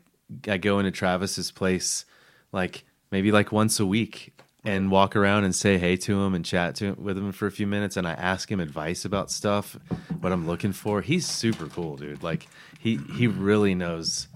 I 0.47 0.57
go 0.57 0.79
into 0.79 0.91
Travis's 0.91 1.51
place 1.51 2.05
like 2.53 2.85
maybe 3.11 3.31
like 3.33 3.51
once 3.51 3.81
a 3.81 3.85
week 3.85 4.33
and 4.65 4.91
walk 4.91 5.15
around 5.15 5.45
and 5.45 5.55
say 5.55 5.77
hey 5.77 5.95
to 5.95 6.21
him 6.23 6.33
and 6.35 6.43
chat 6.43 6.75
to 6.75 6.93
with 6.93 7.17
him 7.17 7.31
for 7.31 7.47
a 7.47 7.51
few 7.51 7.65
minutes 7.67 7.95
and 7.97 8.07
I 8.07 8.11
ask 8.11 8.51
him 8.51 8.59
advice 8.59 9.05
about 9.05 9.31
stuff, 9.31 9.77
what 10.19 10.31
I'm 10.33 10.45
looking 10.47 10.73
for. 10.73 11.01
He's 11.01 11.25
super 11.25 11.67
cool, 11.67 11.95
dude. 11.97 12.21
Like 12.23 12.47
he 12.77 12.97
he 13.15 13.27
really 13.27 13.73
knows. 13.75 14.27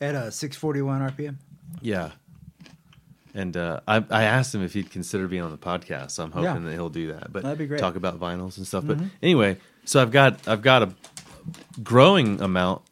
at 0.00 0.14
a 0.14 0.30
forty 0.52 0.80
one 0.82 1.00
RPM. 1.02 1.36
Yeah. 1.80 2.12
And 3.34 3.56
uh, 3.56 3.80
I, 3.88 4.04
I 4.10 4.24
asked 4.24 4.54
him 4.54 4.62
if 4.62 4.74
he'd 4.74 4.90
consider 4.90 5.26
being 5.26 5.42
on 5.42 5.50
the 5.50 5.56
podcast, 5.58 6.10
so 6.10 6.22
I'm 6.24 6.32
hoping 6.32 6.44
Yeah. 6.64 6.68
that 6.68 6.72
he'll 6.72 6.90
do 6.90 7.12
that. 7.12 7.32
But 7.32 7.44
That'd 7.44 7.56
be 7.58 7.66
great. 7.66 7.80
Talk 7.80 7.96
about 7.96 8.20
vinyls 8.20 8.58
and 8.58 8.66
stuff. 8.66 8.84
But 8.86 8.98
anyway, 9.22 9.56
so 9.86 10.02
I've 10.02 10.10
got 10.10 10.46
I've 10.46 10.60
got 10.62 10.82
a 10.82 10.94
growing 11.82 12.40
amount, 12.42 12.82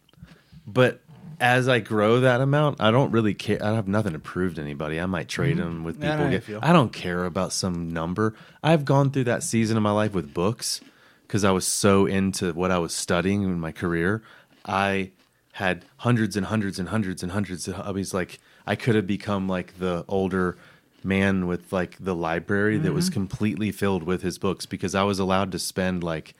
but 0.67 1.03
as 1.41 1.69
I 1.69 1.81
grow 1.81 2.21
that 2.21 2.41
amount, 2.41 2.81
I 2.81 2.91
don't 2.91 3.11
really 3.11 3.35
care. 3.35 3.59
I 3.65 3.73
have 3.75 3.89
nothing 3.89 4.13
to 4.13 4.19
prove 4.19 4.55
to 4.57 4.61
anybody. 4.61 5.01
I 5.01 5.07
might 5.07 5.29
trade 5.29 5.57
them 5.57 5.83
with 5.85 6.03
I 6.05 6.11
people. 6.13 6.31
Get- 6.31 6.45
feel. 6.45 6.61
I 6.63 6.73
don't 6.73 6.93
care 6.93 7.25
about 7.25 7.53
some 7.53 7.91
number. 7.91 8.35
I've 8.63 8.85
gone 8.85 9.11
through 9.11 9.25
that 9.25 9.43
season 9.43 9.77
of 9.77 9.83
my 9.83 9.91
life 9.91 10.13
with 10.13 10.33
books 10.35 10.81
because 11.27 11.43
I 11.45 11.51
was 11.51 11.67
so 11.67 12.07
into 12.07 12.53
what 12.53 12.71
I 12.71 12.79
was 12.79 12.95
studying 12.95 13.43
in 13.43 13.59
my 13.59 13.73
career. 13.73 14.23
I 14.67 15.13
had 15.53 15.85
hundreds 15.99 16.37
and 16.37 16.47
hundreds 16.47 16.79
and 16.79 16.89
hundreds 16.91 17.23
and 17.23 17.33
hundreds 17.33 17.67
of 17.69 17.75
hobbies. 17.77 18.13
Like 18.15 18.39
I 18.67 18.77
could 18.77 18.95
have 18.95 19.07
become 19.07 19.49
like 19.49 19.79
the 19.79 20.05
older 20.09 20.57
man 21.03 21.47
with 21.47 21.73
like 21.73 21.97
the 21.99 22.15
library 22.15 22.77
that 22.79 22.89
Mm-hmm. 22.89 22.95
was 22.95 23.09
completely 23.11 23.73
filled 23.73 24.03
with 24.03 24.21
his 24.23 24.39
books 24.39 24.67
because 24.67 24.95
I 24.95 25.03
was 25.05 25.19
allowed 25.19 25.53
to 25.53 25.59
spend 25.59 26.05
like, 26.05 26.35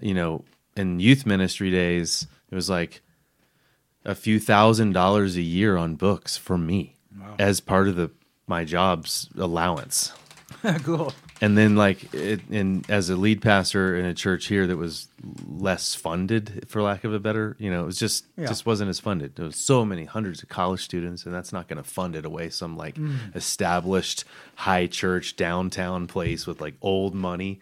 you 0.00 0.14
know, 0.14 0.44
in 0.76 1.00
youth 1.00 1.26
ministry 1.26 1.70
days, 1.70 2.26
it 2.50 2.54
was 2.54 2.70
like 2.70 3.02
a 4.04 4.14
few 4.14 4.38
thousand 4.40 4.92
dollars 4.92 5.36
a 5.36 5.42
year 5.42 5.76
on 5.76 5.94
books 5.94 6.36
for 6.36 6.58
me 6.58 6.96
as 7.38 7.60
part 7.60 7.88
of 7.88 7.96
the 7.96 8.10
my 8.46 8.64
job's 8.64 9.28
allowance 9.38 10.12
cool. 10.82 11.12
and 11.40 11.56
then 11.56 11.76
like 11.76 12.12
it, 12.12 12.40
and 12.50 12.88
as 12.90 13.08
a 13.10 13.16
lead 13.16 13.40
pastor 13.40 13.96
in 13.96 14.04
a 14.04 14.12
church 14.14 14.46
here 14.46 14.66
that 14.66 14.76
was 14.76 15.08
less 15.48 15.94
funded 15.94 16.64
for 16.68 16.82
lack 16.82 17.04
of 17.04 17.14
a 17.14 17.18
better 17.20 17.56
you 17.58 17.70
know 17.70 17.82
it 17.82 17.86
was 17.86 17.98
just 17.98 18.26
Yeah. 18.36 18.46
just 18.46 18.66
wasn't 18.66 18.90
as 18.90 18.98
funded 19.00 19.36
there 19.36 19.46
was 19.46 19.56
so 19.56 19.84
many 19.84 20.04
hundreds 20.04 20.42
of 20.42 20.48
college 20.48 20.82
students 20.82 21.24
and 21.24 21.34
that's 21.34 21.52
not 21.52 21.68
going 21.68 21.82
to 21.82 21.88
fund 21.88 22.16
it 22.16 22.24
away 22.24 22.50
some 22.50 22.76
like 22.76 22.96
Mm. 22.96 23.34
established 23.36 24.24
high 24.56 24.86
church 24.86 25.36
downtown 25.36 26.06
place 26.06 26.46
with 26.46 26.60
like 26.60 26.74
old 26.82 27.14
money 27.14 27.60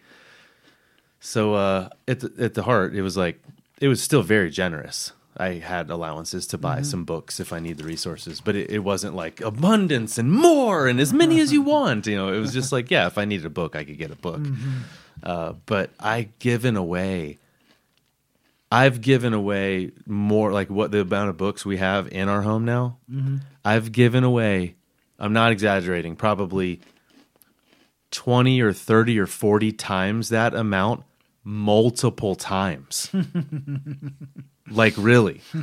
so 1.19 1.53
uh 1.53 1.89
at 2.07 2.19
the, 2.21 2.31
at 2.43 2.53
the 2.55 2.63
heart 2.63 2.95
it 2.95 3.01
was 3.03 3.15
like 3.15 3.41
it 3.79 3.87
was 3.87 4.01
still 4.01 4.23
very 4.23 4.49
generous 4.49 5.13
I 5.37 5.53
had 5.55 5.89
allowances 5.89 6.45
to 6.47 6.57
buy 6.57 6.75
Mm-hmm. 6.77 6.83
some 6.85 7.05
books 7.05 7.39
if 7.39 7.53
I 7.53 7.59
need 7.59 7.77
the 7.77 7.83
resources, 7.85 8.41
but 8.41 8.55
it, 8.55 8.69
it 8.69 8.79
wasn't 8.79 9.15
like 9.15 9.39
abundance 9.41 10.17
and 10.17 10.31
more 10.31 10.87
and 10.87 10.99
as 10.99 11.13
many 11.13 11.39
as 11.39 11.51
you 11.53 11.61
want. 11.73 12.05
You 12.07 12.15
know, 12.17 12.33
it 12.33 12.39
was 12.39 12.51
just 12.53 12.71
like, 12.71 12.91
yeah, 12.91 13.07
if 13.07 13.17
I 13.17 13.25
needed 13.25 13.45
a 13.45 13.49
book, 13.49 13.75
I 13.75 13.83
could 13.85 13.97
get 13.97 14.11
a 14.11 14.15
book. 14.15 14.39
Mm-hmm. 14.41 14.79
Uh, 15.23 15.53
but 15.65 15.91
I 15.99 16.29
given 16.39 16.75
away. 16.75 17.37
I've 18.73 19.01
given 19.01 19.33
away 19.33 19.91
more 20.05 20.51
like 20.51 20.69
what 20.69 20.91
the 20.91 21.01
amount 21.01 21.29
of 21.29 21.37
books 21.37 21.65
we 21.65 21.77
have 21.77 22.07
in 22.11 22.27
our 22.29 22.41
home 22.41 22.63
now. 22.65 22.97
Mm-hmm. 23.11 23.37
I've 23.65 23.91
given 23.91 24.23
away. 24.23 24.75
I'm 25.19 25.33
not 25.33 25.51
exaggerating. 25.51 26.15
Probably 26.15 26.79
twenty 28.11 28.59
or 28.61 28.73
thirty 28.73 29.19
or 29.19 29.27
forty 29.27 29.71
times 29.71 30.29
that 30.29 30.53
amount, 30.55 31.03
multiple 31.43 32.35
times. 32.35 33.11
like 34.71 34.93
really. 34.97 35.41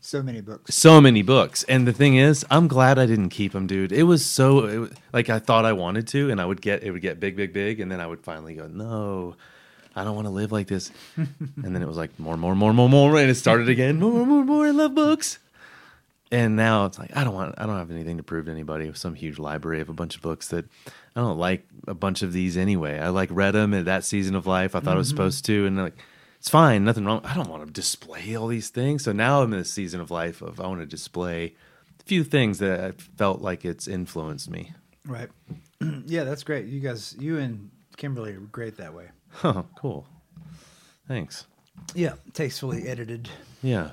So 0.00 0.22
many 0.22 0.40
books. 0.40 0.74
so 0.74 1.02
many 1.02 1.20
books. 1.20 1.64
And 1.64 1.86
the 1.86 1.92
thing 1.92 2.16
is 2.16 2.44
i'm 2.50 2.66
glad 2.66 2.98
i 2.98 3.04
didn't 3.04 3.28
keep 3.28 3.52
them 3.52 3.66
dude. 3.66 3.92
It 3.92 4.04
was 4.04 4.24
so 4.24 4.64
it 4.64 4.78
was, 4.78 4.90
like 5.12 5.28
i 5.28 5.38
thought 5.38 5.66
i 5.66 5.74
wanted 5.74 6.08
to 6.08 6.30
and 6.30 6.40
i 6.40 6.46
would 6.46 6.62
get 6.62 6.82
it 6.82 6.92
would 6.92 7.02
get 7.02 7.20
big 7.20 7.36
big 7.36 7.52
big 7.52 7.78
and 7.78 7.92
then 7.92 8.00
i 8.00 8.06
would 8.06 8.20
finally 8.20 8.54
go 8.54 8.66
no 8.68 9.36
i 9.94 10.04
don't 10.04 10.14
want 10.14 10.26
to 10.26 10.30
live 10.30 10.50
like 10.50 10.66
this. 10.66 10.90
And 11.16 11.74
then 11.74 11.82
it 11.82 11.86
was 11.86 11.98
like 11.98 12.18
more 12.18 12.38
more 12.38 12.54
more 12.54 12.72
more 12.72 12.88
more 12.88 13.18
and 13.18 13.30
it 13.30 13.34
started 13.34 13.68
again. 13.68 14.00
More 14.00 14.24
more 14.24 14.44
more 14.44 14.66
i 14.66 14.70
love 14.70 14.94
books. 14.94 15.38
And 16.32 16.56
now 16.56 16.86
it's 16.86 16.98
like 16.98 17.14
i 17.14 17.22
don't 17.22 17.34
want 17.34 17.54
i 17.58 17.66
don't 17.66 17.76
have 17.76 17.90
anything 17.90 18.16
to 18.16 18.22
prove 18.22 18.46
to 18.46 18.50
anybody. 18.50 18.86
With 18.86 18.96
some 18.96 19.14
huge 19.14 19.38
library 19.38 19.82
of 19.82 19.90
a 19.90 19.94
bunch 19.94 20.16
of 20.16 20.22
books 20.22 20.48
that 20.48 20.64
i 21.16 21.20
don't 21.20 21.38
like 21.38 21.66
a 21.86 21.94
bunch 21.94 22.22
of 22.22 22.32
these 22.32 22.56
anyway. 22.56 22.98
I 22.98 23.10
like 23.10 23.28
read 23.30 23.52
them 23.52 23.74
at 23.74 23.84
that 23.84 24.04
season 24.04 24.34
of 24.34 24.46
life. 24.46 24.74
I 24.74 24.80
thought 24.80 24.94
i 24.94 24.96
was 24.96 25.08
mm-hmm. 25.08 25.18
supposed 25.18 25.44
to 25.44 25.66
and 25.66 25.76
like 25.76 25.98
it's 26.38 26.48
fine, 26.48 26.84
nothing 26.84 27.04
wrong. 27.04 27.20
I 27.24 27.34
don't 27.34 27.48
want 27.48 27.66
to 27.66 27.72
display 27.72 28.34
all 28.36 28.46
these 28.48 28.70
things. 28.70 29.04
So 29.04 29.12
now 29.12 29.42
I'm 29.42 29.52
in 29.52 29.58
a 29.58 29.64
season 29.64 30.00
of 30.00 30.10
life 30.10 30.40
of 30.42 30.60
I 30.60 30.66
want 30.66 30.80
to 30.80 30.86
display 30.86 31.54
a 32.00 32.04
few 32.04 32.24
things 32.24 32.58
that 32.58 32.80
I 32.80 32.92
felt 33.16 33.40
like 33.40 33.64
it's 33.64 33.88
influenced 33.88 34.48
me. 34.50 34.72
Right. 35.06 35.28
yeah, 36.06 36.24
that's 36.24 36.42
great. 36.44 36.66
You 36.66 36.80
guys, 36.80 37.16
you 37.18 37.38
and 37.38 37.70
Kimberly 37.96 38.32
are 38.34 38.40
great 38.40 38.76
that 38.76 38.94
way. 38.94 39.06
Oh, 39.44 39.66
cool. 39.76 40.06
Thanks. 41.06 41.46
Yeah, 41.94 42.14
tastefully 42.32 42.88
edited, 42.88 43.28
Yeah. 43.62 43.90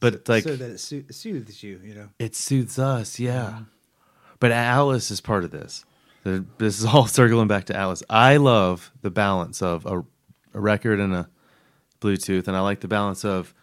But 0.00 0.28
like 0.28 0.44
so 0.44 0.54
that 0.54 0.70
it 0.70 0.78
soo- 0.78 1.04
soothes 1.10 1.62
you. 1.62 1.80
You 1.82 1.94
know. 1.94 2.08
it 2.18 2.36
soothes 2.36 2.78
us, 2.78 3.18
yeah. 3.18 3.46
Mm-hmm. 3.50 3.62
But 4.40 4.52
atlas 4.52 5.10
is 5.10 5.20
part 5.20 5.42
of 5.44 5.50
this. 5.50 5.84
This 6.24 6.78
is 6.78 6.84
all 6.84 7.06
circling 7.08 7.48
back 7.48 7.64
to 7.66 7.76
atlas. 7.76 8.02
I 8.08 8.36
love 8.36 8.92
the 9.02 9.10
balance 9.10 9.60
of 9.60 9.86
a, 9.86 10.04
a 10.58 10.60
record 10.60 10.98
and 11.00 11.14
a 11.14 11.28
Bluetooth, 12.00 12.48
and 12.48 12.56
I 12.56 12.60
like 12.60 12.80
the 12.80 12.88
balance 12.88 13.24
of 13.24 13.54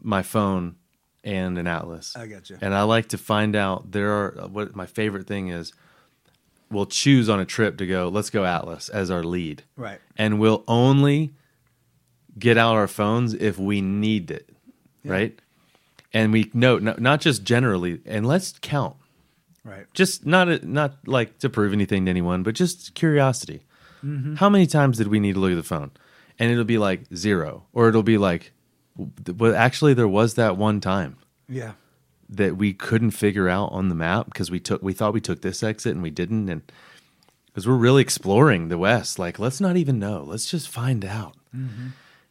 my 0.00 0.22
phone 0.22 0.76
and 1.24 1.58
an 1.58 1.66
Atlas. 1.66 2.14
I 2.16 2.26
gotcha. 2.28 2.58
And 2.60 2.72
I 2.74 2.82
like 2.84 3.08
to 3.08 3.18
find 3.18 3.56
out 3.56 3.90
there 3.90 4.10
are 4.12 4.40
uh, 4.42 4.46
what 4.46 4.76
my 4.76 4.86
favorite 4.86 5.26
thing 5.26 5.48
is. 5.48 5.72
We'll 6.70 6.86
choose 6.86 7.28
on 7.28 7.38
a 7.40 7.44
trip 7.44 7.76
to 7.78 7.86
go. 7.86 8.08
Let's 8.08 8.30
go 8.30 8.44
Atlas 8.44 8.88
as 8.88 9.10
our 9.10 9.22
lead, 9.22 9.62
Right. 9.76 10.00
and 10.16 10.38
we'll 10.40 10.64
only 10.66 11.32
get 12.38 12.56
out 12.58 12.74
our 12.74 12.88
phones 12.88 13.34
if 13.34 13.58
we 13.58 13.80
need 13.80 14.30
it, 14.30 14.48
Yeah. 15.04 15.12
right? 15.12 15.38
And 16.12 16.32
we 16.32 16.50
note 16.54 16.82
no, 16.82 16.94
not 16.98 17.20
just 17.20 17.44
generally, 17.44 18.00
and 18.06 18.26
let's 18.26 18.54
count. 18.60 18.96
Right. 19.64 19.86
Just 19.94 20.24
not 20.26 20.62
not 20.64 20.96
like 21.06 21.38
to 21.40 21.48
prove 21.48 21.72
anything 21.72 22.04
to 22.06 22.10
anyone, 22.10 22.42
but 22.44 22.54
just 22.54 22.94
curiosity. 22.94 23.62
Mm-hmm. 24.06 24.34
How 24.36 24.48
many 24.48 24.66
times 24.66 24.98
did 24.98 25.08
we 25.08 25.18
need 25.20 25.34
to 25.34 25.40
look 25.40 25.50
at 25.52 25.56
the 25.56 25.62
phone? 25.62 25.90
And 26.38 26.50
it'll 26.52 26.64
be 26.64 26.78
like 26.78 27.02
zero, 27.14 27.64
or 27.72 27.88
it'll 27.88 28.02
be 28.02 28.18
like, 28.18 28.52
well, 29.36 29.54
actually, 29.56 29.94
there 29.94 30.08
was 30.08 30.34
that 30.34 30.56
one 30.56 30.80
time 30.80 31.16
Yeah. 31.48 31.72
that 32.28 32.56
we 32.56 32.72
couldn't 32.72 33.10
figure 33.12 33.48
out 33.48 33.72
on 33.72 33.88
the 33.88 33.94
map 33.94 34.26
because 34.26 34.50
we 34.50 34.60
took 34.60 34.82
we 34.82 34.92
thought 34.92 35.12
we 35.14 35.20
took 35.20 35.42
this 35.42 35.62
exit 35.62 35.92
and 35.94 36.02
we 36.02 36.10
didn't 36.10 36.48
and 36.48 36.62
because 37.46 37.66
we're 37.66 37.74
really 37.74 38.02
exploring 38.02 38.68
the 38.68 38.76
west 38.78 39.18
like 39.18 39.38
let's 39.38 39.60
not 39.60 39.76
even 39.76 39.98
know 39.98 40.22
let's 40.22 40.50
just 40.50 40.68
find 40.68 41.04
out 41.04 41.34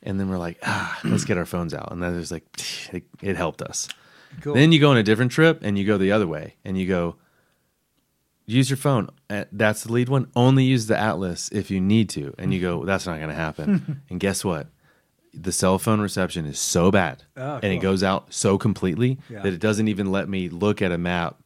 and 0.03 0.19
then 0.19 0.29
we're 0.29 0.37
like 0.37 0.59
ah 0.63 0.99
let's 1.03 1.25
get 1.25 1.37
our 1.37 1.45
phones 1.45 1.73
out 1.73 1.91
and 1.91 2.01
then 2.03 2.15
it's 2.19 2.31
like 2.31 2.45
it, 2.93 3.03
it 3.21 3.35
helped 3.35 3.61
us 3.61 3.87
Cool. 4.41 4.53
then 4.53 4.71
you 4.71 4.79
go 4.79 4.91
on 4.91 4.97
a 4.97 5.03
different 5.03 5.31
trip 5.31 5.61
and 5.63 5.79
you 5.79 5.85
go 5.85 5.97
the 5.97 6.11
other 6.11 6.27
way 6.27 6.55
and 6.65 6.77
you 6.77 6.87
go 6.87 7.15
use 8.45 8.69
your 8.69 8.77
phone 8.77 9.09
Uh, 9.29 9.45
that's 9.51 9.83
the 9.83 9.91
lead 9.91 10.07
one 10.09 10.27
only 10.35 10.63
use 10.63 10.87
the 10.87 10.97
atlas 10.97 11.49
if 11.51 11.69
you 11.71 11.79
need 11.81 12.09
to 12.09 12.33
and 12.37 12.53
you 12.53 12.59
go 12.61 12.85
that's 12.89 13.05
not 13.05 13.17
going 13.17 13.29
to 13.29 13.35
happen 13.35 14.01
and 14.09 14.19
guess 14.19 14.45
what 14.45 14.67
the 15.33 15.51
cell 15.51 15.77
phone 15.77 15.99
reception 15.99 16.45
is 16.45 16.57
so 16.59 16.91
bad 16.91 17.23
Oh, 17.35 17.55
and 17.61 17.73
it 17.73 17.77
goes 17.79 18.03
out 18.03 18.33
so 18.33 18.57
completely 18.57 19.17
Yeah. 19.29 19.41
that 19.41 19.51
it 19.53 19.59
doesn't 19.59 19.87
even 19.87 20.11
let 20.11 20.29
me 20.29 20.47
look 20.49 20.81
at 20.81 20.91
a 20.91 20.97
map 20.97 21.37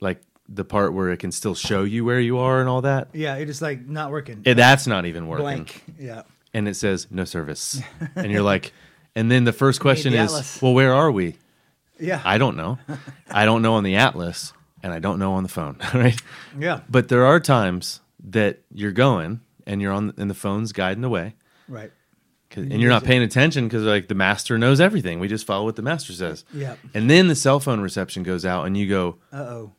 like 0.00 0.20
the 0.48 0.64
part 0.64 0.92
where 0.92 1.10
it 1.10 1.18
can 1.18 1.32
still 1.32 1.54
show 1.54 1.84
you 1.84 2.04
where 2.04 2.20
you 2.20 2.38
are 2.38 2.60
and 2.60 2.68
all 2.68 2.82
that 2.82 3.08
yeah, 3.14 3.36
it 3.36 3.48
is 3.48 3.62
like 3.62 3.86
not 3.86 4.10
working. 4.10 4.42
Eh, 4.44 4.54
that's 4.54 4.86
not 4.86 5.06
even 5.06 5.26
working 5.28 5.44
Blank. 5.44 5.84
Yeah. 5.98 6.22
and 6.52 6.68
it 6.68 6.74
says 6.74 7.06
no 7.10 7.24
service 7.24 7.80
and 8.16 8.30
you're 8.30 8.42
like 8.42 8.72
and 9.14 9.30
then 9.30 9.44
the 9.44 9.52
first 9.52 9.80
question 9.80 10.12
the 10.12 10.18
is 10.18 10.30
Atlas. 10.32 10.60
well 10.60 10.74
where 10.74 10.92
are 10.92 11.10
we 11.10 11.36
Yeah. 11.98 12.20
i 12.24 12.36
don't 12.38 12.56
know 12.56 12.78
i 13.30 13.44
don't 13.44 13.62
know 13.62 13.74
on 13.74 13.84
the 13.84 13.96
atlas 13.96 14.52
and 14.82 14.92
i 14.92 14.98
don't 14.98 15.18
know 15.18 15.32
on 15.34 15.42
the 15.42 15.48
phone 15.48 15.76
right? 15.94 16.20
Yeah. 16.58 16.80
but 16.88 17.08
there 17.08 17.24
are 17.24 17.40
times 17.40 18.00
that 18.30 18.60
you're 18.72 18.92
going 18.92 19.40
and 19.66 19.80
you're 19.82 19.92
on 19.92 20.12
and 20.16 20.28
the 20.30 20.34
phone's 20.34 20.72
guiding 20.72 21.02
the 21.02 21.08
way. 21.08 21.34
Right. 21.68 21.90
and 22.56 22.80
you're 22.80 22.90
not 22.90 23.04
paying 23.04 23.22
attention 23.22 23.66
because 23.66 23.82
like 23.84 24.08
the 24.08 24.14
master 24.14 24.58
knows 24.58 24.80
everything. 24.80 25.20
We 25.20 25.28
just 25.28 25.46
follow 25.46 25.64
what 25.64 25.76
the 25.76 25.82
master 25.82 26.12
says. 26.12 26.44
Yeah. 26.52 26.76
and 26.94 27.08
then 27.08 27.28
the 27.28 27.34
cell 27.34 27.60
phone 27.60 27.80
reception 27.80 28.22
goes 28.22 28.44
out 28.44 28.66
and 28.66 28.76
you 28.76 28.88
go 28.88 29.16
Uh 29.32 29.36
oh. 29.36 29.72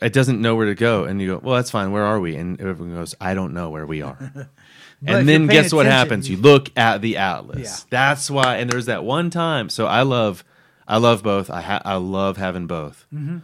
it 0.00 0.12
doesn't 0.12 0.40
know 0.40 0.54
where 0.56 0.66
to 0.66 0.74
go. 0.74 1.04
And 1.04 1.20
you 1.20 1.26
go 1.34 1.40
well 1.42 1.56
that's 1.56 1.70
fine. 1.70 1.90
Where 1.92 2.04
are 2.04 2.20
we? 2.20 2.36
And 2.36 2.60
everyone 2.60 2.94
goes 2.94 3.14
i 3.20 3.34
don't 3.34 3.52
know 3.54 3.70
where 3.70 3.86
we 3.86 4.02
are. 4.02 4.48
And 5.06 5.26
then 5.26 5.46
guess 5.46 5.72
what 5.72 5.86
happens? 5.86 6.28
You- 6.28 6.36
you 6.36 6.42
look 6.42 6.68
at 6.76 7.00
the 7.00 7.16
atlas. 7.16 7.58
Yeah. 7.62 7.76
that's 7.88 8.30
why 8.30 8.56
and 8.56 8.68
there's 8.70 8.86
that 8.86 9.02
one 9.04 9.30
time. 9.30 9.68
So 9.70 9.86
i 9.86 10.02
love 10.02 10.44
i 10.86 10.96
love 10.98 11.22
both. 11.22 11.48
I 11.50 11.62
ha- 11.62 11.82
i 11.84 11.94
love 11.96 12.36
having 12.36 12.66
both. 12.66 13.06
Mm-hmm. 13.14 13.38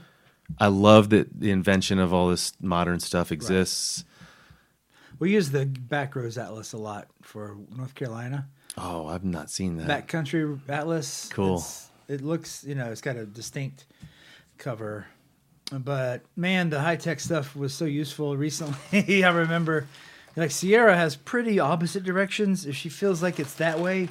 I 0.58 0.66
love 0.66 1.10
that 1.10 1.40
the 1.40 1.50
invention 1.50 1.98
of 1.98 2.12
all 2.14 2.28
this 2.28 2.52
modern 2.60 3.00
stuff 3.00 3.30
exists 3.32 4.04
We 5.18 5.32
use 5.32 5.50
the 5.50 5.64
Backroads 5.66 6.36
Atlas 6.42 6.72
a 6.74 6.78
lot 6.78 7.08
for 7.22 7.56
North 7.76 7.94
Carolina. 7.94 8.48
oh 8.76 9.06
i've 9.06 9.24
not 9.24 9.50
seen 9.50 9.76
that 9.78 10.06
Backcountry 10.06 10.58
Atlas. 10.68 11.28
Cool. 11.32 11.56
It's- 11.56 11.90
it 12.08 12.22
looks, 12.22 12.62
you 12.62 12.76
know, 12.76 12.92
it's 12.92 13.00
got 13.00 13.16
a 13.16 13.26
distinct 13.26 13.84
cover. 14.58 15.06
But 15.72 16.22
man, 16.36 16.70
the 16.70 16.78
high 16.80 16.94
tech 16.94 17.18
stuff 17.18 17.56
was 17.56 17.74
so 17.74 17.84
useful 17.84 18.36
recently. 18.36 19.24
I 19.24 19.30
remember, 19.30 19.88
like 20.36 20.52
Sierra 20.52 20.96
has 20.96 21.16
pretty 21.16 21.58
opposite 21.58 22.04
directions. 22.04 22.64
If 22.64 22.76
she 22.76 22.90
feels 22.90 23.24
like 23.24 23.40
it's 23.40 23.54
that 23.54 23.80
way, 23.80 24.08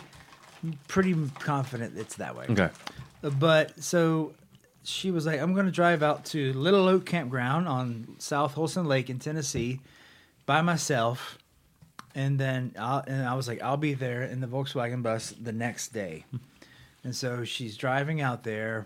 I'm 0.61 0.77
pretty 0.89 1.15
confident 1.39 1.97
it's 1.97 2.17
that 2.17 2.35
way. 2.35 2.47
okay 2.49 2.69
But 3.21 3.81
so 3.81 4.33
she 4.87 5.09
was 5.09 5.25
like, 5.25 5.39
I'm 5.39 5.53
going 5.53 5.65
to 5.65 5.71
drive 5.71 6.03
out 6.03 6.25
to 6.25 6.53
Little 6.53 6.87
Oak 6.87 7.05
Campground 7.05 7.67
on 7.67 8.15
South 8.19 8.53
Holston 8.53 8.85
Lake 8.85 9.09
in 9.09 9.17
Tennessee 9.17 9.79
by 10.45 10.61
myself. 10.61 11.39
And 12.13 12.39
then 12.39 12.73
I'll, 12.77 13.03
and 13.07 13.25
I 13.25 13.33
was 13.33 13.47
like, 13.47 13.61
I'll 13.61 13.77
be 13.77 13.95
there 13.95 14.21
in 14.23 14.41
the 14.41 14.47
Volkswagen 14.47 15.01
bus 15.01 15.31
the 15.31 15.51
next 15.51 15.89
day. 15.89 16.25
and 17.03 17.15
so 17.15 17.43
she's 17.43 17.77
driving 17.77 18.21
out 18.21 18.43
there 18.43 18.85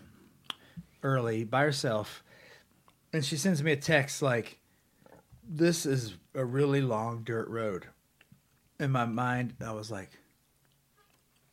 early 1.04 1.44
by 1.44 1.64
herself. 1.64 2.24
And 3.12 3.24
she 3.24 3.36
sends 3.36 3.62
me 3.62 3.74
a 3.74 3.78
text 3.78 4.22
like, 4.22 4.58
This 5.44 5.86
is 5.86 6.16
a 6.34 6.46
really 6.46 6.82
long 6.82 7.24
dirt 7.24 7.50
road. 7.50 7.86
In 8.80 8.92
my 8.92 9.06
mind, 9.06 9.56
I 9.64 9.74
was 9.74 9.92
like, 9.92 10.12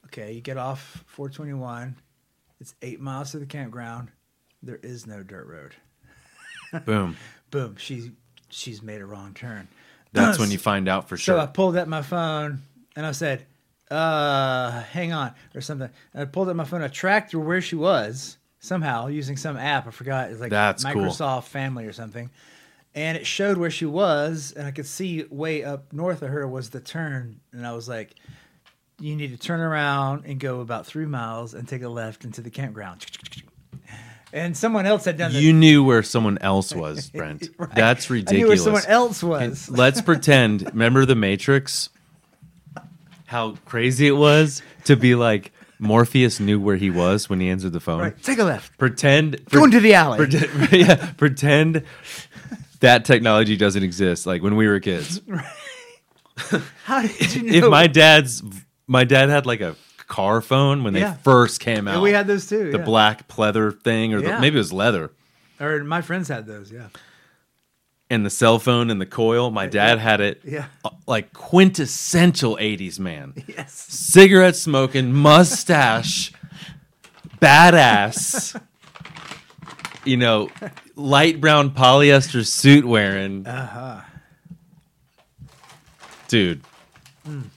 Okay, 0.06 0.32
you 0.32 0.40
get 0.40 0.56
off 0.56 1.04
421. 1.08 1.96
It's 2.60 2.74
eight 2.80 3.00
miles 3.00 3.32
to 3.32 3.38
the 3.38 3.46
campground. 3.46 4.10
There 4.66 4.80
is 4.82 5.06
no 5.06 5.22
dirt 5.22 5.46
road. 5.46 6.84
boom 6.84 7.16
Boom. 7.50 7.76
She's 7.78 8.10
she's 8.48 8.82
made 8.82 9.00
a 9.00 9.06
wrong 9.06 9.32
turn. 9.32 9.68
that's 10.12 10.38
when 10.38 10.50
you 10.50 10.58
find 10.58 10.88
out 10.88 11.08
for 11.08 11.16
sure. 11.16 11.36
So 11.36 11.40
I 11.40 11.46
pulled 11.46 11.76
out 11.76 11.88
my 11.88 12.02
phone 12.02 12.62
and 12.96 13.06
I 13.06 13.12
said, 13.12 13.46
uh, 13.90 14.82
hang 14.82 15.12
on, 15.12 15.32
or 15.54 15.60
something. 15.60 15.88
And 16.12 16.22
I 16.22 16.24
pulled 16.24 16.48
out 16.48 16.56
my 16.56 16.64
phone. 16.64 16.82
I 16.82 16.88
tracked 16.88 17.32
her 17.32 17.38
where 17.38 17.60
she 17.60 17.76
was 17.76 18.36
somehow 18.58 19.06
using 19.06 19.36
some 19.36 19.56
app. 19.56 19.86
I 19.86 19.90
forgot. 19.90 20.30
It's 20.30 20.40
like 20.40 20.50
That's 20.50 20.84
cool. 20.84 21.04
Microsoft 21.04 21.44
Family 21.44 21.86
or 21.86 21.92
something. 21.92 22.30
And 22.94 23.16
it 23.16 23.26
showed 23.26 23.58
where 23.58 23.70
she 23.70 23.84
was, 23.84 24.54
and 24.56 24.66
I 24.66 24.70
could 24.70 24.86
see 24.86 25.24
way 25.30 25.62
up 25.62 25.92
north 25.92 26.22
of 26.22 26.30
her 26.30 26.48
was 26.48 26.70
the 26.70 26.80
turn. 26.80 27.40
And 27.52 27.66
I 27.66 27.72
was 27.72 27.88
like, 27.88 28.14
you 28.98 29.14
need 29.14 29.32
to 29.32 29.36
turn 29.36 29.60
around 29.60 30.24
and 30.24 30.40
go 30.40 30.60
about 30.60 30.86
three 30.86 31.04
miles 31.04 31.52
and 31.52 31.68
take 31.68 31.82
a 31.82 31.88
left 31.88 32.24
into 32.24 32.40
the 32.40 32.50
campground. 32.50 33.04
And 34.32 34.56
someone 34.56 34.86
else 34.86 35.04
had 35.04 35.16
done 35.16 35.32
the 35.32 35.40
you 35.40 35.52
knew 35.52 35.82
where 35.84 36.02
someone 36.02 36.36
else 36.40 36.74
was 36.74 37.08
brent 37.14 37.48
Right. 37.58 37.74
that's 37.74 38.10
I 38.10 38.14
knew 38.14 38.20
ridiculous 38.20 38.48
where 38.66 38.80
someone 38.80 38.84
else 38.86 39.22
And 39.22 39.30
was. 39.30 39.68
let's 39.70 40.02
pretend. 40.02 40.62
Remember 40.66 41.04
the 41.06 41.14
Matrix? 41.14 41.88
How 43.26 43.52
crazy 43.64 44.06
it 44.06 44.12
was 44.16 44.62
to 44.84 44.96
be 44.96 45.14
like, 45.14 45.52
Morpheus 45.78 46.40
knew 46.40 46.58
where 46.60 46.76
he 46.76 46.90
was 46.90 47.28
when 47.28 47.38
he 47.40 47.48
answered 47.50 47.72
the 47.72 47.80
phone. 47.80 48.00
Right. 48.00 48.22
Take 48.22 48.38
a 48.38 48.44
left. 48.44 48.76
Pretend 48.78 49.44
Go 49.50 49.64
into 49.64 49.80
the 49.80 49.94
alley. 49.94 50.16
pretend, 50.18 50.72
yeah, 50.72 51.12
pretend 51.16 51.82
that 52.80 53.04
technology 53.04 53.56
doesn't 53.56 53.82
exist. 53.82 54.26
Like 54.26 54.42
when 54.42 54.56
we 54.56 54.66
were 54.68 54.80
kids. 54.80 55.20
How 56.84 57.02
did 57.02 57.34
you 57.34 57.42
know? 57.42 57.52
If 57.66 57.70
my 57.70 57.86
dad's 57.86 58.42
my 58.86 59.04
dad 59.04 59.28
had 59.28 59.44
like 59.46 59.60
a 59.60 59.74
car 60.06 60.40
phone 60.40 60.84
when 60.84 60.94
Yeah. 60.94 61.12
they 61.12 61.22
first 61.22 61.60
came 61.60 61.86
out. 61.88 61.96
Yeah, 61.96 62.00
we 62.02 62.12
had 62.12 62.26
those 62.26 62.46
too. 62.46 62.70
the 62.72 62.78
yeah. 62.78 62.84
black 62.84 63.28
pleather 63.28 63.78
thing, 63.82 64.14
or 64.14 64.20
the, 64.20 64.38
maybe 64.40 64.56
it 64.56 64.58
was 64.58 64.72
leather. 64.72 65.10
Or 65.60 65.82
my 65.84 66.02
friends 66.02 66.28
had 66.28 66.46
those. 66.46 66.70
Yeah. 66.72 66.88
And 68.08 68.24
the 68.24 68.30
cell 68.30 68.58
phone 68.60 68.90
and 68.90 69.00
the 69.00 69.06
coil. 69.06 69.50
My 69.50 69.66
dad 69.66 69.98
had 69.98 70.20
it. 70.20 70.40
Yeah. 70.44 70.66
uh, 70.84 70.90
Like 71.08 71.32
quintessential 71.32 72.56
'80s 72.56 72.98
man. 73.00 73.34
Yes. 73.48 73.72
cigarette 73.74 74.54
smoking, 74.54 75.12
mustache, 75.12 76.32
badass, 77.40 78.60
you 80.04 80.16
know, 80.16 80.50
light 80.94 81.40
brown 81.40 81.70
polyester 81.70 82.46
suit 82.46 82.84
wearing. 82.84 83.44
Uh 83.46 83.66
huh. 83.66 84.00
Dude, 86.28 86.62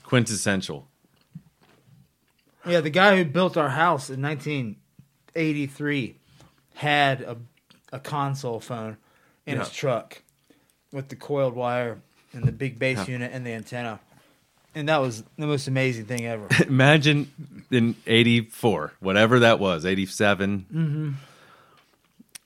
quintessential. 0.04 0.86
Yeah, 2.70 2.80
the 2.80 2.90
guy 2.90 3.16
who 3.16 3.24
built 3.24 3.56
our 3.56 3.68
house 3.68 4.10
in 4.10 4.22
1983 4.22 6.16
had 6.74 7.20
a, 7.22 7.36
a 7.92 7.98
console 7.98 8.60
phone 8.60 8.96
in 9.46 9.58
his 9.58 9.70
truck 9.70 10.22
with 10.92 11.08
the 11.08 11.16
coiled 11.16 11.54
wire 11.54 11.98
and 12.32 12.44
the 12.44 12.52
big 12.52 12.78
bass 12.78 12.98
Yeah. 12.98 13.12
unit 13.14 13.32
and 13.32 13.46
the 13.46 13.50
antenna. 13.50 14.00
And 14.74 14.88
that 14.88 14.98
was 14.98 15.24
the 15.36 15.46
most 15.46 15.66
amazing 15.66 16.04
thing 16.06 16.26
ever. 16.26 16.46
Imagine 16.66 17.30
in 17.70 17.96
84, 18.06 18.92
whatever 19.00 19.40
that 19.40 19.58
was, 19.58 19.84
87, 19.84 20.66
mm-hmm. 20.72 21.10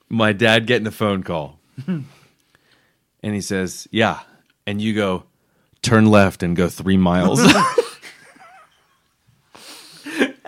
my 0.09 0.33
dad 0.33 0.65
getting 0.65 0.87
a 0.87 0.91
phone 0.91 1.21
call. 1.21 1.59
and 1.87 2.05
he 3.21 3.41
says, 3.41 3.87
Yeah. 3.91 4.21
And 4.65 4.81
you 4.81 4.95
go, 4.95 5.25
turn 5.83 6.07
left 6.07 6.41
and 6.41 6.55
go 6.55 6.67
three 6.67 6.97
miles. 6.97 7.39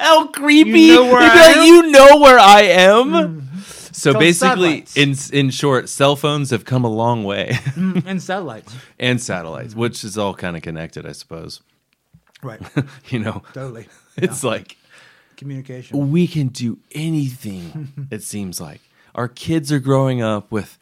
How 0.07 0.27
creepy! 0.27 0.79
You 0.79 0.95
know 0.95 1.03
where 1.11 1.21
I 1.21 1.35
like, 1.35 1.57
am? 1.57 1.65
You 1.65 1.91
know 1.91 2.17
where 2.19 2.39
I 2.39 2.61
am. 2.61 3.11
Mm. 3.11 3.93
So 3.93 4.13
called 4.13 4.21
basically, 4.21 4.85
in 4.95 5.15
in 5.33 5.49
short, 5.49 5.89
cell 5.89 6.15
phones 6.15 6.51
have 6.51 6.63
come 6.63 6.85
a 6.85 6.89
long 6.89 7.25
way, 7.25 7.49
mm, 7.75 8.03
and 8.07 8.23
satellites. 8.23 8.73
and 8.97 9.21
satellites, 9.21 9.75
which 9.75 10.05
is 10.05 10.17
all 10.17 10.33
kind 10.33 10.55
of 10.55 10.61
connected, 10.61 11.05
I 11.05 11.11
suppose. 11.11 11.61
Right. 12.41 12.61
You 13.09 13.19
know, 13.19 13.43
Totally. 13.53 13.87
it's 14.17 14.45
like 14.45 14.77
Communication. 15.35 16.09
we 16.09 16.25
can 16.25 16.47
do 16.47 16.79
anything. 16.93 18.07
it 18.09 18.23
seems 18.23 18.61
like 18.61 18.79
our 19.13 19.27
kids 19.27 19.73
are 19.73 19.79
growing 19.79 20.21
up 20.21 20.49
with. 20.53 20.77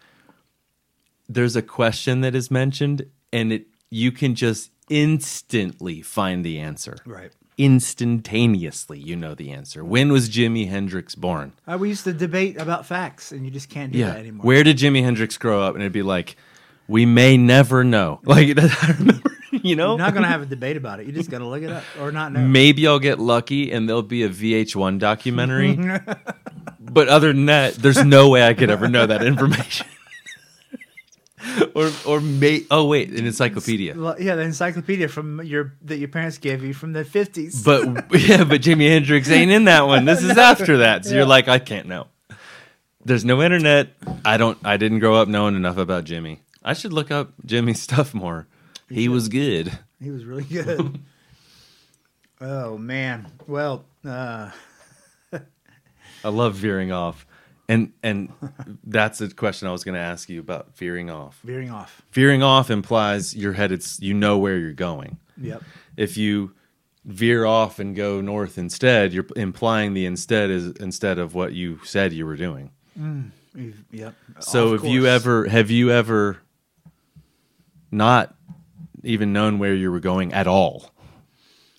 There's 1.27 1.55
a 1.55 1.63
question 1.63 2.21
that 2.21 2.35
is 2.35 2.51
mentioned, 2.51 3.07
and 3.33 3.51
it 3.51 3.65
you 3.89 4.11
can 4.11 4.35
just 4.35 4.69
instantly 4.87 6.03
find 6.03 6.45
the 6.45 6.59
answer. 6.59 6.97
Right. 7.07 7.31
Instantaneously, 7.57 8.99
you 8.99 9.15
know 9.15 9.33
the 9.33 9.51
answer. 9.51 9.83
When 9.83 10.11
was 10.11 10.29
Jimi 10.29 10.69
Hendrix 10.69 11.15
born? 11.15 11.53
Uh, 11.65 11.77
we 11.77 11.89
used 11.89 12.03
to 12.03 12.11
debate 12.11 12.59
about 12.59 12.85
facts, 12.85 13.31
and 13.31 13.45
you 13.45 13.51
just 13.51 13.69
can't 13.69 13.93
do 13.93 13.99
that 13.99 14.17
anymore. 14.17 14.45
Where 14.45 14.63
did 14.63 14.77
Jimi 14.77 15.03
Hendrix 15.03 15.37
grow 15.37 15.61
up? 15.61 15.73
And 15.73 15.81
it'd 15.81 15.93
be 15.93 16.01
like, 16.01 16.35
we 16.87 17.05
may 17.05 17.37
never 17.37 17.83
know. 17.83 18.19
Like 18.25 18.57
I 18.57 18.95
remember, 18.99 19.31
you 19.51 19.75
know. 19.75 19.91
You're 19.91 19.99
not 19.99 20.13
going 20.13 20.23
to 20.23 20.29
have 20.29 20.41
a 20.41 20.45
debate 20.45 20.75
about 20.75 20.99
it. 20.99 21.05
You're 21.05 21.15
just 21.15 21.29
to 21.29 21.39
look 21.39 21.63
it 21.63 21.71
up 21.71 21.83
or 21.99 22.11
not 22.11 22.33
know. 22.33 22.41
Maybe 22.41 22.87
I'll 22.87 22.99
get 22.99 23.19
lucky 23.19 23.71
and 23.71 23.87
there'll 23.87 24.01
be 24.01 24.23
a 24.23 24.29
VH1 24.29 24.99
documentary. 24.99 25.75
but 26.79 27.07
other 27.07 27.31
than 27.31 27.45
that, 27.45 27.75
there's 27.75 28.03
no 28.03 28.29
way 28.29 28.45
I 28.45 28.53
could 28.53 28.69
ever 28.69 28.89
know 28.89 29.05
that 29.05 29.23
information. 29.23 29.87
or 31.75 31.91
or 32.05 32.19
may 32.21 32.65
oh 32.71 32.85
wait, 32.85 33.09
an 33.09 33.25
encyclopedia. 33.25 33.93
Well, 33.95 34.19
yeah, 34.19 34.35
the 34.35 34.41
encyclopedia 34.43 35.07
from 35.07 35.43
your 35.43 35.73
that 35.83 35.97
your 35.97 36.07
parents 36.07 36.37
gave 36.37 36.63
you 36.63 36.73
from 36.73 36.93
the 36.93 37.03
50s. 37.03 37.63
But 37.63 37.83
yeah, 38.21 38.43
but 38.43 38.61
Jimi 38.61 38.87
Hendrix 38.89 39.29
ain't 39.29 39.51
in 39.51 39.65
that 39.65 39.87
one. 39.87 40.05
This 40.05 40.23
is 40.23 40.37
after 40.37 40.77
that. 40.77 41.05
So 41.05 41.11
Yeah. 41.11 41.17
you're 41.17 41.25
like, 41.25 41.47
I 41.47 41.59
can't 41.59 41.87
know. 41.87 42.07
There's 43.03 43.23
no 43.25 43.41
internet. 43.43 43.89
I 44.23 44.37
don't 44.37 44.57
I 44.65 44.77
didn't 44.77 44.99
grow 44.99 45.15
up 45.15 45.27
knowing 45.27 45.55
enough 45.55 45.77
about 45.77 46.05
Jimi. 46.05 46.39
I 46.63 46.73
should 46.73 46.93
look 46.93 47.11
up 47.11 47.33
Jimi's 47.45 47.81
stuff 47.81 48.13
more. 48.13 48.47
He 48.89 49.07
was 49.07 49.29
good. 49.29 49.71
He 50.01 50.09
was 50.11 50.25
really 50.25 50.43
good. 50.43 50.99
oh 52.41 52.77
man. 52.77 53.27
Well, 53.47 53.85
uh, 54.03 54.49
I 56.23 56.29
love 56.29 56.55
veering 56.55 56.91
off. 56.91 57.25
And 57.67 57.93
and 58.03 58.31
that's 58.83 59.21
a 59.21 59.29
question 59.29 59.67
I 59.67 59.71
was 59.71 59.83
going 59.83 59.95
to 59.95 60.01
ask 60.01 60.29
you 60.29 60.39
about 60.39 60.75
veering 60.77 61.09
off. 61.09 61.39
veering 61.43 61.71
off. 61.71 62.01
Veering 62.11 62.43
off 62.43 62.69
implies 62.69 63.35
you're 63.35 63.53
headed 63.53 63.83
you 63.99 64.13
know 64.13 64.37
where 64.37 64.57
you're 64.57 64.73
going. 64.73 65.17
Yep. 65.41 65.63
If 65.97 66.15
you 66.17 66.53
veer 67.05 67.45
off 67.45 67.79
and 67.79 67.95
go 67.95 68.21
north 68.21 68.57
instead, 68.57 69.13
you're 69.13 69.25
implying 69.35 69.93
the 69.93 70.05
instead 70.05 70.49
is 70.51 70.67
instead 70.79 71.17
of 71.17 71.33
what 71.33 71.53
you 71.53 71.79
said 71.83 72.13
you 72.13 72.25
were 72.25 72.35
doing. 72.35 72.71
Mm, 72.99 73.31
you've- 73.55 73.83
Yep. 73.91 74.13
So 74.41 74.73
have 74.73 74.85
you 74.85 75.07
ever 75.07 75.47
have 75.47 75.71
you 75.71 75.89
ever 75.91 76.37
not 77.91 78.35
even 79.03 79.33
known 79.33 79.59
where 79.59 79.73
you 79.73 79.91
were 79.91 79.99
going 79.99 80.33
at 80.33 80.47
all? 80.47 80.91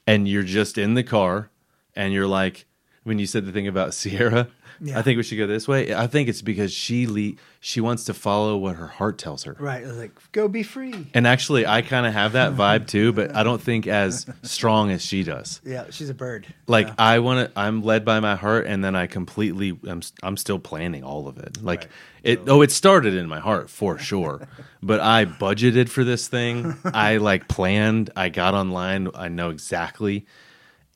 And 0.06 0.28
you're 0.28 0.42
just 0.42 0.78
in 0.78 0.94
the 0.94 1.02
car 1.02 1.50
and 1.94 2.12
you're 2.12 2.26
like 2.28 2.66
when 3.04 3.18
you 3.18 3.26
said 3.26 3.46
the 3.46 3.52
thing 3.52 3.66
about 3.68 3.94
Sierra, 4.00 4.48
Yeah. 4.80 4.98
I 4.98 5.02
think 5.02 5.16
we 5.16 5.22
should 5.22 5.38
go 5.38 5.46
this 5.46 5.66
way. 5.66 5.94
I 5.94 6.06
think 6.06 6.28
it's 6.28 6.42
because 6.42 6.72
she 6.72 7.06
le- 7.06 7.32
she 7.60 7.80
wants 7.80 8.04
to 8.04 8.14
follow 8.14 8.56
what 8.56 8.76
her 8.76 8.86
heart 8.86 9.18
tells 9.18 9.44
her. 9.44 9.56
Right. 9.58 9.84
Was 9.84 9.96
like, 9.96 10.12
go 10.32 10.46
be 10.48 10.62
free. 10.62 11.06
And 11.14 11.26
actually 11.26 11.66
I 11.66 11.82
kind 11.82 12.06
of 12.06 12.12
have 12.12 12.32
that 12.32 12.52
vibe 12.56 12.86
too, 12.86 13.12
but 13.12 13.34
I 13.34 13.42
don't 13.42 13.60
think 13.60 13.86
as 13.86 14.26
strong 14.42 14.90
as 14.90 15.04
she 15.04 15.22
does. 15.22 15.60
Yeah, 15.64 15.86
she's 15.90 16.10
a 16.10 16.14
bird. 16.14 16.46
Like 16.66 16.86
Yeah. 16.88 16.94
I 16.98 17.18
want 17.20 17.48
to, 17.48 17.58
I'm 17.58 17.82
led 17.82 18.04
by 18.04 18.20
my 18.20 18.36
heart, 18.36 18.66
and 18.66 18.84
then 18.84 18.94
I 18.94 19.06
completely, 19.06 19.78
I'm, 19.88 20.02
I'm 20.22 20.36
still 20.36 20.58
planning 20.58 21.02
all 21.04 21.26
of 21.28 21.38
it. 21.38 21.62
Like 21.62 21.80
Right. 21.80 21.88
it, 22.22 22.40
oh, 22.48 22.62
it 22.62 22.70
started 22.70 23.14
in 23.14 23.26
my 23.28 23.40
heart 23.40 23.70
for 23.70 23.98
sure, 23.98 24.46
but 24.82 25.00
I 25.00 25.24
budgeted 25.24 25.88
for 25.88 26.04
this 26.04 26.28
thing. 26.28 26.76
I 26.84 27.16
like 27.16 27.48
planned. 27.48 28.10
I 28.16 28.28
got 28.28 28.54
online. 28.54 29.08
I 29.14 29.28
know 29.28 29.50
exactly, 29.50 30.26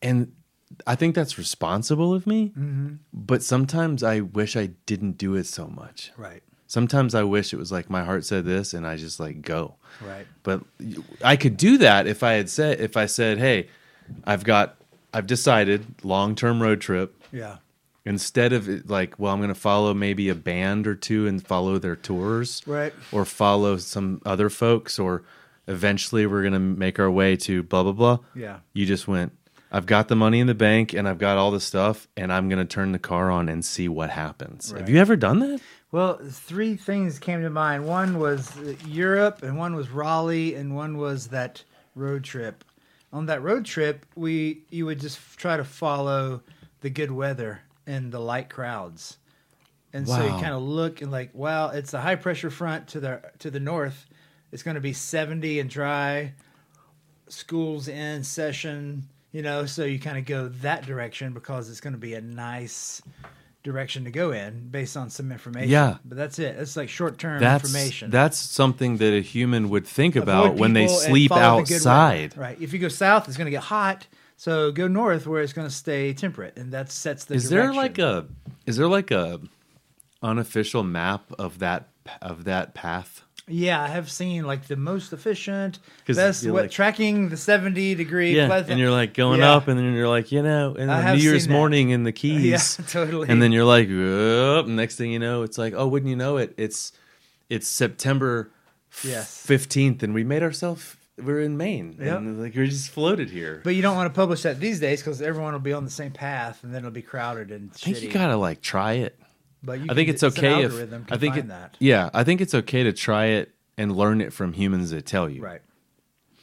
and 0.02 0.32
I 0.86 0.94
think 0.94 1.14
that's 1.14 1.36
responsible 1.38 2.14
of 2.14 2.26
me. 2.26 2.48
Mm-hmm. 2.50 2.94
But 3.12 3.42
sometimes 3.42 4.02
I 4.02 4.20
wish 4.20 4.56
I 4.56 4.70
didn't 4.86 5.18
do 5.18 5.34
it 5.34 5.46
so 5.46 5.66
much. 5.66 6.12
Right. 6.16 6.42
Sometimes 6.66 7.14
I 7.14 7.24
wish 7.24 7.52
it 7.52 7.56
was 7.58 7.72
like 7.72 7.90
my 7.90 8.04
heart 8.04 8.24
said 8.24 8.44
this, 8.44 8.72
and 8.74 8.86
I 8.86 8.96
just 8.96 9.18
like 9.18 9.42
go. 9.42 9.74
Right. 10.00 10.26
But 10.44 10.62
I 11.24 11.34
could 11.36 11.56
do 11.56 11.78
that 11.78 12.06
if 12.06 12.22
I 12.22 12.34
had 12.34 12.48
said 12.48 12.80
if 12.80 12.96
I 12.96 13.06
said, 13.06 13.38
"Hey, 13.38 13.68
I've 14.24 14.44
got 14.44 14.76
I've 15.12 15.26
decided 15.26 15.86
long-term 16.04 16.62
road 16.62 16.80
trip 16.80 17.20
Yeah. 17.32 17.56
instead 18.04 18.52
of 18.52 18.68
it, 18.68 18.88
like, 18.88 19.18
well, 19.18 19.32
I'm 19.32 19.40
going 19.40 19.48
to 19.48 19.56
follow 19.56 19.92
maybe 19.92 20.28
a 20.28 20.36
band 20.36 20.86
or 20.86 20.94
two 20.94 21.26
and 21.26 21.44
follow 21.44 21.78
their 21.78 21.96
tours 21.96 22.62
Right. 22.64 22.94
or 23.10 23.24
follow 23.24 23.76
some 23.78 24.22
other 24.24 24.48
folks 24.48 25.00
or 25.00 25.24
eventually 25.66 26.26
we're 26.26 26.42
going 26.42 26.52
to 26.52 26.60
make 26.60 27.00
our 27.00 27.10
way 27.10 27.34
to 27.38 27.64
blah 27.64 27.82
blah 27.82 27.92
blah." 27.92 28.18
Yeah. 28.36 28.60
You 28.72 28.86
just 28.86 29.08
went, 29.08 29.32
"I've 29.70 29.86
got 29.86 30.08
the 30.08 30.16
money 30.16 30.40
in 30.40 30.46
the 30.46 30.54
bank 30.54 30.92
and 30.92 31.08
I've 31.08 31.18
got 31.18 31.36
all 31.36 31.50
the 31.50 31.60
stuff 31.60 32.08
and 32.16 32.32
I'm 32.32 32.48
going 32.48 32.58
to 32.58 32.64
turn 32.64 32.92
the 32.92 32.98
car 32.98 33.30
on 33.30 33.48
and 33.48 33.64
see 33.64 33.88
what 33.88 34.10
happens." 34.10 34.72
Right. 34.72 34.80
Have 34.80 34.90
you 34.90 34.98
ever 34.98 35.16
done 35.16 35.40
that? 35.40 35.60
Well, 35.92 36.20
three 36.22 36.76
things 36.76 37.18
came 37.18 37.42
to 37.42 37.50
mind. 37.50 37.84
One 37.84 38.18
was 38.20 38.56
uh, 38.58 38.74
Europe, 38.86 39.42
and 39.42 39.58
one 39.58 39.74
was 39.74 39.90
Raleigh, 39.90 40.54
and 40.54 40.76
one 40.76 40.96
was 40.98 41.28
that 41.28 41.64
road 41.96 42.22
trip. 42.22 42.64
On 43.12 43.26
that 43.26 43.42
road 43.42 43.64
trip, 43.64 44.06
we 44.14 44.62
you 44.70 44.86
would 44.86 45.00
just 45.00 45.18
try 45.36 45.56
to 45.56 45.64
follow 45.64 46.42
the 46.80 46.90
good 46.90 47.10
weather 47.10 47.62
and 47.86 48.12
the 48.12 48.20
light 48.20 48.48
crowds, 48.48 49.16
and 49.92 50.06
so 50.06 50.22
you 50.22 50.30
kind 50.30 50.54
of 50.54 50.62
look 50.62 51.02
and 51.02 51.10
like, 51.10 51.30
wow, 51.34 51.70
it's 51.70 51.92
a 51.92 52.00
high 52.00 52.14
pressure 52.14 52.50
front 52.50 52.86
to 52.88 53.00
the 53.00 53.20
to 53.40 53.50
the 53.50 53.58
north. 53.58 54.06
It's 54.52 54.62
going 54.62 54.76
to 54.76 54.80
be 54.80 54.92
seventy 54.92 55.58
and 55.58 55.68
dry. 55.68 56.34
School's 57.28 57.88
in 57.88 58.22
session, 58.22 59.08
you 59.32 59.42
know, 59.42 59.66
so 59.66 59.84
you 59.84 59.98
kind 59.98 60.18
of 60.18 60.24
go 60.24 60.48
that 60.62 60.86
direction 60.86 61.32
because 61.32 61.70
it's 61.70 61.80
going 61.80 61.92
to 61.92 61.98
be 61.98 62.14
a 62.14 62.20
nice 62.20 63.02
direction 63.62 64.04
to 64.04 64.10
go 64.10 64.32
in 64.32 64.68
based 64.70 64.96
on 64.96 65.10
some 65.10 65.30
information. 65.30 65.70
Yeah. 65.70 65.98
But 66.04 66.16
that's 66.16 66.38
it. 66.38 66.56
It's 66.56 66.76
like 66.76 66.88
short 66.88 67.18
term 67.18 67.40
That's 67.40 67.64
information. 67.64 68.10
that's 68.10 68.38
something 68.38 68.96
that 68.98 69.12
a 69.12 69.20
human 69.20 69.68
would 69.68 69.86
think 69.86 70.16
about 70.16 70.56
when 70.56 70.72
they 70.72 70.88
sleep 70.88 71.28
follow 71.30 71.64
the 71.64 71.74
outside. 71.74 72.36
Right. 72.36 72.60
If 72.60 72.72
you 72.72 72.78
go 72.78 72.88
south, 72.88 73.28
it's 73.28 73.36
going 73.36 73.46
to 73.46 73.50
get 73.50 73.64
hot. 73.64 74.06
So 74.36 74.72
go 74.72 74.88
north 74.88 75.26
where 75.26 75.42
it's 75.42 75.52
going 75.52 75.68
to 75.68 75.74
stay 75.74 76.14
temperate, 76.14 76.56
and 76.56 76.72
that 76.72 76.90
sets 76.90 77.26
the. 77.26 77.34
Is 77.34 77.50
there 77.50 77.74
like 77.74 77.98
a 77.98 78.26
is 78.64 78.78
there 78.78 78.88
like 78.88 79.10
a 79.10 79.38
unofficial 80.22 80.82
map 80.82 81.30
of 81.38 81.58
that 81.58 81.88
of 82.22 82.44
that 82.44 82.72
path? 82.72 83.22
Yeah, 83.50 83.82
I 83.82 83.88
have 83.88 84.10
seen 84.10 84.44
like 84.44 84.66
the 84.68 84.76
most 84.76 85.12
efficient, 85.12 85.78
best 86.06 86.46
what 86.46 86.62
like- 86.62 86.70
tracking 86.70 87.28
the 87.28 87.36
seventy 87.36 87.94
degree. 87.94 88.36
Yeah, 88.36 88.46
pleasant- 88.46 88.70
and 88.72 88.80
you're 88.80 88.90
like 88.90 89.14
going 89.14 89.40
Yeah. 89.40 89.54
up, 89.54 89.68
and 89.68 89.78
then 89.78 89.92
you're 89.94 90.08
like, 90.08 90.32
you 90.32 90.42
know, 90.42 90.74
and 90.78 90.88
New 91.16 91.22
Year's 91.22 91.46
that. 91.46 91.52
morning 91.52 91.90
in 91.90 92.04
the 92.04 92.12
Keys, 92.20 92.76
yeah, 92.78 92.84
totally. 92.86 93.28
and 93.28 93.42
then 93.42 93.52
you're 93.52 93.64
like, 93.64 93.88
oh, 93.90 94.64
next 94.66 94.96
thing 94.96 95.10
you 95.12 95.18
know, 95.18 95.42
it's 95.42 95.58
like, 95.58 95.74
oh, 95.76 95.86
wouldn't 95.88 96.08
you 96.10 96.16
know 96.16 96.36
it? 96.36 96.54
It's 96.56 96.92
it's 97.48 97.66
September 97.68 98.50
Yes. 99.04 99.44
fifteenth, 99.46 100.02
and 100.02 100.14
we 100.14 100.24
made 100.24 100.42
ourselves. 100.42 100.96
We're 101.22 101.40
in 101.42 101.58
Maine, 101.58 101.96
Yep. 102.00 102.16
and 102.18 102.40
like 102.42 102.54
we're 102.56 102.66
just 102.66 102.90
floated 102.90 103.28
here. 103.28 103.60
but 103.62 103.74
you 103.74 103.82
don't 103.82 103.94
want 103.94 104.08
to 104.12 104.16
publish 104.16 104.42
that 104.42 104.58
these 104.58 104.80
days 104.80 105.00
because 105.02 105.20
everyone 105.20 105.52
will 105.52 105.60
be 105.60 105.72
on 105.74 105.84
the 105.84 105.90
same 105.90 106.12
path, 106.12 106.64
and 106.64 106.72
then 106.72 106.78
it'll 106.78 106.90
be 106.90 107.02
crowded 107.02 107.50
and 107.50 107.70
I 107.74 107.76
think 107.78 107.96
shitty. 107.98 108.02
you 108.02 108.08
gotta 108.10 108.36
like 108.36 108.62
try 108.62 108.94
it. 108.94 109.18
But 109.62 109.78
you 109.78 109.84
I 109.84 109.86
can- 109.88 109.96
think 109.96 110.08
it's 110.08 110.22
okay 110.22 110.62
if 110.64 110.70
algorithm 110.70 111.06
I 111.10 111.16
think 111.16 111.36
it, 111.36 111.48
that. 111.48 111.76
yeah, 111.78 112.10
I 112.14 112.24
think 112.24 112.40
it's 112.40 112.54
okay 112.54 112.82
to 112.82 112.92
try 112.92 113.26
it 113.26 113.54
and 113.78 113.96
learn 113.96 114.20
it 114.20 114.32
from 114.32 114.52
humans 114.52 114.90
that 114.90 115.06
tell 115.06 115.28
you. 115.28 115.42
Right. 115.42 115.62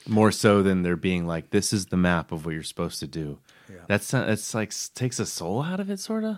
More 0.07 0.31
so 0.31 0.63
than 0.63 0.83
there 0.83 0.95
being 0.95 1.27
like, 1.27 1.49
this 1.49 1.73
is 1.73 1.87
the 1.87 1.97
map 1.97 2.31
of 2.31 2.45
what 2.45 2.53
you're 2.53 2.63
supposed 2.63 2.99
to 3.01 3.07
do. 3.07 3.39
Yeah. 3.69 3.77
That's 3.87 4.13
uh, 4.13 4.19
not, 4.19 4.27
that's 4.27 4.53
like 4.53 4.73
takes 4.95 5.19
a 5.19 5.25
soul 5.25 5.61
out 5.61 5.79
of 5.79 5.89
it, 5.89 5.99
sort 5.99 6.23
of. 6.23 6.37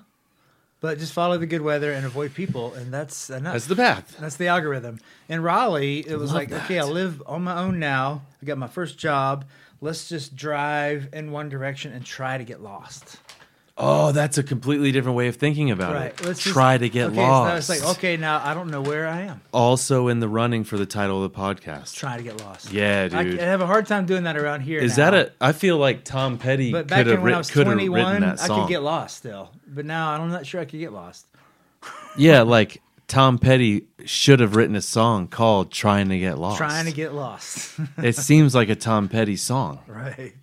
But 0.81 0.97
just 0.97 1.11
follow 1.14 1.38
the 1.38 1.45
good 1.45 1.61
weather 1.61 1.91
and 1.91 2.06
avoid 2.06 2.34
people, 2.34 2.73
and 2.73 2.91
that's 2.91 3.30
enough. 3.30 3.53
That's 3.53 3.68
the 3.68 3.76
path. 3.76 4.15
That's 4.19 4.38
the 4.38 4.47
algorithm. 4.47 4.99
In 5.27 5.43
Raleigh, 5.43 5.99
it 5.99 6.15
was 6.18 6.31
love 6.31 6.38
like, 6.39 6.49
that. 6.49 6.64
okay, 6.64 6.80
I 6.80 6.84
live 6.85 7.22
on 7.26 7.43
my 7.43 7.60
own 7.60 7.80
now. 7.80 8.22
I 8.41 8.45
got 8.45 8.57
my 8.57 8.68
first 8.68 8.97
job. 8.97 9.45
Let's 9.81 10.07
just 10.10 10.35
drive 10.38 11.10
in 11.14 11.31
one 11.31 11.49
direction 11.49 11.91
and 11.91 12.06
try 12.06 12.38
to 12.38 12.43
get 12.45 12.61
lost. 12.61 13.18
Oh, 13.81 14.11
that's 14.11 14.38
a 14.38 14.43
completely 14.43 14.91
different 14.91 15.15
way 15.15 15.30
of 15.30 15.38
thinking 15.38 15.72
about 15.72 15.93
Right. 15.93 16.07
it. 16.07 16.26
Let's 16.26 16.41
just- 16.43 16.53
Try 16.53 16.77
to 16.77 16.89
get 16.89 17.11
okay, 17.11 17.22
lost. 17.26 17.69
now 17.69 17.76
it's 17.76 17.84
like, 17.85 17.97
okay, 17.97 18.18
now 18.18 18.41
I 18.43 18.53
don't 18.53 18.69
know 18.69 18.81
where 18.81 19.07
I 19.07 19.22
am. 19.22 19.39
Also 19.53 20.10
in 20.10 20.19
the 20.19 20.27
running 20.27 20.65
for 20.65 20.77
the 20.77 20.85
title 20.85 21.23
of 21.23 21.31
the 21.31 21.39
podcast. 21.39 21.95
Trying 21.95 22.18
to 22.18 22.23
get 22.26 22.41
lost. 22.41 22.73
Yeah, 22.73 23.07
I, 23.11 23.23
dude. 23.23 23.39
I 23.39 23.43
have 23.43 23.61
a 23.61 23.68
hard 23.68 23.88
time 23.88 24.06
doing 24.06 24.23
that 24.23 24.35
around 24.35 24.61
here. 24.61 24.80
Is 24.81 24.97
now. 24.97 25.11
that 25.11 25.27
a? 25.27 25.31
I 25.39 25.53
feel 25.53 25.77
like 25.77 26.03
Tom 26.03 26.38
Petty 26.38 26.73
But 26.73 26.80
could 26.80 26.88
back 26.89 26.97
have 26.99 27.07
in 27.07 27.22
when 27.22 27.34
I 27.34 27.38
was 27.38 27.49
could 27.49 27.68
have 27.68 27.77
written 27.77 27.88
21, 27.91 28.22
that 28.22 28.41
I 28.41 28.47
could 28.47 28.68
get 28.68 28.84
lost 28.84 29.15
still. 29.18 29.51
But 29.65 29.85
now 29.85 30.11
I'm 30.11 30.30
not 30.30 30.45
sure 30.45 30.60
I 30.60 30.65
could 30.65 30.80
get 30.81 30.91
lost. 30.91 31.26
yeah, 32.18 32.41
like 32.41 32.81
Tom 33.07 33.38
Petty 33.39 33.88
should 34.03 34.41
have 34.41 34.56
written 34.57 34.76
a 34.76 34.81
song 34.81 35.27
called 35.27 35.72
"Trying 35.72 36.10
to 36.10 36.19
Get 36.19 36.38
Lost." 36.38 36.57
Trying 36.57 36.85
to 36.85 36.91
get 36.91 37.14
lost. 37.14 37.80
it 37.97 38.15
seems 38.18 38.53
like 38.53 38.68
a 38.68 38.76
Tom 38.76 39.07
Petty 39.07 39.38
song, 39.38 39.80
right. 39.88 40.34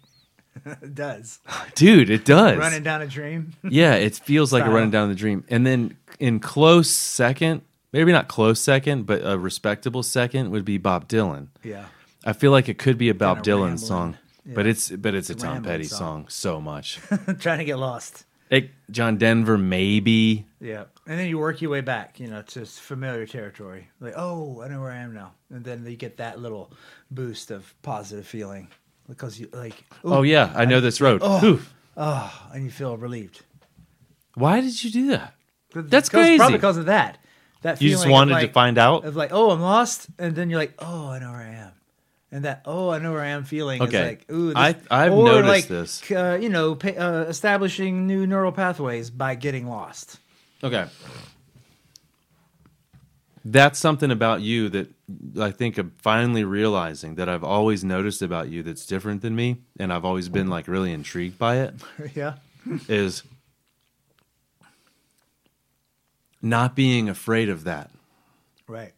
It 0.66 0.94
does. 0.94 1.38
dude. 1.74 2.10
It 2.10 2.24
does. 2.24 2.58
Running 2.58 2.82
down 2.82 3.02
a 3.02 3.06
dream. 3.06 3.52
Yeah, 3.68 3.94
it 3.94 4.16
feels 4.16 4.52
like 4.52 4.64
a 4.64 4.70
running 4.70 4.90
down 4.90 5.08
the 5.08 5.14
dream. 5.14 5.44
And 5.48 5.66
then 5.66 5.96
in 6.18 6.40
close 6.40 6.90
second, 6.90 7.62
maybe 7.92 8.12
not 8.12 8.28
close 8.28 8.60
second, 8.60 9.06
but 9.06 9.20
a 9.24 9.38
respectable 9.38 10.02
second 10.02 10.50
would 10.50 10.64
be 10.64 10.78
Bob 10.78 11.08
Dylan. 11.08 11.48
yeah. 11.62 11.86
I 12.24 12.32
feel 12.32 12.50
like 12.50 12.68
it 12.68 12.78
could 12.78 12.98
be 12.98 13.08
a 13.08 13.14
Bob 13.14 13.38
Kinda 13.44 13.50
Dylan 13.50 13.60
rambling. 13.60 13.78
song, 13.78 14.16
Yeah. 14.44 14.54
but 14.56 14.66
it's 14.66 14.90
but 14.90 15.14
it's 15.14 15.30
a 15.30 15.34
a 15.34 15.36
Tom 15.36 15.52
rambling 15.54 15.72
Petty 15.74 15.84
song. 15.84 15.98
song 15.98 16.26
so 16.28 16.60
much. 16.60 16.98
Trying 17.38 17.58
to 17.58 17.64
get 17.64 17.78
lost. 17.78 18.24
It, 18.50 18.70
John 18.90 19.16
Denver, 19.16 19.56
maybe. 19.58 20.44
Yeah. 20.60 20.84
And 21.06 21.18
then 21.20 21.28
you 21.28 21.38
work 21.38 21.60
your 21.60 21.70
way 21.70 21.82
back, 21.82 22.18
you 22.20 22.26
know, 22.28 22.42
to 22.42 22.64
familiar 22.66 23.26
territory. 23.26 23.88
Like, 24.00 24.14
oh, 24.16 24.60
I 24.62 24.68
know 24.68 24.80
where 24.80 24.90
I 24.90 24.98
am 24.98 25.14
now. 25.14 25.32
And 25.50 25.64
then 25.64 25.84
you 25.86 25.96
get 25.96 26.16
that 26.18 26.40
little 26.40 26.72
boost 27.10 27.50
of 27.52 27.74
positive 27.82 28.26
feeling 28.26 28.68
because 29.08 29.38
you 29.40 29.48
like, 29.52 29.74
ooh, 30.04 30.14
Oh 30.14 30.22
yeah, 30.22 30.52
I 30.54 30.64
know 30.64 30.80
this 30.80 31.00
road. 31.00 31.20
Oh. 31.24 31.38
Whew. 31.40 31.60
oh, 31.96 32.48
and 32.52 32.64
you 32.64 32.70
feel 32.70 32.96
relieved. 32.96 33.42
Why 34.34 34.60
did 34.60 34.82
you 34.84 34.90
do 34.90 35.06
that? 35.08 35.34
That's 35.74 36.08
because- 36.08 36.24
crazy. 36.24 36.38
Probably 36.38 36.58
because 36.58 36.76
of 36.76 36.86
that. 36.86 37.18
That 37.62 37.80
You 37.82 37.90
just 37.90 38.02
feeling 38.04 38.12
of 38.14 38.18
wanted 38.18 38.34
to 38.34 38.40
like- 38.42 38.52
find 38.52 38.78
out. 38.78 39.04
of 39.04 39.16
like, 39.16 39.32
oh, 39.32 39.50
I'm 39.50 39.60
lost, 39.60 40.08
and 40.18 40.36
then 40.36 40.50
you're 40.50 40.58
like, 40.60 40.74
oh, 40.78 41.08
I 41.08 41.18
know 41.18 41.30
where 41.32 41.40
I 41.40 41.54
am, 41.54 41.72
and 42.30 42.44
that, 42.44 42.62
oh, 42.66 42.90
I 42.90 42.98
know 42.98 43.12
where 43.12 43.22
I 43.22 43.28
am 43.28 43.44
feeling 43.44 43.82
Okay. 43.82 43.96
is 43.98 44.06
like, 44.08 44.30
ooh, 44.30 44.46
this, 44.48 44.56
I- 44.56 44.76
I've 44.90 45.12
or 45.12 45.24
noticed 45.24 45.48
like, 45.48 45.66
this. 45.68 46.10
Uh, 46.10 46.38
you 46.40 46.48
know, 46.50 46.74
pa- 46.74 46.88
uh, 46.90 47.24
establishing 47.28 48.06
new 48.06 48.26
neural 48.26 48.52
pathways 48.52 49.10
by 49.10 49.34
getting 49.34 49.66
lost. 49.68 50.18
Okay. 50.62 50.86
That's 53.48 53.78
something 53.78 54.10
about 54.10 54.40
you 54.40 54.68
that 54.70 54.88
I 55.40 55.52
think 55.52 55.78
I'm 55.78 55.92
finally 55.98 56.42
realizing 56.42 57.14
that 57.14 57.28
I've 57.28 57.44
always 57.44 57.84
noticed 57.84 58.20
about 58.20 58.48
you 58.48 58.64
that's 58.64 58.84
different 58.84 59.22
than 59.22 59.36
me, 59.36 59.58
and 59.78 59.92
I've 59.92 60.04
always 60.04 60.28
been 60.28 60.48
like 60.48 60.66
really 60.66 60.92
intrigued 60.92 61.38
by 61.38 61.58
it. 61.58 61.74
yeah, 62.14 62.34
is 62.88 63.22
not 66.42 66.74
being 66.74 67.08
afraid 67.08 67.48
of 67.48 67.62
that. 67.64 67.90
right. 68.66 68.92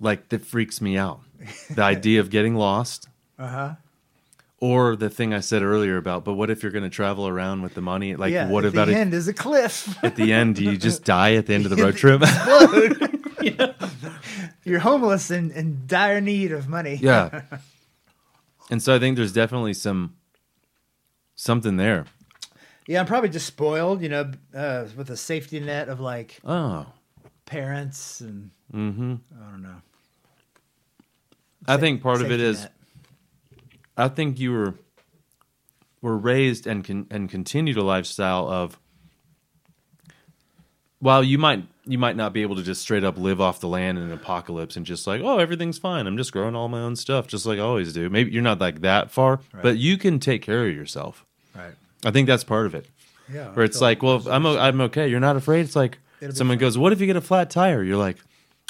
Like 0.00 0.28
that 0.28 0.44
freaks 0.44 0.80
me 0.80 0.96
out. 0.98 1.20
The 1.70 1.82
idea 1.82 2.20
of 2.20 2.30
getting 2.30 2.54
lost 2.56 3.08
Uh 3.38 3.48
huh. 3.48 3.74
Or 4.60 4.96
the 4.96 5.08
thing 5.10 5.32
I 5.32 5.40
said 5.40 5.62
earlier 5.62 5.96
about, 5.96 6.24
but 6.24 6.34
what 6.34 6.50
if 6.50 6.62
you're 6.62 6.72
going 6.72 6.84
to 6.84 6.90
travel 6.90 7.28
around 7.28 7.62
with 7.62 7.74
the 7.74 7.80
money? 7.80 8.16
Like, 8.16 8.32
yeah, 8.32 8.48
what 8.48 8.64
at 8.64 8.72
about 8.72 8.86
the 8.86 8.92
it 8.94 8.96
end 8.96 9.14
is 9.14 9.28
a 9.28 9.32
cliff. 9.34 9.96
at 10.04 10.16
the 10.16 10.32
end? 10.32 10.56
Do 10.56 10.64
you 10.64 10.76
just 10.88 11.04
die 11.04 11.34
at 11.34 11.46
the 11.46 11.54
end 11.54 11.64
of 11.66 11.70
the 11.70 11.82
road 11.82 11.96
trip? 11.96 12.22
You're 14.64 14.80
homeless 14.80 15.30
and 15.30 15.50
in 15.52 15.84
dire 15.86 16.20
need 16.20 16.52
of 16.52 16.68
money. 16.68 16.98
yeah. 17.00 17.42
And 18.70 18.82
so 18.82 18.94
I 18.94 18.98
think 18.98 19.16
there's 19.16 19.32
definitely 19.32 19.72
some 19.74 20.14
something 21.36 21.76
there. 21.78 22.04
yeah. 22.86 23.00
I'm 23.00 23.06
probably 23.06 23.30
just 23.30 23.46
spoiled, 23.46 24.02
you 24.02 24.08
know, 24.10 24.30
uh, 24.54 24.86
with 24.96 25.08
a 25.08 25.16
safety 25.16 25.58
net 25.60 25.88
of 25.88 26.00
like 26.00 26.38
Oh. 26.44 26.86
parents 27.46 28.20
and 28.20 28.50
Mm-hmm. 28.74 29.14
I 29.40 29.50
don't 29.50 29.62
know. 29.62 29.80
I 31.66 31.78
think 31.78 32.02
part 32.02 32.20
of 32.20 32.30
it 32.30 32.38
is. 32.40 32.60
Net. 32.62 32.72
I 33.98 34.08
think 34.08 34.38
you 34.40 34.52
were 34.52 34.74
were 36.00 36.16
raised 36.16 36.66
and 36.66 36.84
con, 36.84 37.06
and 37.10 37.28
continued 37.28 37.76
a 37.76 37.82
lifestyle 37.82 38.48
of 38.48 38.78
while 41.00 41.22
you 41.22 41.38
might 41.38 41.64
you 41.86 41.98
might 41.98 42.16
not 42.16 42.32
be 42.32 42.42
able 42.42 42.56
to 42.56 42.62
just 42.62 42.82
straight 42.82 43.04
up 43.04 43.16
live 43.18 43.40
off 43.40 43.60
the 43.60 43.68
land 43.68 43.98
in 43.98 44.04
an 44.04 44.12
apocalypse 44.12 44.76
and 44.76 44.84
just 44.86 45.06
like 45.06 45.20
oh 45.22 45.38
everything's 45.38 45.78
fine. 45.78 46.06
I'm 46.06 46.16
just 46.16 46.32
growing 46.32 46.54
all 46.54 46.68
my 46.68 46.80
own 46.80 46.96
stuff 46.96 47.26
just 47.26 47.46
like 47.46 47.58
I 47.58 47.62
always 47.62 47.92
do. 47.92 48.08
Maybe 48.10 48.30
you're 48.30 48.42
not 48.42 48.60
like 48.60 48.80
that 48.82 49.10
far 49.10 49.40
Right. 49.52 49.62
but 49.62 49.78
you 49.78 49.96
can 49.98 50.18
take 50.20 50.42
care 50.42 50.66
of 50.66 50.74
yourself. 50.74 51.24
Right. 51.54 51.74
I 52.04 52.10
think 52.10 52.26
that's 52.26 52.44
part 52.44 52.66
of 52.66 52.74
it. 52.74 52.86
Yeah. 53.32 53.48
where 53.52 53.64
it's 53.64 53.80
like 53.80 54.02
well 54.02 54.22
I'm 54.28 54.46
I'm 54.46 54.80
okay. 54.82 55.08
You're 55.08 55.20
not 55.20 55.36
afraid. 55.36 55.60
It's 55.66 55.76
like 55.76 55.98
It'll 56.20 56.34
someone 56.34 56.58
goes 56.58 56.76
what 56.78 56.92
if 56.92 57.00
you 57.00 57.06
get 57.06 57.16
a 57.16 57.20
flat 57.20 57.50
tire? 57.50 57.82
You're 57.82 57.96
like 57.96 58.16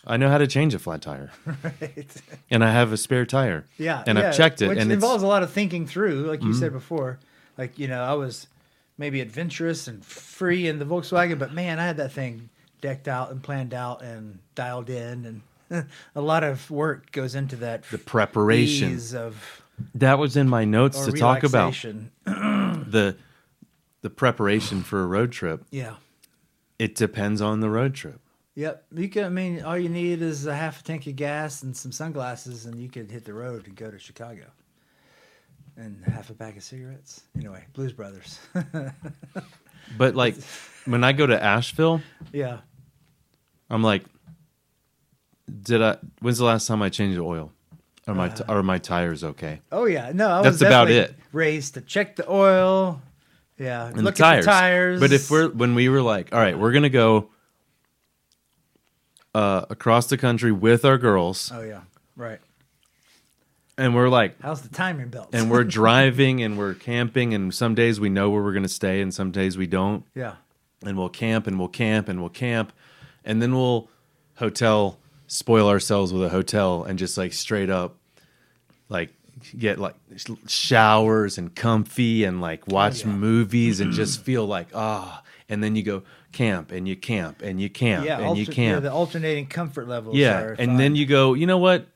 I 0.07 0.17
know 0.17 0.29
how 0.29 0.39
to 0.39 0.47
change 0.47 0.75
a 0.75 0.79
flat 0.79 1.03
tire 1.03 1.31
right. 1.63 2.07
and 2.51 2.65
I 2.65 2.71
have 2.73 2.93
a 2.93 2.97
spare 2.97 3.27
tire 3.27 3.67
Yeah, 3.79 4.03
and 4.07 4.17
yeah, 4.19 4.29
I've 4.29 4.37
checked 4.37 4.63
it 4.63 4.69
which 4.69 4.79
and 4.79 4.91
it's 4.93 4.99
Mm-hmm. 4.99 5.05
involves 5.05 5.23
a 5.23 5.27
lot 5.27 5.43
of 5.43 5.51
thinking 5.51 5.87
through, 5.87 6.25
like 6.27 6.43
you 6.43 6.55
said 6.55 6.73
before. 6.73 7.19
Like 7.57 7.79
you 7.79 7.89
know, 7.89 8.03
I 8.03 8.15
was 8.15 8.47
maybe 8.97 9.21
adventurous 9.21 9.87
and 9.89 10.05
free 10.05 10.67
in 10.69 10.79
the 10.79 10.85
Volkswagen, 10.85 11.39
but 11.39 11.53
man, 11.53 11.79
I 11.79 11.85
had 11.87 11.97
that 11.99 12.13
thing 12.13 12.49
decked 12.81 13.09
out 13.09 13.31
and 13.31 13.43
planned 13.43 13.75
out 13.75 14.03
and 14.03 14.39
dialed 14.55 14.89
in, 14.89 15.43
and 15.71 15.87
a 16.15 16.21
lot 16.21 16.45
of 16.45 16.71
work 16.71 17.11
goes 17.13 17.35
into 17.35 17.57
that. 17.57 17.83
the 17.91 17.99
preparation 17.99 18.97
of 19.17 19.63
That 19.95 20.19
was 20.19 20.37
in 20.37 20.49
my 20.49 20.65
notes 20.65 21.05
to 21.05 21.13
talk 21.13 21.43
about 21.43 21.73
the 22.25 23.17
the 24.01 24.11
preparation 24.11 24.83
for 24.83 25.03
a 25.03 25.07
road 25.07 25.33
trip. 25.33 25.65
Yeah. 25.71 25.95
It 26.79 26.95
depends 26.95 27.41
on 27.43 27.59
the 27.61 27.69
road 27.69 27.95
trip. 27.95 28.21
Yep. 28.59 28.87
You 28.97 29.09
can. 29.09 29.25
I 29.25 29.29
mean, 29.29 29.63
all 29.63 29.79
you 29.79 29.89
need 29.89 30.21
is 30.21 30.47
a 30.47 30.55
half 30.55 30.81
a 30.81 30.83
tank 30.83 31.07
of 31.07 31.15
gas 31.15 31.63
and 31.63 31.77
some 31.77 31.93
sunglasses, 31.93 32.67
and 32.67 32.81
you 32.81 32.89
could 32.89 33.09
hit 33.09 33.25
the 33.25 33.33
road 33.33 33.69
and 33.69 33.77
go 33.77 33.89
to 33.89 34.01
Chicago. 34.01 34.47
And 35.77 36.03
half 36.05 36.29
a 36.31 36.35
pack 36.35 36.57
of 36.57 36.65
cigarettes. 36.65 37.23
Anyway, 37.37 37.65
Blues 37.73 37.93
Brothers. 37.93 38.41
But 39.97 40.15
like 40.15 40.35
when 40.85 41.03
I 41.03 41.13
go 41.13 41.27
to 41.27 41.43
Asheville, 41.43 42.03
yeah. 42.33 42.59
I'm 43.71 43.83
like, 43.83 44.05
did 45.63 45.81
I? 45.81 45.97
When's 46.21 46.37
the 46.39 46.45
last 46.45 46.67
time 46.67 46.83
I 46.83 46.91
changed 46.91 47.17
the 47.17 47.23
oil? 47.23 47.53
Are 48.07 48.15
my 48.15 48.29
t- 48.29 48.45
are 48.49 48.63
my 48.63 48.79
tires 48.79 49.25
okay? 49.25 49.61
Oh 49.73 49.87
yeah, 49.87 50.13
no, 50.15 50.29
I 50.31 50.43
That's 50.43 50.55
was 50.55 50.63
about 50.63 50.91
it. 50.91 51.15
Raised 51.33 51.75
to 51.75 51.81
check 51.81 52.17
the 52.17 52.31
oil. 52.31 53.01
Yeah, 53.57 53.87
And 53.87 54.03
look 54.03 54.17
the 54.17 54.23
tires. 54.23 54.47
at 54.47 54.51
the 54.51 54.59
tires. 54.61 55.01
But 55.01 55.13
if 55.13 55.31
we're 55.31 55.49
when 55.49 55.75
we 55.75 55.89
were 55.89 56.03
like, 56.03 56.35
all 56.35 56.39
right, 56.41 56.59
we're 56.59 56.73
gonna 56.73 56.91
go 56.91 57.31
uh, 59.35 59.67
across 59.71 60.07
the 60.07 60.17
country 60.17 60.53
with 60.53 60.85
our 60.85 60.99
girls, 60.99 61.51
oh 61.55 61.63
yeah, 61.63 61.83
right. 62.17 62.41
and 63.77 63.95
we're 63.95 64.09
like, 64.09 64.41
How's 64.41 64.63
the 64.63 64.69
timing 64.69 65.09
belt? 65.09 65.31
and 65.33 65.51
we're 65.51 65.65
driving 65.81 66.43
and 66.43 66.59
we're 66.59 66.75
camping, 66.75 67.35
and 67.35 67.55
some 67.55 67.75
days 67.75 68.01
we 68.01 68.09
know 68.09 68.31
where 68.31 68.43
we're 68.43 68.53
gonna 68.55 68.69
stay, 68.69 69.01
and 69.01 69.13
some 69.13 69.31
days 69.31 69.57
we 69.59 69.67
don't. 69.67 70.05
yeah, 70.15 70.37
and 70.85 70.97
we'll 70.97 71.09
camp 71.09 71.47
and 71.47 71.59
we'll 71.59 71.69
camp 71.69 72.09
and 72.09 72.21
we'll 72.21 72.29
camp 72.31 72.73
and 73.25 73.43
then 73.43 73.55
we'll 73.55 73.89
hotel 74.37 74.99
spoil 75.27 75.69
ourselves 75.69 76.13
with 76.13 76.23
a 76.23 76.29
hotel 76.29 76.85
and 76.85 76.99
just 76.99 77.19
like 77.19 77.33
straight 77.33 77.69
up 77.69 77.97
like 78.89 79.11
get 79.59 79.79
like 79.79 79.95
sh- 80.17 80.31
showers 80.47 81.37
and 81.37 81.55
comfy 81.55 82.25
and 82.25 82.41
like 82.41 82.67
watch 82.69 83.05
yeah. 83.05 83.11
movies 83.11 83.81
and 83.81 83.93
just 84.03 84.23
feel 84.23 84.47
like 84.47 84.69
ah 84.75 85.23
and 85.49 85.63
then 85.63 85.75
you 85.77 85.83
go 85.83 86.03
camp 86.39 86.71
and 86.73 86.87
you 86.89 86.95
camp 86.97 87.43
and 87.43 87.61
you 87.61 87.69
camp 87.69 88.07
yeah, 88.07 88.19
and 88.21 88.37
you 88.39 88.45
alter- 88.47 88.61
Yeah, 88.63 88.81
the 88.81 88.93
alternating 88.93 89.47
comfort 89.47 89.89
levels. 89.89 90.15
Yeah, 90.17 90.55
and 90.59 90.79
then 90.79 90.95
you 90.97 91.05
go, 91.07 91.35
you 91.35 91.47
know 91.47 91.59
what? 91.59 91.87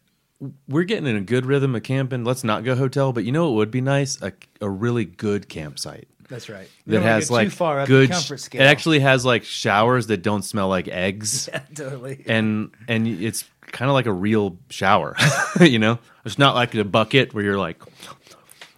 We're 0.69 0.83
getting 0.83 1.07
in 1.07 1.15
a 1.15 1.21
good 1.21 1.47
rhythm 1.47 1.75
of 1.77 1.85
camping. 1.85 2.25
Let's 2.25 2.43
not 2.43 2.65
go 2.65 2.75
hotel, 2.75 3.13
but 3.13 3.23
you 3.25 3.31
know 3.31 3.45
what 3.51 3.55
would 3.57 3.71
be 3.71 3.81
nice? 3.81 4.21
A, 4.21 4.33
a 4.61 4.69
really 4.69 5.05
good 5.05 5.49
campsite 5.49 6.09
That's 6.29 6.49
right. 6.49 6.69
that 6.87 6.93
You 6.93 6.99
don't 6.99 7.03
has 7.05 7.31
like 7.31 7.47
too 7.47 7.51
far 7.55 7.79
up 7.79 7.87
good. 7.87 8.09
the 8.09 8.13
comfort 8.15 8.39
scale. 8.41 8.61
It 8.61 8.65
actually 8.65 8.99
has 9.01 9.25
like 9.25 9.45
showers 9.45 10.09
that 10.09 10.23
don't 10.23 10.43
smell 10.43 10.69
like 10.69 10.89
eggs, 10.89 11.49
yeah, 11.53 11.61
totally. 11.77 12.25
and 12.27 12.73
and 12.89 13.07
it's 13.07 13.45
kind 13.71 13.89
of 13.89 13.95
like 13.95 14.07
a 14.07 14.13
real 14.13 14.59
shower. 14.69 15.15
you 15.61 15.79
know, 15.79 16.01
it's 16.25 16.39
not 16.39 16.57
like 16.57 16.75
a 16.75 16.83
bucket 16.85 17.33
where 17.35 17.45
you're 17.45 17.59
like, 17.59 17.81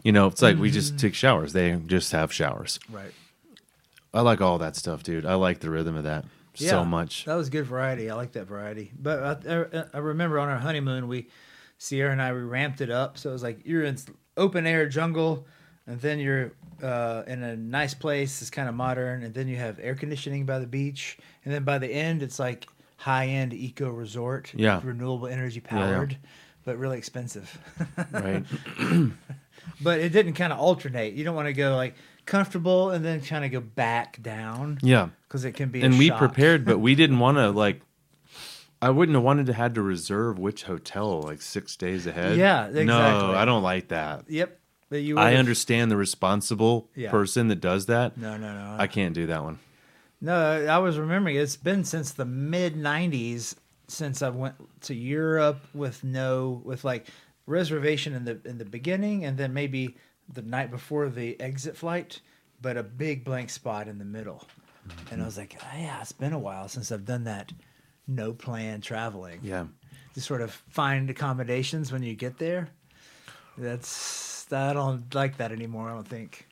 you 0.03 0.13
know, 0.13 0.27
it's 0.27 0.43
like 0.43 0.59
we 0.59 0.69
Mm-hmm. 0.69 0.75
just 0.75 0.99
take 0.99 1.15
showers. 1.15 1.55
They 1.55 1.73
just 1.87 2.13
have 2.13 2.31
showers. 2.31 2.79
right. 2.93 3.13
I 4.15 4.21
like 4.21 4.41
all 4.41 4.59
that 4.59 4.77
stuff, 4.77 5.03
dude. 5.03 5.27
I 5.27 5.35
like 5.35 5.59
the 5.59 5.71
rhythm 5.71 5.97
of 5.97 6.05
that 6.05 6.25
Yeah, 6.57 6.71
so 6.71 6.85
much. 6.85 7.25
That 7.25 7.35
was 7.35 7.51
good 7.51 7.67
variety. 7.67 8.09
I 8.09 8.15
like 8.15 8.33
that 8.33 8.47
variety. 8.47 8.93
But 8.99 9.47
I, 9.47 9.63
I, 9.81 9.85
I 9.95 9.99
remember 9.99 10.39
on 10.39 10.49
our 10.49 10.59
honeymoon, 10.59 11.09
we 11.09 11.27
Sierra 11.79 12.13
and 12.13 12.23
I 12.23 12.33
we 12.33 12.41
ramped 12.41 12.81
it 12.81 12.91
up. 12.91 13.19
So 13.19 13.31
it 13.31 13.33
was 13.33 13.43
like 13.43 13.61
you're 13.65 13.85
in 13.85 13.99
open 14.37 14.67
air 14.67 14.89
jungle, 14.89 15.47
and 15.87 16.01
then 16.01 16.19
you're 16.21 16.53
uh, 16.83 17.25
in 17.27 17.43
a 17.43 17.57
nice 17.57 17.93
place. 17.95 18.41
It's 18.41 18.51
kind 18.51 18.69
of 18.69 18.75
modern, 18.77 19.25
and 19.25 19.35
then 19.35 19.49
you 19.49 19.57
have 19.57 19.79
air 19.83 19.97
conditioning 19.97 20.47
by 20.47 20.61
the 20.61 20.67
beach, 20.67 21.19
and 21.45 21.53
then 21.53 21.65
by 21.65 21.79
the 21.79 21.89
end, 21.89 22.23
it's 22.23 22.39
like 22.39 22.67
high 22.97 23.27
end 23.27 23.53
eco 23.53 23.91
resort. 23.91 24.53
Yeah. 24.55 24.81
renewable 24.83 25.27
energy 25.27 25.61
Yeah, 25.67 25.79
yeah. 25.79 25.95
powered, 25.97 26.17
but 26.65 26.79
really 26.79 26.99
expensive. 26.99 27.59
Right? 28.13 28.45
but 29.81 30.01
it 30.01 30.11
didn't 30.11 30.35
kind 30.35 30.53
of 30.53 30.59
alternate. 30.59 31.15
You 31.15 31.25
don't 31.25 31.35
want 31.35 31.47
to 31.47 31.53
go 31.53 31.75
like 31.75 31.95
comfortable 32.27 32.91
and 32.91 33.05
then 33.05 33.21
kind 33.21 33.45
of 33.45 33.51
go 33.53 33.61
back 33.61 34.21
down 34.23 34.79
Yeah. 34.83 35.09
because 35.29 35.45
it 35.45 35.53
can 35.53 35.69
be. 35.71 35.83
a 35.83 35.85
and 35.85 35.99
we 35.99 36.09
shock. 36.09 36.19
prepared, 36.19 36.65
but 36.65 36.79
we 36.79 36.95
didn't 36.95 37.19
want 37.27 37.39
to 37.39 37.51
like. 37.51 37.81
I 38.83 38.91
wouldn't 38.91 39.15
have 39.17 39.25
wanted 39.25 39.47
to 39.47 39.55
had 39.55 39.75
to 39.77 39.83
reserve 39.83 40.39
which 40.39 40.65
hotel 40.65 41.23
like 41.23 41.41
six 41.41 41.75
days 41.77 42.07
ahead. 42.07 42.37
Yeah, 42.37 42.69
No. 42.73 43.33
I 43.35 43.45
don't 43.47 43.63
like 43.63 43.89
that. 43.89 44.25
Yep. 44.29 44.59
But 44.91 45.03
you 45.03 45.17
I 45.19 45.37
understand 45.37 45.91
the 45.91 45.97
responsible 45.97 46.91
Yeah. 46.95 47.11
person 47.11 47.49
that 47.49 47.61
does 47.63 47.87
that. 47.87 48.19
No, 48.19 48.37
no, 48.37 48.53
no. 48.53 48.77
I 48.79 48.87
can't 48.87 49.15
do 49.15 49.27
that 49.27 49.43
one. 49.43 49.59
no, 50.21 50.67
I 50.67 50.79
was 50.79 50.99
remembering 50.99 51.37
it's 51.37 51.57
been 51.57 51.85
since 51.85 52.13
the 52.13 52.25
mid 52.27 52.77
'90s 52.77 53.55
since 53.89 54.21
I 54.23 54.29
went 54.29 54.55
to 54.83 54.95
Europe 54.95 55.61
with 55.75 56.05
no 56.05 56.61
with 56.65 56.85
like 56.85 57.07
reservation 57.47 58.13
in 58.15 58.25
the 58.25 58.39
in 58.45 58.59
the 58.59 58.65
beginning 58.65 59.25
and 59.25 59.37
then 59.39 59.53
maybe 59.55 59.97
the 60.33 60.43
night 60.43 60.71
before 60.71 61.09
the 61.09 61.39
exit 61.41 61.77
flight, 61.77 62.21
but 62.61 62.77
a 62.77 62.83
big 62.83 63.25
blank 63.25 63.51
spot 63.51 63.89
in 63.89 63.99
the 63.99 64.05
middle. 64.05 64.47
And 65.11 65.23
I 65.23 65.25
was 65.25 65.39
like, 65.39 65.57
oh, 65.63 65.79
yeah, 65.79 66.01
it's 66.01 66.13
been 66.13 66.33
a 66.33 66.39
while 66.39 66.69
since 66.69 66.93
I've 66.93 67.05
done 67.07 67.25
that. 67.25 67.53
No 68.07 68.33
plan 68.33 68.81
traveling. 68.83 69.41
Yeah. 69.43 69.65
to 70.15 70.21
sort 70.21 70.43
of 70.43 70.51
find 70.69 71.09
accommodations 71.11 71.91
when 71.93 72.03
you 72.03 72.15
get 72.15 72.39
there. 72.39 72.69
That's 73.57 74.47
I 74.53 74.73
don't 74.73 75.13
like 75.15 75.39
that 75.39 75.53
anymore. 75.53 75.89
I 75.91 75.95
don't 75.95 76.07
think. 76.09 76.47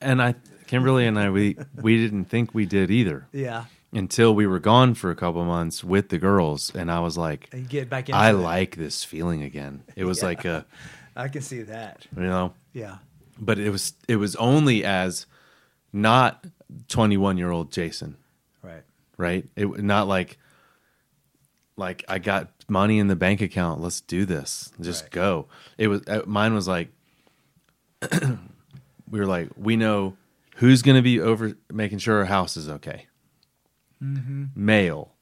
And 0.00 0.20
I, 0.22 0.34
Kimberly 0.66 1.06
and 1.06 1.18
I, 1.18 1.30
we 1.30 1.56
we 1.80 1.96
didn't 1.96 2.24
think 2.26 2.54
we 2.54 2.64
did 2.66 2.90
either 2.90 3.26
Yeah, 3.32 3.64
until 3.92 4.34
we 4.34 4.46
were 4.46 4.58
gone 4.58 4.94
for 4.94 5.10
a 5.10 5.14
couple 5.14 5.44
months 5.44 5.84
with 5.84 6.08
the 6.08 6.18
girls, 6.18 6.74
and 6.74 6.90
I 6.90 7.00
was 7.00 7.18
like, 7.18 7.48
and 7.52 7.68
get 7.68 7.90
back 7.90 8.08
I 8.10 8.30
it. 8.30 8.34
like 8.34 8.76
this 8.76 9.04
feeling 9.04 9.42
again. 9.42 9.82
It 9.96 10.04
was 10.04 10.20
Yeah. 10.20 10.24
like 10.26 10.44
a, 10.46 10.66
I 11.20 11.28
can 11.28 11.42
see 11.42 11.62
that. 11.62 12.06
you 12.16 12.22
know, 12.22 12.54
Yeah, 12.72 12.98
but 13.38 13.58
it 13.58 13.70
was 13.70 13.94
it 14.08 14.16
was 14.16 14.34
only 14.36 14.84
as 14.84 15.26
not 15.92 16.44
21 16.88 17.36
year 17.36 17.50
old 17.50 17.72
Jason, 17.72 18.16
right. 18.62 18.82
right? 19.16 19.46
It 19.56 19.82
not 19.82 20.08
like 20.08 20.38
like 21.76 22.04
I 22.08 22.18
got 22.18 22.48
money 22.68 22.98
in 22.98 23.08
the 23.08 23.16
bank 23.16 23.40
account. 23.40 23.80
Let's 23.80 24.00
do 24.00 24.24
this. 24.24 24.70
Just 24.80 25.04
Right. 25.04 25.12
go. 25.12 25.46
It 25.78 25.88
was 25.88 26.02
uh, 26.06 26.22
mine 26.26 26.54
was 26.54 26.68
like 26.68 26.88
we 29.10 29.18
were 29.18 29.26
like 29.26 29.48
we 29.56 29.76
know 29.76 30.16
who's 30.56 30.82
going 30.82 30.96
to 30.96 31.02
be 31.02 31.20
over 31.20 31.56
making 31.72 31.98
sure 31.98 32.18
our 32.18 32.24
house 32.26 32.56
is 32.56 32.68
okay. 32.68 33.06
Mm-hmm. 34.02 34.44
Mail, 34.54 35.12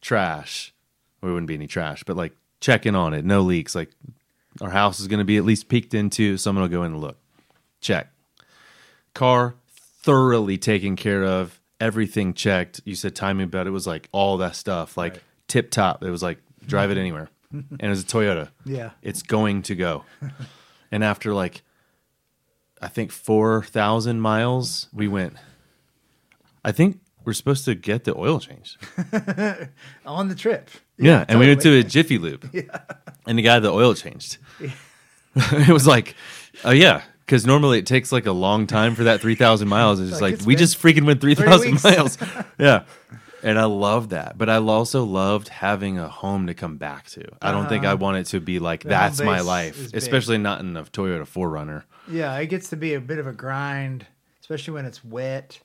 trash. 0.00 0.72
Well, 1.20 1.32
wouldn't 1.32 1.48
be 1.48 1.54
any 1.54 1.66
trash, 1.66 2.04
but 2.04 2.16
like 2.16 2.32
checking 2.60 2.94
on 2.94 3.14
it, 3.14 3.24
no 3.24 3.40
leaks. 3.42 3.74
Like 3.74 3.90
our 4.60 4.70
house 4.70 5.00
is 5.00 5.06
going 5.08 5.18
to 5.18 5.24
be 5.24 5.36
at 5.36 5.44
least 5.44 5.68
peeked 5.68 5.94
into. 5.94 6.36
Someone 6.36 6.62
will 6.62 6.68
go 6.68 6.82
in 6.82 6.92
and 6.92 7.00
look. 7.00 7.16
Check. 7.80 8.08
Car 9.14 9.54
thoroughly 10.02 10.58
taken 10.58 10.96
care 10.96 11.24
of. 11.24 11.60
Everything 11.80 12.34
checked. 12.34 12.80
You 12.84 12.94
said 12.94 13.14
timing 13.14 13.48
belt. 13.48 13.66
It 13.66 13.70
was 13.70 13.86
like 13.86 14.08
all 14.12 14.36
that 14.38 14.56
stuff, 14.56 14.96
like 14.96 15.12
Right. 15.14 15.22
tip 15.46 15.70
top. 15.70 16.02
It 16.02 16.10
was 16.10 16.22
like 16.22 16.38
drive 16.66 16.90
it 16.90 16.98
anywhere, 16.98 17.30
and 17.52 17.80
it 17.80 17.88
was 17.88 18.02
a 18.02 18.06
Toyota. 18.06 18.50
Yeah, 18.64 18.90
It's 19.02 19.22
going 19.22 19.62
to 19.62 19.74
go. 19.76 20.04
and 20.90 21.04
after 21.04 21.32
like, 21.34 21.62
I 22.82 22.88
think 22.88 23.12
four 23.12 23.62
thousand 23.62 24.20
miles, 24.20 24.88
we 24.92 25.06
went. 25.08 25.34
I 26.64 26.72
think 26.72 27.00
we're 27.28 27.34
supposed 27.34 27.66
to 27.66 27.74
get 27.74 28.04
the 28.04 28.16
oil 28.16 28.40
changed. 28.40 28.78
on 30.06 30.28
the 30.28 30.34
trip. 30.34 30.70
Yeah, 30.96 31.26
and 31.28 31.38
we 31.38 31.46
went 31.46 31.60
to 31.60 31.78
a 31.78 31.82
Jiffy 31.82 32.16
Lube, 32.16 32.48
and 33.26 33.38
the 33.38 33.42
guy 33.42 33.58
the 33.58 33.70
oil 33.70 33.92
changed. 33.92 34.38
it 35.36 35.68
was 35.68 35.86
like, 35.86 36.14
oh 36.64 36.70
yeah, 36.70 37.02
because 37.26 37.44
normally 37.44 37.80
it 37.80 37.86
takes 37.86 38.12
like 38.12 38.24
a 38.24 38.32
long 38.32 38.66
time 38.66 38.94
for 38.94 39.04
that 39.04 39.20
three 39.20 39.34
thousand 39.34 39.68
miles. 39.68 40.00
It's 40.00 40.12
Like, 40.12 40.20
like 40.22 40.34
it's 40.36 40.46
we 40.46 40.56
just 40.56 40.80
freaking 40.80 41.04
went 41.04 41.20
three 41.20 41.34
thousand 41.34 41.84
miles. 41.84 42.16
yeah, 42.58 42.84
and 43.42 43.58
I 43.58 43.66
love 43.66 44.08
that, 44.08 44.38
but 44.38 44.48
I 44.48 44.56
also 44.56 45.04
loved 45.04 45.48
having 45.48 45.98
a 45.98 46.08
home 46.08 46.46
to 46.46 46.54
come 46.54 46.78
back 46.78 47.08
to. 47.10 47.26
I 47.42 47.52
don't 47.52 47.68
think 47.68 47.84
I 47.84 47.92
want 47.92 48.16
it 48.16 48.24
to 48.28 48.40
be 48.40 48.58
like 48.58 48.86
Uh-huh. 48.86 48.88
That's 48.88 49.20
my 49.20 49.40
life, 49.40 49.92
especially 49.92 50.38
not 50.38 50.60
in 50.60 50.74
a 50.78 50.84
Toyota 50.84 51.28
4Runner. 51.28 51.82
Yeah, 52.10 52.34
it 52.38 52.46
gets 52.46 52.70
to 52.70 52.76
be 52.76 52.94
a 52.94 53.00
bit 53.02 53.18
of 53.18 53.26
a 53.26 53.32
grind, 53.34 54.06
especially 54.40 54.72
when 54.72 54.86
it's 54.86 55.04
wet. 55.04 55.60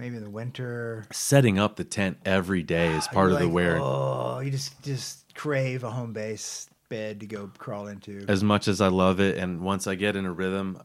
Maybe 0.00 0.16
in 0.16 0.24
the 0.24 0.30
winter. 0.30 1.04
Setting 1.12 1.58
up 1.58 1.76
the 1.76 1.84
tent 1.84 2.16
every 2.24 2.62
day 2.62 2.88
is 2.92 3.06
part 3.08 3.28
You're 3.28 3.32
of 3.34 3.38
the 3.40 3.44
like, 3.46 3.54
wear. 3.54 3.78
Oh, 3.80 4.40
you 4.40 4.50
just 4.50 4.82
just 4.82 5.34
crave 5.34 5.84
a 5.84 5.90
home 5.90 6.14
base 6.14 6.68
bed 6.88 7.20
to 7.20 7.26
go 7.26 7.50
crawl 7.58 7.86
into. 7.86 8.24
as 8.26 8.42
much 8.42 8.66
as 8.66 8.80
I 8.80 8.88
love 8.88 9.20
it, 9.20 9.36
and 9.36 9.60
once 9.60 9.86
I 9.86 9.94
get 9.96 10.16
in 10.16 10.24
a 10.24 10.32
rhythm, 10.32 10.80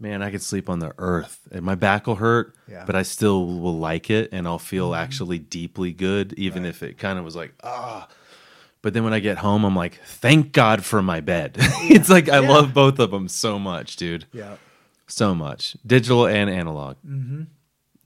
man, 0.00 0.22
I 0.22 0.30
could 0.30 0.42
sleep 0.42 0.70
on 0.70 0.78
the 0.78 0.94
earth, 0.98 1.46
and 1.52 1.62
my 1.62 1.74
back 1.74 2.06
will 2.06 2.16
hurt, 2.16 2.54
Yeah. 2.66 2.84
but 2.86 2.96
I 2.96 3.02
still 3.02 3.46
will 3.46 3.78
like 3.78 4.08
it, 4.10 4.30
and 4.32 4.46
I'll 4.48 4.58
feel 4.58 4.90
Mm-hmm. 4.92 5.02
actually 5.02 5.38
deeply 5.38 5.92
good, 5.92 6.32
even 6.38 6.64
if 6.64 6.82
it 6.82 6.96
kind 6.98 7.18
of 7.18 7.24
was 7.24 7.36
like 7.36 7.52
ah. 7.62 8.08
But 8.82 8.94
then 8.94 9.04
when 9.04 9.12
I 9.12 9.20
get 9.20 9.38
home, 9.38 9.64
I'm 9.64 9.76
like, 9.76 10.00
thank 10.06 10.52
God 10.52 10.84
for 10.84 11.02
my 11.02 11.20
bed. 11.20 11.56
it's 11.58 12.08
like 12.08 12.28
I 12.30 12.40
Yeah. 12.40 12.48
love 12.48 12.72
both 12.72 12.98
of 12.98 13.10
them 13.10 13.28
so 13.28 13.58
much, 13.58 13.96
dude, 13.96 14.24
Yeah, 14.32 14.56
so 15.06 15.34
much, 15.34 15.76
digital 15.86 16.26
and 16.26 16.48
analog. 16.48 16.96
Mm-hmm. 17.06 17.42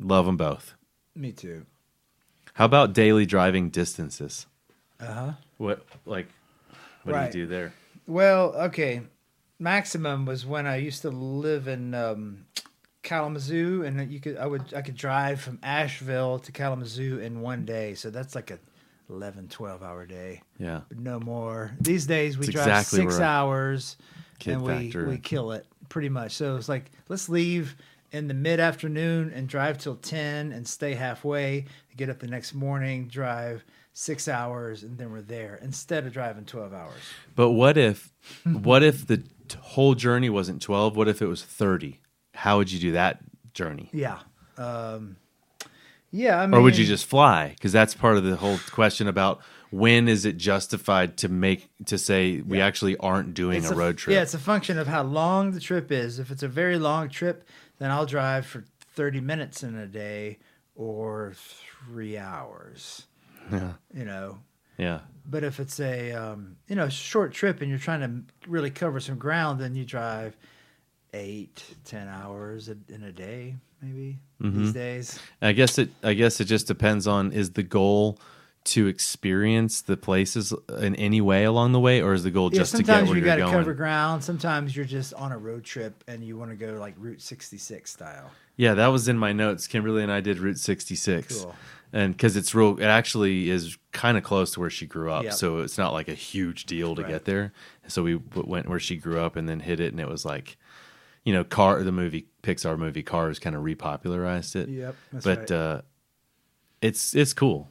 Love 0.00 0.26
them 0.26 0.36
both. 0.36 0.74
me 1.14 1.30
too. 1.32 1.66
How 2.54 2.64
about 2.64 2.92
daily 2.92 3.26
driving 3.26 3.68
distances? 3.70 4.46
Uh 4.98 5.12
huh. 5.12 5.32
What 5.58 5.84
like, 6.06 6.26
what 7.04 7.14
Right. 7.14 7.30
do 7.32 7.38
you 7.38 7.44
do 7.44 7.50
there? 7.50 7.72
Well, 8.06 8.54
okay. 8.66 9.02
Maximum 9.58 10.24
was 10.26 10.44
when 10.46 10.66
I 10.66 10.76
used 10.76 11.02
to 11.02 11.10
live 11.10 11.68
in 11.68 11.94
um, 11.94 12.46
Kalamazoo, 13.02 13.82
and 13.84 14.10
you 14.10 14.20
could 14.20 14.36
I 14.36 14.46
would 14.46 14.72
I 14.74 14.82
could 14.82 14.96
drive 14.96 15.40
from 15.40 15.58
Asheville 15.62 16.38
to 16.40 16.52
Kalamazoo 16.52 17.18
in 17.18 17.40
one 17.40 17.64
day. 17.64 17.94
So 17.94 18.10
that's 18.10 18.34
like 18.34 18.50
a 18.50 18.58
11, 19.10 19.48
12 19.48 19.82
hour 19.82 20.06
day. 20.06 20.42
Yeah, 20.58 20.80
But 20.88 20.98
no 20.98 21.18
more. 21.20 21.72
These 21.80 22.06
days 22.06 22.38
we 22.38 22.46
It's 22.46 22.54
drive 22.54 22.68
exactly 22.68 23.00
six 23.00 23.18
hours, 23.20 23.96
and 24.46 24.62
we 24.62 24.68
factor. 24.90 25.06
we 25.06 25.18
kill 25.18 25.52
it 25.52 25.66
pretty 25.88 26.08
much. 26.08 26.32
So 26.32 26.56
it's 26.56 26.68
like 26.68 26.90
let's 27.08 27.28
leave 27.28 27.76
in 28.12 28.28
the 28.28 28.34
mid 28.34 28.60
afternoon 28.60 29.32
and 29.34 29.48
drive 29.48 29.78
till 29.78 29.96
ten 29.96 30.52
and 30.52 30.66
stay 30.66 30.94
halfway. 30.94 31.66
Get 31.96 32.08
up 32.10 32.18
the 32.20 32.26
next 32.26 32.54
morning, 32.54 33.08
drive 33.08 33.64
six 33.92 34.28
hours, 34.28 34.82
and 34.82 34.96
then 34.98 35.10
we're 35.12 35.20
there 35.22 35.58
instead 35.62 36.06
of 36.06 36.12
driving 36.12 36.44
twelve 36.44 36.72
hours. 36.72 37.00
But 37.36 37.50
what 37.50 37.76
if 37.76 38.12
what 38.44 38.82
if 38.82 39.06
the 39.06 39.22
whole 39.60 39.94
journey 39.94 40.30
wasn't 40.30 40.62
12? 40.62 40.96
What 40.96 41.08
if 41.08 41.20
it 41.20 41.26
was 41.26 41.42
30? 41.42 41.98
How 42.34 42.58
would 42.58 42.70
you 42.70 42.78
do 42.78 42.92
that 42.92 43.18
journey? 43.52 43.90
Yeah. 43.92 44.18
Um, 44.56 45.16
yeah. 46.12 46.40
I 46.40 46.46
mean, 46.46 46.54
Or 46.54 46.62
would 46.62 46.78
you 46.78 46.84
just 46.86 47.06
fly? 47.06 47.48
Because 47.48 47.72
that's 47.72 47.92
part 47.94 48.16
of 48.16 48.22
the 48.22 48.36
whole 48.36 48.58
question 48.70 49.08
about 49.08 49.40
when 49.70 50.08
is 50.08 50.24
it 50.24 50.36
justified 50.36 51.16
to 51.18 51.28
make 51.28 51.68
to 51.86 51.98
say 51.98 52.40
we 52.40 52.58
Yeah. 52.58 52.66
actually 52.66 52.96
aren't 52.98 53.34
doing 53.34 53.58
it's 53.58 53.70
a 53.70 53.74
road 53.74 53.98
trip? 53.98 54.14
Yeah, 54.14 54.22
it's 54.22 54.34
a 54.34 54.38
function 54.38 54.78
of 54.78 54.86
how 54.86 55.02
long 55.02 55.50
the 55.52 55.60
trip 55.60 55.90
is. 55.90 56.18
If 56.20 56.30
it's 56.30 56.42
a 56.44 56.48
very 56.48 56.78
long 56.78 57.08
trip, 57.08 57.44
then 57.80 57.90
I'll 57.90 58.06
drive 58.06 58.46
for 58.46 58.64
30 58.94 59.20
minutes 59.20 59.64
in 59.64 59.74
a 59.74 59.86
day 59.88 60.38
or 60.76 61.32
three 61.34 62.16
hours, 62.16 63.06
yeah. 63.50 63.72
you 63.92 64.04
know. 64.04 64.38
Yeah. 64.78 65.00
But 65.26 65.42
if 65.44 65.58
it's 65.60 65.80
a 65.80 66.12
um, 66.12 66.56
you 66.68 66.76
know 66.76 66.88
short 66.88 67.32
trip 67.32 67.60
and 67.60 67.68
you're 67.68 67.78
trying 67.78 68.00
to 68.00 68.48
really 68.48 68.70
cover 68.70 69.00
some 69.00 69.18
ground, 69.18 69.60
then 69.60 69.74
you 69.74 69.84
drive 69.84 70.36
eight, 71.12 71.62
ten 71.84 72.08
hours 72.08 72.68
a, 72.68 72.76
in 72.88 73.02
a 73.02 73.12
day, 73.12 73.56
maybe 73.82 74.18
Mm-hmm. 74.42 74.62
these 74.62 74.72
days. 74.72 75.20
I 75.42 75.52
guess 75.52 75.76
it. 75.76 75.90
I 76.02 76.14
guess 76.14 76.40
it 76.40 76.46
just 76.46 76.66
depends 76.66 77.06
on 77.06 77.30
is 77.32 77.50
the 77.50 77.62
goal 77.62 78.18
to 78.62 78.86
experience 78.88 79.80
the 79.80 79.96
places 79.96 80.52
in 80.80 80.94
any 80.96 81.20
way 81.20 81.44
along 81.44 81.72
the 81.72 81.80
way, 81.80 82.02
or 82.02 82.12
is 82.12 82.24
the 82.24 82.30
goal 82.30 82.50
Yeah, 82.52 82.58
just 82.58 82.72
to 82.72 82.78
get 82.82 82.86
sometimes 82.86 83.08
where 83.08 83.18
you 83.18 83.24
you're 83.24 83.30
got 83.36 83.36
to 83.36 83.40
going? 83.50 83.52
cover 83.54 83.74
ground. 83.74 84.22
Sometimes 84.22 84.76
you're 84.76 84.84
just 84.84 85.14
on 85.14 85.32
a 85.32 85.38
road 85.38 85.64
trip 85.64 86.04
and 86.06 86.22
you 86.22 86.36
want 86.36 86.50
to 86.50 86.56
go 86.56 86.74
like 86.78 86.94
Route 86.98 87.22
66 87.22 87.90
style. 87.90 88.30
Yeah, 88.56 88.74
that 88.74 88.88
was 88.88 89.08
in 89.08 89.16
my 89.18 89.32
notes. 89.32 89.66
Kimberly 89.66 90.02
and 90.02 90.12
I 90.12 90.20
did 90.20 90.38
Route 90.38 90.58
66. 90.58 91.40
Cool. 91.42 91.54
And 91.92 92.14
because 92.14 92.36
it's 92.36 92.54
real, 92.54 92.78
it 92.78 92.84
actually 92.84 93.48
is 93.50 93.78
kind 93.92 94.18
of 94.18 94.22
close 94.22 94.52
to 94.52 94.60
where 94.60 94.70
she 94.70 94.86
grew 94.86 95.10
up. 95.10 95.24
Yep. 95.24 95.32
So 95.32 95.58
it's 95.60 95.78
not 95.78 95.92
like 95.94 96.08
a 96.08 96.14
huge 96.14 96.66
deal 96.66 96.94
to 96.94 97.02
Right. 97.02 97.10
get 97.12 97.24
there. 97.24 97.52
So 97.88 98.02
we 98.02 98.16
went 98.16 98.68
where 98.68 98.78
she 98.78 98.96
grew 98.96 99.18
up 99.20 99.34
and 99.36 99.48
then 99.48 99.60
hit 99.60 99.80
it. 99.80 99.90
And 99.92 99.98
it 100.00 100.08
was 100.08 100.24
like, 100.26 100.56
you 101.24 101.32
know, 101.32 101.42
Car, 101.44 101.82
the 101.82 101.90
movie, 101.92 102.26
Pixar 102.42 102.78
movie 102.78 103.02
Cars 103.02 103.38
kind 103.38 103.56
of 103.56 103.62
repopularized 103.64 104.54
it. 104.54 104.68
Yep, 104.68 104.94
but 105.24 105.38
right. 105.38 105.50
uh, 105.50 105.80
it's 106.82 107.14
it's 107.16 107.32
cool. 107.32 107.68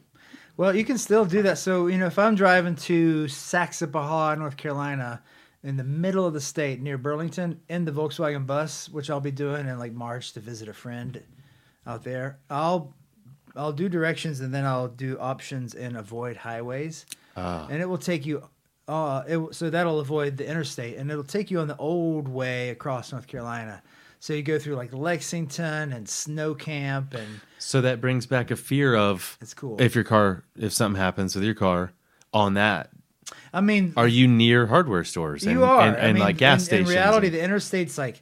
Well, 0.60 0.76
you 0.76 0.84
can 0.84 0.98
still 0.98 1.24
do 1.24 1.42
that. 1.44 1.58
So, 1.58 1.88
you 1.88 1.98
know, 1.98 2.08
if 2.08 2.20
I'm 2.20 2.36
driving 2.36 2.76
to 2.76 3.28
Saxapahaw, 3.28 4.38
North 4.38 4.58
Carolina, 4.58 5.24
in 5.64 5.78
the 5.78 5.86
middle 5.86 6.26
of 6.26 6.34
the 6.34 6.42
state 6.42 6.82
near 6.82 6.98
Burlington, 6.98 7.62
in 7.70 7.86
the 7.86 7.94
Volkswagen 7.94 8.46
bus, 8.46 8.90
which 8.90 9.10
I'll 9.10 9.22
be 9.22 9.32
doing 9.32 9.70
in 9.70 9.80
like 9.80 9.94
March 9.94 10.34
to 10.34 10.42
visit 10.42 10.68
a 10.68 10.74
friend 10.74 11.24
out 11.88 12.04
there, 12.04 12.40
I'll 12.50 12.94
I'll 13.56 13.72
do 13.72 13.88
directions 13.88 14.42
and 14.42 14.54
then 14.54 14.66
I'll 14.66 14.90
do 14.90 15.18
options 15.18 15.76
and 15.76 15.96
avoid 15.96 16.36
highways, 16.36 17.06
Ah. 17.38 17.66
and 17.70 17.82
it 17.82 17.88
will 17.88 17.98
take 17.98 18.26
you. 18.26 18.44
Uh, 18.86 19.24
it, 19.30 19.56
so 19.56 19.70
that'll 19.70 20.02
avoid 20.02 20.36
the 20.36 20.46
interstate, 20.46 20.98
and 20.98 21.10
it'll 21.10 21.24
take 21.24 21.50
you 21.50 21.62
on 21.62 21.70
the 21.70 21.78
old 21.78 22.28
way 22.28 22.70
across 22.72 23.14
North 23.14 23.28
Carolina. 23.28 23.82
So 24.20 24.34
you 24.34 24.44
go 24.44 24.60
through 24.60 24.76
like 24.76 24.94
Lexington 24.94 25.94
and 25.94 26.08
Snow 26.08 26.54
Camp, 26.54 27.14
and 27.14 27.40
So 27.58 27.82
that 27.82 28.02
brings 28.02 28.26
back 28.26 28.52
a 28.52 28.56
fear 28.56 28.96
of 28.96 29.38
it's 29.42 29.54
cool. 29.54 29.82
if 29.82 29.96
your 29.96 30.04
car, 30.04 30.44
if 30.58 30.74
something 30.74 31.00
happens 31.00 31.36
with 31.36 31.44
your 31.46 31.54
car 31.56 31.94
on 32.34 32.56
that, 32.56 32.90
I 33.54 33.62
mean, 33.62 33.94
are 33.96 34.08
you 34.08 34.28
near 34.28 34.68
hardware 34.68 35.04
stores 35.04 35.44
and, 35.44 35.54
You 35.54 35.64
are. 35.64 35.88
and, 35.88 35.96
I 35.96 36.00
and 36.00 36.14
mean, 36.16 36.24
like 36.24 36.38
gas 36.38 36.62
in, 36.62 36.66
stations? 36.66 36.90
In 36.90 36.96
reality, 36.96 37.30
the 37.30 37.42
interstate's 37.42 37.98
like 37.98 38.22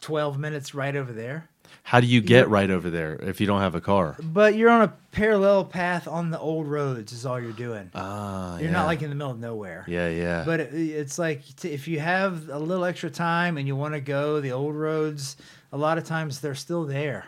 twelve 0.00 0.38
minutes 0.38 0.74
right 0.74 0.94
over 0.94 1.12
there. 1.12 1.48
How 1.88 2.00
do 2.00 2.06
you 2.06 2.20
get 2.20 2.50
right 2.50 2.70
over 2.70 2.90
there 2.90 3.14
if 3.14 3.40
you 3.40 3.46
don't 3.46 3.60
have 3.60 3.74
a 3.74 3.80
car? 3.80 4.14
But 4.22 4.54
you're 4.56 4.68
on 4.68 4.82
a 4.82 4.92
parallel 5.10 5.64
path 5.64 6.06
on 6.06 6.30
the 6.30 6.38
old 6.38 6.66
roads. 6.66 7.12
Is 7.12 7.24
all 7.24 7.40
you're 7.40 7.52
doing. 7.52 7.90
Ah, 7.94 8.58
you're 8.58 8.66
yeah. 8.66 8.72
not 8.72 8.86
like 8.86 9.00
in 9.00 9.08
the 9.08 9.16
middle 9.16 9.32
of 9.32 9.38
nowhere. 9.40 9.86
Yeah, 9.88 10.10
yeah. 10.10 10.42
But 10.44 10.60
it, 10.60 10.74
it's 10.74 11.18
like 11.18 11.40
t- 11.56 11.70
if 11.72 11.88
you 11.88 11.98
have 12.00 12.50
a 12.50 12.58
little 12.58 12.84
extra 12.84 13.08
time 13.08 13.56
and 13.56 13.66
you 13.66 13.74
want 13.74 13.94
to 13.94 14.00
go 14.00 14.38
the 14.40 14.52
old 14.52 14.74
roads, 14.74 15.38
a 15.72 15.78
lot 15.78 15.96
of 15.96 16.04
times 16.04 16.40
they're 16.40 16.54
still 16.54 16.84
there. 16.84 17.24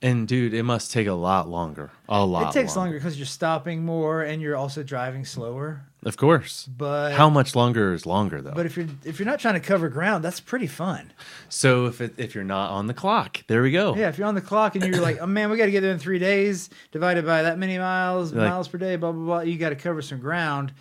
and 0.00 0.28
dude, 0.28 0.54
it 0.54 0.62
must 0.62 0.92
take 0.92 1.08
a 1.08 1.12
lot 1.12 1.48
longer. 1.48 1.90
A 2.08 2.24
lot. 2.24 2.54
it 2.54 2.60
takes 2.60 2.76
longer 2.76 2.94
because 2.96 3.18
you're 3.18 3.26
stopping 3.26 3.84
more 3.84 4.22
and 4.22 4.40
you're 4.40 4.56
also 4.56 4.82
driving 4.84 5.24
slower. 5.24 5.82
Of 6.04 6.16
course. 6.16 6.66
But 6.66 7.12
How 7.12 7.30
much 7.30 7.56
longer 7.56 7.92
is 7.94 8.04
longer 8.06 8.42
though? 8.42 8.52
But 8.54 8.66
if 8.66 8.76
you're 8.76 8.86
if 9.04 9.18
you're 9.18 9.26
not 9.26 9.40
trying 9.40 9.54
to 9.54 9.60
cover 9.60 9.88
ground, 9.88 10.22
that's 10.24 10.40
pretty 10.40 10.66
fun. 10.66 11.12
so 11.48 11.86
if 11.86 12.00
it, 12.00 12.14
if 12.18 12.34
you're 12.34 12.44
not 12.44 12.70
on 12.70 12.86
the 12.86 12.94
clock, 12.94 13.42
there 13.46 13.62
we 13.62 13.70
go. 13.70 13.94
Yeah, 13.96 14.08
if 14.08 14.18
you're 14.18 14.26
on 14.28 14.34
the 14.34 14.40
clock 14.40 14.74
and 14.74 14.84
you're 14.84 15.00
like, 15.02 15.18
oh 15.20 15.26
man, 15.26 15.50
we 15.50 15.56
got 15.56 15.66
to 15.66 15.70
get 15.70 15.80
there 15.80 15.92
in 15.92 15.98
three 15.98 16.18
days, 16.18 16.70
divided 16.92 17.24
by 17.24 17.42
that 17.42 17.58
many 17.58 17.78
miles, 17.78 18.32
Like- 18.32 18.48
miles 18.50 18.68
per 18.68 18.78
day, 18.78 18.96
blah 18.96 19.12
blah 19.12 19.24
blah. 19.24 19.40
You 19.40 19.56
got 19.58 19.70
to 19.70 19.76
cover 19.76 20.02
some 20.02 20.20
ground. 20.20 20.72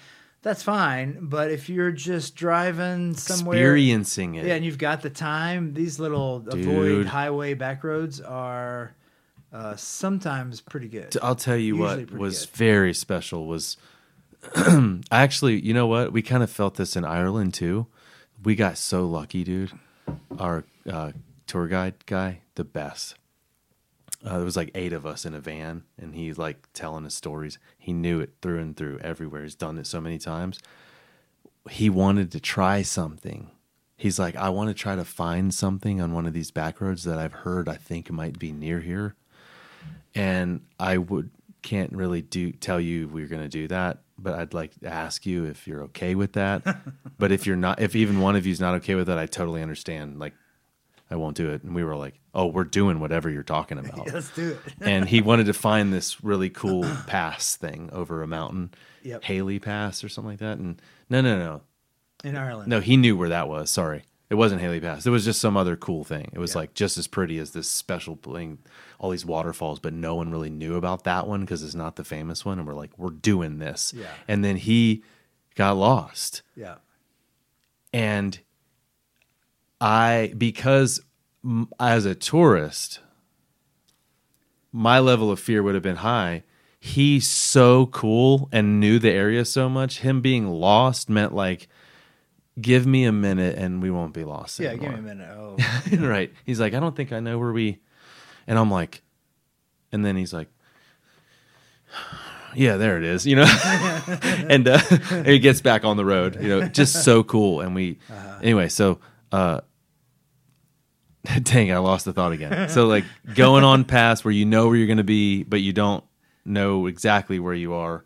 That's 0.41 0.61
fine. 0.61 1.19
But 1.21 1.51
if 1.51 1.69
you're 1.69 1.93
just 1.93 2.35
driving 2.35 3.13
somewhere, 3.13 3.55
Experiencing 3.57 4.35
it. 4.35 4.45
yeah, 4.45 4.55
and 4.55 4.65
you've 4.65 4.77
got 4.77 5.01
the 5.01 5.09
time, 5.09 5.73
these 5.73 5.99
little 6.01 6.39
Dude. 6.39 6.59
avoid 6.67 7.05
highway 7.05 7.53
back 7.53 7.81
roads 7.85 8.19
are 8.19 8.93
uh, 9.53 9.77
sometimes 9.77 10.59
pretty 10.59 10.89
good. 10.89 11.15
I'll 11.21 11.35
tell 11.37 11.55
you 11.55 11.77
Usually 11.77 12.03
what 12.05 12.13
was 12.19 12.45
good. 12.45 12.55
very 12.57 12.93
special 12.93 13.45
was 13.47 13.77
actually, 15.11 15.59
you 15.61 15.73
know 15.73 15.87
what? 15.87 16.11
We 16.11 16.21
kind 16.21 16.43
of 16.43 16.49
felt 16.49 16.75
this 16.75 16.95
in 16.95 17.05
Ireland 17.05 17.53
too. 17.53 17.87
We 18.43 18.55
got 18.55 18.77
so 18.77 19.05
lucky, 19.05 19.43
dude. 19.43 19.71
Our 20.37 20.65
uh, 20.89 21.13
tour 21.47 21.67
guide 21.67 22.05
guy, 22.05 22.41
the 22.55 22.63
best. 22.63 23.15
Uh, 24.25 24.37
there 24.37 24.45
was 24.45 24.55
like 24.55 24.71
eight 24.75 24.93
of 24.93 25.05
us 25.05 25.25
in 25.25 25.33
a 25.33 25.39
van, 25.39 25.83
and 25.97 26.15
he's 26.15 26.37
like 26.37 26.67
telling 26.73 27.05
us 27.05 27.15
stories. 27.15 27.57
He 27.77 27.93
knew 27.93 28.19
it 28.19 28.33
through 28.41 28.59
and 28.59 28.75
through 28.75 28.99
everywhere. 28.99 29.43
He's 29.43 29.55
done 29.55 29.77
it 29.77 29.87
so 29.87 29.99
many 29.99 30.17
times. 30.17 30.59
He 31.69 31.89
wanted 31.89 32.31
to 32.31 32.39
try 32.39 32.81
something. 32.81 33.51
He's 33.95 34.19
like, 34.19 34.35
I 34.35 34.49
want 34.49 34.69
to 34.69 34.73
try 34.73 34.95
to 34.95 35.05
find 35.05 35.53
something 35.53 36.01
on 36.01 36.13
one 36.13 36.25
of 36.25 36.33
these 36.33 36.51
back 36.51 36.81
roads 36.81 37.03
that 37.03 37.17
I've 37.17 37.33
heard 37.33 37.69
I 37.69 37.75
think 37.75 38.11
might 38.11 38.37
be 38.37 38.51
near 38.51 38.81
here 38.81 39.15
and 40.15 40.61
I 40.79 40.97
would 40.97 41.29
can't 41.61 41.93
really 41.93 42.21
do 42.21 42.51
tell 42.51 42.79
you 42.79 43.07
we're 43.07 43.27
to 43.27 43.47
do 43.47 43.67
that, 43.69 44.02
but 44.17 44.33
I'd 44.33 44.53
like 44.53 44.79
to 44.81 44.87
ask 44.87 45.25
you 45.25 45.45
if 45.45 45.67
you're 45.67 45.83
okay 45.83 46.15
with 46.15 46.33
that. 46.33 46.63
but 47.17 47.31
if 47.31 47.45
you're 47.47 47.55
not, 47.55 47.81
if 47.81 47.95
even 47.95 48.19
one 48.19 48.35
of 48.35 48.45
you's 48.45 48.59
not 48.61 48.75
okay 48.75 48.95
with 48.95 49.07
that, 49.07 49.17
I 49.17 49.25
totally 49.25 49.61
understand. 49.61 50.19
Like, 50.19 50.33
I 51.11 51.15
won't 51.15 51.35
do 51.37 51.49
it. 51.51 51.63
And 51.63 51.75
we 51.75 51.83
were 51.83 51.95
like, 51.95 52.19
oh, 52.33 52.47
we're 52.47 52.63
doing 52.63 52.99
whatever 52.99 53.29
you're 53.29 53.43
talking 53.43 53.77
about. 53.79 54.11
Let's 54.13 54.29
do 54.33 54.51
it. 54.51 54.59
and 54.81 55.07
he 55.07 55.21
wanted 55.29 55.45
to 55.47 55.53
find 55.53 55.93
this 55.93 56.23
really 56.23 56.49
cool 56.49 56.83
pass 57.07 57.55
thing 57.55 57.89
over 57.93 58.21
a 58.23 58.27
mountain, 58.27 58.73
Yep. 59.03 59.23
Haley 59.25 59.59
Pass 59.59 60.03
or 60.03 60.09
something 60.09 60.31
like 60.31 60.39
that. 60.39 60.57
And 60.59 60.81
no, 61.09 61.19
no, 61.21 61.37
no, 61.37 61.61
In 62.23 62.37
Ireland. 62.37 62.69
no, 62.69 62.79
he 62.79 62.95
knew 62.97 63.17
where 63.17 63.29
that 63.29 63.49
was. 63.49 63.69
Sorry. 63.69 64.03
It 64.33 64.37
wasn't 64.37 64.61
Haley 64.61 64.79
Pass. 64.79 65.05
It 65.05 65.11
was 65.11 65.25
just 65.25 65.39
some 65.39 65.55
other 65.55 65.75
cool 65.75 66.03
thing. 66.03 66.31
It 66.33 66.39
was 66.39 66.53
Yeah. 66.55 66.61
like 66.61 66.73
just 66.73 66.97
as 66.97 67.05
pretty 67.05 67.37
as 67.37 67.51
this 67.51 67.67
special 67.69 68.15
thing, 68.15 68.57
all 68.97 69.11
these 69.11 69.27
waterfalls, 69.27 69.77
but 69.77 69.93
no 69.93 70.15
one 70.15 70.31
really 70.31 70.49
knew 70.49 70.75
about 70.75 71.03
that 71.03 71.27
one 71.27 71.41
because 71.41 71.61
it's 71.61 71.75
not 71.75 71.97
the 71.97 72.03
famous 72.03 72.43
one. 72.43 72.57
And 72.57 72.67
we're 72.67 72.73
like, 72.73 72.97
we're 72.97 73.11
doing 73.11 73.59
this. 73.59 73.93
Yeah. 73.95 74.07
And 74.27 74.43
then 74.43 74.55
he 74.55 75.03
got 75.53 75.77
lost. 75.77 76.41
Yeah. 76.55 76.77
And 77.93 78.39
I, 79.79 80.33
because 80.35 80.99
as 81.79 82.05
a 82.07 82.15
tourist, 82.15 83.01
my 84.71 84.97
level 84.97 85.29
of 85.29 85.39
fear 85.39 85.61
would 85.61 85.75
have 85.75 85.83
been 85.83 85.97
high. 85.97 86.41
He's 86.79 87.27
so 87.27 87.85
cool 87.85 88.49
and 88.51 88.79
knew 88.79 88.97
the 88.97 89.11
area 89.11 89.45
so 89.45 89.69
much. 89.69 89.99
Him 89.99 90.21
being 90.21 90.47
lost 90.47 91.07
meant 91.07 91.35
like, 91.35 91.67
give 92.59 92.85
me 92.85 93.05
a 93.05 93.11
minute 93.11 93.57
and 93.57 93.81
we 93.81 93.91
won't 93.91 94.13
be 94.13 94.23
lost. 94.23 94.59
Yeah. 94.59 94.75
Give 94.75 94.91
me 94.91 94.99
a 94.99 95.01
minute. 95.01 95.29
Oh. 95.29 95.57
right. 95.97 96.31
He's 96.45 96.59
like, 96.59 96.73
I 96.73 96.79
don't 96.79 96.95
think 96.95 97.11
I 97.11 97.19
know 97.19 97.37
where 97.39 97.51
we. 97.51 97.79
And 98.47 98.59
I'm 98.59 98.69
like, 98.69 99.01
and 99.91 100.05
then 100.05 100.15
he's 100.15 100.33
like, 100.33 100.49
yeah, 102.55 102.77
there 102.77 102.97
it 102.97 103.03
is, 103.03 103.25
you 103.25 103.35
know. 103.35 103.45
and 104.23 104.67
uh, 104.67 104.77
he 105.23 105.39
gets 105.39 105.61
back 105.61 105.85
on 105.85 105.97
the 105.97 106.05
road, 106.05 106.41
you 106.41 106.49
know, 106.49 106.67
just 106.67 107.03
so 107.03 107.23
cool. 107.23 107.61
And 107.61 107.73
we, 107.75 107.99
anyway, 108.41 108.69
so. 108.69 108.99
uh 109.31 109.61
Dang, 111.43 111.71
I 111.71 111.77
lost 111.77 112.05
the 112.05 112.11
thought 112.13 112.33
again. 112.33 112.67
So, 112.69 112.87
like 112.87 113.05
going 113.33 113.63
on 113.63 113.85
past 113.85 114.25
where 114.25 114.33
you 114.33 114.45
know 114.45 114.67
where 114.67 114.75
you're 114.75 114.87
going 114.87 114.97
to 114.97 115.05
be, 115.05 115.43
but 115.43 115.61
you 115.61 115.71
don't 115.71 116.03
know 116.43 116.87
exactly 116.87 117.39
where 117.39 117.53
you 117.53 117.73
are. 117.73 118.03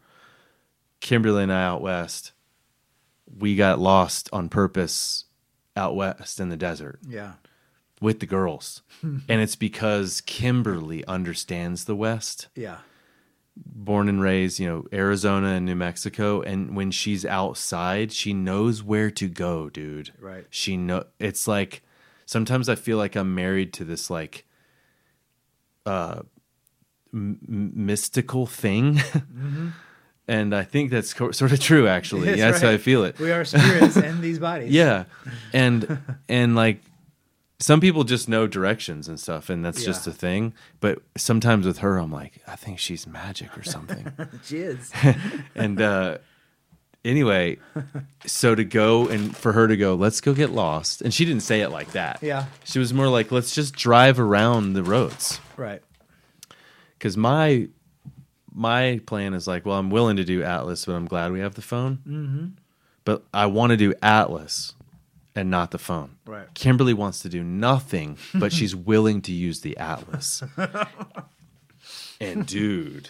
Kimberly 1.00 1.44
and 1.44 1.52
I 1.52 1.64
out 1.64 1.82
west, 1.82 2.32
we 3.36 3.56
got 3.56 3.80
lost 3.80 4.30
on 4.34 4.50
purpose 4.50 5.26
out 5.76 5.96
west 5.96 6.40
in 6.40 6.50
the 6.50 6.58
desert 6.58 7.00
Yeah. 7.08 7.34
with 8.02 8.20
the 8.20 8.26
girls. 8.26 8.82
and 9.02 9.24
it's 9.30 9.56
because 9.56 10.22
Kimberly 10.22 11.06
understands 11.06 11.86
the 11.86 11.96
West, 11.96 12.48
Yeah. 12.56 12.78
born 13.56 14.10
and 14.10 14.22
raised, 14.22 14.60
you 14.60 14.68
know, 14.68 14.86
Arizona 14.94 15.50
and 15.50 15.66
New 15.66 15.76
Mexico. 15.76 16.42
And 16.42 16.76
when 16.76 16.92
she's 16.92 17.26
outside, 17.26 18.12
she 18.12 18.34
knows 18.34 18.82
where 18.84 19.12
to 19.12 19.28
go, 19.28 19.70
dude. 19.70 20.12
Right. 20.20 20.46
She 20.50 20.78
know 20.78 21.06
it's 21.20 21.48
like 21.48 21.84
sometimes 22.26 22.70
I 22.70 22.76
feel 22.76 22.98
like 22.98 23.16
I'm 23.16 23.34
married 23.36 23.74
to 23.74 23.84
this 23.86 24.10
like 24.10 24.46
uh 25.86 26.22
m- 27.14 27.40
mystical 27.76 28.46
thing. 28.46 29.00
And 30.30 30.54
I 30.54 30.64
think 30.64 30.92
that's 30.92 31.14
co- 31.14 31.32
sort 31.32 31.54
of 31.54 31.60
true, 31.62 31.88
actually. 31.88 32.26
That's 32.36 32.40
that's 32.42 32.62
how. 32.62 32.70
I 32.72 32.78
feel 32.78 33.06
it. 33.06 33.18
We 33.18 33.32
are 33.32 33.46
spirits 33.46 33.96
in 34.10 34.20
these 34.20 34.40
bodies. 34.40 34.72
Yeah, 34.72 35.06
and 35.54 36.00
and 36.28 36.54
like 36.56 36.82
some 37.60 37.80
people 37.80 38.04
just 38.04 38.28
know 38.28 38.46
directions 38.46 39.08
and 39.08 39.18
stuff, 39.20 39.50
and 39.50 39.64
that's 39.64 39.84
just 39.86 40.06
Yeah. 40.06 40.12
a 40.12 40.16
thing. 40.16 40.54
But 40.82 41.00
sometimes 41.16 41.66
with 41.66 41.78
her, 41.80 41.98
I'm 41.98 42.12
like, 42.12 42.42
I 42.46 42.56
think 42.58 42.78
she's 42.78 43.08
magic 43.08 43.58
or 43.58 43.64
something. 43.64 44.12
She 44.44 44.58
is. 44.58 44.92
and 45.56 45.82
uh, 45.82 46.18
anyway, 47.06 47.58
so 48.26 48.54
to 48.54 48.64
go 48.66 49.08
and 49.08 49.36
for 49.36 49.54
her 49.54 49.68
to 49.68 49.78
go, 49.78 49.96
let's 49.96 50.20
go 50.22 50.34
get 50.34 50.52
lost, 50.52 51.02
and 51.02 51.14
she 51.14 51.24
didn't 51.26 51.44
say 51.44 51.62
it 51.62 51.70
like 51.70 51.94
that. 51.94 52.20
Yeah. 52.22 52.46
she 52.66 52.80
was 52.80 52.94
more 52.94 53.08
like, 53.08 53.32
let's 53.32 53.56
just 53.56 53.76
drive 53.76 54.20
around 54.20 54.74
the 54.74 54.84
roads 54.84 55.40
Right. 55.56 55.82
because 57.00 57.16
my 57.18 57.70
my 58.58 59.00
plan 59.06 59.34
is 59.34 59.48
like, 59.48 59.66
well, 59.66 59.78
I'm 59.78 59.90
willing 59.92 60.18
to 60.18 60.24
do 60.24 60.44
Atlas, 60.44 60.86
but 60.86 60.94
I'm 60.94 61.06
glad 61.06 61.32
we 61.32 61.40
have 61.42 61.54
the 61.54 61.62
phone. 61.62 62.00
Mm-hmm. 62.08 62.46
But 63.06 63.24
I 63.34 63.46
want 63.46 63.70
to 63.70 63.78
do 63.78 63.94
Atlas 64.02 64.74
and 65.38 65.52
not 65.52 65.70
the 65.70 65.78
phone. 65.78 66.18
Right. 66.26 66.52
Kimberly 66.56 66.96
wants 66.96 67.22
to 67.22 67.30
do 67.30 67.44
nothing, 67.44 68.18
but 68.34 68.52
she's 68.58 68.76
willing 68.76 69.22
to 69.22 69.32
use 69.32 69.62
the 69.62 69.78
atlas. 69.78 70.42
and 72.20 72.46
dude, 72.48 73.10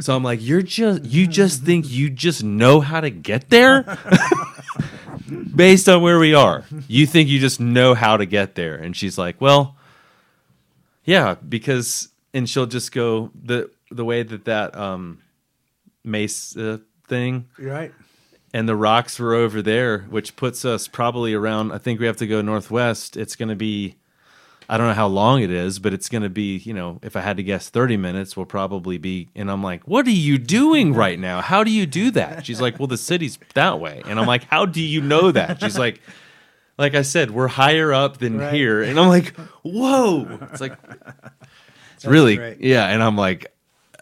so 0.00 0.16
I'm 0.16 0.24
like, 0.24 0.40
you're 0.42 0.62
just 0.62 1.04
you 1.04 1.26
just 1.26 1.62
think 1.62 1.88
you 1.88 2.08
just 2.08 2.42
know 2.42 2.80
how 2.80 3.00
to 3.02 3.10
get 3.10 3.50
there? 3.50 3.98
Based 5.54 5.88
on 5.88 6.00
where 6.02 6.18
we 6.18 6.34
are, 6.34 6.64
you 6.88 7.06
think 7.06 7.28
you 7.28 7.38
just 7.38 7.60
know 7.60 7.94
how 7.94 8.16
to 8.16 8.24
get 8.24 8.54
there? 8.54 8.74
And 8.74 8.96
she's 8.96 9.18
like, 9.18 9.40
well, 9.40 9.76
yeah, 11.04 11.34
because 11.34 12.08
and 12.32 12.48
she'll 12.48 12.66
just 12.66 12.90
go 12.92 13.30
the 13.34 13.70
the 13.90 14.04
way 14.04 14.22
that 14.22 14.44
that 14.44 14.76
um 14.76 15.18
mace 16.04 16.56
uh, 16.56 16.78
thing 17.08 17.46
You're 17.58 17.72
right. 17.72 17.92
and 18.54 18.68
the 18.68 18.76
rocks 18.76 19.18
were 19.18 19.34
over 19.34 19.60
there, 19.62 20.00
which 20.10 20.36
puts 20.36 20.64
us 20.64 20.88
probably 20.88 21.34
around. 21.34 21.72
I 21.72 21.78
think 21.78 22.00
we 22.00 22.06
have 22.06 22.16
to 22.18 22.26
go 22.26 22.40
northwest. 22.40 23.16
It's 23.16 23.36
going 23.36 23.48
to 23.50 23.56
be, 23.56 23.96
I 24.68 24.78
don't 24.78 24.86
know 24.86 24.94
how 24.94 25.08
long 25.08 25.42
it 25.42 25.50
is, 25.50 25.78
but 25.78 25.92
it's 25.92 26.08
going 26.08 26.22
to 26.22 26.28
be, 26.30 26.56
you 26.58 26.72
know, 26.72 27.00
if 27.02 27.16
I 27.16 27.20
had 27.20 27.36
to 27.36 27.42
guess, 27.42 27.68
30 27.68 27.96
minutes 27.96 28.36
will 28.36 28.46
probably 28.46 28.96
be. 28.96 29.28
And 29.34 29.50
I'm 29.50 29.62
like, 29.62 29.86
what 29.88 30.06
are 30.06 30.10
you 30.10 30.38
doing 30.38 30.94
right 31.04 31.18
now? 31.18 31.40
How 31.42 31.64
do 31.64 31.70
you 31.70 31.84
do 31.84 32.10
that? 32.12 32.46
She's 32.46 32.60
like, 32.60 32.78
well, 32.78 32.86
the 32.88 32.96
city's 32.96 33.38
that 33.54 33.78
way. 33.80 34.02
And 34.06 34.18
I'm 34.18 34.26
like, 34.26 34.44
how 34.44 34.64
do 34.66 34.80
you 34.80 35.00
know 35.02 35.32
that? 35.32 35.60
She's 35.60 35.78
like, 35.78 36.00
like 36.78 36.94
I 36.94 37.02
said, 37.02 37.30
we're 37.32 37.48
higher 37.48 37.92
up 37.92 38.18
than 38.18 38.38
Right. 38.38 38.54
here. 38.54 38.82
And 38.82 38.98
I'm 38.98 39.08
like, 39.08 39.34
whoa. 39.64 40.38
It's 40.52 40.60
like, 40.62 40.78
it's 41.96 42.06
really, 42.06 42.36
great. 42.36 42.60
yeah. 42.60 42.86
And 42.86 43.02
I'm 43.02 43.16
like, 43.16 43.52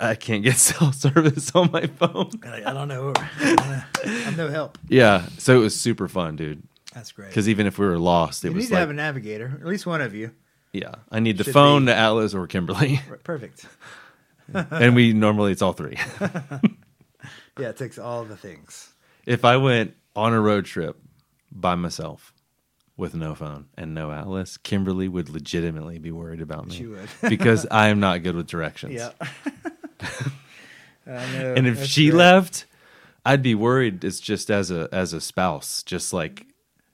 I 0.01 0.15
can't 0.15 0.43
get 0.45 0.57
cell 0.57 0.93
service 0.93 1.51
on 1.55 1.71
my 1.73 1.87
phone. 1.87 2.31
I 2.45 2.63
I 2.67 2.73
don't 2.73 2.89
know. 2.89 3.13
I 3.17 3.55
don't 3.55 3.69
know. 3.69 3.83
I'm 4.27 4.37
no 4.37 4.49
help. 4.49 4.79
Yeah. 4.89 5.27
So 5.39 5.57
it 5.57 5.63
was 5.63 5.75
super 5.79 6.09
fun, 6.09 6.37
dude. 6.37 6.63
That's 6.95 7.13
great. 7.13 7.29
Because 7.29 7.49
even 7.49 7.67
if 7.67 7.79
we 7.79 7.87
were 7.87 7.99
lost, 7.99 8.45
it 8.45 8.49
You 8.49 8.55
was 8.55 8.65
need 8.65 8.69
to 8.69 8.75
like, 8.75 8.81
have 8.81 8.91
a 8.91 8.95
navigator, 8.95 9.59
at 9.61 9.67
least 9.67 9.87
one 9.87 10.01
of 10.01 10.15
you. 10.15 10.33
yeah, 10.73 10.95
I 11.11 11.21
need 11.21 11.39
the 11.39 11.45
Should 11.45 11.53
phone, 11.55 11.83
be. 11.83 11.87
the 11.93 11.97
Atlas, 11.97 12.35
or 12.35 12.47
Kimberly, 12.47 13.01
Perfect. 13.25 13.67
and 14.55 14.95
we 14.95 15.13
normally 15.13 15.53
it's 15.53 15.63
all 15.63 15.75
three. 15.75 15.97
Yeah, 17.59 17.69
it 17.71 17.77
takes 17.77 17.99
all 17.99 18.25
the 18.25 18.37
things. 18.37 18.95
if 19.27 19.45
I 19.45 19.57
went 19.57 19.95
on 20.15 20.33
a 20.33 20.41
road 20.41 20.65
trip 20.65 20.97
by 21.53 21.75
myself 21.75 22.33
with 22.97 23.15
no 23.15 23.35
phone 23.35 23.67
and 23.77 23.95
no 23.95 24.11
Atlas, 24.11 24.57
Kimberly 24.57 25.09
would 25.09 25.29
legitimately 25.29 25.99
be 25.99 26.11
worried 26.13 26.41
about 26.41 26.67
me 26.69 26.75
She 26.77 26.87
would. 26.87 27.09
because 27.29 27.67
I 27.71 27.89
am 27.89 28.01
not 28.01 28.23
good 28.23 28.35
with 28.37 28.47
directions. 28.47 28.95
Yeah. 28.95 29.11
Know. 31.07 31.55
and 31.57 31.67
if 31.67 31.87
she 31.87 32.11
great. 32.11 32.19
left, 32.19 32.67
I'd 33.25 33.43
be 33.43 33.55
worried. 33.55 34.05
It's 34.05 34.21
just 34.21 34.51
as 34.51 34.71
a 34.71 34.91
as 34.93 35.15
a 35.15 35.23
spouse, 35.23 35.83
just 35.83 36.13
like 36.13 36.47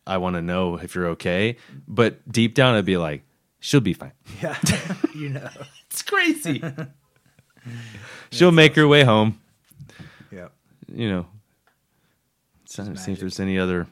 I 0.06 0.18
want 0.18 0.36
to 0.36 0.42
know 0.42 0.76
if 0.76 0.94
you're 0.94 1.08
okay. 1.08 1.56
But 1.88 2.30
deep 2.30 2.54
down, 2.54 2.76
I'd 2.76 2.84
be 2.84 2.96
like, 2.96 3.22
she'll 3.58 3.80
be 3.80 3.92
fine. 3.92 4.12
yeah, 4.42 4.56
you 5.14 5.30
know. 5.30 5.48
It's 5.90 6.02
crazy. 6.02 6.62
She'll 8.30 8.52
make 8.52 8.76
her 8.76 8.86
way 8.86 9.04
home. 9.04 9.40
Yeah. 10.30 10.48
You 10.92 11.08
know, 11.08 11.26
trying 12.72 12.94
to 12.94 13.00
see 13.00 13.12
if 13.12 13.20
there's 13.20 13.40
any 13.40 13.58
other. 13.58 13.86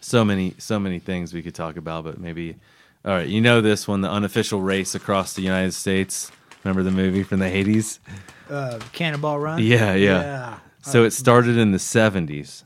So 0.00 0.24
many, 0.24 0.54
so 0.58 0.80
many 0.80 0.98
things 0.98 1.32
we 1.32 1.42
could 1.42 1.54
talk 1.54 1.76
about, 1.76 2.04
but 2.04 2.18
maybe. 2.18 2.56
All 3.04 3.12
right, 3.12 3.26
you 3.26 3.40
know 3.40 3.60
this 3.60 3.88
one, 3.88 4.00
the 4.00 4.10
unofficial 4.10 4.60
race 4.60 4.94
across 4.94 5.32
the 5.32 5.42
United 5.42 5.72
States. 5.72 6.30
Remember 6.64 6.82
the 6.82 6.90
movie 6.90 7.22
from 7.22 7.40
the 7.40 7.46
eighties? 7.46 8.00
Uh, 8.48 8.78
Cannonball 8.92 9.38
Run. 9.38 9.62
Yeah, 9.62 9.94
yeah. 9.94 10.20
Yeah. 10.22 10.58
So 10.82 11.04
it 11.04 11.12
started 11.12 11.56
in 11.56 11.70
the 11.70 11.78
70s. 11.78 12.64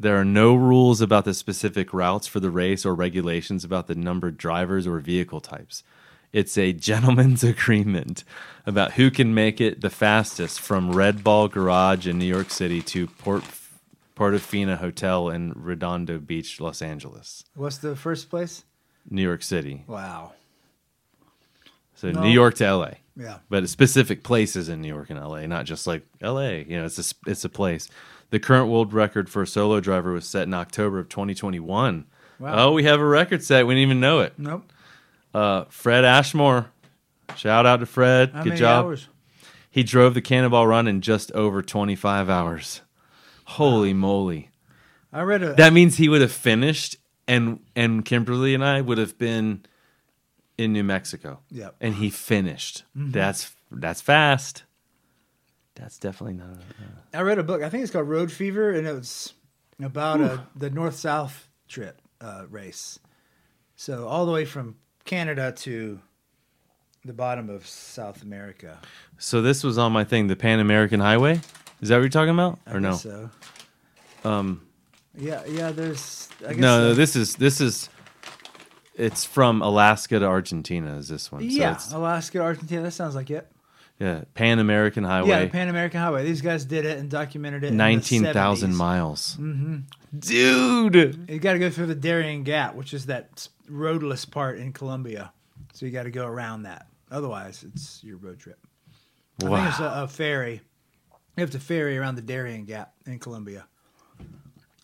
There 0.00 0.16
are 0.18 0.24
no 0.24 0.54
rules 0.54 1.00
about 1.02 1.24
the 1.26 1.34
specific 1.34 1.92
routes 1.92 2.26
for 2.26 2.40
the 2.40 2.50
race 2.50 2.86
or 2.86 2.94
regulations 2.94 3.62
about 3.62 3.88
the 3.88 3.94
numbered 3.94 4.38
drivers 4.38 4.86
or 4.86 4.98
vehicle 5.00 5.40
types. 5.40 5.82
It's 6.32 6.56
a 6.56 6.72
gentleman's 6.72 7.44
agreement 7.54 8.24
about 8.64 8.92
who 8.92 9.10
can 9.10 9.34
make 9.34 9.60
it 9.60 9.80
the 9.82 9.90
fastest 9.90 10.60
from 10.60 10.92
Red 10.92 11.22
Ball 11.22 11.48
Garage 11.48 12.06
in 12.06 12.18
New 12.18 12.24
York 12.26 12.50
City 12.50 12.80
to 12.82 13.06
Port 13.06 13.44
Portofino 14.16 14.76
Hotel 14.78 15.28
in 15.28 15.52
Redondo 15.54 16.18
Beach, 16.18 16.60
Los 16.60 16.80
Angeles, 16.82 17.44
What's 17.54 17.78
the 17.78 17.94
first 17.96 18.28
place? 18.30 18.64
New 19.10 19.22
York 19.22 19.42
City. 19.42 19.84
Wow. 19.86 20.32
So 21.94 22.10
No. 22.10 22.22
New 22.22 22.30
York 22.30 22.54
to 22.56 22.64
LA. 22.74 22.90
Yeah. 23.18 23.38
but 23.48 23.68
specific 23.68 24.22
places 24.22 24.68
in 24.68 24.80
New 24.80 24.88
York 24.88 25.10
and 25.10 25.18
LA, 25.20 25.46
not 25.46 25.66
just 25.66 25.86
like 25.86 26.06
LA. 26.22 26.50
You 26.66 26.78
know, 26.78 26.84
it's 26.84 26.98
a 26.98 27.14
it's 27.30 27.44
a 27.44 27.48
place. 27.48 27.88
The 28.30 28.38
current 28.38 28.68
world 28.68 28.92
record 28.92 29.28
for 29.28 29.42
a 29.42 29.46
solo 29.46 29.80
driver 29.80 30.12
was 30.12 30.26
set 30.26 30.44
in 30.44 30.54
October 30.54 30.98
of 30.98 31.08
2021. 31.08 32.04
Wow. 32.38 32.68
Oh, 32.68 32.72
we 32.72 32.84
have 32.84 33.00
a 33.00 33.04
record 33.06 33.42
set. 33.42 33.66
We 33.66 33.74
didn't 33.74 33.82
even 33.88 34.00
know 34.00 34.20
it. 34.20 34.34
Nope. 34.38 34.70
Uh, 35.34 35.64
Fred 35.68 36.04
Ashmore. 36.04 36.70
Shout 37.36 37.66
out 37.66 37.80
to 37.80 37.86
Fred. 37.86 38.30
How 38.32 38.42
Good 38.44 38.56
job. 38.56 38.84
hours? 38.86 39.08
He 39.70 39.82
drove 39.82 40.14
the 40.14 40.22
Cannonball 40.22 40.66
Run 40.66 40.86
in 40.86 41.00
just 41.00 41.32
over 41.32 41.62
25 41.62 42.30
hours. 42.30 42.82
Holy 43.44 43.92
moly. 43.92 44.50
I 45.12 45.22
read 45.22 45.42
a. 45.42 45.54
That 45.54 45.72
means 45.72 45.96
he 45.96 46.08
would 46.08 46.20
have 46.20 46.32
finished 46.32 46.96
and 47.26 47.60
and 47.74 48.04
Kimberly 48.04 48.54
and 48.54 48.64
I 48.64 48.80
would 48.80 48.98
have 48.98 49.18
been 49.18 49.64
in 50.58 50.72
New 50.72 50.84
Mexico. 50.84 51.38
Yep. 51.50 51.76
And 51.80 51.94
he 51.94 52.10
finished. 52.10 52.84
Mm-hmm. 52.96 53.12
That's 53.12 53.56
that's 53.70 54.00
fast. 54.02 54.64
That's 55.76 55.96
definitely 55.96 56.34
not. 56.34 56.58
I 57.14 57.22
read 57.22 57.38
a 57.38 57.44
book. 57.44 57.62
I 57.62 57.70
think 57.70 57.84
it's 57.84 57.92
called 57.92 58.08
Road 58.08 58.32
Fever, 58.32 58.72
and 58.72 58.86
it 58.86 58.92
was 58.92 59.32
about 59.80 60.20
a, 60.20 60.44
the 60.56 60.70
north 60.70 60.96
south 60.96 61.48
trip 61.68 62.02
uh, 62.20 62.46
race. 62.50 62.98
So 63.76 64.08
all 64.08 64.26
the 64.26 64.32
way 64.32 64.44
from 64.44 64.74
Canada 65.04 65.52
to 65.58 66.00
the 67.04 67.12
bottom 67.12 67.48
of 67.48 67.64
South 67.64 68.22
America. 68.22 68.80
So 69.18 69.40
this 69.40 69.62
was 69.62 69.78
on 69.78 69.92
my 69.92 70.02
thing, 70.02 70.26
the 70.26 70.34
Pan 70.34 70.58
American 70.58 70.98
Highway. 70.98 71.40
Is 71.80 71.90
that 71.90 71.96
what 71.96 72.00
you're 72.00 72.08
talking 72.08 72.34
about, 72.34 72.58
I 72.66 72.74
or 72.74 72.80
no? 72.80 72.94
So 72.96 73.30
Um, 74.24 74.66
yeah, 75.16 75.44
yeah. 75.46 75.70
There's. 75.70 76.28
I 76.44 76.54
guess 76.54 76.58
no, 76.58 76.88
no. 76.88 76.94
This 76.94 77.14
is 77.14 77.36
this 77.36 77.60
is. 77.60 77.88
It's 78.98 79.24
from 79.24 79.62
Alaska 79.62 80.18
to 80.18 80.26
Argentina. 80.26 80.96
Is 80.96 81.08
this 81.08 81.30
one? 81.32 81.42
yeah, 81.44 81.76
So 81.76 81.84
it's, 81.86 81.92
Alaska, 81.94 82.38
to 82.38 82.44
Argentina. 82.44 82.82
That 82.82 82.90
sounds 82.90 83.14
like 83.14 83.30
it. 83.30 83.50
yeah. 83.98 84.24
Pan 84.34 84.58
American 84.58 85.04
Highway. 85.04 85.28
Yeah, 85.28 85.46
Pan 85.48 85.68
American 85.68 86.00
Highway. 86.00 86.24
These 86.24 86.40
guys 86.42 86.64
did 86.64 86.84
it 86.84 86.98
and 86.98 87.08
documented 87.10 87.64
it. 87.64 87.72
Nineteen 87.72 88.24
thousand 88.24 88.74
miles. 88.76 89.36
Mm-hmm. 89.40 90.18
Dude. 90.18 91.26
You 91.30 91.38
got 91.38 91.52
to 91.54 91.58
go 91.58 91.70
through 91.70 91.86
the 91.86 91.94
Darien 91.94 92.42
Gap, 92.42 92.74
which 92.74 92.92
is 92.94 93.06
that 93.06 93.48
roadless 93.68 94.24
part 94.24 94.58
in 94.58 94.72
Colombia. 94.72 95.32
So 95.74 95.86
you 95.86 95.92
got 95.92 96.04
to 96.04 96.10
go 96.10 96.26
around 96.26 96.62
that. 96.64 96.86
Otherwise, 97.10 97.64
it's 97.64 98.02
your 98.02 98.16
road 98.16 98.38
trip. 98.40 98.58
I 99.42 99.44
think 99.46 99.68
it's 99.68 99.78
a, 99.80 99.92
a 100.02 100.08
ferry. 100.08 100.60
You 101.36 101.42
have 101.42 101.50
to 101.52 101.60
ferry 101.60 101.96
around 101.96 102.16
the 102.16 102.22
Darien 102.22 102.64
Gap 102.64 102.94
in 103.06 103.20
Colombia, 103.20 103.66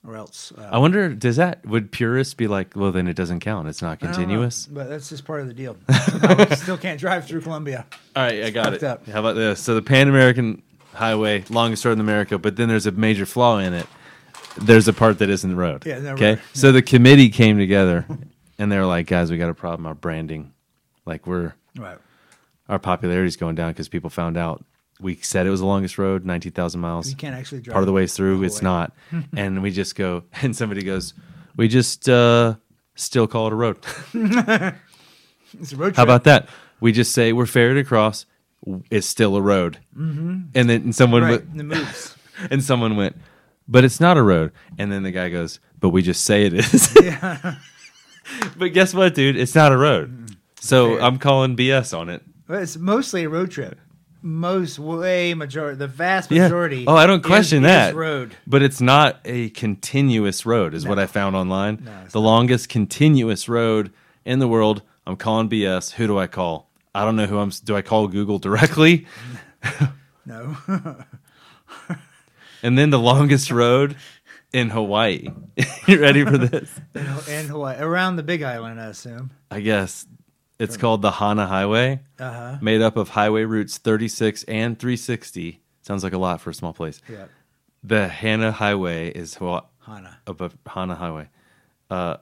or 0.06 0.16
else. 0.16 0.52
Uh, 0.56 0.68
I 0.72 0.78
wonder, 0.78 1.14
does 1.14 1.36
that 1.36 1.64
would 1.66 1.90
purists 1.92 2.34
be 2.34 2.46
like? 2.46 2.74
Well, 2.76 2.92
then 2.92 3.08
it 3.08 3.14
doesn't 3.14 3.40
count. 3.40 3.68
It's 3.68 3.82
not 3.82 3.92
I 3.92 3.94
don't 4.06 4.10
know, 4.12 4.16
continuous. 4.18 4.66
but 4.66 4.88
that's 4.88 5.08
just 5.08 5.24
part 5.24 5.40
of 5.40 5.46
the 5.48 5.54
deal. 5.54 5.76
I 5.88 6.54
still 6.54 6.76
can't 6.78 7.00
drive 7.00 7.26
through 7.26 7.40
Colombia. 7.42 7.86
All 8.16 8.22
right, 8.22 8.44
I 8.44 8.50
got 8.50 8.66
fucked 8.66 8.76
it. 8.76 8.84
up. 8.84 9.06
How 9.08 9.20
about 9.20 9.34
this? 9.34 9.60
So 9.62 9.74
the 9.74 9.82
Pan 9.82 10.08
American 10.08 10.62
Highway, 10.92 11.44
longest 11.50 11.84
road 11.84 11.92
in 11.92 12.00
America, 12.00 12.38
but 12.38 12.56
then 12.56 12.68
there's 12.68 12.86
a 12.86 12.92
major 12.92 13.26
flaw 13.26 13.58
in 13.58 13.72
it. 13.74 13.86
There's 14.56 14.86
a 14.86 14.92
part 14.92 15.18
that 15.18 15.28
isn't 15.30 15.50
the 15.50 15.56
road. 15.56 15.84
Yeah, 15.84 15.98
no 15.98 16.12
okay. 16.12 16.30
road. 16.34 16.40
So 16.52 16.70
the 16.70 16.82
committee 16.82 17.28
came 17.28 17.58
together, 17.58 18.06
and 18.58 18.70
they 18.70 18.78
were 18.78 18.86
like, 18.86 19.06
"Guys, 19.08 19.30
we 19.30 19.38
got 19.38 19.50
a 19.50 19.54
problem. 19.54 19.86
Our 19.86 19.94
branding, 19.94 20.52
like 21.06 21.26
we're 21.26 21.54
Right. 21.76 21.98
our 22.68 22.78
popularity's 22.78 23.36
going 23.36 23.56
down 23.56 23.72
because 23.72 23.88
people 23.88 24.10
found 24.10 24.36
out 24.36 24.64
we 25.00 25.16
said 25.16 25.46
it 25.46 25.50
was 25.50 25.60
the 25.60 25.66
longest 25.66 25.98
road, 25.98 26.24
nineteen 26.24 26.52
thousand 26.52 26.80
miles. 26.80 27.08
You 27.10 27.16
can't 27.16 27.34
actually 27.34 27.60
drive. 27.60 27.72
Part 27.74 27.82
of 27.82 27.86
the 27.86 27.92
way 27.92 28.06
through, 28.06 28.42
it's 28.44 28.60
way. 28.60 28.64
not, 28.64 28.92
and 29.36 29.62
we 29.62 29.70
just 29.70 29.94
go, 29.96 30.24
and 30.42 30.54
somebody 30.56 30.82
goes, 30.82 31.14
"We 31.56 31.68
just 31.68 32.08
uh, 32.08 32.54
still 32.94 33.26
call 33.26 33.48
it 33.48 33.52
a 33.52 33.56
road." 33.56 33.78
It's 35.60 35.72
a 35.72 35.76
road 35.76 35.94
trip. 35.94 35.96
How 35.98 36.02
about 36.02 36.24
that? 36.24 36.48
We 36.80 36.90
just 36.90 37.12
say 37.12 37.32
we're 37.32 37.46
ferried 37.46 37.78
across. 37.78 38.26
It's 38.90 39.06
still 39.06 39.36
a 39.36 39.40
road, 39.40 39.78
mm-hmm. 39.96 40.46
and 40.52 40.70
then 40.70 40.92
someone 40.92 41.22
right? 41.22 41.30
went, 41.30 41.56
The 41.56 41.62
moves. 41.62 42.16
and 42.50 42.60
someone 42.60 42.96
went, 42.96 43.16
but 43.68 43.84
it's 43.84 44.00
not 44.00 44.16
a 44.16 44.22
road. 44.22 44.52
And 44.78 44.90
then 44.90 45.02
the 45.02 45.10
guy 45.12 45.28
goes, 45.28 45.60
but 45.78 45.90
we 45.90 46.02
just 46.02 46.24
say 46.24 46.46
it 46.46 46.54
is. 46.54 46.96
yeah. 47.00 47.56
but 48.56 48.72
guess 48.72 48.94
what, 48.94 49.14
dude? 49.14 49.36
It's 49.36 49.54
not 49.54 49.70
a 49.70 49.76
road. 49.76 50.34
So 50.60 50.96
Fair. 50.96 51.04
I'm 51.04 51.18
calling 51.18 51.56
BS 51.56 51.96
on 51.96 52.08
it. 52.08 52.22
It's 52.48 52.76
mostly 52.76 53.24
a 53.24 53.28
road 53.28 53.50
trip. 53.50 53.78
Most 54.26 54.78
way 54.78 55.34
majority, 55.34 55.76
the 55.76 55.86
vast 55.86 56.30
Yeah. 56.30 56.44
majority. 56.44 56.84
Oh, 56.86 56.96
I 56.96 57.06
don't 57.06 57.22
question 57.22 57.58
is 57.58 57.68
that. 57.68 57.94
road. 57.94 58.34
But 58.46 58.62
it's 58.62 58.80
not 58.80 59.20
a 59.26 59.50
continuous 59.50 60.46
road, 60.46 60.72
is 60.72 60.86
what 60.86 60.98
I 60.98 61.04
found 61.04 61.36
online. 61.36 61.82
No, 61.84 61.92
the 62.10 62.20
longest 62.22 62.70
continuous 62.70 63.50
road 63.50 63.92
in 64.24 64.38
the 64.38 64.48
world. 64.48 64.80
I'm 65.06 65.16
calling 65.16 65.50
BS. 65.50 65.92
Who 65.92 66.06
do 66.06 66.18
I 66.18 66.26
call? 66.26 66.70
I 66.94 67.04
don't 67.04 67.16
know 67.16 67.26
who 67.26 67.38
I'm. 67.38 67.50
Do 67.50 67.76
I 67.76 67.82
call 67.82 68.08
Google 68.08 68.38
directly? 68.38 69.06
No. 70.26 70.56
And 72.62 72.78
then 72.78 72.88
the 72.88 72.98
longest 72.98 73.50
road 73.50 73.94
in 74.50 74.70
Hawaii. 74.70 75.28
you 75.86 76.00
ready 76.00 76.24
for 76.24 76.38
this? 76.38 76.70
In, 76.94 77.06
in 77.28 77.48
Hawaii, 77.48 77.76
around 77.78 78.16
the 78.16 78.22
Big 78.22 78.42
Island, 78.42 78.80
I 78.80 78.86
assume. 78.86 79.32
I 79.50 79.60
guess 79.60 80.06
it's 80.58 80.76
called 80.76 81.02
the 81.02 81.10
Hana 81.12 81.46
Highway, 81.46 82.00
Uh 82.18 82.32
huh. 82.32 82.56
made 82.60 82.80
up 82.82 82.96
of 82.96 83.10
highway 83.10 83.44
routes 83.44 83.78
36 83.78 84.44
and 84.44 84.78
360. 84.78 85.60
Sounds 85.82 86.02
like 86.04 86.12
a 86.12 86.18
lot 86.18 86.40
for 86.40 86.50
a 86.50 86.54
small 86.54 86.72
place. 86.72 87.00
Yeah. 87.10 87.26
The 87.82 88.08
Hana 88.08 88.52
Highway 88.52 89.10
is 89.10 89.34
Hawa- 89.34 89.64
Hana, 89.86 90.18
above 90.26 90.56
Hana 90.66 90.94
Highway. 90.94 91.28
Uh, 91.90 92.16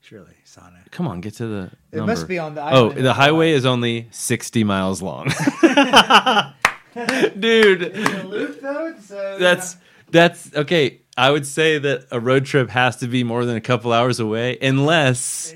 surely, 0.00 0.34
Sana. 0.44 0.80
come 0.90 1.08
on, 1.08 1.20
get 1.22 1.34
to 1.36 1.46
the. 1.46 1.70
It 1.92 1.96
number. 1.96 2.12
must 2.12 2.28
be 2.28 2.38
on 2.38 2.54
the 2.54 2.74
Oh, 2.74 2.90
the 2.90 3.14
highway 3.14 3.52
is 3.52 3.64
only 3.64 4.08
60 4.10 4.62
miles 4.64 5.00
long. 5.00 5.28
Dude, 7.38 7.96
loop 8.24 8.60
though, 8.60 8.94
so 9.02 9.36
that's 9.38 9.76
that's 10.10 10.54
okay. 10.54 11.00
I 11.16 11.30
would 11.30 11.46
say 11.46 11.78
that 11.78 12.06
a 12.10 12.20
road 12.20 12.44
trip 12.44 12.70
has 12.70 12.96
to 12.98 13.06
be 13.08 13.24
more 13.24 13.44
than 13.44 13.56
a 13.56 13.60
couple 13.60 13.92
hours 13.92 14.20
away, 14.20 14.58
unless 14.60 15.52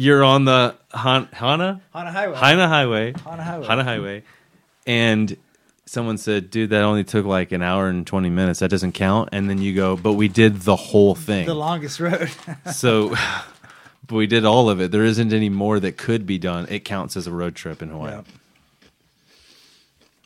you're 0.00 0.22
in 0.22 0.22
Hawaii. 0.22 0.22
you're 0.22 0.24
on 0.24 0.44
the 0.44 0.74
Han- 0.92 1.28
Hana 1.32 1.80
Hana 1.92 2.12
Highway. 2.12 2.36
Hana 2.36 2.68
Highway, 2.68 3.14
Hana 3.24 3.44
Highway. 3.44 3.66
Hana 3.66 3.84
Highway, 3.84 4.22
and 4.86 5.36
someone 5.86 6.18
said, 6.18 6.50
"Dude, 6.50 6.70
that 6.70 6.82
only 6.82 7.04
took 7.04 7.26
like 7.26 7.52
an 7.52 7.62
hour 7.62 7.88
and 7.88 8.06
twenty 8.06 8.30
minutes. 8.30 8.60
That 8.60 8.70
doesn't 8.70 8.92
count." 8.92 9.30
And 9.32 9.48
then 9.48 9.58
you 9.58 9.74
go, 9.74 9.96
"But 9.96 10.14
we 10.14 10.28
did 10.28 10.60
the 10.62 10.76
whole 10.76 11.14
thing." 11.14 11.46
The 11.46 11.54
longest 11.54 12.00
road. 12.00 12.30
so, 12.72 13.10
but 14.06 14.16
we 14.16 14.26
did 14.26 14.44
all 14.44 14.70
of 14.70 14.80
it. 14.80 14.90
There 14.90 15.04
isn't 15.04 15.32
any 15.32 15.48
more 15.48 15.80
that 15.80 15.96
could 15.96 16.26
be 16.26 16.38
done. 16.38 16.66
It 16.68 16.84
counts 16.84 17.16
as 17.16 17.26
a 17.26 17.32
road 17.32 17.54
trip 17.54 17.82
in 17.82 17.88
Hawaii. 17.90 18.12
Yeah. 18.12 18.22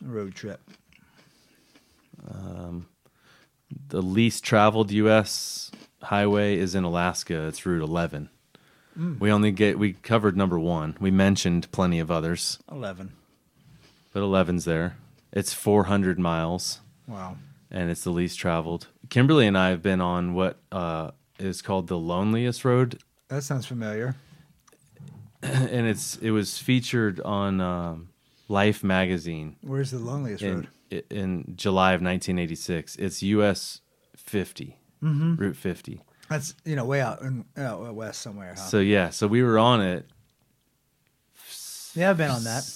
Road 0.03 0.35
trip. 0.35 0.59
Um, 2.29 2.87
the 3.89 4.01
least 4.01 4.43
traveled 4.43 4.91
U.S. 4.91 5.71
highway 6.03 6.57
is 6.57 6.75
in 6.75 6.83
Alaska. 6.83 7.47
It's 7.47 7.65
Route 7.65 7.81
11. 7.83 8.29
Mm. 8.97 9.19
We 9.19 9.31
only 9.31 9.51
get 9.51 9.77
we 9.79 9.93
covered 9.93 10.37
number 10.37 10.57
one. 10.59 10.95
We 10.99 11.11
mentioned 11.11 11.71
plenty 11.71 11.99
of 11.99 12.09
others, 12.09 12.59
Eleven. 12.71 13.11
but 14.13 14.21
11's 14.21 14.65
there. 14.65 14.95
It's 15.33 15.53
400 15.53 16.17
miles, 16.17 16.79
Wow. 17.07 17.35
and 17.69 17.89
it's 17.91 18.03
the 18.05 18.11
least 18.11 18.39
traveled. 18.39 18.87
Kimberly 19.09 19.47
and 19.47 19.57
I 19.57 19.69
have 19.69 19.81
been 19.81 19.99
on 20.01 20.33
what 20.33 20.59
uh, 20.71 21.11
is 21.39 21.61
called 21.61 21.87
the 21.87 21.97
loneliest 21.97 22.63
road, 22.63 22.99
That 23.27 23.43
sounds 23.43 23.65
familiar. 23.65 24.15
and 25.43 25.87
it's 25.87 26.15
it 26.17 26.31
was 26.31 26.57
featured 26.57 27.19
on 27.21 27.59
um, 27.61 28.09
Life 28.47 28.83
magazine 28.83 29.57
Where's 29.61 29.91
the 29.91 29.99
loneliest 29.99 30.43
road? 30.43 30.67
in 30.89 31.01
in 31.09 31.53
July 31.55 31.89
of 31.93 32.01
1986. 32.01 32.95
It's 32.95 33.21
US 33.23 33.81
50, 34.15 34.77
Mm-hmm. 35.03 35.35
Route 35.35 35.57
50. 35.57 36.01
That's 36.29 36.55
you 36.65 36.75
know 36.75 36.85
way 36.85 37.01
out 37.01 37.21
in 37.21 37.45
out 37.57 37.93
west 37.93 38.21
somewhere. 38.21 38.55
Huh? 38.57 38.61
So 38.61 38.79
yeah, 38.79 39.09
so 39.11 39.27
we 39.27 39.43
were 39.43 39.59
on 39.59 39.81
it, 39.81 40.07
yeah, 41.93 42.09
I've 42.09 42.17
been 42.17 42.31
on 42.31 42.43
that. 42.43 42.69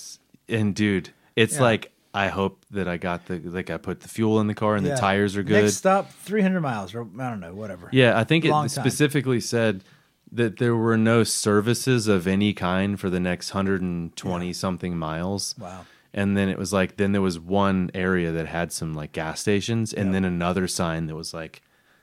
and 0.47 0.75
dude, 0.75 1.09
it's 1.35 1.55
Yeah. 1.55 1.61
like 1.61 1.91
I 2.13 2.27
hope 2.29 2.65
that 2.71 2.87
I 2.87 2.97
got 2.97 3.27
the 3.27 3.39
like 3.39 3.69
I 3.69 3.77
put 3.77 4.01
the 4.01 4.07
fuel 4.07 4.39
in 4.39 4.47
the 4.47 4.55
car 4.55 4.75
and 4.75 4.85
Yeah. 4.85 4.95
the 4.95 4.99
tires 5.01 5.35
are 5.37 5.43
good. 5.43 5.63
Next 5.63 5.75
stop, 5.75 6.11
three 6.11 6.41
hundred 6.41 6.61
miles, 6.61 6.93
or 6.95 7.01
I 7.19 7.29
don't 7.29 7.39
know, 7.39 7.53
whatever. 7.53 7.89
Yeah, 7.91 8.17
I 8.17 8.23
think 8.23 8.45
it 8.45 8.49
time. 8.49 8.67
specifically 8.69 9.39
said 9.39 9.83
that 10.31 10.57
there 10.57 10.75
were 10.75 10.97
no 10.97 11.23
services 11.23 12.07
of 12.07 12.27
any 12.27 12.53
kind 12.53 12.99
for 12.99 13.09
the 13.09 13.19
next 13.19 13.51
120 13.53 14.53
something 14.53 14.95
miles. 14.97 15.55
Wow. 15.57 15.85
And 16.13 16.37
then 16.37 16.49
it 16.49 16.57
was 16.57 16.71
like 16.73 16.97
then 16.97 17.11
there 17.13 17.21
was 17.21 17.39
one 17.39 17.89
area 17.93 18.31
that 18.31 18.47
had 18.47 18.71
some 18.71 18.93
like 18.93 19.11
gas 19.11 19.39
stations 19.41 19.91
and 19.93 20.07
Yeah. 20.07 20.13
then 20.13 20.25
another 20.25 20.67
sign 20.67 21.07
that 21.07 21.15
was 21.15 21.33
like 21.33 21.61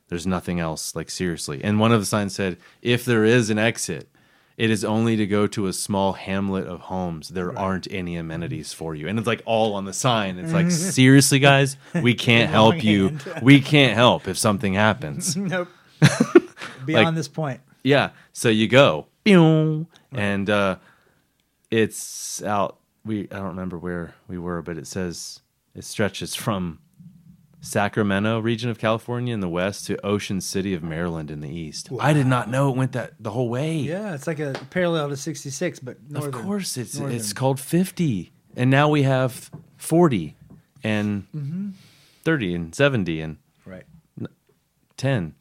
there's 0.08 0.26
nothing 0.26 0.60
else 0.60 0.94
like 0.94 1.10
seriously. 1.10 1.60
And 1.64 1.80
one 1.80 1.92
of 1.92 2.00
the 2.00 2.06
signs 2.06 2.34
said 2.34 2.56
if 2.82 3.04
there 3.04 3.24
is 3.24 3.50
an 3.50 3.58
exit 3.58 4.08
it 4.56 4.70
is 4.70 4.84
only 4.86 5.16
to 5.16 5.26
go 5.26 5.46
to 5.48 5.66
a 5.66 5.72
small 5.74 6.14
hamlet 6.14 6.66
of 6.66 6.80
homes. 6.80 7.28
There 7.28 7.56
aren't 7.58 7.86
any 7.92 8.16
amenities 8.16 8.72
for 8.72 8.94
you. 8.94 9.06
And 9.06 9.18
it's 9.18 9.26
like 9.26 9.42
all 9.44 9.74
on 9.74 9.84
the 9.84 9.92
sign. 9.92 10.38
It's 10.38 10.50
like, 10.54 10.70
seriously, 10.96 11.38
guys, 11.40 11.76
we 12.00 12.14
can't 12.14 12.48
help 12.50 12.82
you. 12.82 13.18
We 13.42 13.60
can't 13.60 13.92
help 13.92 14.26
if 14.26 14.38
something 14.38 14.72
happens. 14.72 15.36
nope. 15.36 15.68
Beyond 16.86 17.04
Like- 17.08 17.14
this 17.16 17.28
point. 17.28 17.60
Yeah. 17.84 18.10
So 18.32 18.48
you 18.48 18.66
go, 18.66 19.08
and 19.26 20.48
uh, 20.48 20.76
it's 21.70 22.42
out. 22.42 22.78
We 23.04 23.24
I 23.30 23.36
don't 23.36 23.48
remember 23.48 23.78
where 23.78 24.14
we 24.26 24.38
were, 24.38 24.62
but 24.62 24.78
it 24.78 24.86
says 24.86 25.40
it 25.74 25.84
stretches 25.84 26.34
from 26.34 26.78
Sacramento 27.66 28.38
region 28.38 28.70
of 28.70 28.78
California 28.78 29.34
in 29.34 29.40
the 29.40 29.48
west 29.48 29.86
to 29.86 30.04
Ocean 30.06 30.40
City 30.40 30.72
of 30.74 30.82
Maryland 30.82 31.30
in 31.30 31.40
the 31.40 31.48
east. 31.50 31.88
I 32.00 32.12
did 32.12 32.26
not 32.26 32.48
know 32.48 32.70
it 32.70 32.76
went 32.76 32.92
that 32.92 33.14
the 33.20 33.30
whole 33.30 33.48
way. 33.48 33.76
Yeah, 33.78 34.14
it's 34.14 34.26
like 34.26 34.38
a 34.38 34.54
parallel 34.70 35.08
to 35.10 35.16
sixty 35.16 35.50
six, 35.50 35.78
but 35.80 35.96
northern. 36.10 36.34
of 36.34 36.42
course, 36.44 36.76
it's 36.76 36.96
northern. 36.98 37.16
it's 37.16 37.32
called 37.32 37.58
fifty, 37.60 38.32
and 38.56 38.70
now 38.70 38.88
we 38.88 39.02
have 39.02 39.50
forty 39.76 40.36
and 40.84 41.26
Mm-hmm. 41.34 41.70
thirty 42.24 42.54
and 42.54 42.74
seventy 42.74 43.20
and 43.20 43.38
right. 43.64 43.84
10 44.96 45.34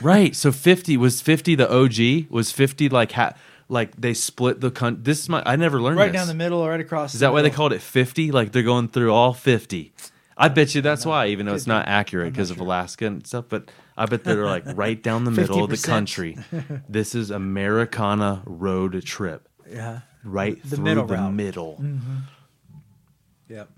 right 0.00 0.34
so 0.36 0.50
50 0.52 0.96
was 0.96 1.20
50 1.20 1.54
the 1.56 1.68
og 1.70 2.30
was 2.30 2.52
50 2.52 2.88
like 2.88 3.12
ha- 3.12 3.34
like 3.68 3.94
they 4.00 4.14
split 4.14 4.60
the 4.60 4.70
con- 4.70 5.00
this 5.02 5.18
is 5.20 5.28
my 5.28 5.42
i 5.44 5.56
never 5.56 5.80
learned 5.82 5.98
Right 5.98 6.12
this. 6.12 6.20
down 6.20 6.28
the 6.28 6.34
middle, 6.34 6.60
or 6.60 6.70
right 6.70 6.80
across. 6.80 7.14
is 7.14 7.20
that 7.20 7.32
why 7.32 7.42
they 7.42 7.50
called 7.50 7.72
it 7.72 7.82
50 7.82 8.30
like 8.30 8.52
they're 8.52 8.62
going 8.62 8.88
through 8.88 9.12
all 9.12 9.32
50 9.34 9.92
i 10.38 10.48
bet 10.48 10.74
you 10.74 10.80
that's 10.80 11.04
why 11.04 11.26
even 11.26 11.44
though 11.46 11.54
it's 11.54 11.66
not 11.66 11.86
accurate 11.88 12.32
because 12.32 12.50
of 12.50 12.58
alaska 12.60 13.04
and 13.06 13.26
stuff 13.26 13.44
but 13.48 13.70
i 13.96 14.06
bet 14.06 14.24
they're 14.24 14.44
like 14.46 14.62
right 14.74 15.02
down 15.02 15.24
the 15.24 15.30
middle 15.30 15.62
of 15.64 15.70
the 15.70 15.76
50%. 15.76 15.84
country 15.84 16.38
this 16.88 17.14
is 17.14 17.30
americana 17.30 18.42
road 18.46 19.02
trip 19.04 19.48
Yeah. 19.70 20.00
right 20.24 20.60
The 20.62 20.76
through 20.76 20.84
middle 20.84 21.06
the 21.06 21.14
route. 21.14 21.32
middle 21.34 21.84
Yep. 23.48 23.70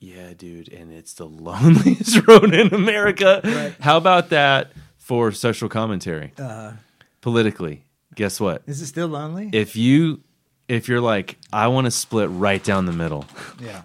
Yeah, 0.00 0.32
dude, 0.34 0.72
and 0.72 0.92
it's 0.92 1.14
the 1.14 1.24
loneliest 1.26 2.24
road 2.28 2.54
in 2.54 2.72
America. 2.72 3.40
Right. 3.42 3.74
How 3.80 3.96
about 3.96 4.28
that 4.28 4.70
for 4.96 5.32
social 5.32 5.68
commentary? 5.68 6.32
Uh, 6.38 6.74
Politically, 7.20 7.82
guess 8.14 8.38
what? 8.38 8.62
is 8.68 8.80
it 8.80 8.86
still 8.86 9.08
lonely? 9.08 9.50
If 9.52 9.74
you 9.74 10.20
if 10.68 10.86
you're 10.88 11.00
like, 11.00 11.36
I 11.52 11.66
want 11.66 11.86
to 11.86 11.90
split 11.90 12.28
right 12.30 12.62
down 12.62 12.86
the 12.86 12.92
middle, 12.92 13.24
yeah. 13.60 13.82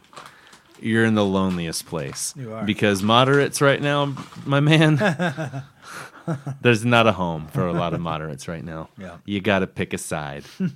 You're 0.83 1.05
in 1.05 1.15
the 1.15 1.25
loneliest 1.25 1.85
place. 1.85 2.33
You 2.35 2.53
are. 2.53 2.63
Because 2.63 3.01
moderates 3.01 3.61
right 3.61 3.81
now, 3.81 4.15
my 4.45 4.59
man, 4.59 4.97
there's 6.61 6.85
not 6.85 7.07
a 7.07 7.13
home 7.13 7.47
for 7.47 7.67
a 7.67 7.73
lot 7.73 7.93
of 7.93 8.01
moderates 8.01 8.47
right 8.47 8.63
now. 8.63 8.89
Yeah. 8.97 9.17
You 9.25 9.41
got 9.41 9.59
to 9.59 9.67
pick 9.67 9.93
a 9.93 9.97
side. 9.97 10.45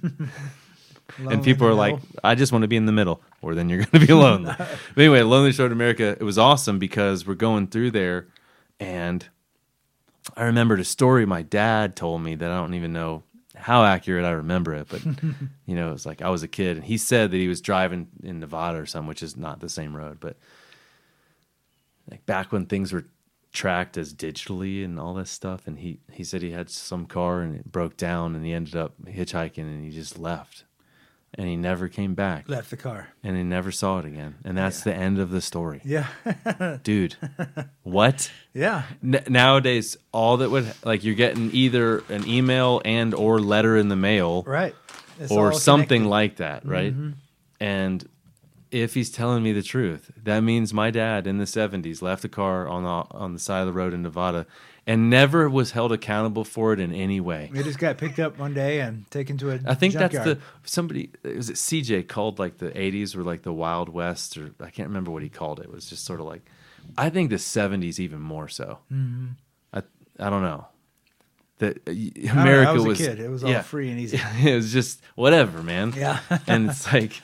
And 1.17 1.43
people 1.43 1.65
are 1.67 1.73
like. 1.73 1.99
I 2.23 2.35
just 2.35 2.51
want 2.51 2.63
to 2.63 2.67
be 2.67 2.75
in 2.75 2.85
the 2.85 2.91
middle, 2.91 3.21
or 3.41 3.55
then 3.55 3.69
you're 3.69 3.79
going 3.79 4.01
to 4.01 4.07
be 4.07 4.13
lonely. 4.13 4.53
but 4.57 4.77
anyway, 4.97 5.21
Lonely 5.21 5.51
Road 5.51 5.71
America, 5.71 6.15
it 6.19 6.23
was 6.23 6.37
awesome 6.37 6.79
because 6.79 7.25
we're 7.25 7.33
going 7.33 7.67
through 7.67 7.91
there, 7.91 8.27
and 8.79 9.25
I 10.35 10.43
remembered 10.43 10.79
a 10.79 10.83
story 10.83 11.25
my 11.25 11.41
dad 11.41 11.95
told 11.95 12.21
me 12.21 12.35
that 12.35 12.51
I 12.51 12.57
don't 12.57 12.73
even 12.73 12.93
know 12.93 13.23
how 13.57 13.83
accurate 13.83 14.25
I 14.25 14.31
remember 14.31 14.73
it, 14.73 14.87
but 14.89 15.03
you 15.65 15.75
know, 15.75 15.89
it 15.89 15.93
was 15.93 16.05
like 16.05 16.21
I 16.21 16.29
was 16.29 16.43
a 16.43 16.47
kid, 16.47 16.77
and 16.77 16.85
he 16.85 16.97
said 16.97 17.31
that 17.31 17.37
he 17.37 17.47
was 17.47 17.61
driving 17.61 18.07
in 18.23 18.39
Nevada 18.39 18.77
or 18.77 18.85
something, 18.85 19.07
which 19.07 19.23
is 19.23 19.35
not 19.35 19.59
the 19.59 19.69
same 19.69 19.95
road, 19.95 20.19
but 20.19 20.37
like 22.09 22.25
back 22.25 22.51
when 22.51 22.65
things 22.65 22.93
were 22.93 23.05
tracked 23.51 23.97
as 23.97 24.13
digitally 24.13 24.85
and 24.85 24.99
all 24.99 25.13
this 25.13 25.31
stuff, 25.31 25.67
and 25.67 25.79
he 25.79 25.99
he 26.11 26.23
said 26.23 26.41
he 26.41 26.51
had 26.51 26.69
some 26.69 27.05
car 27.05 27.41
and 27.41 27.55
it 27.55 27.71
broke 27.71 27.97
down, 27.97 28.35
and 28.35 28.45
he 28.45 28.53
ended 28.53 28.75
up 28.75 28.93
hitchhiking, 29.05 29.59
and 29.59 29.83
he 29.83 29.91
just 29.91 30.17
left, 30.17 30.63
and 31.37 31.47
he 31.47 31.55
never 31.55 31.87
came 31.87 32.15
back, 32.15 32.49
left 32.49 32.69
the 32.71 32.77
car. 32.77 33.09
and 33.23 33.37
he 33.37 33.43
never 33.43 33.71
saw 33.71 33.99
it 33.99 34.05
again, 34.05 34.35
and 34.43 34.57
that's 34.57 34.81
the 34.81 34.93
end 34.93 35.19
of 35.19 35.29
the 35.29 35.41
story, 35.41 35.81
Yeah. 35.85 36.07
dude. 36.83 37.15
what? 37.83 38.31
yeah. 38.53 38.83
N- 39.03 39.23
nowadays 39.27 39.97
all 40.11 40.37
that 40.37 40.49
would 40.49 40.73
like 40.83 41.03
you're 41.03 41.15
getting 41.15 41.51
either 41.53 41.99
an 42.09 42.27
email 42.27 42.81
and 42.83 43.13
or 43.13 43.39
letter 43.39 43.77
in 43.77 43.87
the 43.89 43.95
mail 43.95 44.43
Right. 44.47 44.75
It's 45.19 45.31
or 45.31 45.53
something 45.53 46.05
like 46.05 46.37
that 46.37 46.65
right 46.65 46.93
mm-hmm. 46.93 47.11
and 47.59 48.07
if 48.71 48.93
he's 48.93 49.09
telling 49.09 49.43
me 49.43 49.51
the 49.51 49.63
truth 49.63 50.11
that 50.21 50.41
means 50.41 50.73
my 50.73 50.91
dad 50.91 51.27
in 51.27 51.37
the 51.37 51.45
70s 51.45 52.01
left 52.01 52.23
a 52.25 52.29
car 52.29 52.67
on 52.67 52.83
the 52.83 53.17
on 53.17 53.33
the 53.33 53.39
side 53.39 53.61
of 53.61 53.67
the 53.67 53.73
road 53.73 53.93
in 53.93 54.01
Nevada 54.01 54.45
and 54.85 55.09
never 55.09 55.49
was 55.49 55.71
held 55.71 55.91
accountable 55.91 56.45
for 56.45 56.73
it 56.73 56.79
in 56.79 56.93
any 56.93 57.19
way 57.19 57.49
We 57.53 57.61
just 57.63 57.79
got 57.79 57.97
picked 57.97 58.19
up 58.19 58.39
one 58.39 58.53
day 58.53 58.79
and 58.79 59.09
taken 59.11 59.37
to 59.39 59.51
a. 59.51 59.59
I 59.65 59.73
think 59.73 59.93
that's 59.93 60.15
the 60.15 60.39
somebody 60.63 61.11
was 61.23 61.49
it 61.49 61.55
CJ 61.55 62.07
called 62.07 62.39
like 62.39 62.57
the 62.57 62.71
80s 62.71 63.15
were 63.15 63.23
like 63.23 63.43
the 63.43 63.53
Wild 63.53 63.89
West 63.89 64.37
or 64.37 64.51
I 64.59 64.69
can't 64.69 64.87
remember 64.87 65.11
what 65.11 65.23
he 65.23 65.29
called 65.29 65.59
it. 65.59 65.65
It 65.65 65.71
was 65.71 65.89
just 65.89 66.05
sort 66.05 66.19
of 66.19 66.25
like 66.25 66.49
I 66.97 67.09
think 67.09 67.29
the 67.29 67.35
70s 67.35 67.99
even 67.99 68.21
more 68.21 68.47
so. 68.47 68.79
Mm-hmm. 68.91 69.27
I 69.73 69.83
I 70.19 70.29
don't 70.29 70.41
know. 70.41 70.67
That 71.59 71.77
uh, 71.77 71.91
y- 71.91 72.11
I 72.15 72.35
know, 72.35 72.41
America 72.41 72.69
I 72.69 72.73
was, 72.73 72.85
was 72.85 73.01
a 73.01 73.07
kid. 73.07 73.19
It 73.19 73.29
was 73.29 73.43
all 73.43 73.49
yeah. 73.49 73.61
free 73.63 73.89
and 73.89 73.99
easy. 73.99 74.19
it 74.43 74.55
was 74.55 74.71
just 74.71 75.01
whatever, 75.15 75.63
man. 75.63 75.93
Yeah. 75.95 76.19
and 76.47 76.69
it's 76.69 76.91
like 76.93 77.21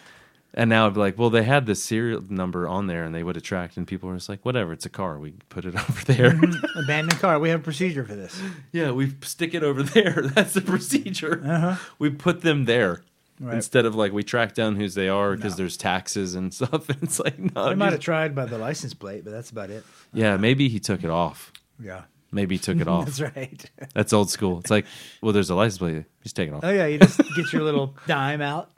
And 0.56 0.70
now 0.70 0.86
I'd 0.86 0.94
be 0.94 1.00
like, 1.00 1.18
well, 1.18 1.32
they 1.32 1.44
had 1.44 1.66
the 1.66 1.74
serial 1.74 2.24
number 2.30 2.68
on 2.68 2.86
there 2.86 3.04
and 3.06 3.16
they 3.16 3.24
would 3.24 3.38
attract, 3.38 3.76
and 3.76 3.88
people 3.88 4.08
were 4.10 4.16
just 4.16 4.30
like, 4.30 4.46
whatever, 4.46 4.72
it's 4.72 4.86
a 4.86 4.90
car. 4.90 5.18
We 5.18 5.32
put 5.50 5.66
it 5.66 5.74
over 5.90 6.06
there. 6.06 6.40
Abandoned 6.76 7.20
car. 7.20 7.40
We 7.40 7.50
have 7.50 7.62
a 7.62 7.64
procedure 7.64 8.06
for 8.06 8.14
this. 8.14 8.40
yeah, 8.72 8.92
we 8.92 9.14
stick 9.24 9.56
it 9.56 9.64
over 9.64 9.82
there. 9.82 10.22
That's 10.36 10.54
the 10.54 10.62
procedure. 10.62 11.42
Uh-huh. 11.44 11.76
We 11.98 12.12
put 12.12 12.42
them 12.42 12.66
there. 12.66 13.04
Right. 13.40 13.56
Instead 13.56 13.86
of 13.88 13.96
like 13.96 14.14
we 14.14 14.22
track 14.24 14.54
down 14.54 14.76
whose 14.76 14.94
they 14.94 15.10
are 15.10 15.36
because 15.36 15.54
No. 15.54 15.58
there's 15.64 15.76
taxes 15.76 16.36
and 16.36 16.54
stuff. 16.54 16.88
and 16.88 17.02
It's 17.02 17.20
like 17.20 17.40
no, 17.40 17.64
I 17.64 17.74
might 17.74 17.92
have 17.92 18.00
tried 18.00 18.36
by 18.36 18.46
the 18.46 18.60
license 18.60 18.94
plate, 18.94 19.24
but 19.24 19.32
that's 19.32 19.50
about 19.50 19.72
it. 19.72 19.84
yeah, 20.14 20.38
maybe 20.38 20.70
he 20.70 20.80
took 20.80 21.04
it 21.04 21.10
off. 21.10 21.52
Yeah. 21.82 22.04
Maybe 22.32 22.56
he 22.56 22.60
took 22.60 22.80
it 22.80 22.88
off. 22.88 23.06
That's 23.06 23.22
right. 23.36 23.72
That's 23.94 24.14
old 24.14 24.30
school. 24.30 24.60
It's 24.60 24.70
like, 24.72 24.86
well, 25.22 25.34
there's 25.34 25.50
a 25.50 25.56
license 25.56 25.80
plate. 25.80 26.06
Just 26.22 26.36
take 26.36 26.50
it 26.50 26.54
off. 26.54 26.64
Oh 26.64 26.70
yeah, 26.72 26.86
you 26.86 27.00
just 27.00 27.20
get 27.36 27.52
your 27.52 27.64
little 27.64 27.96
dime 28.08 28.42
out, 28.42 28.72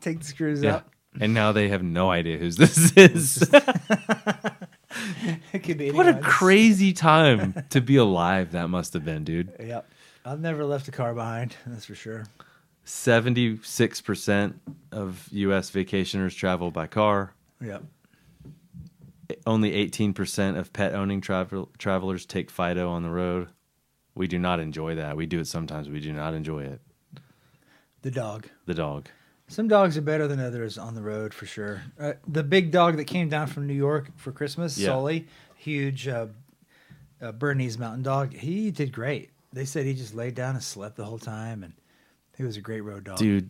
take 0.00 0.20
the 0.20 0.24
screws 0.24 0.62
yeah. 0.62 0.76
out. 0.76 0.88
And 1.18 1.32
now 1.32 1.52
they 1.52 1.68
have 1.68 1.82
no 1.82 2.10
idea 2.10 2.36
whose 2.36 2.56
this 2.56 2.92
is. 2.96 3.50
It 5.52 5.62
could 5.62 5.78
be 5.78 5.90
what 5.90 6.08
a 6.08 6.14
crazy 6.14 6.92
time 6.92 7.54
to 7.70 7.80
be 7.80 7.96
alive 7.96 8.52
that 8.52 8.68
must 8.68 8.92
have 8.94 9.04
been, 9.04 9.24
dude. 9.24 9.52
Yep. 9.58 9.90
I've 10.24 10.40
never 10.40 10.64
left 10.64 10.88
a 10.88 10.90
car 10.90 11.14
behind. 11.14 11.56
That's 11.66 11.84
for 11.84 11.94
sure. 11.94 12.26
76% 12.84 14.54
of 14.92 15.28
US 15.32 15.70
vacationers 15.70 16.36
travel 16.36 16.70
by 16.70 16.86
car. 16.86 17.34
Yep. 17.60 17.84
Only 19.46 19.72
18% 19.88 20.56
of 20.56 20.72
pet 20.72 20.94
owning 20.94 21.20
travel 21.20 21.68
travelers 21.78 22.26
take 22.26 22.50
Fido 22.50 22.90
on 22.90 23.02
the 23.02 23.10
road. 23.10 23.48
We 24.14 24.28
do 24.28 24.38
not 24.38 24.60
enjoy 24.60 24.94
that. 24.94 25.16
We 25.16 25.26
do 25.26 25.40
it 25.40 25.46
sometimes. 25.46 25.88
We 25.88 26.00
do 26.00 26.12
not 26.12 26.34
enjoy 26.34 26.64
it. 26.64 26.80
The 28.02 28.10
dog. 28.10 28.48
The 28.66 28.74
dog. 28.74 29.08
Some 29.48 29.68
dogs 29.68 29.96
are 29.96 30.02
better 30.02 30.26
than 30.26 30.40
others 30.40 30.76
on 30.76 30.94
the 30.94 31.02
road 31.02 31.32
for 31.32 31.46
sure. 31.46 31.82
Uh, 31.98 32.14
the 32.26 32.42
big 32.42 32.70
dog 32.72 32.96
that 32.96 33.04
came 33.04 33.28
down 33.28 33.46
from 33.46 33.66
New 33.66 33.74
York 33.74 34.10
for 34.16 34.32
Christmas, 34.32 34.76
Yeah. 34.76 34.86
Sully, 34.88 35.28
huge 35.56 36.08
uh, 36.08 36.26
uh, 37.22 37.32
Bernese 37.32 37.78
Mountain 37.78 38.02
Dog, 38.02 38.32
he 38.34 38.70
did 38.70 38.92
great. 38.92 39.30
They 39.52 39.64
said 39.64 39.86
he 39.86 39.94
just 39.94 40.14
laid 40.14 40.34
down 40.34 40.54
and 40.56 40.62
slept 40.64 40.96
the 40.96 41.04
whole 41.04 41.18
time, 41.20 41.62
and 41.62 41.72
he 42.36 42.42
was 42.42 42.56
a 42.56 42.60
great 42.60 42.80
road 42.82 43.04
dog. 43.04 43.18
Dude, 43.18 43.48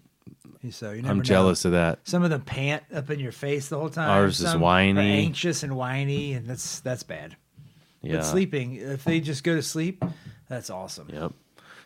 He- 0.60 0.70
so 0.70 0.90
you 0.92 1.00
never 1.02 1.12
I'm 1.12 1.18
know. 1.18 1.24
jealous 1.24 1.64
of 1.64 1.72
that. 1.72 2.00
Some 2.04 2.22
of 2.22 2.30
them 2.30 2.42
pant 2.42 2.82
up 2.94 3.10
in 3.10 3.18
your 3.18 3.32
face 3.32 3.68
the 3.68 3.78
whole 3.78 3.88
time. 3.90 4.10
Ours 4.10 4.40
is 4.40 4.54
whiny. 4.54 5.24
anxious 5.24 5.62
and 5.62 5.76
whiny, 5.76 6.34
and 6.34 6.46
that's 6.46 6.80
that's 6.80 7.02
bad. 7.04 7.36
Yeah. 8.02 8.16
But 8.16 8.24
sleeping, 8.26 8.74
if 8.76 9.02
they 9.02 9.18
just 9.20 9.42
go 9.44 9.56
to 9.56 9.62
sleep, 9.62 10.04
that's 10.48 10.68
awesome. 10.70 11.08
Yep. 11.12 11.32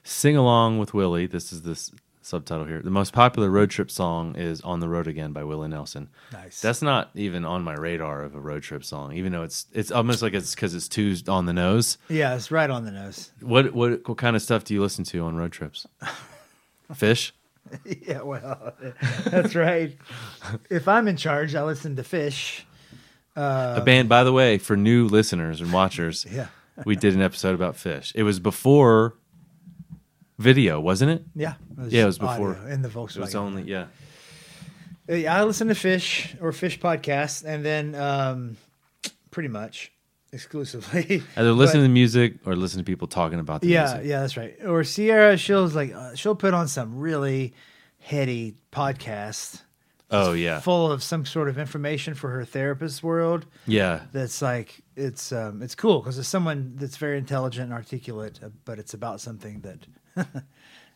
Sing 0.03 0.37
along 0.37 0.79
with 0.79 0.93
Willie. 0.95 1.27
This 1.27 1.53
is 1.53 1.63
this 1.63 1.91
subtitle 2.23 2.65
here. 2.67 2.81
The 2.83 2.91
most 2.91 3.13
popular 3.13 3.51
road 3.51 3.71
trip 3.71 3.91
song 3.91 4.37
is 4.37 4.61
"On 4.63 4.81
the 4.81 4.89
Road 4.89 5.07
Again" 5.07 5.33
by 5.33 5.45
Willie 5.45 5.69
Nelson. 5.69 6.09
Nice. 6.33 6.61
That's 6.61 6.83
not 6.83 7.11
even 7.15 7.45
on 7.45 7.63
my 7.63 7.75
radar 7.75 8.23
of 8.23 8.35
a 8.35 8.41
road 8.41 8.63
trip 8.63 8.85
song, 8.85 9.13
even 9.15 9.33
though 9.33 9.43
it's 9.43 9.67
it's 9.73 9.91
almost 9.91 10.23
like 10.23 10.35
it's 10.35 10.55
because 10.55 10.75
it's 10.75 10.89
too 10.89 11.15
on 11.29 11.47
the 11.47 11.53
nose. 11.53 11.99
yeah, 12.09 12.35
it's 12.35 12.51
right 12.51 12.71
on 12.71 12.85
the 12.85 12.91
nose. 12.93 13.31
What 13.41 13.73
what 13.73 14.07
what 14.09 14.19
kind 14.19 14.37
of 14.37 14.43
stuff 14.43 14.65
do 14.65 14.75
you 14.75 14.83
listen 14.83 15.05
to 15.05 15.21
on 15.25 15.37
road 15.37 15.53
trips? 15.53 15.87
Phish. 16.93 17.33
yeah, 17.85 18.23
well, 18.23 18.73
that's 19.27 19.55
right. 19.55 19.97
if 20.71 20.89
I'm 20.89 21.07
in 21.09 21.17
charge, 21.17 21.55
I 21.55 21.63
listen 21.63 21.97
to 21.97 22.03
Phish. 22.03 22.63
Uh, 23.37 23.75
a 23.77 23.81
band, 23.81 24.09
by 24.09 24.25
the 24.25 24.33
way, 24.33 24.59
for 24.59 24.77
new 24.77 25.07
listeners 25.07 25.61
and 25.61 25.73
watchers. 25.73 26.27
Yeah. 26.33 26.49
we 26.85 26.97
did 26.97 27.15
an 27.15 27.21
episode 27.23 27.55
about 27.55 27.75
Phish. 27.75 28.13
It 28.15 28.23
was 28.25 28.41
before 28.41 29.15
video, 30.41 30.81
wasn't 30.81 31.11
it? 31.13 31.25
Yeah, 31.35 31.55
Yeah, 31.89 32.03
it 32.03 32.07
was 32.07 32.19
before. 32.19 32.57
in 32.69 32.83
the 32.83 32.89
Volkswagen. 32.89 33.17
It 33.17 33.21
was 33.21 33.35
only 33.35 33.63
yeah. 33.65 33.87
Yeah, 35.09 35.37
I 35.41 35.45
listen 35.45 35.69
to 35.69 35.75
Phish 35.75 36.41
or 36.41 36.53
Phish 36.53 36.79
podcasts, 36.79 37.45
and 37.45 37.65
then 37.65 37.95
um, 37.97 38.57
pretty 39.33 39.49
much 39.49 39.91
exclusively. 40.33 41.23
Either 41.37 41.53
listen 41.53 41.79
But- 41.79 41.79
to 41.79 41.83
the 41.83 41.89
music 41.89 42.35
or 42.47 42.55
listen 42.55 42.79
to 42.79 42.85
people 42.85 43.09
talking 43.09 43.41
about 43.41 43.61
the 43.61 43.69
yeah, 43.69 43.83
music. 43.83 44.01
yeah, 44.05 44.09
yeah, 44.11 44.21
that's 44.21 44.37
right. 44.37 44.57
Or 44.65 44.85
Sierra, 44.85 45.37
she'll 45.37 45.67
like 45.69 45.93
uh, 45.93 46.15
she'll 46.15 46.37
put 46.37 46.55
on 46.55 46.69
some 46.69 46.97
really 46.99 47.55
heady 47.99 48.55
podcast 48.73 49.63
Oh 50.13 50.33
yeah, 50.33 50.59
full 50.61 50.91
of 50.91 51.03
some 51.03 51.25
sort 51.27 51.49
of 51.49 51.59
information 51.59 52.15
for 52.15 52.31
her 52.31 52.45
therapist 52.45 53.03
world. 53.03 53.47
yeah. 53.67 54.03
That's 54.13 54.41
like 54.43 54.81
it's 54.97 55.33
um, 55.33 55.61
it's 55.63 55.75
cool 55.75 56.01
because 56.01 56.19
it's 56.19 56.29
someone 56.29 56.75
that's 56.77 56.97
very 56.99 57.19
intelligent 57.19 57.65
and 57.65 57.73
articulate, 57.73 58.39
uh, 58.45 58.49
but 58.65 58.79
it's 58.79 58.95
about 58.95 59.21
something 59.21 59.61
that 59.63 59.87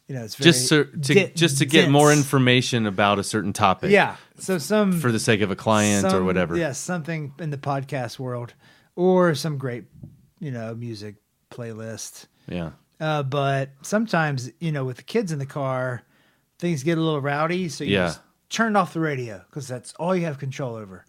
you 0.08 0.14
know 0.14 0.24
it's 0.24 0.34
very 0.36 0.44
Just 0.50 0.68
so, 0.68 0.84
to 0.84 1.28
just 1.34 1.58
to 1.58 1.66
get 1.66 1.90
more 1.90 2.12
information 2.12 2.86
about 2.86 3.18
a 3.18 3.24
certain 3.24 3.52
topic. 3.52 3.90
Yeah, 3.90 4.16
so 4.38 4.58
some 4.58 4.98
for 5.00 5.10
the 5.12 5.18
sake 5.18 5.40
of 5.40 5.50
a 5.50 5.56
client 5.56 6.06
or 6.06 6.10
some- 6.10 6.26
whatever. 6.26 6.56
Yeah, 6.56 6.72
something 6.72 7.32
in 7.38 7.50
the 7.50 7.58
podcast 7.58 8.18
world, 8.18 8.54
or 8.96 9.34
some 9.34 9.58
great, 9.58 9.84
you 10.40 10.50
know, 10.50 10.74
music 10.74 11.16
playlist. 11.50 12.26
Yeah. 12.48 12.70
Uh, 13.00 13.22
but 13.22 13.70
sometimes, 13.82 14.50
you 14.60 14.70
know, 14.72 14.84
with 14.84 14.98
the 14.98 15.02
kids 15.02 15.32
in 15.32 15.38
the 15.38 15.46
car, 15.46 16.02
things 16.58 16.82
get 16.82 16.96
a 16.98 17.00
little 17.00 17.20
rowdy. 17.20 17.68
So 17.68 17.84
you 17.84 17.94
Yeah. 17.94 18.06
just 18.06 18.20
turn 18.50 18.76
off 18.76 18.92
the 18.94 19.00
radio 19.00 19.42
because 19.50 19.66
that's 19.66 19.92
all 19.94 20.14
you 20.14 20.24
have 20.26 20.38
control 20.38 20.76
over. 20.76 21.04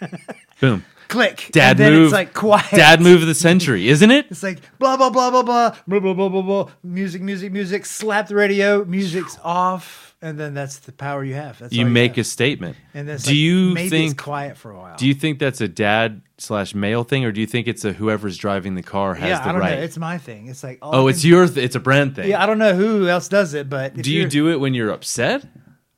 Boom. 0.60 0.84
Click. 1.10 1.48
Dad 1.50 1.70
and 1.70 1.78
then 1.78 1.92
move. 1.92 2.04
It's 2.06 2.12
like 2.12 2.32
quiet. 2.32 2.70
Dad 2.70 3.00
move 3.00 3.20
of 3.22 3.26
the 3.26 3.34
century, 3.34 3.88
isn't 3.88 4.10
it? 4.10 4.26
It's 4.30 4.44
like 4.44 4.60
blah 4.78 4.96
blah 4.96 5.10
blah 5.10 5.30
blah 5.30 5.42
blah 5.42 5.76
blah 5.86 6.00
blah 6.00 6.14
blah 6.14 6.28
blah 6.28 6.42
blah. 6.42 6.68
Music, 6.84 7.20
music, 7.20 7.52
music. 7.52 7.84
Slap 7.84 8.28
the 8.28 8.36
radio. 8.36 8.84
Music's 8.84 9.36
off, 9.42 10.14
and 10.22 10.38
then 10.38 10.54
that's 10.54 10.78
the 10.78 10.92
power 10.92 11.24
you 11.24 11.34
have. 11.34 11.58
That's 11.58 11.72
You 11.72 11.84
all 11.84 11.90
make 11.90 12.16
a 12.16 12.22
statement. 12.22 12.76
And 12.94 13.08
then 13.08 13.16
it's 13.16 13.24
do 13.24 13.30
like, 13.30 13.36
you 13.36 13.74
maybe 13.74 13.88
think 13.88 14.12
it's 14.12 14.22
quiet 14.22 14.56
for 14.56 14.70
a 14.70 14.78
while? 14.78 14.96
do 14.96 15.06
you 15.08 15.14
think 15.14 15.40
that's 15.40 15.60
a 15.60 15.66
dad 15.68 16.22
slash 16.38 16.76
male 16.76 17.02
thing, 17.02 17.24
or 17.24 17.32
do 17.32 17.40
you 17.40 17.46
think 17.46 17.66
it's 17.66 17.84
a 17.84 17.92
whoever's 17.92 18.38
driving 18.38 18.76
the 18.76 18.82
car 18.82 19.14
has 19.14 19.28
yeah, 19.28 19.42
the 19.42 19.48
I 19.48 19.52
don't 19.52 19.60
right? 19.60 19.78
know. 19.78 19.84
It's 19.84 19.98
my 19.98 20.16
thing. 20.18 20.46
It's 20.46 20.62
like 20.62 20.78
all 20.80 20.94
oh, 20.94 21.08
it's 21.08 21.24
your. 21.24 21.48
Th- 21.48 21.64
it's 21.64 21.74
a 21.74 21.80
brand 21.80 22.14
thing. 22.14 22.30
Yeah, 22.30 22.40
I 22.40 22.46
don't 22.46 22.58
know 22.58 22.74
who 22.74 23.08
else 23.08 23.28
does 23.28 23.54
it, 23.54 23.68
but 23.68 23.94
do 23.94 24.12
you 24.12 24.28
do 24.28 24.48
it 24.48 24.60
when 24.60 24.74
you're 24.74 24.90
upset? 24.90 25.44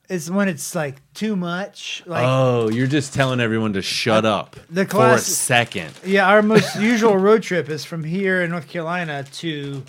It's 0.08 0.28
when 0.28 0.48
it's 0.48 0.74
like 0.74 1.00
too 1.14 1.36
much. 1.36 2.02
Like 2.06 2.24
oh, 2.26 2.68
you're 2.68 2.86
just 2.86 3.14
telling 3.14 3.40
everyone 3.40 3.72
to 3.74 3.82
shut 3.82 4.24
up 4.24 4.56
the 4.68 4.84
for 4.84 5.12
a 5.12 5.18
second. 5.18 5.92
yeah, 6.04 6.28
our 6.28 6.42
most 6.42 6.76
usual 6.80 7.16
road 7.16 7.42
trip 7.42 7.68
is 7.68 7.84
from 7.84 8.04
here 8.04 8.42
in 8.42 8.50
North 8.50 8.68
Carolina 8.68 9.24
to 9.24 9.82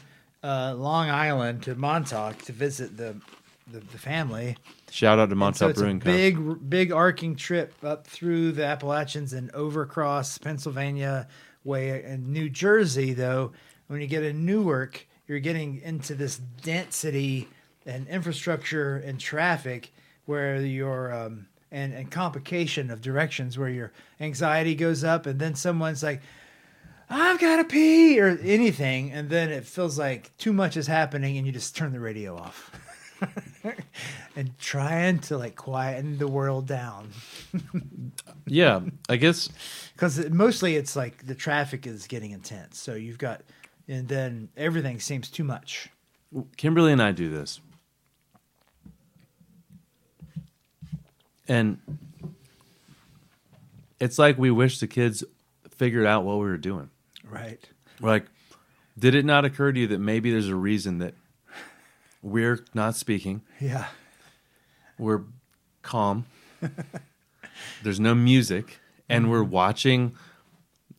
uh, 0.44 0.76
Long 0.77 1.10
Island 1.10 1.64
to 1.64 1.76
Montauk 1.76 2.41
to 2.44 2.52
visit 2.53 2.95
the 2.95 3.15
the, 3.72 3.80
the 3.80 3.98
family. 3.98 4.57
Shout 4.91 5.19
out 5.19 5.26
to 5.26 5.31
And 5.31 5.40
Montauk 5.40 5.57
so 5.57 5.68
it's 5.69 5.80
a 5.80 5.81
Brewing 5.81 5.99
Co. 5.99 6.06
big, 6.06 6.69
big 6.69 6.91
arcing 6.91 7.35
trip 7.35 7.73
up 7.84 8.06
through 8.06 8.52
the 8.52 8.65
Appalachians 8.65 9.34
and 9.34 9.49
over 9.52 9.81
across 9.81 10.38
Pennsylvania 10.38 11.27
way. 11.64 12.03
In 12.03 12.31
New 12.31 12.49
Jersey, 12.49 13.14
though, 13.14 13.53
when 13.88 14.02
you 14.02 14.07
get 14.07 14.23
in 14.23 14.45
Newark, 14.45 15.07
you're 15.27 15.40
getting 15.40 15.81
into 15.81 16.14
this 16.14 16.38
density 16.38 17.48
and 17.85 18.07
infrastructure 18.07 18.98
and 18.98 19.19
traffic 19.19 19.91
where 20.25 20.61
your 20.61 21.13
um, 21.13 21.47
and, 21.71 21.93
and 21.93 22.11
complication 22.11 22.91
of 22.91 23.01
directions 23.01 23.57
where 23.57 23.69
your 23.69 23.91
anxiety 24.19 24.75
goes 24.75 25.03
up, 25.03 25.25
and 25.25 25.39
then 25.39 25.55
someone's 25.55 26.03
like, 26.03 26.21
I've 27.09 27.39
got 27.39 27.57
to 27.57 27.63
pee 27.63 28.19
or 28.19 28.37
anything, 28.41 29.11
and 29.11 29.29
then 29.29 29.49
it 29.49 29.65
feels 29.65 29.99
like 29.99 30.35
too 30.37 30.53
much 30.53 30.77
is 30.77 30.87
happening, 30.87 31.37
and 31.37 31.45
you 31.45 31.51
just 31.53 31.75
turn 31.75 31.91
the 31.91 31.99
radio 31.99 32.37
off. 32.37 32.71
and 34.35 34.57
trying 34.59 35.17
to 35.17 35.37
like 35.37 35.55
quieten 35.55 36.17
the 36.17 36.27
world 36.27 36.67
down 36.67 37.07
Yeah, 38.45 38.81
I 39.07 39.15
guess 39.15 39.47
because 39.93 40.29
mostly 40.29 40.75
it's 40.75 40.97
like 40.97 41.25
the 41.25 41.35
traffic 41.35 41.87
is 41.87 42.05
getting 42.05 42.31
intense 42.31 42.77
so 42.79 42.95
you've 42.95 43.19
got 43.19 43.39
and 43.87 44.09
then 44.09 44.49
everything 44.57 44.99
seems 44.99 45.29
too 45.29 45.45
much 45.45 45.89
Kimberly 46.57 46.91
and 46.91 47.01
I 47.01 47.11
do 47.11 47.29
this. 47.29 47.59
And 51.48 51.80
it's 53.99 54.18
like 54.20 54.38
we 54.38 54.52
wish 54.52 54.80
the 54.80 54.88
kids 54.88 55.24
figured 55.72 56.06
out 56.06 56.24
what 56.24 56.36
we 56.36 56.45
were 56.45 56.57
doing. 56.57 56.90
right 57.30 57.60
like, 57.99 58.26
did 58.98 59.15
it 59.15 59.24
not 59.26 59.45
occur 59.45 59.72
to 59.72 59.80
you 59.80 59.88
that 59.88 59.99
maybe 59.99 60.32
there's 60.32 60.49
a 60.49 60.56
reason 60.56 60.98
that 60.99 61.14
we're 62.22 62.64
not 62.74 62.95
speaking? 62.95 63.41
yeah 63.60 63.88
We're 64.98 65.22
calm. 65.82 66.26
there's 67.84 67.99
no 67.99 68.14
music, 68.15 68.80
and 69.10 69.30
we're 69.30 69.41
mm-hmm. 69.44 69.52
watching 69.52 70.15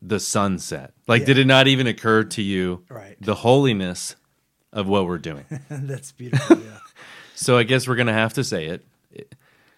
the 0.03 0.21
sunset. 0.21 0.93
Like, 1.07 1.21
Yeah. 1.21 1.27
did 1.27 1.39
it 1.39 1.47
not 1.47 1.67
even 1.69 1.87
occur 1.87 2.25
to 2.25 2.43
you 2.43 2.85
Right. 2.89 3.17
the 3.21 3.37
holiness 3.37 4.17
of 4.73 4.87
what 4.89 5.07
we're 5.07 5.19
doing? 5.19 5.45
that's 5.71 6.13
beautiful 6.13 6.59
yeah 6.59 6.79
so 7.35 7.57
I 7.57 7.63
guess 7.63 7.87
we're 7.89 7.97
gonna 7.97 8.13
have 8.13 8.35
to 8.35 8.45
say 8.45 8.67
it. 8.67 8.85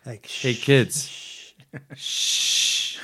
Like 0.06 0.26
Hey 0.26 0.52
shh, 0.52 0.64
kids, 0.64 1.08
shh. 1.08 1.52
shh! 1.96 2.98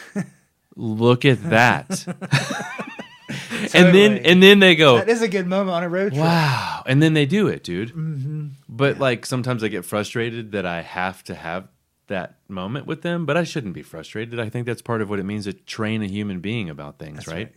Look 0.76 1.24
at 1.24 1.42
that. 1.50 2.06
and 3.74 3.94
then 3.94 4.18
and 4.18 4.42
then 4.42 4.60
they 4.60 4.76
go, 4.76 4.96
that 4.96 5.08
is 5.08 5.22
a 5.22 5.28
good 5.28 5.46
moment 5.46 5.70
on 5.70 5.82
a 5.82 5.88
road 5.88 6.12
trip 6.12 6.22
wow, 6.22 6.82
and 6.86 7.02
then 7.02 7.14
they 7.14 7.26
do 7.26 7.48
it, 7.48 7.64
dude. 7.64 7.90
Mm-hmm. 7.90 8.46
But 8.68 8.98
like 8.98 9.26
sometimes 9.26 9.62
I 9.62 9.68
get 9.68 9.84
frustrated 9.84 10.52
that 10.52 10.64
I 10.64 10.82
have 10.82 11.22
to 11.24 11.34
have 11.34 11.68
that 12.08 12.36
moment 12.48 12.86
with 12.86 13.02
them, 13.02 13.26
but 13.26 13.36
I 13.36 13.44
shouldn't 13.44 13.74
be 13.74 13.82
frustrated. 13.82 14.38
I 14.38 14.48
think 14.48 14.66
that's 14.66 14.82
part 14.82 15.02
of 15.02 15.10
what 15.10 15.18
it 15.18 15.24
means 15.24 15.44
to 15.44 15.52
train 15.52 16.02
a 16.02 16.06
human 16.06 16.40
being 16.40 16.70
about 16.70 16.98
things, 16.98 17.24
That's 17.24 17.28
right? 17.28 17.52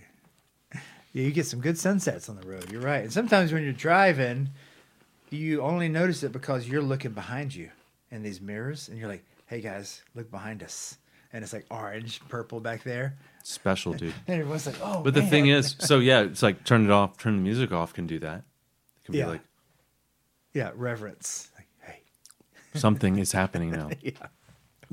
Yeah, 1.14 1.24
you 1.24 1.32
get 1.32 1.46
some 1.46 1.62
good 1.62 1.78
sunsets 1.78 2.28
on 2.28 2.36
the 2.36 2.48
road. 2.48 2.72
You're 2.72 2.82
right. 2.82 3.04
And 3.04 3.14
sometimes 3.14 3.54
when 3.54 3.64
you're 3.64 3.74
driving, 3.74 4.50
you 5.30 5.62
only 5.62 5.88
notice 5.88 6.24
it 6.24 6.32
because 6.32 6.68
you're 6.68 6.82
looking 6.82 7.12
behind 7.12 7.56
you 7.56 7.70
in 8.12 8.24
these 8.24 8.42
mirrors, 8.42 8.90
and 8.90 8.98
you're 8.98 9.08
like, 9.08 9.24
"Hey 9.56 9.62
guys, 9.62 10.02
look 10.16 10.30
behind 10.30 10.62
us," 10.64 10.98
and 11.32 11.42
it's 11.42 11.54
like 11.54 11.66
orange, 11.72 12.20
purple 12.28 12.60
back 12.60 12.84
there, 12.84 13.16
Special, 13.44 13.94
dude. 13.94 14.14
and 14.28 14.42
everyone's 14.42 14.66
like, 14.66 14.76
"Oh." 14.82 15.02
But 15.02 15.14
the 15.14 15.22
thing 15.22 15.48
is, 15.48 15.78
so 15.80 16.00
yeah, 16.00 16.24
it's 16.24 16.44
like 16.44 16.66
turn 16.66 16.84
it 16.84 16.92
off, 16.92 17.18
turn 17.18 17.38
the 17.38 17.42
music 17.42 17.72
off 17.72 17.94
can 17.94 18.06
do 18.06 18.20
that. 18.20 18.40
It 18.40 19.06
can 19.06 19.16
Yeah. 19.16 19.26
be 19.26 19.32
like 19.32 19.42
yeah, 20.54 20.72
reverence. 20.76 21.52
Like, 21.58 21.68
hey, 21.82 22.00
something 22.80 23.18
is 23.18 23.32
happening 23.32 23.72
now. 23.72 23.92
yeah, 24.02 24.12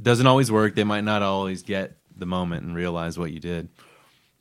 Doesn't 0.01 0.29
always 0.29 0.53
work. 0.53 0.77
They 0.77 0.85
might 0.85 1.03
not 1.05 1.23
always 1.23 1.63
get 1.65 1.97
the 2.15 2.27
moment 2.27 2.65
and 2.65 2.77
realize 2.77 3.19
what 3.19 3.33
you 3.33 3.41
did. 3.41 3.69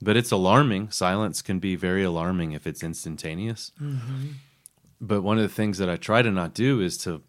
But 0.03 0.18
it's 0.18 0.30
alarming. 0.31 0.91
Silence 0.91 1.41
can 1.41 1.57
be 1.57 1.76
very 1.76 2.03
alarming 2.03 2.52
if 2.52 2.68
it's 2.68 2.84
instantaneous. 2.84 3.72
Mm-hmm. 3.81 4.27
But 4.99 5.23
one 5.23 5.38
of 5.38 5.43
the 5.43 5.49
things 5.56 5.80
that 5.80 5.89
I 5.89 5.95
try 5.95 6.22
to 6.22 6.30
not 6.31 6.53
do 6.53 6.80
is 6.80 6.98
to, 6.99 7.23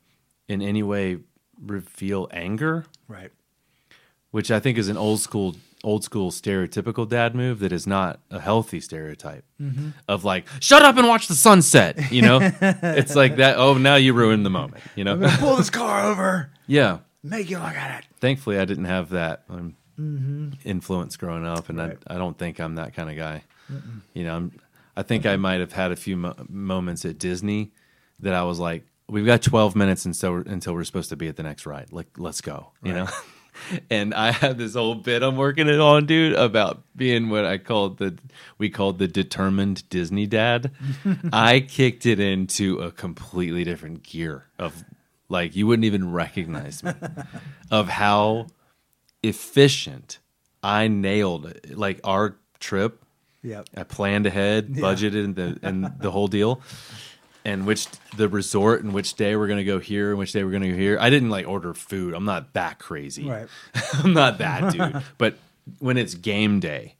in 0.46 0.60
any 0.60 0.82
way, 0.82 1.18
reveal 1.64 2.28
anger, 2.32 2.84
right. 3.08 3.30
which 4.30 4.50
I 4.50 4.60
think 4.60 4.78
is 4.78 4.88
an 4.88 4.96
old 4.96 5.20
school, 5.20 5.56
old 5.84 6.04
school 6.04 6.30
stereotypical 6.30 7.08
dad 7.08 7.34
move 7.34 7.58
that 7.60 7.72
is 7.72 7.86
not 7.86 8.20
a 8.30 8.40
healthy 8.40 8.80
stereotype 8.80 9.44
of 10.08 10.24
like, 10.24 10.46
shut 10.60 10.82
up 10.82 10.96
and 10.96 11.06
watch 11.08 11.28
the 11.28 11.34
sunset. 11.34 12.10
You 12.12 12.22
know, 12.22 12.38
it's 12.60 13.14
like 13.14 13.36
that. 13.36 13.56
Oh, 13.58 13.74
now 13.78 13.94
you 13.96 14.12
ruined 14.12 14.44
the 14.44 14.50
moment. 14.50 14.82
You 14.96 15.04
know, 15.04 15.16
pull 15.38 15.56
this 15.56 15.70
car 15.70 16.04
over, 16.10 16.50
yeah. 16.66 16.98
make 17.22 17.48
you 17.50 17.58
look 17.58 17.74
at 17.76 18.00
it. 18.00 18.06
thankfully 18.20 18.58
I 18.58 18.64
didn't 18.64 18.86
have 18.86 19.10
that 19.10 19.44
um, 19.48 19.76
influence 20.64 21.16
growing 21.16 21.46
up, 21.46 21.68
and 21.68 21.78
Right. 21.78 21.98
I, 22.08 22.14
I 22.14 22.18
don't 22.18 22.36
think 22.36 22.60
I'm 22.60 22.74
that 22.76 22.94
kind 22.94 23.10
of 23.10 23.16
guy. 23.16 23.42
You 24.14 24.24
know, 24.24 24.34
I'm, 24.36 24.52
I 24.96 25.02
think 25.02 25.24
I 25.24 25.36
might 25.36 25.60
have 25.60 25.72
had 25.72 25.92
a 25.92 25.96
few 25.96 26.16
mo- 26.16 26.34
moments 26.48 27.04
at 27.06 27.18
Disney 27.18 27.70
that 28.20 28.34
I 28.34 28.42
was 28.42 28.58
like, 28.58 28.84
"We've 29.08 29.26
got 29.26 29.42
12 29.42 29.76
minutes 29.76 30.04
until 30.04 30.32
we're, 30.32 30.40
until 30.42 30.74
we're 30.74 30.84
supposed 30.84 31.10
to 31.10 31.16
be 31.16 31.28
at 31.28 31.36
the 31.36 31.42
next 31.42 31.66
ride. 31.66 31.92
Like, 31.92 32.08
let's 32.18 32.40
go." 32.40 32.72
You 32.82 32.92
know. 32.94 33.08
And 33.90 34.14
I 34.14 34.32
have 34.32 34.56
this 34.56 34.72
whole 34.74 34.94
bit 34.94 35.22
I'm 35.22 35.36
working 35.36 35.68
it 35.68 35.78
on, 35.78 36.06
dude, 36.06 36.32
about 36.32 36.82
being 36.96 37.28
what 37.28 37.44
I 37.44 37.58
called 37.58 37.98
the 37.98 38.16
we 38.56 38.70
called 38.70 38.98
the 38.98 39.06
determined 39.06 39.86
Disney 39.90 40.26
dad. 40.26 40.72
I 41.34 41.60
kicked 41.60 42.06
it 42.06 42.18
into 42.18 42.78
a 42.78 42.90
completely 42.90 43.62
different 43.62 44.04
gear 44.04 44.46
of 44.58 44.82
like 45.28 45.54
you 45.54 45.66
wouldn't 45.66 45.84
even 45.84 46.10
recognize 46.12 46.82
me 46.82 46.92
of 47.70 47.88
how 47.90 48.46
efficient 49.22 50.18
I 50.62 50.88
nailed 50.88 51.46
it. 51.46 51.76
Like 51.76 52.00
our 52.04 52.38
trip, 52.58 53.04
Yep. 53.42 53.68
I 53.76 53.82
planned 53.82 54.26
ahead, 54.26 54.70
Yeah. 54.76 54.82
budgeted, 54.82 55.24
and 55.24 55.36
the 55.36 55.58
and 55.62 55.92
the 56.00 56.10
whole 56.10 56.28
deal, 56.28 56.62
and 57.44 57.66
which 57.66 57.86
the 58.16 58.28
resort 58.28 58.82
and 58.82 58.92
which 58.92 59.14
day 59.14 59.36
we're 59.36 59.48
gonna 59.48 59.64
go 59.64 59.78
here 59.78 60.10
and 60.10 60.18
which 60.18 60.32
day 60.32 60.44
we're 60.44 60.52
gonna 60.52 60.70
go 60.70 60.76
here. 60.76 60.98
I 61.00 61.10
didn't 61.10 61.30
like 61.30 61.46
order 61.46 61.74
food. 61.74 62.14
I'm 62.14 62.24
not 62.24 62.52
that 62.54 62.78
crazy. 62.78 63.28
Right. 63.28 63.48
I'm 63.94 64.12
not 64.12 64.38
that 64.38 64.72
dude. 64.72 65.02
but 65.18 65.36
when 65.78 65.96
it's 65.96 66.14
game 66.14 66.60
day, 66.60 66.96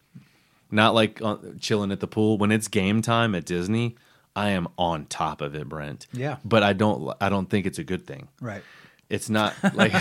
not 0.71 0.95
like 0.95 1.21
uh, 1.23 1.37
chilling 1.61 1.93
at 1.93 2.01
the 2.01 2.07
pool. 2.07 2.39
When 2.39 2.51
it's 2.51 2.69
game 2.69 3.03
time 3.03 3.35
at 3.35 3.45
Disney, 3.45 3.97
I 4.35 4.51
am 4.51 4.69
on 4.79 5.07
top 5.07 5.41
of 5.41 5.55
it, 5.55 5.69
Brent. 5.69 6.07
Yeah. 6.13 6.39
But 6.45 6.63
I 6.63 6.73
don't. 6.73 7.15
I 7.21 7.29
don't 7.29 7.49
think 7.49 7.67
it's 7.67 7.79
a 7.79 7.85
good 7.85 8.07
thing. 8.07 8.29
Right. 8.41 8.63
It's 9.09 9.29
not 9.29 9.55
like 9.75 9.93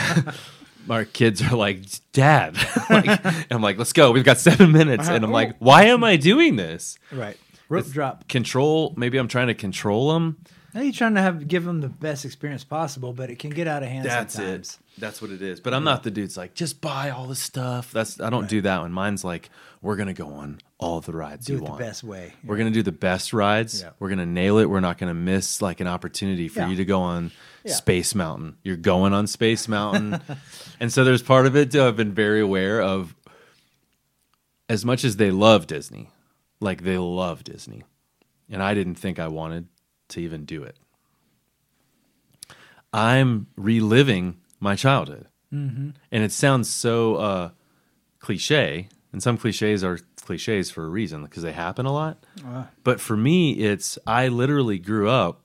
our 0.90 1.04
kids 1.04 1.42
are 1.42 1.56
like, 1.56 1.82
Dad. 2.14 2.58
like, 2.90 3.52
I'm 3.52 3.62
like, 3.62 3.78
let's 3.78 3.92
go. 3.92 4.12
We've 4.12 4.24
got 4.24 4.38
seven 4.38 4.72
minutes. 4.72 5.10
And 5.10 5.24
I'm 5.24 5.32
like, 5.32 5.58
why 5.60 5.86
am 5.86 6.04
I 6.04 6.16
doing 6.16 6.56
this? 6.56 6.98
Right. 7.12 7.38
Rope 7.72 7.88
drop. 7.88 8.28
Control. 8.28 8.94
Maybe 8.98 9.18
I'm 9.18 9.28
trying 9.28 9.48
to 9.48 9.54
control 9.56 10.14
them. 10.14 10.38
Now 10.74 10.82
you're 10.82 10.94
trying 10.94 11.16
to 11.16 11.22
have 11.22 11.48
give 11.50 11.66
them 11.66 11.82
the 11.82 11.90
best 11.90 12.24
experience 12.24 12.64
possible, 12.64 13.12
but 13.12 13.30
it 13.30 13.40
can 13.40 13.50
get 13.50 13.68
out 13.68 13.84
of 13.84 13.90
hand 13.90 14.06
That's 14.06 14.36
sometimes. 14.36 14.80
it. 14.96 15.02
That's 15.02 15.22
what 15.22 15.30
it 15.32 15.42
is. 15.42 15.60
But 15.60 15.74
I'm 15.74 15.84
not 15.84 16.04
the 16.04 16.12
dude's 16.12 16.38
like, 16.38 16.54
just 16.54 16.80
buy 16.80 17.10
all 17.10 17.28
the 17.28 17.36
stuff. 17.36 17.92
That's 17.92 18.22
I 18.22 18.30
don't 18.30 18.48
do 18.48 18.62
that 18.62 18.80
one. 18.82 18.94
Mine's 18.94 19.26
like, 19.26 19.50
we're 19.82 19.98
gonna 19.98 20.14
go 20.14 20.28
on 20.28 20.60
all 20.78 21.02
the 21.02 21.12
rides 21.12 21.46
Do 21.46 21.54
you 21.54 21.60
it 21.60 21.64
want. 21.64 21.78
the 21.78 21.84
best 21.84 22.06
way. 22.06 22.34
We're 22.46 22.56
gonna 22.56 22.72
do 22.72 22.84
the 22.84 22.92
best 22.94 23.34
rides. 23.34 23.82
Yeah. 23.82 23.90
We're 24.00 24.08
gonna 24.10 24.26
nail 24.26 24.60
it. 24.60 24.70
We're 24.70 24.80
not 24.80 24.98
gonna 24.98 25.14
miss 25.14 25.62
like 25.62 25.82
an 25.82 25.88
opportunity 25.88 26.48
for 26.48 26.62
Yeah. 26.62 26.70
you 26.70 26.76
to 26.78 26.86
go 26.86 27.02
on. 27.02 27.32
Space 27.66 28.16
Mountain. 28.16 28.56
You're 28.64 28.78
going 28.78 29.12
on 29.14 29.28
Space 29.28 29.68
Mountain, 29.68 30.20
and 30.80 30.92
so 30.92 31.04
there's 31.04 31.22
part 31.22 31.46
of 31.46 31.56
it 31.58 31.72
too. 31.72 31.84
I've 31.84 31.96
been 31.98 32.14
very 32.14 32.40
aware 32.40 32.82
of 32.82 33.14
as 34.70 34.86
much 34.86 35.04
as 35.04 35.18
they 35.18 35.32
love 35.32 35.68
Disney, 35.68 36.10
like 36.62 36.84
they 36.84 36.98
love 36.98 37.44
Disney, 37.44 37.84
and 38.50 38.64
I 38.64 38.74
didn't 38.74 38.96
think 38.96 39.20
I 39.20 39.28
wanted 39.28 39.68
to 40.10 40.22
even 40.22 40.46
do 40.46 40.64
it. 40.64 40.78
I'm 42.94 43.48
reliving 43.56 44.38
my 44.60 44.76
childhood, 44.76 45.28
mm-hmm. 45.54 45.90
and 46.12 46.24
it 46.24 46.32
sounds 46.32 46.70
so 46.70 47.16
uh, 47.16 47.50
cliche, 48.20 48.90
and 49.12 49.24
some 49.24 49.38
cliches 49.38 49.84
are 49.84 50.00
cliches 50.22 50.70
for 50.70 50.86
a 50.86 50.90
reason 50.90 51.24
because 51.24 51.44
they 51.44 51.54
happen 51.54 51.86
a 51.86 51.92
lot. 51.94 52.24
Uh, 52.46 52.66
But 52.84 53.00
for 53.00 53.18
me, 53.18 53.54
it's 53.54 53.98
I 54.06 54.28
literally 54.28 54.78
grew 54.78 55.10
up 55.10 55.42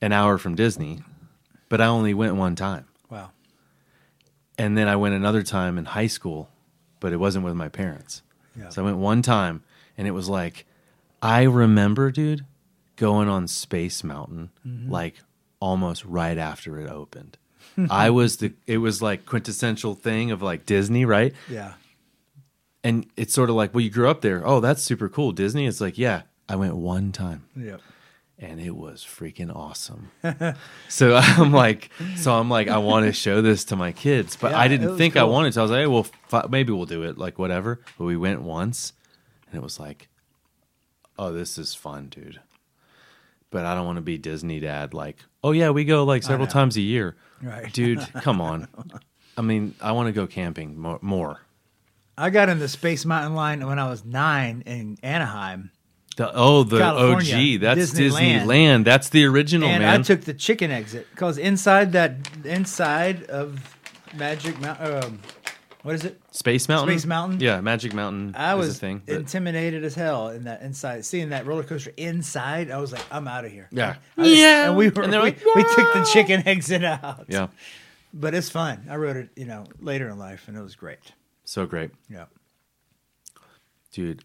an 0.00 0.12
hour 0.12 0.38
from 0.38 0.54
Disney, 0.54 1.02
but 1.68 1.80
I 1.80 1.86
only 1.86 2.14
went 2.14 2.36
one 2.36 2.54
time. 2.54 2.86
wow. 3.10 3.30
And 4.58 4.76
then 4.76 4.88
I 4.88 4.96
went 4.96 5.14
another 5.14 5.42
time 5.42 5.76
in 5.76 5.84
high 5.84 6.06
school, 6.06 6.48
but 7.00 7.12
it 7.12 7.18
wasn't 7.18 7.44
with 7.44 7.54
my 7.54 7.68
parents. 7.68 8.22
Yeah. 8.58 8.70
So 8.70 8.82
I 8.82 8.84
went 8.86 8.96
one 8.96 9.20
time 9.20 9.62
and 9.98 10.06
it 10.06 10.12
was 10.12 10.28
like 10.28 10.66
I 11.22 11.42
remember, 11.44 12.10
dude, 12.10 12.44
going 12.96 13.28
on 13.28 13.48
Space 13.48 14.02
Mountain 14.04 14.50
Mm-hmm. 14.66 14.90
like 14.90 15.14
almost 15.60 16.04
right 16.04 16.36
after 16.38 16.78
it 16.78 16.88
opened. 16.88 17.38
I 17.90 18.10
was 18.10 18.36
the 18.38 18.52
it 18.66 18.78
was 18.78 19.00
like 19.02 19.26
quintessential 19.26 19.94
thing 19.94 20.30
of 20.30 20.42
like 20.42 20.66
Disney, 20.66 21.04
right? 21.04 21.34
Yeah. 21.50 21.74
And 22.84 23.06
it's 23.16 23.34
sort 23.34 23.50
of 23.50 23.56
like, 23.56 23.74
well, 23.74 23.80
you 23.80 23.90
grew 23.90 24.08
up 24.08 24.20
there. 24.20 24.46
Oh, 24.46 24.60
that's 24.60 24.82
super 24.82 25.08
cool. 25.08 25.32
Disney. 25.32 25.66
It's 25.66 25.80
like, 25.80 25.98
yeah, 25.98 26.22
I 26.48 26.54
went 26.56 26.76
one 26.76 27.10
time 27.10 27.44
Yep. 27.56 27.80
and 28.38 28.60
it 28.60 28.76
was 28.76 29.02
freaking 29.04 29.54
awesome. 29.54 30.10
so 30.88 31.16
I'm 31.16 31.52
like, 31.52 31.90
so 32.16 32.34
I'm 32.34 32.48
like, 32.48 32.68
I 32.68 32.78
want 32.78 33.06
to 33.06 33.12
show 33.12 33.42
this 33.42 33.64
to 33.66 33.76
my 33.76 33.90
kids, 33.90 34.36
but 34.36 34.52
Yeah, 34.52 34.60
I 34.60 34.68
didn't 34.68 34.96
think 34.98 35.16
I 35.16 35.24
wanted 35.24 35.52
to. 35.54 35.60
I 35.60 35.62
was 35.62 35.70
like, 35.72 35.80
hey, 35.80 35.86
well, 35.88 36.04
fi- 36.28 36.46
maybe 36.48 36.72
we'll 36.72 36.86
do 36.86 37.02
it, 37.02 37.18
like 37.18 37.38
whatever. 37.40 37.80
But 37.98 38.04
we 38.04 38.16
went 38.16 38.42
once, 38.42 38.92
and 39.46 39.54
it 39.54 39.62
was 39.62 39.78
like, 39.80 40.08
oh, 41.18 41.32
this 41.32 41.58
is 41.58 41.74
fun, 41.74 42.08
dude. 42.08 42.40
But 43.50 43.64
I 43.64 43.74
don't 43.74 43.86
want 43.86 43.96
to 43.96 44.02
be 44.02 44.18
Disney 44.18 44.60
dad. 44.60 44.92
Like, 44.92 45.18
oh 45.44 45.52
yeah, 45.52 45.70
we 45.70 45.84
go 45.84 46.04
like 46.04 46.22
several 46.22 46.46
times 46.48 46.76
a 46.76 46.80
year, 46.82 47.16
Right. 47.42 47.72
dude. 47.72 48.00
come 48.22 48.40
on. 48.40 48.68
I 49.36 49.42
mean, 49.42 49.74
I 49.80 49.92
want 49.92 50.08
to 50.08 50.12
go 50.12 50.26
camping 50.26 50.78
more. 50.78 50.98
more. 51.02 51.40
I 52.18 52.30
got 52.30 52.48
in 52.48 52.58
the 52.58 52.68
Space 52.68 53.04
Mountain 53.04 53.34
line 53.34 53.64
when 53.66 53.78
I 53.78 53.88
was 53.88 54.04
nine 54.04 54.62
in 54.66 54.96
Anaheim, 55.02 55.70
The, 56.16 56.30
oh, 56.34 56.62
the 56.64 56.78
California, 56.78 57.56
OG. 57.56 57.60
That's 57.60 57.92
Disneyland. 57.92 58.40
Disneyland. 58.46 58.84
That's 58.84 59.10
the 59.10 59.24
original, 59.26 59.68
and 59.68 59.82
man. 59.82 60.00
I 60.00 60.02
took 60.02 60.22
the 60.22 60.32
chicken 60.34 60.70
exit 60.70 61.06
because 61.10 61.36
inside 61.38 61.92
that 61.92 62.16
inside 62.44 63.24
of 63.24 63.76
Magic 64.14 64.58
Mountain, 64.60 65.04
um, 65.04 65.18
what 65.86 65.94
is 65.94 66.04
it? 66.04 66.20
Space 66.32 66.68
Mountain. 66.68 66.88
Space 66.98 67.06
Mountain? 67.06 67.40
Yeah, 67.40 67.60
Magic 67.60 67.94
Mountain. 67.94 68.34
I 68.36 68.54
is 68.54 68.58
was 68.58 68.76
a 68.76 68.78
thing. 68.78 69.02
but- 69.06 69.14
intimidated 69.14 69.84
as 69.84 69.94
hell 69.94 70.28
in 70.28 70.44
that 70.44 70.60
inside. 70.62 71.04
Seeing 71.04 71.28
that 71.30 71.46
roller 71.46 71.62
coaster 71.62 71.92
inside, 71.96 72.70
I 72.70 72.78
was 72.78 72.92
like, 72.92 73.04
I'm 73.10 73.28
out 73.28 73.44
of 73.44 73.52
here. 73.52 73.68
Yeah. 73.70 73.96
I 74.16 74.20
was- 74.20 74.30
Yeah. 74.36 74.66
And 74.68 74.76
we 74.76 74.88
were 74.90 75.02
And 75.02 75.12
they're 75.12 75.20
we, 75.20 75.28
like, 75.30 75.40
we 75.54 75.62
took 75.62 75.94
the 75.94 76.08
chicken 76.12 76.42
exit 76.46 76.84
out. 76.84 77.26
yeah, 77.28 77.48
But 78.12 78.34
it's 78.34 78.50
fun. 78.50 78.86
I 78.90 78.96
wrote 78.96 79.16
it, 79.16 79.28
you 79.36 79.46
know, 79.46 79.64
later 79.80 80.08
in 80.08 80.18
life, 80.18 80.48
and 80.48 80.56
it 80.56 80.60
was 80.62 80.74
great. 80.74 80.98
so 81.44 81.64
great, 81.66 81.90
Yeah. 82.10 82.24
dude. 83.92 84.24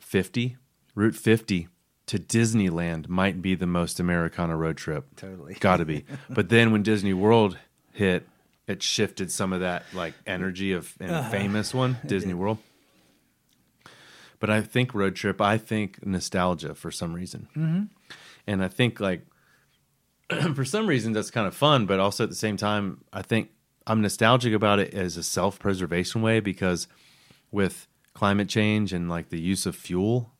Fifty 0.00 0.56
Route 0.94 1.14
fifty 1.14 1.68
to 2.06 2.18
Disneyland 2.18 3.08
might 3.08 3.40
be 3.42 3.54
the 3.54 3.66
most 3.66 4.00
Americana 4.00 4.56
road 4.56 4.76
trip. 4.76 5.06
Totally. 5.16 5.54
got 5.60 5.76
to 5.76 5.84
be. 5.84 6.04
But 6.30 6.48
then 6.48 6.72
when 6.72 6.82
Disney 6.82 7.12
World 7.14 7.58
hit, 7.92 8.26
it 8.70 8.82
shifted 8.82 9.30
some 9.30 9.52
of 9.52 9.60
that 9.60 9.84
like 9.92 10.14
energy 10.26 10.72
of 10.72 10.94
and 11.00 11.10
Uh-huh. 11.10 11.30
famous 11.30 11.74
one 11.74 11.98
Disney 12.06 12.34
World. 12.34 12.58
But 14.38 14.48
I 14.48 14.62
think 14.62 14.94
road 14.94 15.16
trip. 15.16 15.40
I 15.40 15.58
think 15.58 16.04
nostalgia 16.06 16.74
for 16.74 16.90
some 16.90 17.12
reason, 17.12 17.48
mm-hmm. 17.56 17.82
and 18.46 18.64
I 18.64 18.68
think 18.68 19.00
like 19.00 19.26
for 20.54 20.64
some 20.64 20.86
reason 20.86 21.12
that's 21.12 21.30
kind 21.30 21.46
of 21.46 21.54
fun, 21.54 21.86
but 21.86 22.00
also 22.00 22.24
at 22.24 22.30
the 22.30 22.36
same 22.36 22.56
time, 22.56 23.04
I 23.12 23.22
think 23.22 23.50
I'm 23.86 24.00
nostalgic 24.00 24.54
about 24.54 24.78
it 24.78 24.94
as 24.94 25.16
a 25.16 25.22
self 25.22 25.58
preservation 25.58 26.22
way 26.22 26.40
because 26.40 26.86
with 27.50 27.86
climate 28.14 28.48
change 28.48 28.92
and 28.92 29.10
like 29.10 29.28
the 29.28 29.40
use 29.40 29.66
of 29.66 29.76
fuel, 29.76 30.32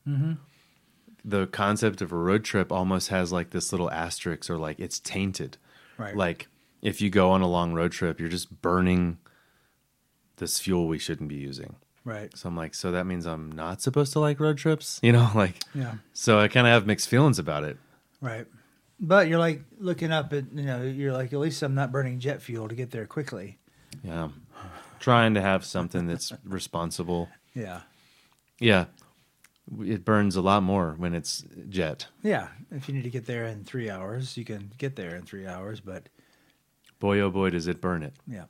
the 1.23 1.45
concept 1.47 2.01
of 2.01 2.11
a 2.11 2.15
road 2.15 2.43
trip 2.43 2.71
almost 2.71 3.09
has 3.09 3.31
like 3.31 3.51
this 3.51 3.71
little 3.71 3.91
asterisk 3.91 4.49
or 4.49 4.57
like 4.57 4.79
it's 4.79 4.99
tainted. 4.99 5.57
Right. 5.97 6.15
Like 6.15 6.47
if 6.81 7.01
you 7.01 7.09
go 7.09 7.31
on 7.31 7.41
a 7.41 7.47
long 7.47 7.73
road 7.73 7.91
trip, 7.91 8.19
you're 8.19 8.29
just 8.29 8.61
burning 8.61 9.17
this 10.37 10.59
fuel 10.59 10.87
we 10.87 10.97
shouldn't 10.97 11.29
be 11.29 11.35
using. 11.35 11.75
Right. 12.03 12.35
So 12.35 12.49
I'm 12.49 12.57
like, 12.57 12.73
so 12.73 12.91
that 12.91 13.05
means 13.05 13.25
I'm 13.27 13.51
not 13.51 13.81
supposed 13.81 14.11
to 14.13 14.19
like 14.19 14.39
road 14.39 14.57
trips, 14.57 14.99
you 15.03 15.11
know? 15.11 15.29
Like, 15.35 15.55
Yeah. 15.75 15.95
so 16.13 16.39
I 16.39 16.47
kind 16.47 16.65
of 16.65 16.71
have 16.73 16.87
mixed 16.87 17.07
feelings 17.09 17.37
about 17.37 17.63
it. 17.63 17.77
Right. 18.21 18.47
But 18.99 19.27
you're 19.27 19.39
like 19.39 19.61
looking 19.79 20.11
up 20.11 20.31
at 20.33 20.45
you 20.53 20.63
know 20.63 20.81
you're 20.83 21.11
like 21.13 21.33
at 21.33 21.39
least 21.39 21.63
I'm 21.63 21.73
not 21.73 21.91
burning 21.91 22.19
jet 22.19 22.39
fuel 22.41 22.67
to 22.67 22.75
get 22.75 22.91
there 22.91 23.07
quickly. 23.07 23.57
Yeah, 24.03 24.29
trying 24.99 25.33
to 25.33 25.41
have 25.41 25.65
something 25.65 26.05
that's 26.05 26.31
responsible. 26.43 27.27
Yeah. 27.55 27.81
Yeah, 28.59 28.85
it 29.83 30.05
burns 30.05 30.35
a 30.35 30.41
lot 30.41 30.61
more 30.61 30.93
when 30.99 31.15
it's 31.15 31.43
jet. 31.67 32.07
Yeah. 32.21 32.49
If 32.69 32.87
you 32.87 32.93
need 32.93 33.03
to 33.05 33.09
get 33.09 33.25
there 33.25 33.45
in 33.45 33.63
three 33.63 33.89
hours, 33.89 34.37
you 34.37 34.45
can 34.45 34.71
get 34.77 34.95
there 34.95 35.15
in 35.15 35.23
three 35.23 35.47
hours. 35.47 35.79
But 35.79 36.07
Boy, 37.01 37.19
oh 37.19 37.29
boy, 37.31 37.49
does 37.49 37.67
it 37.67 37.81
burn 37.81 38.03
it. 38.03 38.13
yeah. 38.27 38.45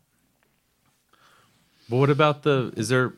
But 1.90 1.98
what 1.98 2.10
about 2.12 2.44
the? 2.44 2.72
Is 2.78 2.90
there? 2.90 3.14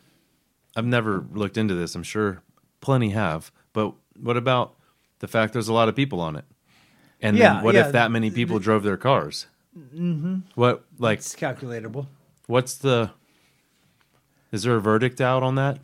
I've 0.76 0.85
never 0.85 1.26
looked 1.34 1.57
into 1.57 1.73
this. 1.76 1.93
I'm 1.95 2.03
sure 2.03 2.41
plenty 2.81 3.10
have. 3.10 3.51
But 3.73 3.93
what 4.19 4.38
about 4.38 4.76
the 5.19 5.27
fact 5.27 5.53
there's 5.53 5.68
a 5.68 5.73
lot 5.73 5.89
of 5.89 5.95
people 5.95 6.22
on 6.22 6.35
it? 6.35 6.45
And 7.22 7.38
Yeah, 7.38 7.55
then 7.55 7.64
what 7.64 7.76
yeah. 7.76 7.88
if 7.88 7.91
that 7.93 8.10
many 8.11 8.31
people 8.31 8.60
drove 8.60 8.84
their 8.84 8.97
cars? 8.97 9.47
Mm-hmm. 9.77 10.35
What 10.55 10.85
like? 10.99 11.19
It's 11.19 11.35
calculatable. 11.35 12.05
What's 12.47 12.76
the? 12.76 13.11
Is 14.51 14.64
there 14.64 14.76
a 14.76 14.81
verdict 14.81 15.19
out 15.19 15.41
on 15.43 15.55
that? 15.55 15.80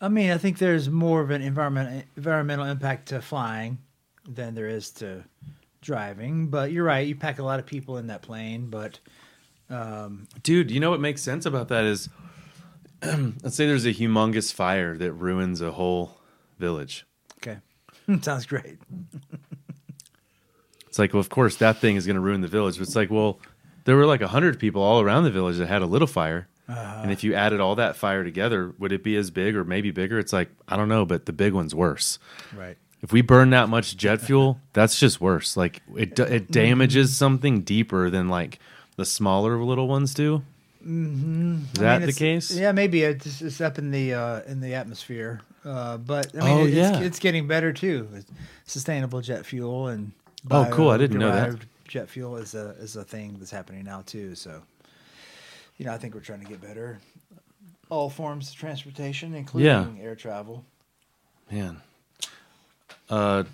I 0.00 0.08
mean, 0.08 0.30
I 0.30 0.36
think 0.38 0.58
there's 0.58 0.90
more 0.90 1.22
of 1.22 1.30
an 1.30 1.40
environment 1.42 2.04
environmental 2.16 2.66
impact 2.66 3.08
to 3.08 3.22
flying 3.22 3.78
than 4.28 4.54
there 4.54 4.68
is 4.68 4.90
to 4.92 5.24
driving. 5.82 6.48
But 6.48 6.72
you're 6.72 6.84
right. 6.84 7.06
You 7.06 7.14
pack 7.14 7.38
a 7.38 7.42
lot 7.42 7.58
of 7.58 7.66
people 7.66 7.98
in 7.98 8.06
that 8.06 8.22
plane, 8.22 8.68
but 8.70 8.98
um, 9.68 10.26
Dude, 10.42 10.70
you 10.70 10.80
know 10.80 10.90
what 10.90 11.00
makes 11.00 11.20
sense 11.22 11.44
about 11.44 11.68
that 11.68 11.84
is 11.84 12.08
let's 13.02 13.56
say 13.56 13.66
there's 13.66 13.84
a 13.86 13.92
humongous 13.92 14.52
fire 14.52 14.96
that 14.96 15.12
ruins 15.12 15.60
a 15.60 15.72
whole 15.72 16.18
village. 16.58 17.04
okay, 17.38 17.58
sounds 18.22 18.46
great. 18.46 18.78
It's 20.86 20.98
like, 20.98 21.14
well, 21.14 21.20
of 21.20 21.30
course, 21.30 21.56
that 21.56 21.78
thing 21.78 21.96
is 21.96 22.06
going 22.06 22.16
to 22.16 22.20
ruin 22.20 22.42
the 22.42 22.48
village. 22.48 22.76
But 22.76 22.86
it's 22.86 22.96
like, 22.96 23.10
well, 23.10 23.40
there 23.84 23.96
were 23.96 24.04
like 24.04 24.20
a 24.20 24.24
100 24.24 24.58
people 24.58 24.82
all 24.82 25.00
around 25.00 25.24
the 25.24 25.30
village 25.30 25.56
that 25.56 25.66
had 25.66 25.80
a 25.82 25.86
little 25.86 26.06
fire. 26.06 26.48
and 26.68 27.10
if 27.10 27.24
you 27.24 27.34
added 27.34 27.60
all 27.60 27.74
that 27.76 27.96
fire 27.96 28.22
together, 28.24 28.74
would 28.78 28.92
it 28.92 29.02
be 29.02 29.16
as 29.16 29.30
big 29.30 29.56
or 29.56 29.64
maybe 29.64 29.90
bigger? 29.90 30.18
It's 30.18 30.32
like, 30.32 30.50
I 30.68 30.76
don't 30.76 30.88
know, 30.88 31.04
but 31.06 31.24
the 31.26 31.32
big 31.32 31.54
one's 31.54 31.74
worse. 31.74 32.18
Right. 32.54 32.76
If 33.02 33.12
we 33.12 33.20
burn 33.20 33.50
that 33.50 33.68
much 33.68 33.96
jet 33.96 34.20
fuel, 34.20 34.60
that's 34.72 34.98
just 34.98 35.20
worse. 35.20 35.56
Like 35.56 35.82
it, 35.96 36.18
it 36.20 36.50
damages 36.52 37.16
something 37.16 37.62
deeper 37.62 38.10
than 38.10 38.28
like 38.28 38.60
the 38.96 39.04
smaller 39.04 39.62
little 39.62 39.88
ones 39.88 40.14
do. 40.14 40.42
Mm-hmm. 40.86 41.56
Is 41.74 41.78
I 41.78 41.82
that 41.82 41.98
mean, 42.00 42.06
the 42.06 42.12
case? 42.12 42.50
Yeah, 42.52 42.72
maybe 42.72 43.02
it's, 43.02 43.40
it's 43.42 43.60
up 43.60 43.78
in 43.78 43.90
the 43.90 44.14
uh, 44.14 44.40
in 44.46 44.60
the 44.60 44.74
atmosphere. 44.74 45.40
Uh, 45.64 45.96
but 45.96 46.28
I 46.36 46.44
mean, 46.44 46.48
Oh, 46.58 46.64
it's, 46.66 46.74
yeah. 46.74 47.00
it's 47.00 47.18
getting 47.18 47.46
better 47.46 47.72
too. 47.72 48.08
It's 48.14 48.30
sustainable 48.66 49.20
jet 49.20 49.46
fuel 49.46 49.88
and 49.88 50.12
Oh, 50.50 50.68
cool. 50.72 50.90
I 50.90 50.96
didn't 50.96 51.18
know 51.18 51.30
that. 51.32 51.56
Jet 51.86 52.08
fuel 52.08 52.36
is 52.36 52.54
a 52.54 52.70
is 52.80 52.96
a 52.96 53.04
thing 53.04 53.36
that's 53.38 53.50
happening 53.50 53.84
now 53.84 54.02
too. 54.06 54.34
So, 54.34 54.62
you 55.76 55.84
know, 55.86 55.92
I 55.92 55.98
think 55.98 56.14
we're 56.14 56.20
trying 56.20 56.40
to 56.40 56.46
get 56.46 56.60
better. 56.60 56.98
All 57.90 58.08
forms 58.10 58.48
of 58.50 58.56
transportation, 58.56 59.34
including 59.34 60.00
air 60.00 60.14
travel. 60.16 60.64
Man. 61.50 61.80
Uh, 63.12 63.44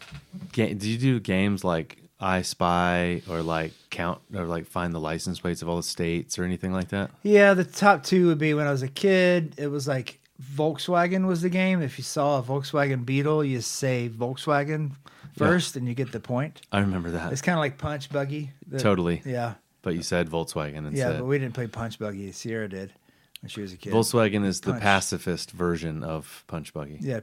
ga- 0.52 0.72
do 0.74 0.88
you 0.88 0.98
do 0.98 1.18
games 1.20 1.64
like 1.64 1.98
I 2.20 2.42
Spy 2.42 3.22
or 3.28 3.42
like 3.42 3.72
count 3.90 4.20
or 4.34 4.44
like 4.44 4.66
find 4.66 4.94
the 4.94 5.00
license 5.00 5.40
plates 5.40 5.62
of 5.62 5.68
all 5.68 5.76
the 5.76 5.82
states 5.82 6.38
or 6.38 6.44
anything 6.44 6.72
like 6.72 6.88
that? 6.90 7.10
Yeah, 7.24 7.54
the 7.54 7.64
top 7.64 8.04
two 8.04 8.28
would 8.28 8.38
be 8.38 8.54
when 8.54 8.66
I 8.66 8.70
was 8.70 8.82
a 8.82 8.88
kid. 8.88 9.54
It 9.58 9.66
was 9.66 9.88
like 9.88 10.20
Volkswagen 10.54 11.26
was 11.26 11.42
the 11.42 11.48
game. 11.50 11.82
If 11.82 11.98
you 11.98 12.04
saw 12.04 12.38
a 12.38 12.42
Volkswagen 12.42 13.04
Beetle, 13.04 13.44
you 13.44 13.60
say 13.60 14.08
Volkswagen 14.08 14.92
first, 15.36 15.76
and 15.76 15.88
you 15.88 15.94
get 15.94 16.12
the 16.12 16.20
point. 16.20 16.60
I 16.70 16.78
remember 16.80 17.10
that 17.12 17.32
It's 17.32 17.42
kind 17.42 17.58
of 17.58 17.60
like 17.60 17.78
Punch 17.78 18.10
Buggy. 18.10 18.50
The- 18.68 18.78
totally. 18.78 19.22
Yeah, 19.24 19.54
But 19.82 19.94
you 19.96 20.02
said 20.02 20.28
Volkswagen 20.30 20.94
yeah, 20.96 21.14
but 21.14 21.24
we 21.24 21.38
didn't 21.38 21.54
play 21.54 21.66
Punch 21.66 21.98
Buggy. 21.98 22.30
Sierra 22.32 22.68
did 22.68 22.92
when 23.40 23.48
she 23.50 23.60
was 23.60 23.72
a 23.72 23.76
kid. 23.76 23.92
Volkswagen 23.92 24.44
is 24.44 24.60
the 24.60 24.74
pacifist 24.74 25.50
version 25.50 26.04
of 26.04 26.44
Punch 26.46 26.72
Buggy. 26.72 26.98
Yeah, 27.00 27.20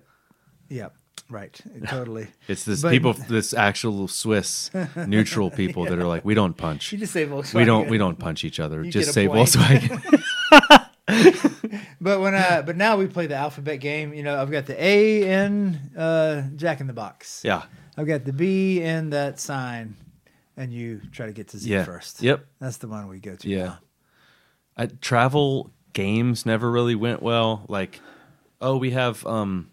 yeah, 0.69 0.89
right, 1.29 1.59
totally. 1.87 2.27
It's 2.47 2.63
this 2.65 2.81
But- 2.81 2.91
people, 2.91 3.13
this 3.13 3.53
actual 3.53 4.07
Swiss 4.07 4.71
neutral 4.95 5.49
people 5.51 5.85
that 5.85 5.97
are 5.99 6.07
like, 6.07 6.23
we 6.25 6.33
don't 6.33 6.55
punch. 6.55 6.91
You 6.91 6.97
just 6.97 7.13
say 7.13 7.25
Volkswagen. 7.25 7.53
We 7.55 7.65
don't. 7.65 7.89
We 7.89 7.97
don't 7.97 8.17
punch 8.19 8.43
each 8.43 8.59
other. 8.59 8.83
You 8.83 8.91
Just 8.91 9.13
say 9.13 9.27
point. 9.27 9.49
Volkswagen. 9.49 10.21
But 12.01 12.19
when 12.19 12.35
I, 12.35 12.61
but 12.61 12.75
now 12.77 12.97
we 12.97 13.07
play 13.07 13.25
the 13.25 13.35
alphabet 13.35 13.79
game. 13.79 14.13
You 14.13 14.21
know, 14.21 14.39
I've 14.39 14.51
got 14.51 14.65
the 14.67 14.81
A 14.81 15.23
in 15.45 15.75
uh, 15.97 16.49
Jack 16.55 16.79
in 16.81 16.87
the 16.87 16.93
Box. 16.93 17.41
yeah. 17.43 17.63
I've 17.97 18.05
got 18.05 18.25
the 18.25 18.33
B 18.33 18.81
in 18.81 19.09
that 19.11 19.39
sign, 19.39 19.95
and 20.57 20.71
you 20.73 21.01
try 21.11 21.25
to 21.25 21.31
get 21.31 21.47
to 21.49 21.57
Z 21.57 21.67
Yeah. 21.71 21.83
first. 21.85 22.21
Yep. 22.21 22.45
That's 22.59 22.77
the 22.77 22.87
one 22.89 23.07
we 23.07 23.19
go 23.19 23.35
to. 23.37 23.49
Yeah. 23.49 23.75
I, 24.77 24.87
travel 24.87 25.71
games 25.93 26.45
never 26.45 26.69
really 26.69 26.93
went 26.95 27.23
well. 27.23 27.65
Like, 27.69 28.01
oh, 28.61 28.77
we 28.77 28.91
have 28.91 29.25
um, 29.25 29.71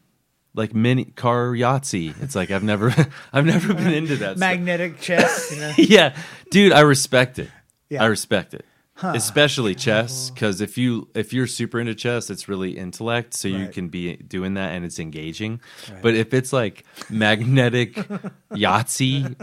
like 0.55 0.75
mini 0.75 1.05
car 1.07 1.53
Yahtzee. 1.53 2.15
It's 2.23 2.35
like 2.35 2.51
I've 2.51 2.63
never, 2.65 2.95
I've 3.33 3.47
never 3.47 3.73
been 3.75 3.93
into 3.93 4.17
that. 4.17 4.37
stuff. 4.37 4.39
Magnetic 4.39 5.01
chess. 5.01 5.51
You 5.53 5.61
know? 5.61 5.73
yeah, 5.79 6.17
dude, 6.51 6.73
I 6.73 6.81
respect 6.81 7.39
it. 7.39 7.49
Yeah. 7.89 8.03
I 8.05 8.07
respect 8.07 8.55
it, 8.55 8.65
especially 9.03 9.75
chess. 9.75 10.31
Because 10.31 10.61
if 10.63 10.79
you 10.79 11.09
if 11.15 11.33
you're 11.35 11.47
super 11.47 11.79
into 11.79 11.95
chess, 11.95 12.31
it's 12.31 12.49
really 12.49 12.79
intellect, 12.79 13.35
so 13.35 13.49
you 13.49 13.69
can 13.69 13.89
be 13.89 14.17
doing 14.17 14.55
that 14.55 14.73
and 14.73 14.85
it's 14.85 14.99
engaging. 14.99 15.61
Right. 15.91 16.03
But 16.03 16.15
if 16.15 16.33
it's 16.33 16.53
like 16.55 16.85
magnetic 17.11 17.95
Yahtzee, 18.53 19.37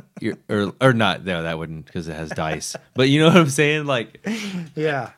or 0.49 0.73
or 0.81 0.93
not, 0.93 1.23
no, 1.25 1.43
that 1.43 1.57
wouldn't 1.59 1.85
because 1.85 2.07
it 2.07 2.15
has 2.15 2.29
dice. 2.31 2.75
But 2.95 3.09
you 3.09 3.19
know 3.19 3.27
what 3.27 3.37
I'm 3.37 3.49
saying? 3.49 3.85
Like, 3.85 4.25
Yeah. 4.75 5.11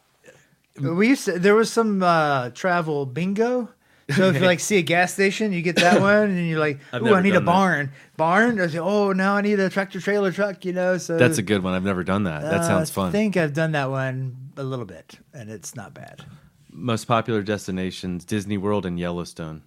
We 0.79 1.09
used 1.09 1.25
to, 1.25 1.37
there 1.37 1.53
was 1.53 1.71
some 1.71 2.01
uh, 2.01 2.49
travel 2.51 3.05
bingo. 3.05 3.69
So 4.15 4.27
if 4.29 4.35
you 4.35 4.41
like 4.41 4.59
see 4.59 4.77
a 4.77 4.81
gas 4.81 5.13
station, 5.13 5.51
you 5.53 5.61
get 5.61 5.75
that 5.77 6.01
one, 6.01 6.29
and 6.29 6.47
you're 6.47 6.59
like, 6.59 6.79
I've 6.93 7.01
"Ooh, 7.01 7.07
I 7.07 7.09
never 7.09 7.21
need 7.21 7.29
a 7.29 7.33
done 7.33 7.45
that. 7.45 7.51
barn." 7.51 7.91
Barn. 8.17 8.59
I 8.61 8.67
say, 8.67 8.79
"Oh, 8.79 9.11
now 9.13 9.35
I 9.35 9.41
need 9.41 9.59
a 9.59 9.69
tractor 9.69 9.99
trailer 9.99 10.31
truck." 10.31 10.63
You 10.65 10.73
know, 10.73 10.97
so 10.97 11.17
that's 11.17 11.37
a 11.37 11.41
good 11.43 11.63
one. 11.63 11.73
I've 11.73 11.83
never 11.83 12.03
done 12.03 12.23
that. 12.23 12.41
That 12.43 12.61
uh, 12.61 12.63
sounds 12.67 12.91
I 12.91 12.93
fun. 12.93 13.11
think 13.11 13.37
I've 13.37 13.53
done 13.53 13.71
that 13.73 13.89
one 13.89 14.35
a 14.57 14.63
little 14.63 14.85
bit, 14.85 15.17
and 15.33 15.49
it's 15.49 15.75
not 15.75 15.93
bad. 15.93 16.25
Most 16.71 17.05
popular 17.05 17.41
destinations: 17.43 18.23
Disney 18.25 18.57
World 18.57 18.85
and 18.85 18.99
Yellowstone. 18.99 19.63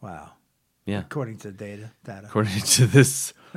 Wow, 0.00 0.32
Yeah, 0.84 1.00
according 1.00 1.38
to 1.38 1.50
data, 1.52 1.90
data. 2.04 2.26
according 2.28 2.60
to 2.60 2.86
this, 2.86 3.32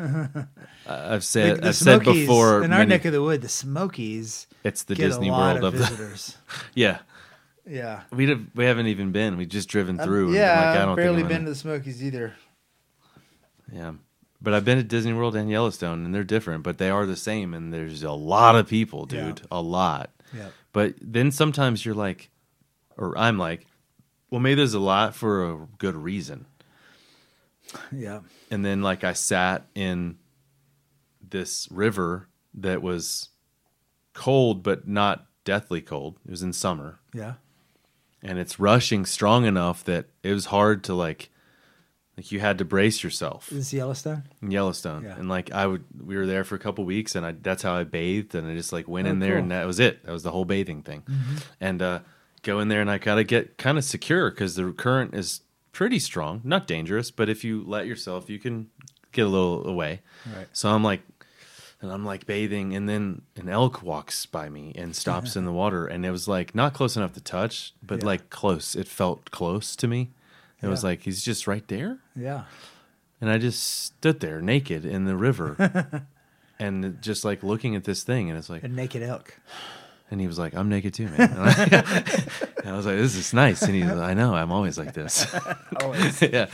I've 0.87 1.23
said 1.23 1.63
I've 1.65 1.75
said 1.75 2.01
Smokies, 2.03 2.27
before. 2.27 2.63
in 2.63 2.71
our 2.73 2.79
many- 2.79 2.89
neck 2.89 3.05
of 3.05 3.13
the 3.13 3.21
wood, 3.21 3.41
the 3.41 3.49
Smokies 3.49 4.47
it's 4.63 4.83
the 4.83 4.95
get 4.95 5.07
Disney 5.07 5.29
a 5.29 5.31
lot 5.31 5.61
World 5.61 5.65
of 5.65 5.73
of 5.73 5.79
the 5.79 5.85
visitors. 5.85 6.37
yeah. 6.75 6.99
Yeah, 7.69 8.01
We 8.11 8.27
have, 8.29 8.41
we 8.55 8.65
haven't 8.65 8.87
even 8.87 9.11
been. 9.11 9.37
We've 9.37 9.47
just 9.47 9.69
driven 9.69 9.97
through. 9.97 10.27
and 10.27 10.35
yeah. 10.35 10.51
I'm 10.51 10.57
like, 10.57 10.65
I 10.65 10.81
I've 10.81 10.85
don't 10.87 10.95
barely 10.95 11.15
think 11.17 11.25
I'm 11.25 11.29
been 11.37 11.45
to 11.45 11.51
the 11.51 11.55
Smokies 11.55 12.03
either. 12.03 12.33
Yeah, 13.71 13.93
but 14.41 14.53
I've 14.53 14.65
been 14.65 14.77
to 14.79 14.83
Disney 14.83 15.13
World 15.13 15.35
and 15.35 15.49
Yellowstone, 15.49 16.03
and 16.05 16.13
they're 16.15 16.23
different, 16.23 16.63
but 16.63 16.77
they 16.79 16.89
are 16.89 17.05
the 17.05 17.15
same. 17.15 17.53
And 17.53 17.71
there's 17.73 18.01
a 18.03 18.11
lot 18.11 18.55
of 18.55 18.67
people, 18.67 19.05
dude, 19.05 19.41
a 19.51 19.61
lot. 19.61 20.09
Yeah, 20.35 20.49
But 20.73 20.95
then 21.01 21.31
sometimes 21.31 21.85
you're 21.85 21.95
like, 21.95 22.29
or 22.97 23.17
I'm 23.17 23.37
like, 23.37 23.65
well, 24.29 24.39
maybe 24.39 24.55
there's 24.55 24.73
a 24.73 24.79
lot 24.79 25.15
for 25.15 25.49
a 25.49 25.67
good 25.77 25.95
reason. 25.95 26.45
yeah, 27.91 28.21
And 28.49 28.65
then 28.65 28.81
like 28.81 29.03
I 29.03 29.13
sat 29.13 29.67
in 29.75 30.17
this 31.27 31.67
river 31.71 32.27
that 32.55 32.81
was 32.81 33.29
cold, 34.13 34.63
but 34.63 34.87
not 34.87 35.25
deathly 35.45 35.81
cold. 35.81 36.17
It 36.25 36.31
was 36.31 36.41
in 36.41 36.53
summer. 36.53 36.99
yeah. 37.13 37.33
And 38.23 38.37
it's 38.39 38.59
rushing 38.59 39.05
strong 39.05 39.45
enough 39.45 39.83
that 39.85 40.05
it 40.23 40.33
was 40.33 40.45
hard 40.45 40.83
to 40.85 40.93
like 40.93 41.29
like 42.17 42.31
you 42.33 42.39
had 42.41 42.57
to 42.57 42.65
brace 42.65 43.01
yourself 43.03 43.51
Is 43.51 43.71
Yellowstone? 43.73 44.23
in 44.41 44.51
Yellowstone 44.51 45.03
Yeah. 45.03 45.15
and 45.17 45.29
like 45.29 45.51
I 45.51 45.65
would 45.67 45.85
we 46.05 46.17
were 46.17 46.25
there 46.25 46.43
for 46.43 46.55
a 46.55 46.59
couple 46.59 46.83
weeks 46.85 47.15
and 47.15 47.25
I 47.25 47.31
that's 47.31 47.63
how 47.63 47.73
I 47.75 47.83
bathed 47.85 48.35
and 48.35 48.45
I 48.49 48.55
just 48.55 48.73
like 48.73 48.87
went 48.87 49.07
Oh, 49.07 49.11
in 49.11 49.19
there 49.19 49.33
cool. 49.35 49.41
and 49.43 49.51
that 49.51 49.65
was 49.65 49.79
it 49.79 50.03
that 50.05 50.11
was 50.11 50.23
the 50.23 50.31
whole 50.31 50.45
bathing 50.45 50.81
thing 50.83 51.03
and 51.61 51.81
uh 51.81 51.99
go 52.41 52.59
in 52.59 52.67
there 52.67 52.81
and 52.81 52.91
I 52.91 52.97
gotta 52.97 53.23
get 53.23 53.57
kind 53.57 53.77
of 53.77 53.83
secure 53.85 54.29
because 54.31 54.55
the 54.55 54.71
current 54.73 55.13
is 55.13 55.41
pretty 55.71 55.99
strong 55.99 56.41
not 56.43 56.67
dangerous 56.67 57.11
but 57.11 57.29
if 57.29 57.43
you 57.43 57.63
let 57.65 57.85
yourself 57.87 58.29
you 58.29 58.39
can 58.39 58.69
get 59.13 59.25
a 59.25 59.29
little 59.29 59.65
away 59.67 60.01
Right. 60.35 60.47
so 60.51 60.69
I'm 60.69 60.83
like 60.83 61.01
and 61.81 61.91
I'm 61.91 62.05
like 62.05 62.25
bathing, 62.25 62.75
and 62.75 62.87
then 62.89 63.21
an 63.35 63.47
elk 63.49 63.81
walks 63.83 64.25
by 64.25 64.49
me 64.49 64.73
and 64.75 64.95
stops 64.95 65.35
in 65.35 65.45
the 65.45 65.51
water, 65.63 65.85
and 65.87 66.05
it 66.05 66.11
was 66.11 66.27
like 66.27 66.53
not 66.55 66.73
close 66.73 66.97
enough 66.97 67.13
to 67.13 67.21
touch, 67.21 67.73
but 67.81 67.99
Yeah. 68.01 68.05
like 68.07 68.29
close. 68.29 68.75
It 68.75 68.87
felt 68.87 69.31
close 69.31 69.75
to 69.77 69.87
me. 69.87 70.09
It 70.61 70.67
was 70.67 70.83
like 70.83 71.03
he's 71.03 71.23
just 71.23 71.47
right 71.47 71.65
there, 71.69 71.99
Yeah. 72.15 72.43
and 73.21 73.29
I 73.29 73.37
just 73.37 73.63
stood 73.63 74.19
there 74.19 74.41
naked 74.41 74.83
in 74.85 75.05
the 75.05 75.15
river, 75.15 76.05
and 76.59 77.01
just 77.01 77.23
like 77.23 77.43
looking 77.43 77.75
at 77.75 77.85
this 77.85 78.03
thing, 78.03 78.29
and 78.29 78.37
it's 78.37 78.49
like, 78.49 78.63
A 78.63 78.67
naked 78.67 79.01
elk. 79.01 79.39
and 80.11 80.19
he 80.19 80.27
was 80.27 80.37
like, 80.39 80.55
"I'm 80.55 80.67
naked 80.69 80.93
too, 80.95 81.07
man." 81.07 81.21
And 81.31 81.39
I, 81.39 81.53
and 82.63 82.69
I 82.73 82.75
was 82.75 82.85
like, 82.87 82.97
"This 82.97 83.15
is 83.15 83.31
nice," 83.33 83.61
and 83.61 83.73
he's 83.75 83.85
like, 83.85 83.97
"I 84.09 84.13
know, 84.15 84.33
I'm 84.35 84.51
always 84.51 84.77
like 84.77 84.93
this." 84.93 85.25
Always. 85.81 86.21
yeah, 86.21 86.47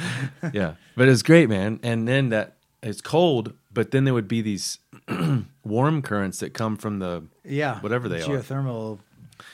yeah. 0.53 0.75
But 0.95 1.07
it 1.07 1.11
was 1.11 1.23
great, 1.23 1.49
man. 1.49 1.79
And 1.81 2.05
then 2.07 2.29
that 2.29 2.57
it's 2.83 3.01
cold, 3.01 3.53
but 3.73 3.89
then 3.91 4.03
there 4.03 4.13
would 4.13 4.27
be 4.27 4.41
these 4.41 4.77
warm 5.63 6.01
currents 6.01 6.39
that 6.39 6.53
come 6.53 6.75
from 6.77 6.99
the. 6.99 7.23
Yeah. 7.43 7.79
Whatever 7.81 8.09
they 8.09 8.21
are. 8.21 8.27
Geothermal 8.27 8.99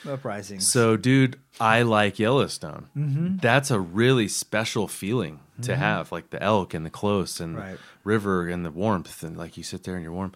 uprisings. 0.06 0.66
So, 0.66 0.96
dude, 0.96 1.38
I 1.60 1.82
like 1.82 2.18
Yellowstone. 2.18 2.88
Mm-hmm. 2.96 3.36
That's 3.38 3.70
a 3.70 3.80
really 3.80 4.28
special 4.28 4.88
feeling 4.88 5.40
to 5.62 5.76
have, 5.76 6.10
like 6.10 6.30
the 6.30 6.42
elk 6.42 6.74
and 6.74 6.84
the 6.84 6.90
close 6.90 7.38
and 7.40 7.56
Right. 7.56 7.78
river 8.04 8.48
and 8.48 8.64
the 8.64 8.70
warmth, 8.70 9.22
and 9.22 9.36
like 9.36 9.56
you 9.56 9.62
sit 9.62 9.84
there 9.84 9.94
and 9.94 10.02
you're 10.02 10.12
warm. 10.12 10.32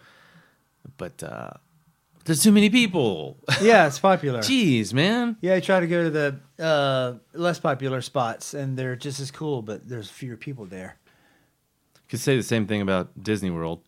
But 0.97 1.21
uh 1.21 1.51
there's 2.23 2.43
too 2.43 2.51
many 2.51 2.69
people. 2.69 3.37
yeah, 3.61 3.87
it's 3.87 3.99
popular. 3.99 4.39
Jeez, 4.39 4.93
man. 4.93 5.37
Yeah, 5.41 5.55
I 5.55 5.59
try 5.61 5.79
to 5.79 5.87
go 5.87 6.03
to 6.03 6.09
the 6.09 6.39
uh, 6.63 7.13
less 7.33 7.57
popular 7.57 8.01
spots, 8.01 8.53
and 8.53 8.77
they're 8.77 8.97
just 8.97 9.21
as 9.21 9.31
cool, 9.31 9.61
but 9.61 9.87
there's 9.87 10.09
fewer 10.09 10.35
people 10.35 10.65
there. 10.65 10.97
Could 12.09 12.19
say 12.19 12.35
the 12.35 12.43
same 12.43 12.67
thing 12.67 12.81
about 12.81 13.21
Disney 13.23 13.49
World. 13.49 13.79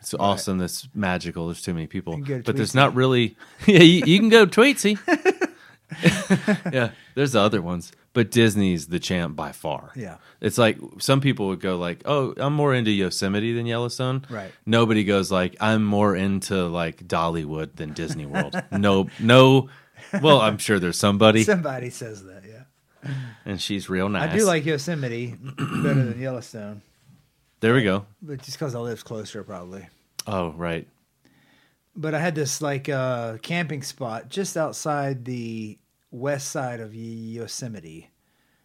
It's 0.00 0.14
awesome. 0.14 0.60
It's 0.60 0.88
magical. 0.94 1.46
There's 1.46 1.62
too 1.62 1.74
many 1.74 1.86
people, 1.86 2.18
You 2.18 2.24
can 2.24 2.32
go 2.34 2.38
to 2.38 2.44
but 2.44 2.56
there's 2.56 2.74
not 2.74 2.94
really. 2.94 3.36
Yeah, 3.66 3.82
you, 3.82 4.04
you 4.06 4.18
can 4.18 4.28
go 4.30 4.46
Tweetsie. 4.46 4.98
yeah, 6.72 6.90
there's 7.14 7.32
the 7.32 7.40
other 7.40 7.60
ones, 7.60 7.92
but 8.12 8.30
Disney's 8.30 8.86
the 8.86 8.98
champ 9.00 9.36
by 9.36 9.52
far. 9.52 9.90
Yeah. 9.96 10.16
it's 10.40 10.56
like 10.58 10.78
some 10.98 11.20
people 11.20 11.48
would 11.48 11.60
go 11.60 11.76
like, 11.76 12.02
"Oh, 12.04 12.32
I'm 12.36 12.54
more 12.54 12.74
into 12.74 12.90
Yosemite 12.90 13.52
than 13.52 13.66
Yellowstone." 13.66 14.24
Right. 14.30 14.52
Nobody 14.64 15.04
goes 15.04 15.30
like, 15.30 15.56
"I'm 15.60 15.84
more 15.84 16.14
into 16.16 16.66
like 16.68 17.06
Dollywood 17.06 17.76
than 17.76 17.92
Disney 17.92 18.26
World." 18.26 18.54
no, 18.72 19.08
no. 19.18 19.68
Well, 20.22 20.40
I'm 20.40 20.58
sure 20.58 20.78
there's 20.78 20.96
somebody, 20.98 21.44
Somebody 21.44 21.90
says 21.90 22.24
that, 22.24 22.42
yeah. 22.48 23.12
and 23.44 23.60
she's 23.60 23.88
real 23.90 24.08
nice. 24.08 24.30
I 24.32 24.36
do 24.38 24.44
like 24.44 24.64
Yosemite 24.64 25.34
better 25.40 26.04
than 26.04 26.20
Yellowstone, 26.20 26.82
There 27.60 27.74
we 27.74 27.82
go. 27.82 28.06
but 28.22 28.38
just 28.42 28.58
because 28.58 28.74
I 28.74 28.78
live 28.80 29.04
closer, 29.04 29.42
probably. 29.44 29.86
Oh, 30.26 30.50
right. 30.52 30.86
But 31.94 32.14
I 32.14 32.20
had 32.20 32.34
this 32.34 32.62
like 32.62 32.88
uh, 32.88 33.36
camping 33.38 33.82
spot 33.82 34.28
just 34.28 34.56
outside 34.56 35.24
the 35.24 35.78
west 36.10 36.48
side 36.50 36.80
of 36.80 36.94
Yosemite, 36.94 38.10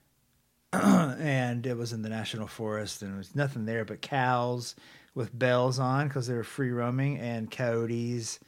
and 0.74 1.66
it 1.66 1.76
was 1.78 1.94
in 1.94 2.02
the 2.02 2.10
national 2.10 2.48
forest, 2.48 3.02
and 3.02 3.12
there 3.12 3.18
was 3.18 3.36
nothing 3.36 3.66
there 3.66 3.86
but 3.86 4.02
cows 4.02 4.76
with 5.14 5.38
bells 5.38 5.80
on 5.80 6.08
because 6.08 6.28
they 6.28 6.34
were 6.34 6.44
free 6.44 6.72
roaming, 6.72 7.18
and 7.20 7.50
coyotes, 7.52 8.40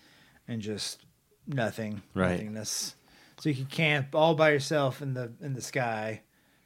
and 0.48 0.62
just 0.62 1.02
nothing, 1.48 2.02
Right. 2.14 2.32
nothingness. 2.32 2.96
So 3.40 3.50
you 3.50 3.56
could 3.56 3.70
camp 3.70 4.16
all 4.16 4.36
by 4.36 4.52
yourself 4.52 5.02
in 5.02 5.14
the 5.14 5.32
in 5.42 5.54
the 5.54 5.62
sky, 5.62 6.22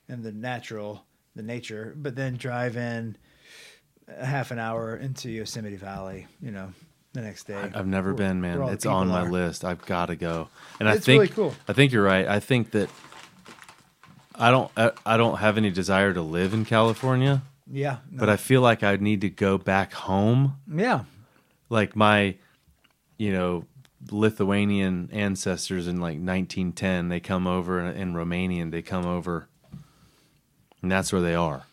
in 0.08 0.22
the 0.24 0.32
natural, 0.32 1.06
the 1.36 1.44
nature, 1.44 1.94
but 1.98 2.16
then 2.16 2.36
drive 2.36 2.78
in 2.78 3.18
a 4.20 4.26
half 4.26 4.52
an 4.52 4.60
hour 4.60 4.96
into 4.96 5.30
Yosemite 5.30 5.76
Valley. 5.76 6.28
You 6.42 6.52
know, 6.52 6.74
the 7.14 7.22
next 7.22 7.46
day. 7.46 7.72
I've 7.74 7.88
never 7.88 8.10
Where- 8.14 8.28
been, 8.28 8.42
man. 8.42 8.62
It's 8.70 8.86
on 8.86 9.08
my 9.10 9.22
are. 9.26 9.32
list. 9.32 9.64
I've 9.66 9.86
got 9.86 10.08
to 10.08 10.16
go. 10.16 10.50
And 10.80 10.88
I 10.90 10.98
think 10.98 11.22
really 11.22 11.28
cool. 11.34 11.54
I 11.68 11.74
think 11.74 11.92
you're 11.92 12.04
right. 12.04 12.28
I 12.28 12.40
think 12.40 12.72
that 12.72 12.90
I 14.36 14.50
don't 14.52 14.72
I, 14.78 14.92
I 15.06 15.18
don't 15.18 15.38
have 15.38 15.58
any 15.58 15.70
desire 15.70 16.14
to 16.14 16.22
live 16.22 16.54
in 16.54 16.66
California, 16.66 17.44
Yeah, 17.72 17.98
but 18.12 18.30
I 18.30 18.38
feel 18.38 18.62
like 18.62 18.82
I 18.84 18.96
need 18.96 19.22
to 19.22 19.30
go 19.30 19.58
back 19.58 19.94
home. 19.94 20.58
yeah, 20.72 21.04
Like 21.70 21.96
my 21.96 22.36
you 23.18 23.32
know 23.34 23.66
Lithuanian 24.10 25.10
ancestors 25.12 25.86
in 25.88 25.98
like 25.98 26.18
1910, 26.18 27.10
they 27.10 27.20
come 27.20 27.46
over 27.46 27.80
in 27.86 28.14
Romanian, 28.14 28.72
they 28.72 28.82
come 28.82 29.06
over 29.06 29.48
and 30.82 30.92
that's 30.92 31.14
where 31.14 31.22
they 31.22 31.36
are. 31.36 31.64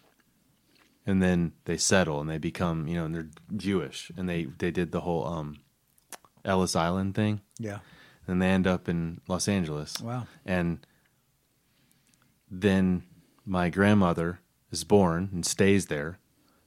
And 1.09 1.23
then 1.23 1.53
they 1.65 1.79
settle 1.79 2.21
and 2.21 2.29
they 2.29 2.37
become, 2.37 2.87
you 2.87 2.95
know, 2.95 3.07
and 3.07 3.15
they're 3.15 3.31
Jewish 3.57 4.13
and 4.17 4.29
they 4.29 4.45
they 4.59 4.71
did 4.71 4.93
the 4.93 5.01
whole 5.01 5.27
um 5.27 5.57
Ellis 6.45 6.77
Island 6.77 7.15
thing 7.15 7.41
yeah. 7.59 7.79
and 8.27 8.41
they 8.41 8.49
end 8.49 8.67
up 8.67 8.89
in 8.89 9.21
Los 9.27 9.49
Angeles. 9.49 10.01
Wow. 10.01 10.27
And 10.45 10.87
then 12.51 13.05
my 13.45 13.71
grandmother 13.71 14.41
is 14.71 14.85
born 14.85 15.31
and 15.33 15.45
stays 15.45 15.87
there. 15.87 16.19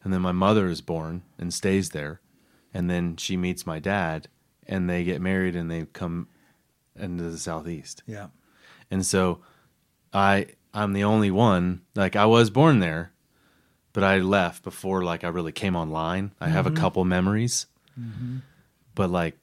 And 0.03 0.11
then 0.11 0.21
my 0.21 0.31
mother 0.31 0.67
is 0.67 0.81
born 0.81 1.21
and 1.37 1.53
stays 1.53 1.89
there. 1.89 2.21
And 2.73 2.89
then 2.89 3.17
she 3.17 3.37
meets 3.37 3.67
my 3.67 3.79
dad 3.79 4.27
and 4.67 4.89
they 4.89 5.03
get 5.03 5.21
married 5.21 5.55
and 5.55 5.69
they 5.69 5.85
come 5.85 6.27
into 6.95 7.23
the 7.23 7.37
southeast. 7.37 8.01
Yeah. 8.07 8.27
And 8.89 9.05
so 9.05 9.41
I 10.13 10.47
I'm 10.73 10.93
the 10.93 11.03
only 11.03 11.31
one 11.31 11.81
like 11.95 12.15
I 12.15 12.25
was 12.25 12.49
born 12.49 12.79
there, 12.79 13.11
but 13.93 14.03
I 14.03 14.19
left 14.19 14.63
before 14.63 15.03
like 15.03 15.23
I 15.23 15.29
really 15.29 15.51
came 15.51 15.75
online. 15.75 16.31
I 16.39 16.49
have 16.49 16.65
a 16.65 16.69
mm-hmm. 16.69 16.81
couple 16.81 17.05
memories. 17.05 17.67
Mm-hmm. 17.99 18.37
But 18.95 19.09
like 19.09 19.37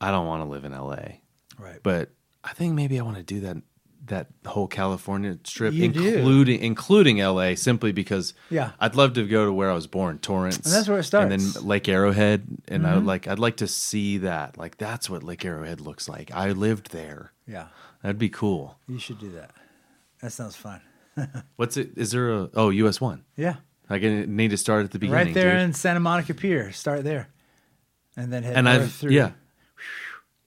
I 0.00 0.10
don't 0.10 0.26
want 0.26 0.42
to 0.42 0.48
live 0.48 0.64
in 0.64 0.72
LA 0.72 1.18
Right. 1.58 1.78
but 1.82 2.08
I 2.42 2.54
think 2.54 2.74
maybe 2.74 2.98
I 2.98 3.02
want 3.02 3.18
to 3.18 3.22
do 3.22 3.40
that 3.40 3.58
that 4.06 4.28
whole 4.46 4.66
California 4.66 5.36
trip, 5.36 5.72
You 5.74 5.88
do. 5.88 6.02
including 6.02 6.60
including 6.60 7.18
LA, 7.18 7.54
simply 7.54 7.92
because 7.92 8.34
Yeah. 8.48 8.72
I'd 8.80 8.96
love 8.96 9.12
to 9.14 9.26
go 9.26 9.44
to 9.44 9.52
where 9.52 9.70
I 9.70 9.74
was 9.74 9.86
born, 9.86 10.18
Torrance, 10.18 10.56
And 10.64 10.74
that's 10.74 10.88
where 10.88 10.98
it 10.98 11.04
starts, 11.04 11.32
and 11.32 11.40
then 11.40 11.66
Lake 11.66 11.88
Arrowhead, 11.88 12.46
and 12.68 12.86
I 12.86 12.94
would 12.94 13.00
mm-hmm. 13.00 13.08
like 13.08 13.28
I'd 13.28 13.38
like 13.38 13.58
to 13.58 13.66
see 13.66 14.18
that, 14.18 14.56
like 14.56 14.78
that's 14.78 15.08
what 15.10 15.22
Lake 15.22 15.44
Arrowhead 15.44 15.80
looks 15.80 16.08
like. 16.08 16.30
I 16.32 16.52
lived 16.52 16.92
there. 16.92 17.32
yeah. 17.46 17.66
That'd 18.02 18.18
be 18.18 18.30
cool. 18.30 18.78
You 18.88 18.98
should 18.98 19.18
do 19.18 19.30
that. 19.32 19.50
That 20.22 20.32
sounds 20.32 20.56
fun. 20.56 20.80
What's 21.56 21.76
it? 21.76 21.90
Is 21.96 22.12
there 22.12 22.32
a 22.32 22.50
oh 22.54 22.70
US 22.70 23.00
one? 23.00 23.24
Yeah. 23.36 23.56
I 23.90 23.98
can- 23.98 24.36
need 24.36 24.50
to 24.52 24.56
start 24.56 24.84
at 24.84 24.92
the 24.92 24.98
beginning, 24.98 25.26
right 25.26 25.34
there 25.34 25.52
dude. 25.54 25.62
in 25.62 25.72
Santa 25.74 26.00
Monica 26.00 26.32
Pier. 26.32 26.70
Start 26.72 27.02
there, 27.04 27.28
and 28.16 28.32
then 28.32 28.42
head 28.44 28.56
and 28.56 28.68
I've 28.68 28.92
through. 28.92 29.10
yeah, 29.12 29.32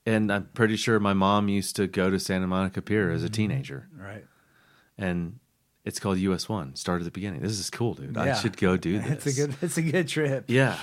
and 0.06 0.32
I'm 0.32 0.45
pretty 0.53 0.78
sure 0.78 0.99
my 0.99 1.14
mom 1.14 1.49
used 1.49 1.76
to 1.76 1.88
go 1.88 2.10
to 2.10 2.20
Santa 2.20 2.48
Monica 2.48 2.82
Pier 2.82 3.11
as 3.11 3.22
a 3.24 3.28
Mm-hmm. 3.28 3.34
teenager. 3.34 3.90
Right. 3.95 4.26
and 4.98 5.40
it's 5.86 5.99
called 5.99 6.18
US 6.20 6.48
One. 6.48 6.76
Start 6.78 7.02
at 7.02 7.06
the 7.06 7.11
beginning. 7.11 7.41
This 7.41 7.60
is 7.60 7.70
cool, 7.70 7.94
dude. 7.95 8.18
I 8.18 8.34
should 8.36 8.56
go 8.57 8.78
do 8.78 8.99
this. 8.99 9.11
It's 9.26 9.26
a 9.28 9.34
good. 9.34 9.56
It's 9.61 9.78
a 9.78 9.82
good 9.82 10.07
trip. 10.07 10.45
Yeah. 10.48 10.78